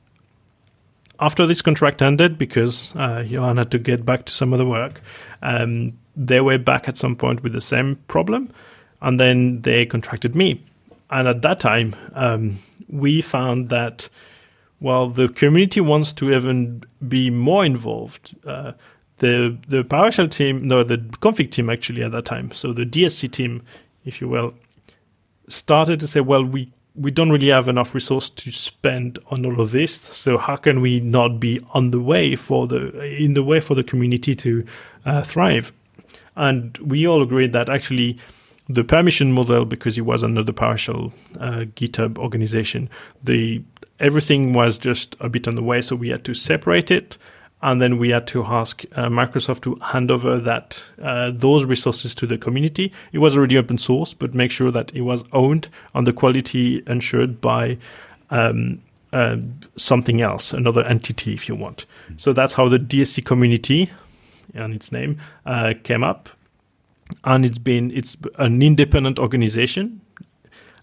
after 1.21 1.47
this 1.47 1.63
contract 1.63 2.03
ended, 2.03 2.39
because 2.39 2.95
uh, 2.97 3.25
Johan 3.27 3.57
had 3.57 3.71
to 3.71 3.79
get 3.79 4.05
back 4.05 4.25
to 4.27 4.33
some 4.33 4.53
other 4.53 4.67
work, 4.67 5.01
um, 5.43 5.99
they 6.17 6.41
were 6.41 6.59
back 6.59 6.89
at 6.89 6.99
some 6.99 7.17
point 7.17 7.43
with 7.43 7.53
the 7.53 7.61
same 7.61 7.97
problem, 8.09 8.51
and 9.01 9.19
then 9.19 9.63
they 9.63 9.87
contracted 9.87 10.35
me. 10.35 10.65
And 11.11 11.29
at 11.29 11.43
that 11.43 11.61
time, 11.61 11.95
um, 12.15 12.59
we 12.89 13.23
found 13.23 13.69
that 13.69 14.09
while 14.79 15.07
the 15.07 15.29
community 15.29 15.81
wants 15.81 16.13
to 16.15 16.33
even 16.33 16.83
be 17.07 17.31
more 17.31 17.65
involved, 17.65 18.35
uh, 18.45 18.73
the 19.23 19.57
the 19.69 19.85
PowerShell 19.85 20.31
team, 20.31 20.67
no, 20.67 20.83
the 20.83 20.99
config 20.99 21.53
team 21.53 21.71
actually 21.71 22.03
at 22.03 22.11
that 22.11 22.25
time, 22.25 22.51
so 22.51 22.73
the 22.73 22.85
DSC 22.85 23.31
team, 23.31 23.63
if 24.05 24.21
you 24.21 24.29
will, 24.29 24.53
started 25.49 26.01
to 26.01 26.09
say, 26.09 26.21
well, 26.21 26.45
we 26.45 26.73
we 26.97 27.13
don't 27.13 27.31
really 27.31 27.49
have 27.49 27.69
enough 27.69 27.95
resource 27.95 28.29
to 28.29 28.51
spend 28.51 29.21
on 29.31 29.47
all 29.47 29.61
of 29.61 29.71
this. 29.71 29.95
So 29.95 30.37
how 30.37 30.57
can 30.57 30.81
we 30.81 31.01
not 31.01 31.39
be 31.39 31.61
on 31.73 31.93
the 31.93 32.01
way 32.01 32.35
for 32.35 32.67
the 32.67 33.01
in 33.01 33.35
the 33.35 33.45
way 33.45 33.61
for 33.61 33.77
the 33.77 33.85
community 33.85 34.35
to 34.35 34.65
uh, 35.07 35.23
thrive? 35.23 35.73
And 36.35 36.77
we 36.79 37.07
all 37.07 37.23
agreed 37.23 37.53
that 37.53 37.69
actually 37.69 38.19
the 38.69 38.83
permission 38.83 39.33
model, 39.33 39.65
because 39.65 39.97
it 39.99 40.03
was 40.03 40.25
under 40.25 40.43
the 40.43 40.53
PowerShell 40.53 41.13
uh, 41.39 41.65
GitHub 41.77 42.19
organization, 42.19 42.91
the 43.23 43.63
everything 44.01 44.53
was 44.53 44.79
just 44.79 45.15
a 45.21 45.29
bit 45.29 45.47
on 45.47 45.55
the 45.55 45.63
way. 45.63 45.81
So 45.81 45.95
we 45.95 46.09
had 46.09 46.25
to 46.25 46.35
separate 46.35 46.91
it 46.91 47.19
and 47.63 47.81
then 47.81 47.99
we 47.99 48.11
had 48.11 48.27
to 48.29 48.45
ask 48.45 48.85
uh, 48.93 49.07
Microsoft 49.07 49.63
to 49.63 49.77
hand 49.77 50.11
over 50.11 50.39
that 50.39 50.83
uh, 51.01 51.31
those 51.33 51.65
resources 51.65 52.15
to 52.17 52.27
the 52.27 52.37
community. 52.37 52.93
It 53.13 53.19
was 53.19 53.37
already 53.37 53.57
open 53.57 53.79
source, 53.79 54.15
but 54.15 54.35
make 54.35 54.51
sure 54.51 54.71
that 54.73 54.93
it 54.95 55.03
was 55.03 55.25
owned 55.33 55.69
and 55.95 56.07
the 56.07 56.13
quality 56.13 56.83
ensured 56.87 57.41
by 57.41 57.79
um, 58.31 58.83
uh, 59.13 59.37
something 59.77 60.21
else, 60.21 60.53
another 60.53 60.83
entity, 60.85 61.35
if 61.35 61.49
you 61.49 61.55
want. 61.55 61.87
So 62.17 62.33
that's 62.33 62.55
how 62.55 62.69
the 62.69 62.79
DSC 62.79 63.25
community, 63.25 63.91
and 64.55 64.75
its 64.75 64.91
name, 64.91 65.19
uh, 65.47 65.75
came 65.85 66.03
up, 66.03 66.31
and 67.25 67.45
it's 67.45 67.59
been 67.59 67.91
it's 67.93 68.17
an 68.39 68.63
independent 68.63 69.19
organization 69.19 70.01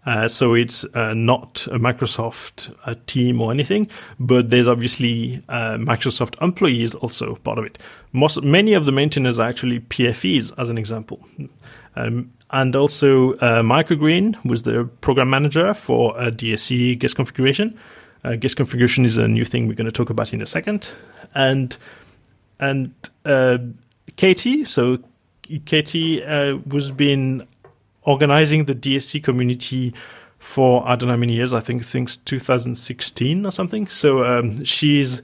uh, 0.05 0.27
so 0.27 0.53
it's 0.53 0.85
uh, 0.93 1.13
not 1.13 1.67
a 1.67 1.77
Microsoft 1.77 2.73
uh, 2.85 2.95
team 3.05 3.41
or 3.41 3.51
anything, 3.51 3.89
but 4.19 4.49
there's 4.49 4.67
obviously 4.67 5.43
uh, 5.49 5.73
Microsoft 5.75 6.41
employees 6.41 6.95
also 6.95 7.35
part 7.35 7.57
of 7.59 7.65
it. 7.65 7.77
Most 8.13 8.41
many 8.41 8.73
of 8.73 8.85
the 8.85 8.91
maintainers 8.91 9.39
are 9.39 9.49
actually 9.49 9.81
PFEs, 9.81 10.53
as 10.57 10.69
an 10.69 10.77
example, 10.77 11.23
um, 11.95 12.31
and 12.51 12.75
also 12.75 13.37
uh, 13.39 13.61
Michael 13.61 13.97
Green 13.97 14.37
was 14.45 14.63
the 14.63 14.85
program 15.01 15.29
manager 15.29 15.73
for 15.73 16.13
DSC 16.15 16.97
guest 16.97 17.15
configuration. 17.15 17.77
guest 18.39 18.55
configuration 18.55 19.05
is 19.05 19.17
a 19.17 19.27
new 19.27 19.45
thing 19.45 19.67
we're 19.67 19.75
going 19.75 19.85
to 19.85 19.91
talk 19.91 20.09
about 20.09 20.33
in 20.33 20.41
a 20.41 20.45
second, 20.45 20.91
and 21.35 21.77
and 22.59 22.93
Katie. 24.15 24.63
So 24.63 24.97
Katie 25.65 26.23
was 26.65 26.89
being 26.89 27.45
organizing 28.09 28.65
the 28.65 28.75
DSC 28.75 29.23
community 29.23 29.93
for 30.39 30.87
I 30.87 30.95
don't 30.95 31.07
know 31.07 31.13
how 31.13 31.19
many 31.19 31.33
years. 31.33 31.53
I 31.53 31.59
think 31.59 31.83
since 31.83 32.17
2016 32.17 33.45
or 33.45 33.51
something. 33.51 33.87
So 33.87 34.25
um, 34.25 34.63
she's 34.63 35.21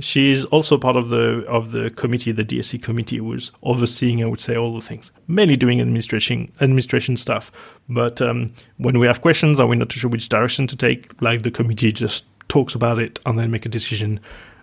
she's 0.00 0.44
also 0.46 0.76
part 0.76 0.96
of 0.96 1.10
the 1.10 1.44
of 1.46 1.70
the 1.70 1.90
committee, 1.90 2.32
the 2.32 2.44
DSC 2.44 2.82
committee, 2.82 3.20
was 3.20 3.52
overseeing, 3.62 4.22
I 4.22 4.26
would 4.26 4.40
say, 4.40 4.56
all 4.56 4.74
the 4.74 4.80
things, 4.80 5.12
mainly 5.28 5.56
doing 5.56 5.80
administration 5.80 6.50
administration 6.60 7.16
stuff. 7.16 7.52
But 7.88 8.20
um, 8.20 8.52
when 8.78 8.98
we 8.98 9.06
have 9.06 9.20
questions 9.20 9.60
and 9.60 9.68
we're 9.68 9.76
not 9.76 9.92
sure 9.92 10.10
which 10.10 10.28
direction 10.28 10.66
to 10.66 10.76
take, 10.76 11.22
like 11.22 11.42
the 11.42 11.50
committee 11.50 11.92
just 11.92 12.24
talks 12.48 12.74
about 12.74 12.98
it 12.98 13.20
and 13.26 13.38
then 13.38 13.50
make 13.50 13.66
a 13.66 13.68
decision. 13.68 14.20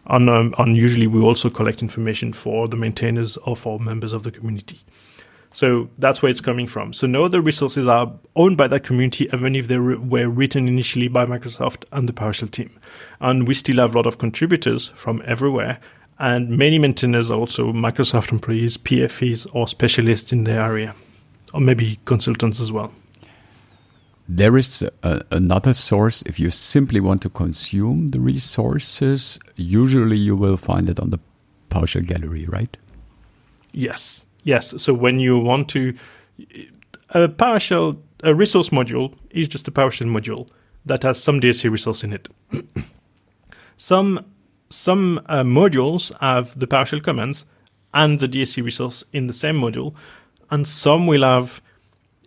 And, 0.07 0.29
um, 0.29 0.55
and 0.57 0.75
usually 0.75 1.05
we 1.05 1.21
also 1.21 1.49
collect 1.49 1.83
information 1.83 2.33
for 2.33 2.67
the 2.67 2.75
maintainers 2.75 3.37
or 3.37 3.55
for 3.55 3.79
members 3.79 4.13
of 4.13 4.23
the 4.23 4.31
community. 4.31 4.79
So 5.53 5.89
that's 5.97 6.21
where 6.21 6.29
it's 6.29 6.41
coming 6.41 6.67
from. 6.67 6.93
So 6.93 7.07
no 7.07 7.25
other 7.25 7.41
resources 7.41 7.87
are 7.87 8.11
owned 8.35 8.57
by 8.57 8.67
that 8.69 8.83
community, 8.83 9.29
even 9.33 9.55
if 9.55 9.67
they 9.67 9.77
were 9.77 10.29
written 10.29 10.67
initially 10.67 11.09
by 11.09 11.25
Microsoft 11.25 11.83
and 11.91 12.07
the 12.07 12.13
PowerShell 12.13 12.51
team. 12.51 12.71
And 13.19 13.47
we 13.47 13.53
still 13.53 13.77
have 13.77 13.93
a 13.93 13.97
lot 13.97 14.05
of 14.05 14.17
contributors 14.17 14.89
from 14.95 15.21
everywhere. 15.25 15.79
And 16.19 16.49
many 16.49 16.77
maintainers 16.77 17.31
are 17.31 17.37
also 17.37 17.73
Microsoft 17.73 18.31
employees, 18.31 18.77
PFEs, 18.77 19.47
or 19.53 19.67
specialists 19.67 20.31
in 20.31 20.45
their 20.45 20.63
area, 20.63 20.95
or 21.53 21.59
maybe 21.59 21.99
consultants 22.05 22.59
as 22.59 22.71
well. 22.71 22.93
There 24.29 24.57
is 24.57 24.83
a, 25.03 25.23
another 25.31 25.73
source. 25.73 26.21
If 26.21 26.39
you 26.39 26.51
simply 26.51 27.01
want 27.01 27.21
to 27.23 27.29
consume 27.29 28.11
the 28.11 28.19
resources, 28.21 29.39
usually 29.57 30.15
you 30.15 30.37
will 30.37 30.57
find 30.57 30.87
it 30.87 30.99
on 30.99 31.09
the 31.09 31.19
PowerShell 31.69 32.05
gallery, 32.05 32.45
right? 32.45 32.77
Yes. 33.73 34.25
Yes. 34.43 34.73
So 34.81 34.93
when 34.93 35.19
you 35.19 35.37
want 35.37 35.69
to, 35.69 35.95
a 37.09 37.27
PowerShell, 37.27 37.97
a 38.23 38.33
resource 38.33 38.69
module 38.69 39.13
is 39.29 39.47
just 39.47 39.67
a 39.67 39.71
PowerShell 39.71 40.07
module 40.07 40.49
that 40.85 41.03
has 41.03 41.21
some 41.21 41.39
DSC 41.39 41.69
resource 41.69 42.03
in 42.03 42.13
it. 42.13 42.27
some 43.77 44.25
some 44.69 45.19
uh, 45.25 45.43
modules 45.43 46.17
have 46.21 46.57
the 46.57 46.67
PowerShell 46.67 47.03
commands 47.03 47.45
and 47.93 48.19
the 48.19 48.27
DSC 48.27 48.63
resource 48.63 49.03
in 49.11 49.27
the 49.27 49.33
same 49.33 49.59
module, 49.59 49.93
and 50.49 50.67
some 50.67 51.07
will 51.07 51.23
have 51.23 51.61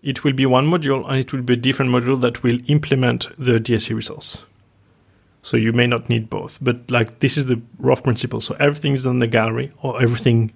it 0.03 0.23
will 0.23 0.35
be 0.35 0.45
one 0.45 0.66
module 0.66 1.09
and 1.09 1.19
it 1.19 1.32
will 1.32 1.43
be 1.43 1.55
a 1.55 1.57
different 1.57 1.91
module 1.91 2.20
that 2.20 2.43
will 2.43 2.59
implement 2.66 3.27
the 3.39 3.53
DSC 3.53 3.97
resource. 3.97 4.45
So 5.41 5.57
you 5.57 5.73
may 5.73 5.86
not 5.86 6.11
need 6.11 6.28
both, 6.28 6.59
but 6.61 6.91
like 6.91 7.20
this 7.20 7.39
is 7.39 7.47
the 7.47 7.61
rough 7.78 8.03
principle. 8.03 8.41
So 8.43 8.55
everything 8.61 8.95
is 8.95 9.07
on 9.07 9.19
the 9.19 9.27
gallery 9.27 9.73
or 9.82 10.01
everything 10.03 10.53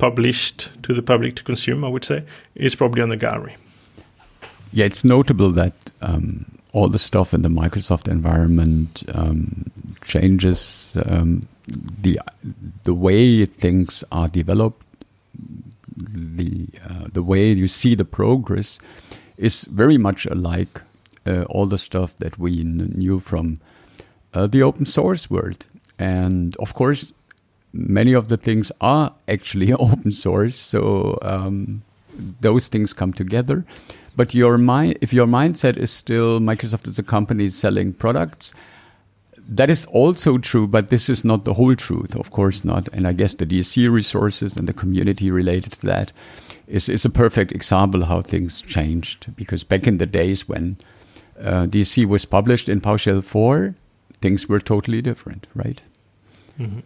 published 0.00 0.70
to 0.82 0.94
the 0.94 1.02
public 1.02 1.36
to 1.36 1.44
consume, 1.44 1.84
I 1.84 1.88
would 1.88 2.04
say, 2.04 2.24
is 2.54 2.74
probably 2.74 3.02
on 3.02 3.10
the 3.10 3.16
gallery. 3.16 3.56
Yeah, 4.72 4.86
it's 4.86 5.04
notable 5.04 5.50
that 5.52 5.74
um, 6.00 6.46
all 6.72 6.88
the 6.88 6.98
stuff 6.98 7.34
in 7.34 7.42
the 7.42 7.48
Microsoft 7.48 8.08
environment 8.08 9.02
um, 9.14 9.70
changes 10.02 10.96
um, 11.06 11.46
the 12.02 12.18
the 12.84 12.94
way 12.94 13.44
things 13.44 14.04
are 14.10 14.28
developed. 14.28 14.82
The 15.96 16.68
uh, 16.88 17.08
the 17.12 17.22
way 17.22 17.52
you 17.52 17.68
see 17.68 17.94
the 17.94 18.04
progress 18.04 18.78
is 19.36 19.64
very 19.64 19.98
much 19.98 20.26
alike 20.26 20.80
uh, 21.26 21.42
all 21.50 21.66
the 21.66 21.78
stuff 21.78 22.16
that 22.16 22.38
we 22.38 22.62
knew 22.64 23.20
from 23.20 23.60
uh, 24.32 24.46
the 24.46 24.62
open 24.62 24.86
source 24.86 25.30
world, 25.30 25.66
and 25.98 26.56
of 26.56 26.72
course 26.74 27.12
many 27.72 28.12
of 28.12 28.28
the 28.28 28.36
things 28.36 28.72
are 28.80 29.14
actually 29.28 29.72
open 29.72 30.12
source, 30.12 30.56
so 30.56 31.18
um, 31.22 31.82
those 32.40 32.68
things 32.68 32.92
come 32.92 33.12
together. 33.12 33.64
But 34.16 34.34
your 34.34 34.58
mind, 34.58 34.98
if 35.00 35.12
your 35.12 35.26
mindset 35.26 35.76
is 35.76 35.90
still 35.90 36.40
Microsoft 36.40 36.88
is 36.88 36.98
a 36.98 37.02
company 37.02 37.48
selling 37.48 37.92
products, 37.92 38.52
that 39.48 39.70
is 39.70 39.84
also 39.86 40.38
true, 40.38 40.68
but 40.68 40.88
this 40.88 41.08
is 41.08 41.24
not 41.24 41.44
the 41.44 41.54
whole 41.54 41.74
truth, 41.74 42.14
of 42.14 42.30
course 42.30 42.64
not. 42.64 42.88
And 42.92 43.06
I 43.06 43.12
guess 43.12 43.34
the 43.34 43.46
DSC 43.46 43.90
resources 43.90 44.56
and 44.56 44.68
the 44.68 44.72
community 44.72 45.30
related 45.30 45.72
to 45.72 45.86
that 45.86 46.12
is, 46.68 46.88
is 46.88 47.04
a 47.04 47.10
perfect 47.10 47.50
example 47.50 48.04
how 48.04 48.22
things 48.22 48.62
changed. 48.62 49.34
Because 49.34 49.64
back 49.64 49.86
in 49.86 49.98
the 49.98 50.06
days 50.06 50.48
when 50.48 50.76
uh, 51.42 51.66
DSC 51.66 52.06
was 52.06 52.24
published 52.24 52.68
in 52.68 52.80
PowerShell 52.80 53.24
4, 53.24 53.74
things 54.20 54.48
were 54.48 54.60
totally 54.60 55.02
different, 55.02 55.48
right? 55.54 55.82
Mm-hmm. 56.58 56.80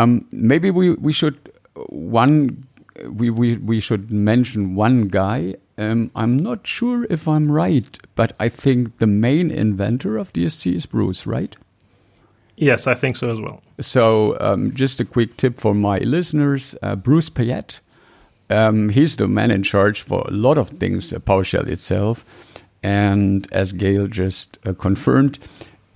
Um, 0.00 0.26
maybe 0.30 0.70
we, 0.70 0.92
we 0.94 1.12
should 1.12 1.52
one 1.88 2.66
we, 3.08 3.30
we, 3.30 3.56
we 3.56 3.80
should 3.80 4.10
mention 4.10 4.74
one 4.74 5.08
guy. 5.08 5.54
Um, 5.78 6.10
I'm 6.14 6.38
not 6.38 6.66
sure 6.66 7.06
if 7.08 7.26
I'm 7.26 7.50
right, 7.50 7.98
but 8.14 8.34
I 8.38 8.48
think 8.48 8.98
the 8.98 9.06
main 9.06 9.50
inventor 9.50 10.18
of 10.18 10.32
DSC 10.32 10.74
is 10.74 10.86
Bruce, 10.86 11.26
right? 11.26 11.56
Yes, 12.56 12.86
I 12.86 12.94
think 12.94 13.16
so 13.16 13.30
as 13.30 13.40
well. 13.40 13.62
So, 13.80 14.36
um, 14.38 14.74
just 14.74 15.00
a 15.00 15.04
quick 15.04 15.38
tip 15.38 15.58
for 15.58 15.74
my 15.74 15.98
listeners 15.98 16.74
uh, 16.82 16.96
Bruce 16.96 17.30
Payette. 17.30 17.80
Um, 18.50 18.90
he's 18.90 19.16
the 19.16 19.28
man 19.28 19.50
in 19.50 19.62
charge 19.62 20.02
for 20.02 20.26
a 20.28 20.30
lot 20.30 20.58
of 20.58 20.70
things, 20.70 21.12
uh, 21.12 21.20
PowerShell 21.20 21.66
itself. 21.68 22.24
And 22.82 23.48
as 23.52 23.72
Gael 23.72 24.08
just 24.08 24.58
uh, 24.66 24.74
confirmed, 24.74 25.38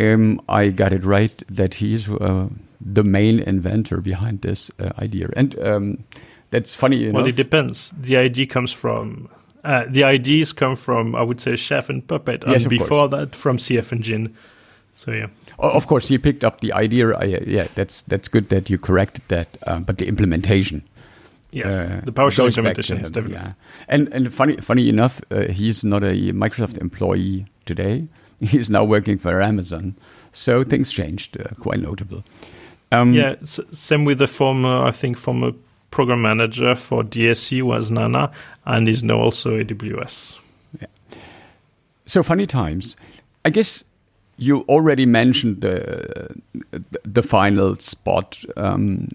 um, 0.00 0.40
I 0.48 0.68
got 0.68 0.92
it 0.92 1.04
right 1.04 1.42
that 1.48 1.74
he's 1.74 2.08
uh, 2.08 2.48
the 2.84 3.02
main 3.02 3.40
inventor 3.40 4.00
behind 4.00 4.42
this 4.42 4.70
uh, 4.78 4.90
idea. 4.98 5.30
And 5.36 5.58
um, 5.60 6.04
that's 6.50 6.74
funny. 6.74 7.04
Enough. 7.04 7.14
Well, 7.14 7.26
it 7.26 7.36
depends. 7.36 7.92
The 7.98 8.16
idea 8.16 8.46
comes 8.46 8.72
from 8.72 9.28
uh, 9.64 9.86
the 9.88 10.04
ideas 10.04 10.52
come 10.52 10.76
from, 10.76 11.14
I 11.14 11.22
would 11.22 11.40
say, 11.40 11.56
Chef 11.56 11.88
and 11.88 12.06
Puppet, 12.06 12.44
and 12.44 12.52
Yes, 12.52 12.64
of 12.64 12.70
before 12.70 13.08
course. 13.08 13.10
that 13.12 13.34
from 13.34 13.56
CFEngine. 13.56 14.32
So 14.94 15.10
yeah, 15.10 15.26
Of 15.58 15.86
course, 15.88 16.06
he 16.06 16.18
picked 16.18 16.44
up 16.44 16.60
the 16.60 16.72
idea. 16.72 17.10
I, 17.16 17.24
yeah, 17.24 17.66
that's 17.74 18.02
that's 18.02 18.28
good 18.28 18.48
that 18.50 18.70
you 18.70 18.78
corrected 18.78 19.24
that. 19.28 19.48
Um, 19.66 19.82
but 19.82 19.98
the 19.98 20.06
implementation, 20.06 20.84
yes, 21.50 21.66
uh, 21.72 22.02
the 22.04 22.12
PowerShell 22.12 22.44
goes 22.44 22.56
back 22.56 22.76
to 22.76 22.80
implementation 22.80 22.96
him, 22.98 23.04
definitely. 23.10 23.32
Yeah, 23.32 23.52
and 23.88 24.08
and 24.12 24.32
funny 24.32 24.56
funny 24.58 24.88
enough, 24.88 25.20
uh, 25.32 25.48
he's 25.48 25.82
not 25.82 26.04
a 26.04 26.32
Microsoft 26.32 26.78
employee 26.78 27.46
today. 27.64 28.06
He's 28.40 28.68
now 28.68 28.84
working 28.84 29.16
for 29.16 29.40
Amazon. 29.40 29.94
So 30.32 30.64
things 30.64 30.92
changed, 30.92 31.40
uh, 31.40 31.54
quite 31.60 31.80
notable. 31.80 32.24
Um, 33.00 33.14
Yeah, 33.14 33.34
s- 33.42 33.60
same 33.72 34.04
with 34.04 34.18
the 34.18 34.26
former, 34.26 34.84
I 34.84 34.90
think, 34.92 35.16
former 35.18 35.52
program 35.90 36.22
manager 36.22 36.74
for 36.76 37.02
DSC 37.04 37.62
was 37.62 37.90
Nana, 37.90 38.30
and 38.64 38.88
is 38.88 39.02
now 39.04 39.18
also 39.20 39.50
AWS. 39.58 40.34
So 42.06 42.22
funny 42.22 42.46
times. 42.46 42.96
I 43.46 43.50
guess 43.50 43.84
you 44.36 44.60
already 44.68 45.06
mentioned 45.06 45.60
the 45.62 46.34
the 47.04 47.22
final 47.22 47.76
spot. 47.76 48.44
Um, 48.56 49.08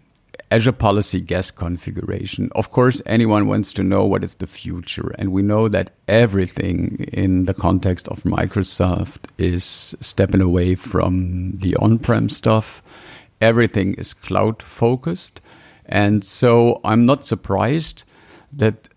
Azure 0.52 0.72
Policy 0.72 1.22
Guest 1.22 1.56
Configuration. 1.56 2.50
Of 2.56 2.72
course, 2.72 3.04
anyone 3.06 3.46
wants 3.46 3.72
to 3.74 3.84
know 3.84 4.04
what 4.06 4.24
is 4.24 4.36
the 4.36 4.48
future, 4.48 5.14
and 5.20 5.32
we 5.32 5.44
know 5.44 5.68
that 5.70 5.92
everything 6.08 7.06
in 7.14 7.46
the 7.46 7.54
context 7.54 8.08
of 8.08 8.24
Microsoft 8.24 9.30
is 9.38 9.94
stepping 10.02 10.42
away 10.42 10.74
from 10.74 11.52
the 11.58 11.76
on-prem 11.76 12.30
stuff. 12.30 12.82
Everything 13.42 13.94
is 13.96 14.14
cloud 14.14 14.62
focused, 14.62 15.42
and 15.86 16.24
so 16.24 16.82
I'm 16.84 17.06
not 17.06 17.26
surprised 17.26 18.04
that 18.52 18.90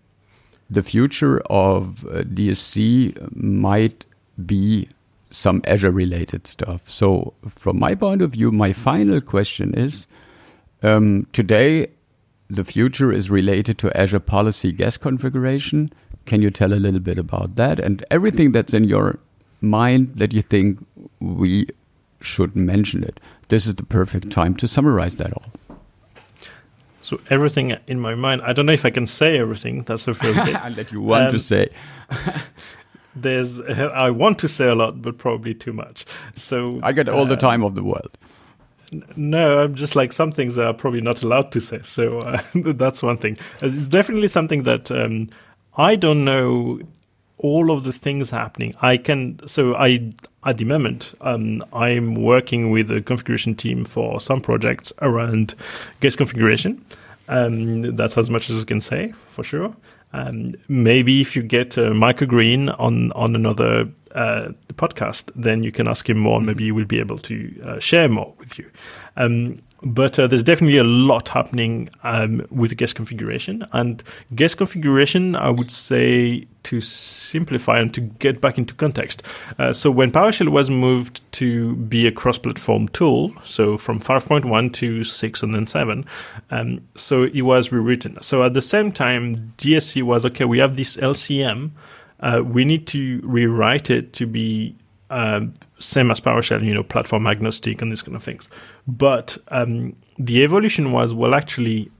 the 0.69 0.83
future 0.83 1.39
of 1.41 2.05
uh, 2.05 2.23
DSC 2.23 3.35
might 3.35 4.05
be 4.45 4.89
some 5.29 5.61
Azure 5.65 5.91
related 5.91 6.47
stuff. 6.47 6.89
So, 6.89 7.33
from 7.47 7.79
my 7.79 7.95
point 7.95 8.21
of 8.21 8.31
view, 8.31 8.51
my 8.51 8.73
final 8.73 9.21
question 9.21 9.73
is 9.73 10.07
um, 10.83 11.27
today, 11.31 11.87
the 12.49 12.65
future 12.65 13.11
is 13.11 13.31
related 13.31 13.77
to 13.79 13.97
Azure 13.97 14.19
Policy 14.19 14.71
Guest 14.71 14.99
Configuration. 14.99 15.91
Can 16.25 16.41
you 16.41 16.51
tell 16.51 16.73
a 16.73 16.75
little 16.75 16.99
bit 16.99 17.17
about 17.17 17.55
that 17.55 17.79
and 17.79 18.03
everything 18.11 18.51
that's 18.51 18.73
in 18.73 18.83
your 18.83 19.19
mind 19.61 20.15
that 20.15 20.33
you 20.33 20.41
think 20.41 20.85
we 21.19 21.67
should 22.19 22.55
mention 22.55 23.03
it? 23.03 23.19
This 23.53 23.67
is 23.67 23.75
the 23.75 23.83
perfect 23.85 24.31
time 24.31 24.55
to 24.55 24.67
summarize 24.67 25.17
that 25.17 25.31
all. 25.31 25.77
So 27.01 27.19
everything 27.29 27.77
in 27.85 27.99
my 27.99 28.15
mind, 28.15 28.41
I 28.41 28.51
don't 28.51 28.65
know 28.65 28.73
if 28.73 28.83
I 28.83 28.89
can 28.89 29.05
say 29.05 29.37
everything. 29.37 29.83
That's 29.83 30.05
the 30.05 30.13
first 30.23 30.43
bit. 30.43 30.55
and 30.65 30.75
that 30.75 30.91
you 30.91 31.01
want 31.01 31.29
to 31.29 31.35
Um, 31.35 31.39
say. 31.39 31.69
There's, 33.15 33.61
I 33.61 34.09
want 34.09 34.39
to 34.39 34.47
say 34.47 34.67
a 34.69 34.73
lot, 34.73 35.03
but 35.03 35.19
probably 35.19 35.53
too 35.53 35.71
much. 35.71 36.03
So 36.35 36.79
I 36.81 36.93
get 36.93 37.07
all 37.07 37.27
the 37.27 37.35
uh, 37.35 37.49
time 37.49 37.63
of 37.63 37.75
the 37.75 37.83
world. 37.83 38.17
No, 39.15 39.59
I'm 39.59 39.75
just 39.75 39.95
like 39.95 40.13
some 40.13 40.31
things 40.31 40.57
are 40.57 40.73
probably 40.73 41.01
not 41.01 41.21
allowed 41.21 41.51
to 41.51 41.59
say. 41.61 41.79
So 41.83 42.17
uh, 42.21 42.41
that's 42.55 43.03
one 43.03 43.17
thing. 43.17 43.37
It's 43.61 43.87
definitely 43.87 44.29
something 44.29 44.63
that 44.63 44.89
um, 44.89 45.29
I 45.77 45.95
don't 45.95 46.25
know 46.25 46.79
all 47.43 47.71
of 47.71 47.83
the 47.83 47.93
things 47.93 48.31
happening. 48.31 48.73
I 48.81 48.97
can 48.97 49.39
so 49.47 49.75
I 49.75 50.13
at 50.45 50.57
the 50.57 50.65
moment 50.65 51.13
um, 51.21 51.63
I'm 51.73 52.15
working 52.15 52.71
with 52.71 52.91
a 52.91 53.01
configuration 53.01 53.53
team 53.53 53.85
for 53.85 54.19
some 54.19 54.41
projects 54.41 54.91
around 55.01 55.53
guest 55.99 56.17
configuration. 56.17 56.83
Um, 57.27 57.95
that's 57.95 58.17
as 58.17 58.29
much 58.29 58.49
as 58.49 58.61
I 58.61 58.65
can 58.65 58.81
say 58.81 59.13
for 59.27 59.43
sure. 59.43 59.75
Um, 60.13 60.55
maybe 60.67 61.21
if 61.21 61.35
you 61.35 61.43
get 61.43 61.77
a 61.77 61.93
Michael 61.93 62.27
Green 62.27 62.69
on 62.69 63.11
on 63.11 63.35
another 63.35 63.89
uh, 64.13 64.49
podcast, 64.73 65.31
then 65.35 65.63
you 65.63 65.71
can 65.71 65.87
ask 65.87 66.09
him 66.09 66.17
more. 66.17 66.37
and 66.37 66.45
Maybe 66.45 66.65
he 66.65 66.71
will 66.71 66.85
be 66.85 66.99
able 66.99 67.17
to 67.19 67.61
uh, 67.65 67.79
share 67.79 68.09
more 68.09 68.33
with 68.37 68.57
you. 68.57 68.69
Um, 69.17 69.61
but 69.85 70.17
uh, 70.17 70.27
there's 70.27 70.43
definitely 70.43 70.77
a 70.77 70.83
lot 70.83 71.29
happening 71.29 71.89
um, 72.03 72.45
with 72.49 72.75
guest 72.77 72.95
configuration 72.95 73.65
and 73.73 74.01
guest 74.33 74.57
configuration. 74.57 75.35
I 75.35 75.49
would 75.49 75.71
say 75.71 76.47
to 76.63 76.79
simplify 76.79 77.79
and 77.79 77.93
to 77.93 77.99
get 77.99 78.39
back 78.39 78.57
into 78.57 78.73
context. 78.73 79.21
Uh, 79.59 79.73
so 79.73 79.91
when 79.91 80.11
PowerShell 80.11 80.49
was 80.49 80.69
moved 80.69 81.19
to 81.33 81.75
be 81.75 82.07
a 82.07 82.11
cross-platform 82.11 82.87
tool, 82.89 83.33
so 83.43 83.77
from 83.77 83.99
5.1 83.99 84.71
to 84.73 85.03
6 85.03 85.43
and 85.43 85.53
then 85.53 85.67
7, 85.67 86.05
um, 86.51 86.81
so 86.95 87.23
it 87.23 87.41
was 87.41 87.73
rewritten. 87.73 88.17
So 88.21 88.43
at 88.43 88.53
the 88.53 88.61
same 88.61 88.93
time, 88.93 89.53
DSC 89.57 90.03
was 90.03 90.25
okay. 90.27 90.45
We 90.45 90.59
have 90.59 90.77
this 90.77 90.95
LCM. 90.95 91.71
Uh, 92.23 92.41
we 92.41 92.63
need 92.63 92.87
to 92.87 93.19
rewrite 93.23 93.89
it 93.89 94.13
to 94.13 94.25
be 94.25 94.73
um, 95.09 95.53
same 95.77 96.09
as 96.09 96.19
PowerShell, 96.19 96.63
you 96.63 96.73
know, 96.73 96.81
platform 96.81 97.27
agnostic 97.27 97.81
and 97.81 97.91
these 97.91 98.01
kind 98.01 98.15
of 98.15 98.23
things. 98.23 98.47
But 98.87 99.37
um, 99.49 99.95
the 100.17 100.43
evolution 100.43 100.93
was 100.93 101.13
well, 101.13 101.35
actually, 101.35 101.91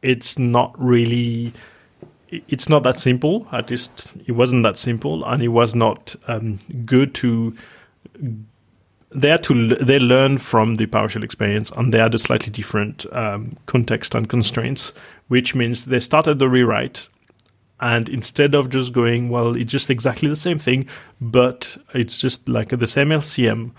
it's 0.00 0.38
not 0.38 0.74
really. 0.82 1.52
It's 2.48 2.70
not 2.70 2.82
that 2.84 2.98
simple. 2.98 3.46
At 3.52 3.70
least 3.70 4.14
it 4.26 4.32
wasn't 4.32 4.62
that 4.62 4.78
simple, 4.78 5.22
and 5.24 5.42
it 5.42 5.48
was 5.48 5.74
not 5.74 6.16
um, 6.26 6.58
good 6.86 7.14
to. 7.16 7.54
They 9.14 9.28
had 9.28 9.42
to 9.44 9.76
they 9.76 9.98
learned 9.98 10.40
from 10.40 10.76
the 10.76 10.86
PowerShell 10.86 11.22
experience, 11.22 11.70
and 11.72 11.92
they 11.92 11.98
had 11.98 12.14
a 12.14 12.18
slightly 12.18 12.50
different 12.50 13.04
um, 13.12 13.58
context 13.66 14.14
and 14.14 14.30
constraints, 14.30 14.94
which 15.28 15.54
means 15.54 15.84
they 15.84 16.00
started 16.00 16.38
the 16.38 16.48
rewrite 16.48 17.10
and 17.82 18.08
instead 18.08 18.54
of 18.54 18.70
just 18.70 18.92
going 18.92 19.28
well 19.28 19.54
it's 19.54 19.70
just 19.70 19.90
exactly 19.90 20.28
the 20.28 20.36
same 20.36 20.58
thing 20.58 20.88
but 21.20 21.76
it's 21.92 22.16
just 22.16 22.48
like 22.48 22.70
the 22.70 22.86
same 22.86 23.08
lcm 23.08 23.70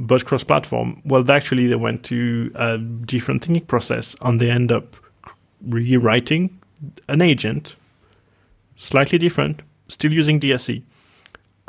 but 0.00 0.24
cross 0.24 0.42
platform 0.42 1.00
well 1.04 1.30
actually 1.30 1.66
they 1.66 1.76
went 1.76 2.02
to 2.02 2.50
a 2.56 2.78
different 2.78 3.44
thinking 3.44 3.64
process 3.64 4.16
and 4.22 4.40
they 4.40 4.50
end 4.50 4.72
up 4.72 4.96
rewriting 5.68 6.58
an 7.08 7.20
agent 7.20 7.76
slightly 8.74 9.18
different 9.18 9.60
still 9.88 10.12
using 10.12 10.40
dsc 10.40 10.82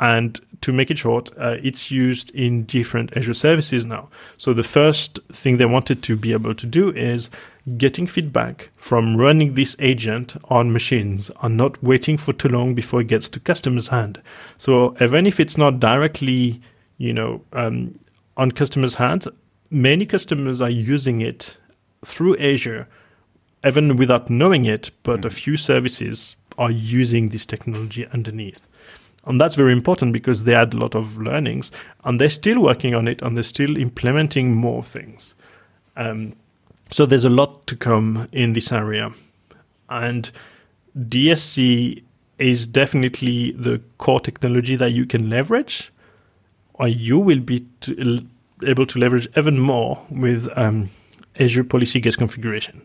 and 0.00 0.40
to 0.62 0.72
make 0.72 0.90
it 0.90 0.98
short, 0.98 1.30
uh, 1.38 1.58
it's 1.62 1.92
used 1.92 2.30
in 2.32 2.64
different 2.64 3.16
Azure 3.16 3.34
services 3.34 3.86
now. 3.86 4.08
So 4.36 4.52
the 4.52 4.64
first 4.64 5.20
thing 5.30 5.58
they 5.58 5.64
wanted 5.64 6.02
to 6.02 6.16
be 6.16 6.32
able 6.32 6.56
to 6.56 6.66
do 6.66 6.90
is 6.90 7.30
getting 7.76 8.06
feedback 8.06 8.70
from 8.76 9.16
running 9.16 9.54
this 9.54 9.76
agent 9.78 10.36
on 10.44 10.72
machines 10.72 11.30
and 11.42 11.56
not 11.56 11.82
waiting 11.82 12.16
for 12.16 12.32
too 12.32 12.48
long 12.48 12.74
before 12.74 13.00
it 13.00 13.06
gets 13.06 13.28
to 13.28 13.40
customer's 13.40 13.88
hand. 13.88 14.20
So 14.58 14.96
even 15.00 15.26
if 15.26 15.38
it's 15.38 15.56
not 15.56 15.78
directly, 15.78 16.60
you 16.98 17.12
know, 17.12 17.42
um, 17.52 17.98
on 18.36 18.50
customer's 18.52 18.96
hands, 18.96 19.28
many 19.70 20.06
customers 20.06 20.60
are 20.60 20.70
using 20.70 21.20
it 21.20 21.56
through 22.04 22.36
Azure, 22.38 22.88
even 23.64 23.96
without 23.96 24.28
knowing 24.28 24.64
it. 24.64 24.90
But 25.04 25.24
a 25.24 25.30
few 25.30 25.56
services 25.56 26.36
are 26.58 26.70
using 26.70 27.28
this 27.28 27.46
technology 27.46 28.06
underneath. 28.08 28.60
And 29.24 29.40
that's 29.40 29.54
very 29.54 29.72
important 29.72 30.12
because 30.12 30.44
they 30.44 30.52
had 30.52 30.74
a 30.74 30.78
lot 30.78 30.96
of 30.96 31.16
learnings 31.16 31.70
and 32.02 32.20
they're 32.20 32.28
still 32.28 32.60
working 32.60 32.94
on 32.94 33.06
it 33.06 33.22
and 33.22 33.36
they're 33.36 33.44
still 33.44 33.76
implementing 33.76 34.52
more 34.52 34.82
things. 34.82 35.36
Um, 35.96 36.34
so 36.92 37.06
there's 37.06 37.24
a 37.24 37.30
lot 37.30 37.66
to 37.68 37.76
come 37.76 38.28
in 38.32 38.52
this 38.52 38.70
area. 38.70 39.12
And 39.88 40.30
DSC 40.98 42.02
is 42.38 42.66
definitely 42.66 43.52
the 43.52 43.80
core 43.98 44.20
technology 44.20 44.76
that 44.76 44.90
you 44.90 45.06
can 45.06 45.30
leverage, 45.30 45.90
or 46.74 46.88
you 46.88 47.18
will 47.18 47.40
be 47.40 47.66
to, 47.80 48.26
able 48.64 48.84
to 48.86 48.98
leverage 48.98 49.26
even 49.36 49.58
more 49.58 50.04
with 50.10 50.48
um, 50.56 50.90
Azure 51.40 51.64
Policy 51.64 52.00
Guest 52.00 52.18
Configuration. 52.18 52.82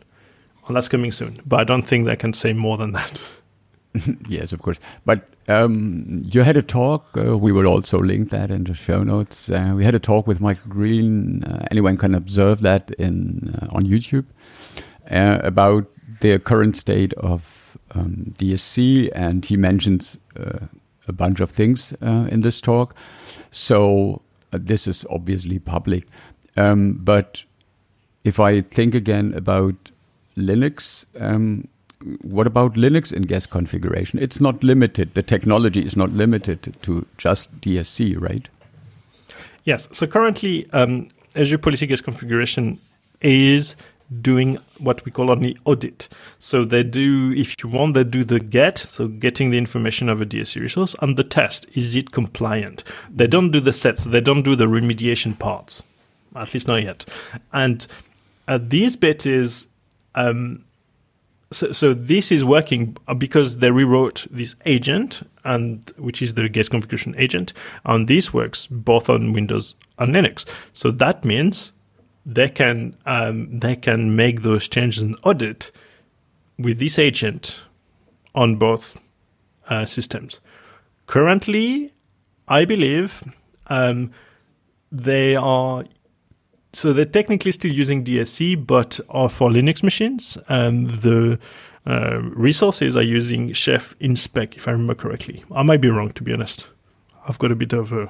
And 0.68 0.76
that's 0.76 0.88
coming 0.88 1.12
soon. 1.12 1.42
But 1.46 1.60
I 1.60 1.64
don't 1.64 1.84
think 1.84 2.08
I 2.08 2.16
can 2.16 2.34
say 2.34 2.54
more 2.54 2.78
than 2.78 2.94
that. 2.94 3.22
yes, 4.30 4.54
of 4.54 4.62
course. 4.62 4.80
But 5.06 5.28
um, 5.48 6.22
you 6.26 6.44
had 6.44 6.58
a 6.58 6.62
talk. 6.62 7.06
Uh, 7.18 7.38
we 7.38 7.52
will 7.52 7.68
also 7.68 8.00
link 8.00 8.30
that 8.30 8.52
in 8.52 8.66
the 8.66 8.74
show 8.74 9.04
notes. 9.04 9.50
Uh, 9.50 9.74
we 9.76 9.84
had 9.84 9.96
a 9.96 10.00
talk 10.00 10.28
with 10.28 10.42
Michael 10.42 10.70
Green. 10.70 11.44
Uh, 11.44 11.66
anyone 11.72 11.98
can 11.98 12.14
observe 12.14 12.62
that 12.62 12.92
in 12.92 13.58
uh, 13.62 13.68
on 13.76 13.84
YouTube 13.84 14.26
uh, 15.10 15.40
about 15.44 15.88
the 16.22 16.40
current 16.40 16.76
state 16.76 17.14
of 17.14 17.78
um, 17.92 18.34
DSC, 18.38 19.10
and 19.14 19.46
he 19.46 19.56
mentions 19.56 20.18
uh, 20.38 20.68
a 21.08 21.14
bunch 21.14 21.40
of 21.40 21.50
things 21.50 21.94
in 22.02 22.42
this 22.42 22.60
talk. 22.60 22.96
So 23.52 24.22
this 24.52 24.88
is 24.88 25.06
obviously 25.10 25.60
public. 25.60 26.06
Um, 26.58 27.00
but 27.02 27.46
if 28.24 28.40
I 28.40 28.62
think 28.62 28.94
again 28.94 29.34
about 29.34 29.92
Linux. 30.38 31.06
Um, 31.20 31.68
what 32.22 32.48
about 32.48 32.74
Linux 32.74 33.12
in 33.12 33.24
guest 33.24 33.50
configuration? 33.50 34.20
It's 34.20 34.40
not 34.40 34.64
limited. 34.64 35.14
The 35.14 35.24
technology 35.24 35.86
is 35.86 35.98
not 35.98 36.12
limited 36.12 36.76
to 36.84 37.06
just 37.18 37.60
DSC, 37.62 38.20
right? 38.20 38.48
Yes. 39.64 39.88
So 39.92 40.08
currently, 40.08 40.70
um, 40.72 41.10
Azure 41.36 41.58
Policy 41.58 41.88
Guest 41.88 42.04
Configuration 42.04 42.80
is 43.22 43.76
doing 44.22 44.58
what 44.78 45.04
we 45.06 45.12
call 45.12 45.30
only 45.30 45.58
audit. 45.66 46.08
So 46.40 46.64
they 46.64 46.84
do, 46.84 47.34
if 47.36 47.56
you 47.62 47.70
want, 47.70 47.94
they 47.94 48.04
do 48.04 48.24
the 48.24 48.40
get, 48.40 48.78
so 48.78 49.08
getting 49.08 49.50
the 49.50 49.58
information 49.58 50.08
of 50.08 50.22
a 50.22 50.26
DSC 50.26 50.62
resource, 50.62 50.96
and 51.02 51.18
the 51.18 51.24
test. 51.24 51.66
Is 51.74 51.96
it 51.96 52.12
compliant? 52.12 52.84
They 53.10 53.28
don't 53.28 53.52
do 53.52 53.60
the 53.60 53.74
sets, 53.74 54.06
they 54.06 54.22
don't 54.22 54.44
do 54.44 54.56
the 54.56 54.66
remediation 54.66 55.38
parts, 55.38 55.84
at 56.36 56.54
least 56.54 56.68
not 56.68 56.84
yet. 56.84 57.06
And 57.52 57.86
uh, 58.48 58.60
this 58.62 58.96
bit 58.96 59.26
is, 59.26 59.68
um, 60.16 60.64
so, 61.52 61.72
so 61.72 61.94
this 61.94 62.32
is 62.32 62.44
working 62.44 62.98
because 63.18 63.60
they 63.60 63.72
rewrote 63.72 64.28
this 64.30 64.56
agent, 64.66 65.24
and 65.44 65.90
which 65.98 66.22
is 66.22 66.34
the 66.34 66.50
guest 66.50 66.72
configuration 66.72 67.16
agent, 67.18 67.54
and 67.86 68.08
this 68.08 68.34
works 68.34 68.68
both 68.68 69.10
on 69.10 69.34
Windows 69.34 69.76
and 69.98 70.14
Linux. 70.14 70.46
So 70.74 70.92
that 70.92 71.24
means 71.24 71.72
they 72.26 72.50
can 72.50 72.98
um, 73.06 73.60
they 73.60 73.76
can 73.76 74.16
make 74.16 74.42
those 74.42 74.68
changes 74.68 75.02
and 75.02 75.18
audit 75.24 75.72
with 76.60 76.80
this 76.80 77.00
agent 77.00 77.62
on 78.36 78.58
both 78.58 78.98
uh, 79.70 79.86
systems. 79.86 80.42
Currently, 81.06 81.94
I 82.48 82.66
believe 82.66 83.24
um, 83.68 84.12
they 84.92 85.36
are 85.36 85.86
so 86.74 86.94
they're 86.94 87.06
technically 87.06 87.52
still 87.52 87.72
using 87.72 88.04
DSC, 88.04 88.66
but 88.66 89.00
are 89.10 89.30
for 89.30 89.50
Linux 89.50 89.84
machines. 89.84 90.38
And 90.48 90.90
the 90.90 91.40
uh, 91.86 92.20
resources 92.22 92.96
are 92.96 93.04
using 93.04 93.54
Chef 93.54 93.98
InSpec, 94.00 94.58
if 94.58 94.68
I 94.68 94.72
remember 94.72 94.96
correctly. 94.96 95.44
I 95.54 95.64
might 95.64 95.82
be 95.82 95.90
wrong, 95.90 96.12
to 96.12 96.24
be 96.24 96.34
honest. 96.34 96.68
I've 97.28 97.40
got 97.40 97.52
a 97.52 97.56
bit 97.56 97.74
of 97.74 97.92
a 97.92 98.10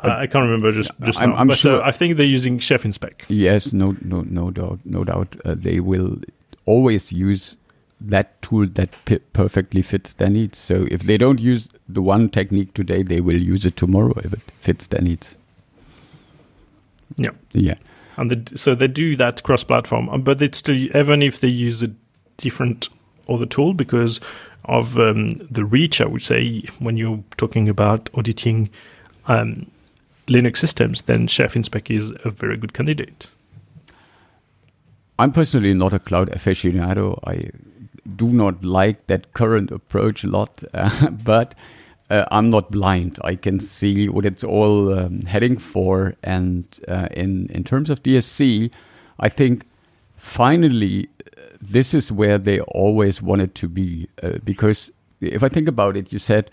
I 0.00 0.26
can't 0.26 0.44
remember 0.44 0.72
just 0.72 0.90
just 1.00 1.18
I'm, 1.18 1.30
now, 1.30 1.36
I'm 1.36 1.48
but 1.48 1.58
sure. 1.58 1.82
uh, 1.82 1.86
I 1.88 1.92
think 1.92 2.16
they're 2.16 2.26
using 2.26 2.58
Chef 2.58 2.82
InSpec. 2.82 3.24
Yes, 3.28 3.72
no, 3.72 3.96
no, 4.02 4.22
no 4.22 4.50
doubt, 4.50 4.80
no 4.84 5.04
doubt. 5.04 5.36
Uh, 5.44 5.54
they 5.56 5.80
will 5.80 6.18
always 6.66 7.12
use 7.12 7.56
that 8.00 8.40
tool 8.42 8.66
that 8.66 8.90
perfectly 9.32 9.80
fits 9.82 10.12
their 10.14 10.28
needs. 10.28 10.58
So 10.58 10.86
if 10.90 11.02
they 11.02 11.16
don't 11.16 11.40
use 11.40 11.70
the 11.88 12.02
one 12.02 12.28
technique 12.28 12.74
today, 12.74 13.02
they 13.02 13.20
will 13.20 13.40
use 13.40 13.64
it 13.64 13.76
tomorrow 13.76 14.12
if 14.18 14.32
it 14.34 14.42
fits 14.60 14.86
their 14.86 15.00
needs. 15.00 15.36
Yeah, 17.16 17.30
Yeah. 17.52 17.74
and 18.16 18.30
the, 18.30 18.58
so 18.58 18.74
they 18.74 18.88
do 18.88 19.16
that 19.16 19.42
cross-platform, 19.42 20.08
um, 20.08 20.22
but 20.22 20.42
it's 20.42 20.58
still 20.58 20.76
even 20.76 21.22
if 21.22 21.40
they 21.40 21.48
use 21.48 21.82
a 21.82 21.90
different 22.36 22.88
other 23.28 23.46
tool 23.46 23.74
because 23.74 24.20
of 24.64 24.98
um, 24.98 25.34
the 25.50 25.64
reach. 25.64 26.00
I 26.00 26.06
would 26.06 26.22
say 26.22 26.62
when 26.78 26.96
you're 26.96 27.22
talking 27.36 27.68
about 27.68 28.10
auditing 28.14 28.68
um, 29.26 29.70
Linux 30.26 30.58
systems, 30.58 31.02
then 31.02 31.26
Chef 31.28 31.54
InSpec 31.54 31.90
is 31.96 32.12
a 32.24 32.30
very 32.30 32.56
good 32.56 32.72
candidate. 32.72 33.28
I'm 35.18 35.32
personally 35.32 35.72
not 35.72 35.94
a 35.94 35.98
cloud 35.98 36.30
aficionado. 36.30 37.18
I 37.26 37.50
do 38.16 38.28
not 38.28 38.62
like 38.64 39.06
that 39.06 39.32
current 39.32 39.70
approach 39.70 40.24
a 40.24 40.28
lot, 40.28 40.62
uh, 40.74 41.10
but 41.24 41.54
uh, 42.10 42.24
I'm 42.30 42.50
not 42.50 42.70
blind. 42.70 43.18
I 43.24 43.34
can 43.34 43.60
see 43.60 44.08
what 44.08 44.24
it's 44.24 44.44
all 44.44 44.96
um, 44.96 45.22
heading 45.22 45.58
for. 45.58 46.14
And 46.22 46.66
uh, 46.88 47.08
in 47.10 47.48
in 47.50 47.64
terms 47.64 47.90
of 47.90 48.02
DSC, 48.02 48.70
I 49.18 49.28
think 49.28 49.66
finally 50.16 51.08
uh, 51.36 51.40
this 51.60 51.94
is 51.94 52.12
where 52.12 52.38
they 52.38 52.60
always 52.60 53.20
wanted 53.22 53.54
to 53.56 53.68
be. 53.68 54.08
Uh, 54.22 54.38
because 54.44 54.92
if 55.20 55.42
I 55.42 55.48
think 55.48 55.68
about 55.68 55.96
it, 55.96 56.12
you 56.12 56.18
said 56.18 56.50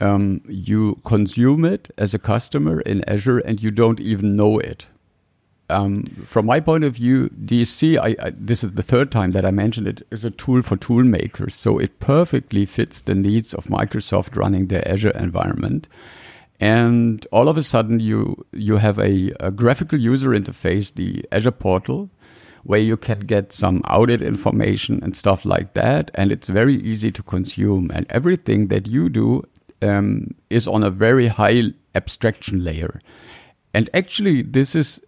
um, 0.00 0.40
you 0.48 1.00
consume 1.04 1.64
it 1.64 1.90
as 1.96 2.14
a 2.14 2.18
customer 2.18 2.80
in 2.80 3.08
Azure 3.08 3.38
and 3.38 3.62
you 3.62 3.70
don't 3.70 4.00
even 4.00 4.36
know 4.36 4.58
it. 4.58 4.86
Um, 5.74 6.04
from 6.26 6.46
my 6.46 6.60
point 6.60 6.84
of 6.84 6.94
view, 6.94 7.28
DSC, 7.30 7.98
I, 7.98 8.14
I, 8.24 8.32
this 8.36 8.62
is 8.62 8.74
the 8.74 8.82
third 8.82 9.10
time 9.10 9.32
that 9.32 9.44
I 9.44 9.50
mentioned 9.50 9.88
it, 9.88 10.06
is 10.10 10.24
a 10.24 10.30
tool 10.30 10.62
for 10.62 10.76
tool 10.76 11.02
makers. 11.02 11.54
So 11.54 11.78
it 11.78 11.98
perfectly 11.98 12.64
fits 12.64 13.00
the 13.00 13.14
needs 13.14 13.52
of 13.52 13.64
Microsoft 13.66 14.36
running 14.36 14.68
their 14.68 14.86
Azure 14.88 15.10
environment. 15.10 15.88
And 16.60 17.26
all 17.32 17.48
of 17.48 17.56
a 17.56 17.62
sudden, 17.62 17.98
you 17.98 18.46
you 18.52 18.76
have 18.76 18.98
a, 18.98 19.32
a 19.40 19.50
graphical 19.50 20.00
user 20.00 20.30
interface, 20.30 20.94
the 20.94 21.24
Azure 21.32 21.50
portal, 21.50 22.08
where 22.62 22.80
you 22.80 22.96
can 22.96 23.20
get 23.20 23.52
some 23.52 23.80
audit 23.90 24.22
information 24.22 25.00
and 25.02 25.16
stuff 25.16 25.44
like 25.44 25.74
that. 25.74 26.12
And 26.14 26.30
it's 26.30 26.48
very 26.48 26.74
easy 26.74 27.10
to 27.10 27.22
consume. 27.22 27.90
And 27.92 28.06
everything 28.10 28.68
that 28.68 28.86
you 28.86 29.08
do 29.08 29.42
um, 29.82 30.34
is 30.48 30.68
on 30.68 30.84
a 30.84 30.90
very 30.90 31.26
high 31.26 31.72
abstraction 31.96 32.62
layer. 32.62 33.00
And 33.74 33.90
actually, 33.92 34.42
this 34.42 34.76
is 34.76 35.00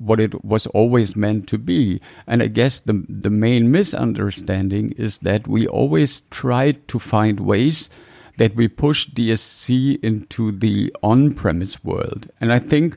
what 0.00 0.18
it 0.18 0.44
was 0.44 0.66
always 0.68 1.14
meant 1.14 1.46
to 1.48 1.58
be. 1.58 2.00
And 2.26 2.42
I 2.42 2.48
guess 2.48 2.80
the 2.80 3.04
the 3.08 3.30
main 3.30 3.70
misunderstanding 3.70 4.92
is 4.92 5.18
that 5.18 5.46
we 5.46 5.66
always 5.66 6.22
try 6.30 6.72
to 6.72 6.98
find 6.98 7.38
ways 7.40 7.90
that 8.38 8.56
we 8.56 8.68
push 8.68 9.08
DSC 9.10 10.02
into 10.02 10.50
the 10.50 10.94
on-premise 11.02 11.84
world. 11.84 12.30
And 12.40 12.52
I 12.52 12.58
think 12.58 12.96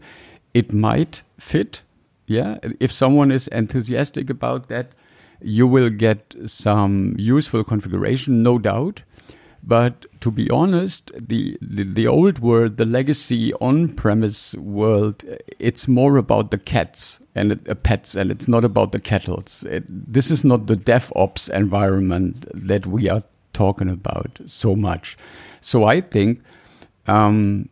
it 0.53 0.71
might 0.71 1.23
fit. 1.37 1.81
Yeah, 2.25 2.59
if 2.79 2.91
someone 2.91 3.31
is 3.31 3.49
enthusiastic 3.49 4.29
about 4.29 4.69
that, 4.69 4.93
you 5.41 5.67
will 5.67 5.89
get 5.89 6.33
some 6.45 7.15
useful 7.17 7.65
configuration, 7.65 8.41
no 8.41 8.57
doubt. 8.57 9.03
But 9.65 10.05
to 10.19 10.29
be 10.29 10.49
honest, 10.49 11.11
the, 11.17 11.57
the, 11.61 11.83
the 11.83 12.07
old 12.07 12.39
world, 12.39 12.77
the 12.77 12.85
legacy 12.85 13.53
on-premise 13.55 14.55
world, 14.55 15.23
it's 15.57 15.87
more 15.87 16.17
about 16.17 16.51
the 16.51 16.57
cats 16.57 17.19
and 17.33 17.67
uh, 17.69 17.75
pets, 17.75 18.15
and 18.15 18.29
it's 18.29 18.47
not 18.47 18.65
about 18.65 18.91
the 18.91 18.99
kettles. 18.99 19.63
It, 19.63 19.85
this 19.87 20.29
is 20.29 20.43
not 20.43 20.67
the 20.67 20.75
DevOps 20.75 21.49
environment 21.49 22.45
that 22.53 22.85
we 22.85 23.09
are 23.09 23.23
talking 23.53 23.89
about 23.89 24.41
so 24.45 24.75
much. 24.75 25.17
So 25.61 25.85
I 25.85 26.01
think 26.01 26.41
um, 27.07 27.69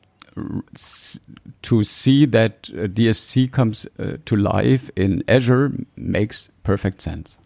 to 1.62 1.84
see 1.84 2.26
that 2.26 2.70
uh, 2.74 2.88
DSC 2.88 3.52
comes 3.52 3.86
uh, 4.00 4.18
to 4.26 4.36
life 4.36 4.90
in 4.96 5.24
Azure 5.28 5.74
makes 5.96 6.50
perfect 6.64 7.02
sense. 7.02 7.38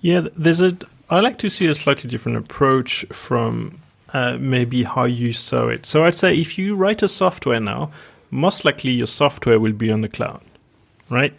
Yeah, 0.00 0.28
there's 0.36 0.60
a. 0.60 0.76
I 1.08 1.20
like 1.20 1.38
to 1.38 1.48
see 1.48 1.66
a 1.66 1.74
slightly 1.74 2.10
different 2.10 2.38
approach 2.38 3.04
from 3.12 3.80
uh, 4.12 4.38
maybe 4.40 4.82
how 4.82 5.04
you 5.04 5.32
saw 5.32 5.68
it. 5.68 5.86
So 5.86 6.04
I'd 6.04 6.16
say 6.16 6.36
if 6.36 6.58
you 6.58 6.74
write 6.74 7.02
a 7.02 7.08
software 7.08 7.60
now, 7.60 7.92
most 8.30 8.64
likely 8.64 8.90
your 8.90 9.06
software 9.06 9.60
will 9.60 9.72
be 9.72 9.92
on 9.92 10.00
the 10.00 10.08
cloud, 10.08 10.40
right? 11.08 11.32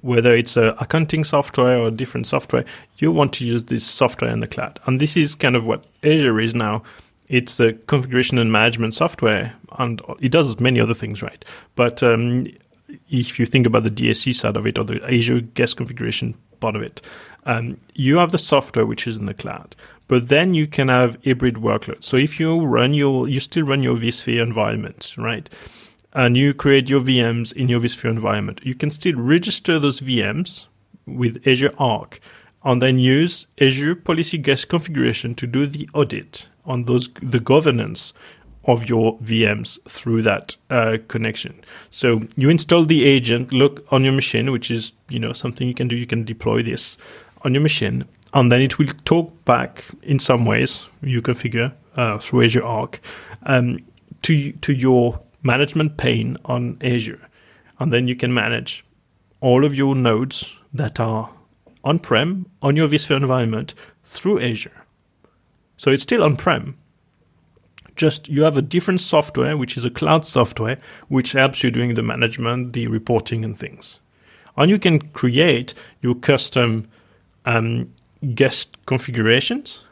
Whether 0.00 0.34
it's 0.34 0.56
a 0.56 0.76
accounting 0.80 1.22
software 1.22 1.78
or 1.78 1.90
different 1.90 2.26
software, 2.26 2.64
you 2.98 3.12
want 3.12 3.32
to 3.34 3.46
use 3.46 3.64
this 3.64 3.84
software 3.84 4.30
in 4.30 4.40
the 4.40 4.48
cloud, 4.48 4.80
and 4.86 5.00
this 5.00 5.16
is 5.16 5.34
kind 5.34 5.54
of 5.56 5.66
what 5.66 5.86
Azure 6.02 6.40
is 6.40 6.54
now. 6.54 6.82
It's 7.28 7.58
a 7.58 7.72
configuration 7.72 8.38
and 8.38 8.52
management 8.52 8.94
software, 8.94 9.54
and 9.78 10.00
it 10.20 10.30
does 10.30 10.60
many 10.60 10.80
other 10.80 10.94
things, 10.94 11.22
right? 11.22 11.44
But 11.74 12.02
um, 12.02 12.46
if 13.08 13.38
you 13.38 13.46
think 13.46 13.66
about 13.66 13.84
the 13.84 13.90
DSC 13.90 14.34
side 14.34 14.56
of 14.56 14.66
it 14.66 14.78
or 14.78 14.84
the 14.84 15.02
Azure 15.04 15.40
guest 15.40 15.76
configuration 15.76 16.34
part 16.60 16.76
of 16.76 16.82
it, 16.82 17.02
um, 17.46 17.78
you 17.94 18.18
have 18.18 18.32
the 18.32 18.38
software 18.38 18.84
which 18.84 19.06
is 19.06 19.16
in 19.16 19.24
the 19.24 19.34
cloud, 19.34 19.74
but 20.08 20.28
then 20.28 20.52
you 20.52 20.66
can 20.66 20.88
have 20.88 21.16
hybrid 21.24 21.54
workloads. 21.54 22.04
So 22.04 22.16
if 22.16 22.38
you 22.38 22.60
run 22.60 22.92
your, 22.92 23.28
you 23.28 23.40
still 23.40 23.64
run 23.64 23.82
your 23.82 23.96
vSphere 23.96 24.42
environment, 24.42 25.14
right? 25.16 25.48
And 26.12 26.36
you 26.36 26.52
create 26.52 26.90
your 26.90 27.00
VMs 27.00 27.52
in 27.52 27.68
your 27.68 27.80
vSphere 27.80 28.10
environment. 28.10 28.60
You 28.64 28.74
can 28.74 28.90
still 28.90 29.14
register 29.16 29.78
those 29.78 30.00
VMs 30.00 30.66
with 31.06 31.46
Azure 31.46 31.72
Arc 31.78 32.20
and 32.64 32.82
then 32.82 32.98
use 32.98 33.46
Azure 33.60 33.94
Policy 33.94 34.38
Guest 34.38 34.68
configuration 34.68 35.34
to 35.36 35.46
do 35.46 35.66
the 35.66 35.88
audit 35.94 36.48
on 36.64 36.84
those 36.84 37.08
the 37.22 37.38
governance 37.38 38.12
of 38.64 38.88
your 38.88 39.16
VMs 39.18 39.78
through 39.88 40.22
that 40.22 40.56
uh, 40.70 40.96
connection. 41.06 41.60
So 41.90 42.22
you 42.36 42.50
install 42.50 42.84
the 42.84 43.04
agent, 43.04 43.52
look 43.52 43.86
on 43.92 44.02
your 44.02 44.12
machine, 44.12 44.50
which 44.50 44.70
is 44.70 44.92
you 45.08 45.20
know 45.20 45.32
something 45.32 45.68
you 45.68 45.74
can 45.74 45.86
do. 45.86 45.94
You 45.94 46.06
can 46.06 46.24
deploy 46.24 46.62
this 46.62 46.98
on 47.42 47.54
your 47.54 47.62
machine, 47.62 48.04
and 48.32 48.50
then 48.50 48.60
it 48.60 48.78
will 48.78 48.92
talk 49.04 49.44
back 49.44 49.84
in 50.02 50.18
some 50.18 50.44
ways 50.44 50.88
you 51.02 51.22
configure 51.22 51.72
uh, 51.96 52.18
through 52.18 52.44
Azure 52.44 52.64
Arc 52.64 53.00
um, 53.44 53.78
to 54.22 54.52
to 54.52 54.72
your 54.72 55.20
management 55.42 55.96
pane 55.96 56.36
on 56.44 56.76
Azure, 56.82 57.28
and 57.78 57.92
then 57.92 58.08
you 58.08 58.16
can 58.16 58.34
manage 58.34 58.84
all 59.40 59.64
of 59.64 59.74
your 59.74 59.94
nodes 59.94 60.56
that 60.72 60.98
are 60.98 61.30
on-prem 61.84 62.46
on 62.62 62.74
your 62.74 62.88
vSphere 62.88 63.16
environment 63.16 63.74
through 64.02 64.40
Azure. 64.40 64.84
So 65.76 65.90
it's 65.90 66.02
still 66.02 66.22
on-prem. 66.22 66.76
Just 67.94 68.28
you 68.28 68.42
have 68.42 68.56
a 68.56 68.62
different 68.62 69.00
software, 69.00 69.56
which 69.56 69.76
is 69.76 69.84
a 69.84 69.90
cloud 69.90 70.26
software, 70.26 70.78
which 71.08 71.32
helps 71.32 71.62
you 71.62 71.70
doing 71.70 71.94
the 71.94 72.02
management, 72.02 72.72
the 72.72 72.88
reporting, 72.88 73.44
and 73.44 73.58
things. 73.58 74.00
And 74.56 74.70
you 74.70 74.78
can 74.78 75.00
create 75.10 75.74
your 76.02 76.14
custom 76.14 76.88
um, 77.46 77.92
guest 78.34 78.76
configurations, 78.86 79.82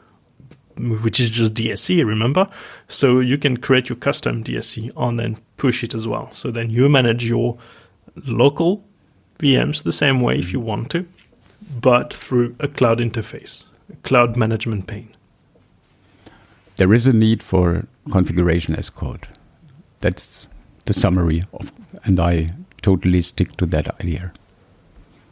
which 0.77 1.19
is 1.19 1.29
just 1.29 1.53
DSC, 1.53 2.05
remember? 2.05 2.47
So 2.87 3.19
you 3.19 3.37
can 3.37 3.57
create 3.57 3.89
your 3.89 3.95
custom 3.95 4.43
DSC 4.43 4.91
and 4.95 5.17
then 5.17 5.37
push 5.57 5.83
it 5.83 5.93
as 5.93 6.07
well. 6.07 6.29
So 6.31 6.51
then 6.51 6.69
you 6.69 6.89
manage 6.89 7.25
your 7.25 7.57
local 8.25 8.83
VMs 9.39 9.83
the 9.83 9.93
same 9.93 10.19
way 10.19 10.37
if 10.37 10.51
you 10.51 10.59
want 10.59 10.89
to, 10.91 11.05
but 11.81 12.13
through 12.13 12.55
a 12.59 12.67
cloud 12.67 12.99
interface, 12.99 13.63
a 13.91 13.95
cloud 13.97 14.35
management 14.35 14.87
pane. 14.87 15.09
There 16.75 16.93
is 16.93 17.07
a 17.07 17.13
need 17.13 17.41
for 17.41 17.87
configuration 18.11 18.75
as 18.75 18.89
code. 18.89 19.27
That's 20.01 20.47
the 20.85 20.93
summary 20.93 21.43
of, 21.53 21.71
and 22.03 22.19
I 22.19 22.53
totally 22.81 23.21
stick 23.21 23.55
to 23.57 23.65
that 23.67 23.99
idea. 24.01 24.33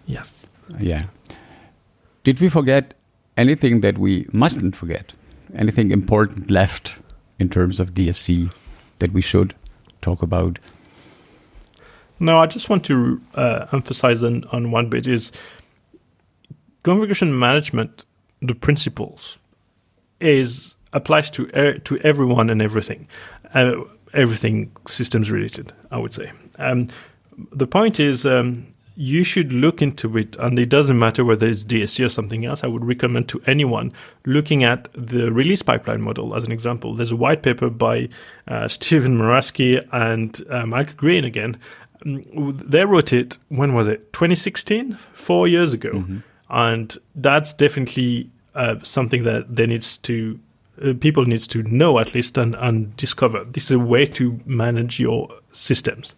Yes. 0.06 0.46
Yeah. 0.80 1.06
Did 2.24 2.40
we 2.40 2.48
forget 2.50 2.94
anything 3.36 3.82
that 3.82 3.98
we 3.98 4.28
mustn't 4.32 4.76
forget? 4.76 5.12
Anything 5.54 5.92
important 5.92 6.50
left 6.50 7.00
in 7.38 7.50
terms 7.50 7.80
of 7.80 7.94
DSC 7.94 8.52
that 9.00 9.12
we 9.12 9.22
should 9.22 9.54
talk 10.02 10.22
about? 10.22 10.60
No, 12.20 12.40
I 12.40 12.46
just 12.46 12.70
want 12.70 12.86
to 12.86 13.22
uh, 13.36 13.66
emphasize 13.74 14.24
on, 14.24 14.46
on 14.54 14.72
one 14.72 14.88
bit 14.88 15.08
is 15.08 15.34
configuration 16.84 17.38
management. 17.38 18.06
The 18.42 18.56
principles 18.56 19.38
is 20.22 20.76
applies 20.94 21.30
to 21.32 21.50
er, 21.56 21.78
to 21.80 22.00
everyone 22.00 22.50
and 22.50 22.62
everything, 22.62 23.08
uh, 23.54 23.74
everything 24.14 24.72
systems 24.88 25.30
related. 25.30 25.74
I 25.92 25.98
would 25.98 26.14
say. 26.14 26.32
Um, 26.58 26.88
the 27.52 27.68
point 27.68 28.00
is, 28.00 28.26
um, 28.26 28.73
you 28.96 29.24
should 29.24 29.52
look 29.52 29.82
into 29.82 30.18
it, 30.18 30.36
and 30.38 30.58
it 30.60 30.70
doesn't 30.70 30.98
matter 31.00 31.26
whether 31.26 31.48
it's 31.48 31.64
DSC 31.64 32.06
or 32.06 32.10
something 32.10 32.46
else. 32.46 32.64
I 32.64 32.68
would 32.68 32.86
recommend 32.86 33.28
to 33.30 33.42
anyone 33.48 33.92
looking 34.26 34.64
at 34.64 34.88
the 34.94 35.32
release 35.32 35.62
pipeline 35.62 36.02
model 36.02 36.36
as 36.36 36.44
an 36.44 36.52
example. 36.52 36.96
There's 36.96 37.12
a 37.12 37.16
white 37.16 37.42
paper 37.42 37.70
by 37.70 38.10
uh, 38.48 38.68
Steven 38.68 39.18
Murawski 39.18 39.86
and 39.92 40.40
uh, 40.50 40.66
Mike 40.66 40.96
Greene 40.96 41.26
again. 41.26 41.58
Mm, 42.06 42.60
they 42.60 42.86
wrote 42.86 43.14
it, 43.14 43.38
when 43.50 43.74
was 43.74 43.88
it? 43.88 44.14
2016? 44.14 44.94
Four 45.14 45.48
years 45.48 45.74
ago. 45.74 45.92
Mm-hmm. 45.92 46.20
And 46.50 46.96
that's 47.16 47.52
definitely 47.52 48.30
uh, 48.54 48.76
something 48.84 49.24
that 49.24 49.56
there 49.56 49.68
needs 49.68 49.98
to 49.98 50.40
uh, 50.82 50.94
people 51.00 51.26
needs 51.26 51.48
to 51.48 51.62
know 51.64 52.00
at 52.00 52.14
least 52.14 52.38
and, 52.38 52.56
and 52.56 52.96
discover. 52.98 53.44
This 53.44 53.66
is 53.66 53.72
a 53.72 53.80
way 53.80 54.06
to 54.06 54.40
manage 54.46 55.00
your 55.00 55.30
systems. 55.52 56.16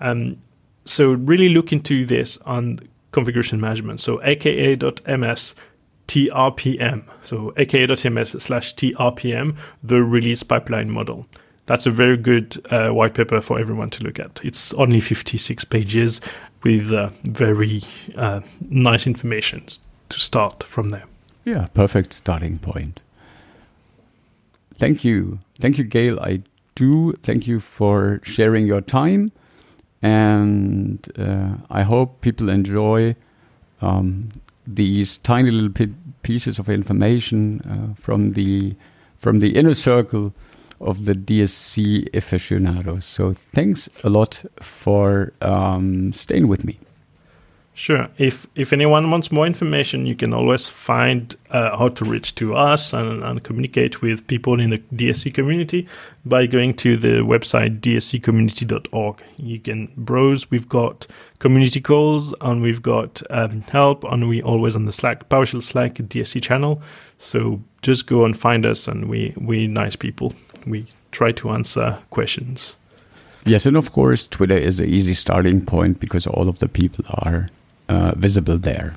Um, 0.00 0.38
so 0.84 1.12
really 1.12 1.48
look 1.48 1.72
into 1.72 2.04
this 2.04 2.38
on 2.44 2.78
configuration 3.12 3.60
management. 3.60 4.00
So 4.00 4.22
aka.ms 4.22 5.54
TRPM. 6.08 7.04
So 7.22 7.52
aka.ms 7.56 8.30
slash 8.42 8.74
TRPM, 8.74 9.56
the 9.82 10.02
release 10.02 10.42
pipeline 10.42 10.90
model. 10.90 11.26
That's 11.66 11.86
a 11.86 11.90
very 11.92 12.16
good 12.16 12.60
uh, 12.72 12.88
white 12.88 13.14
paper 13.14 13.40
for 13.40 13.60
everyone 13.60 13.90
to 13.90 14.02
look 14.02 14.18
at. 14.18 14.40
It's 14.42 14.74
only 14.74 14.98
56 14.98 15.64
pages 15.66 16.20
with 16.64 16.92
uh, 16.92 17.10
very 17.24 17.84
uh, 18.16 18.40
nice 18.68 19.06
information 19.06 19.66
to 20.08 20.18
start 20.18 20.64
from 20.64 20.88
there. 20.88 21.04
Yeah, 21.44 21.68
perfect 21.74 22.12
starting 22.12 22.58
point. 22.58 23.00
Thank 24.74 25.04
you. 25.04 25.38
Thank 25.60 25.78
you, 25.78 25.84
Gael. 25.84 26.18
I 26.18 26.42
do 26.74 27.12
thank 27.22 27.46
you 27.46 27.60
for 27.60 28.20
sharing 28.24 28.66
your 28.66 28.80
time 28.80 29.30
and 30.02 31.06
uh, 31.18 31.54
I 31.70 31.82
hope 31.82 32.20
people 32.20 32.48
enjoy 32.48 33.16
um, 33.80 34.30
these 34.66 35.18
tiny 35.18 35.50
little 35.50 35.86
pieces 36.22 36.58
of 36.58 36.68
information 36.68 37.60
uh, 37.62 38.00
from 38.00 38.32
the 38.32 38.74
from 39.18 39.40
the 39.40 39.56
inner 39.56 39.74
circle 39.74 40.32
of 40.80 41.04
the 41.04 41.12
DSC 41.12 42.14
aficionados. 42.14 43.04
So 43.04 43.34
thanks 43.34 43.90
a 44.02 44.08
lot 44.08 44.44
for 44.62 45.34
um, 45.42 46.12
staying 46.14 46.48
with 46.48 46.64
me. 46.64 46.78
Sure. 47.74 48.08
If 48.18 48.46
if 48.56 48.72
anyone 48.72 49.10
wants 49.10 49.32
more 49.32 49.46
information, 49.46 50.04
you 50.04 50.14
can 50.14 50.34
always 50.34 50.68
find 50.68 51.34
uh, 51.50 51.78
how 51.78 51.88
to 51.88 52.04
reach 52.04 52.34
to 52.34 52.54
us 52.54 52.92
and, 52.92 53.22
and, 53.22 53.42
communicate 53.42 54.02
with 54.02 54.26
people 54.26 54.60
in 54.60 54.70
the 54.70 54.78
DSC 54.94 55.32
community 55.32 55.88
by 56.26 56.46
going 56.46 56.74
to 56.74 56.96
the 56.96 57.20
website 57.20 57.80
dsccommunity.org. 57.80 59.22
You 59.38 59.60
can 59.60 59.90
browse. 59.96 60.50
We've 60.50 60.68
got 60.68 61.06
community 61.38 61.80
calls 61.80 62.34
and 62.42 62.60
we've 62.60 62.82
got 62.82 63.22
um, 63.30 63.62
help, 63.62 64.04
and 64.04 64.28
we 64.28 64.42
always 64.42 64.76
on 64.76 64.84
the 64.84 64.92
Slack 64.92 65.28
PowerShell 65.30 65.62
Slack 65.62 65.94
DSC 65.94 66.42
channel. 66.42 66.82
So 67.18 67.62
just 67.82 68.06
go 68.06 68.24
and 68.24 68.36
find 68.36 68.66
us, 68.66 68.88
and 68.88 69.08
we 69.08 69.32
we 69.38 69.68
nice 69.68 69.96
people. 69.96 70.34
We 70.66 70.86
try 71.12 71.32
to 71.32 71.50
answer 71.50 71.98
questions. 72.10 72.76
Yes, 73.46 73.64
and 73.64 73.76
of 73.76 73.92
course, 73.92 74.28
Twitter 74.28 74.58
is 74.58 74.80
an 74.80 74.88
easy 74.88 75.14
starting 75.14 75.64
point 75.64 75.98
because 75.98 76.26
all 76.26 76.48
of 76.48 76.58
the 76.58 76.68
people 76.68 77.04
are 77.08 77.48
uh, 77.90 78.12
visible 78.16 78.58
there. 78.58 78.94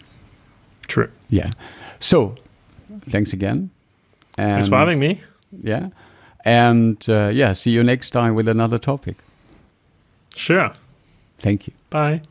True. 0.88 1.10
Yeah. 1.30 1.52
So, 2.00 2.36
thanks 3.02 3.34
again. 3.34 3.70
And, 4.38 4.54
thanks 4.54 4.70
for 4.70 4.78
having 4.78 5.00
me. 5.00 5.22
Yeah. 5.62 5.90
And 6.46 7.04
uh, 7.08 7.30
yeah, 7.34 7.54
see 7.54 7.72
you 7.72 7.84
next 7.84 8.10
time 8.12 8.36
with 8.36 8.48
another 8.48 8.78
topic. 8.78 9.18
Sure. 10.36 10.72
Thank 11.38 11.68
you. 11.68 11.74
Bye. 11.90 12.22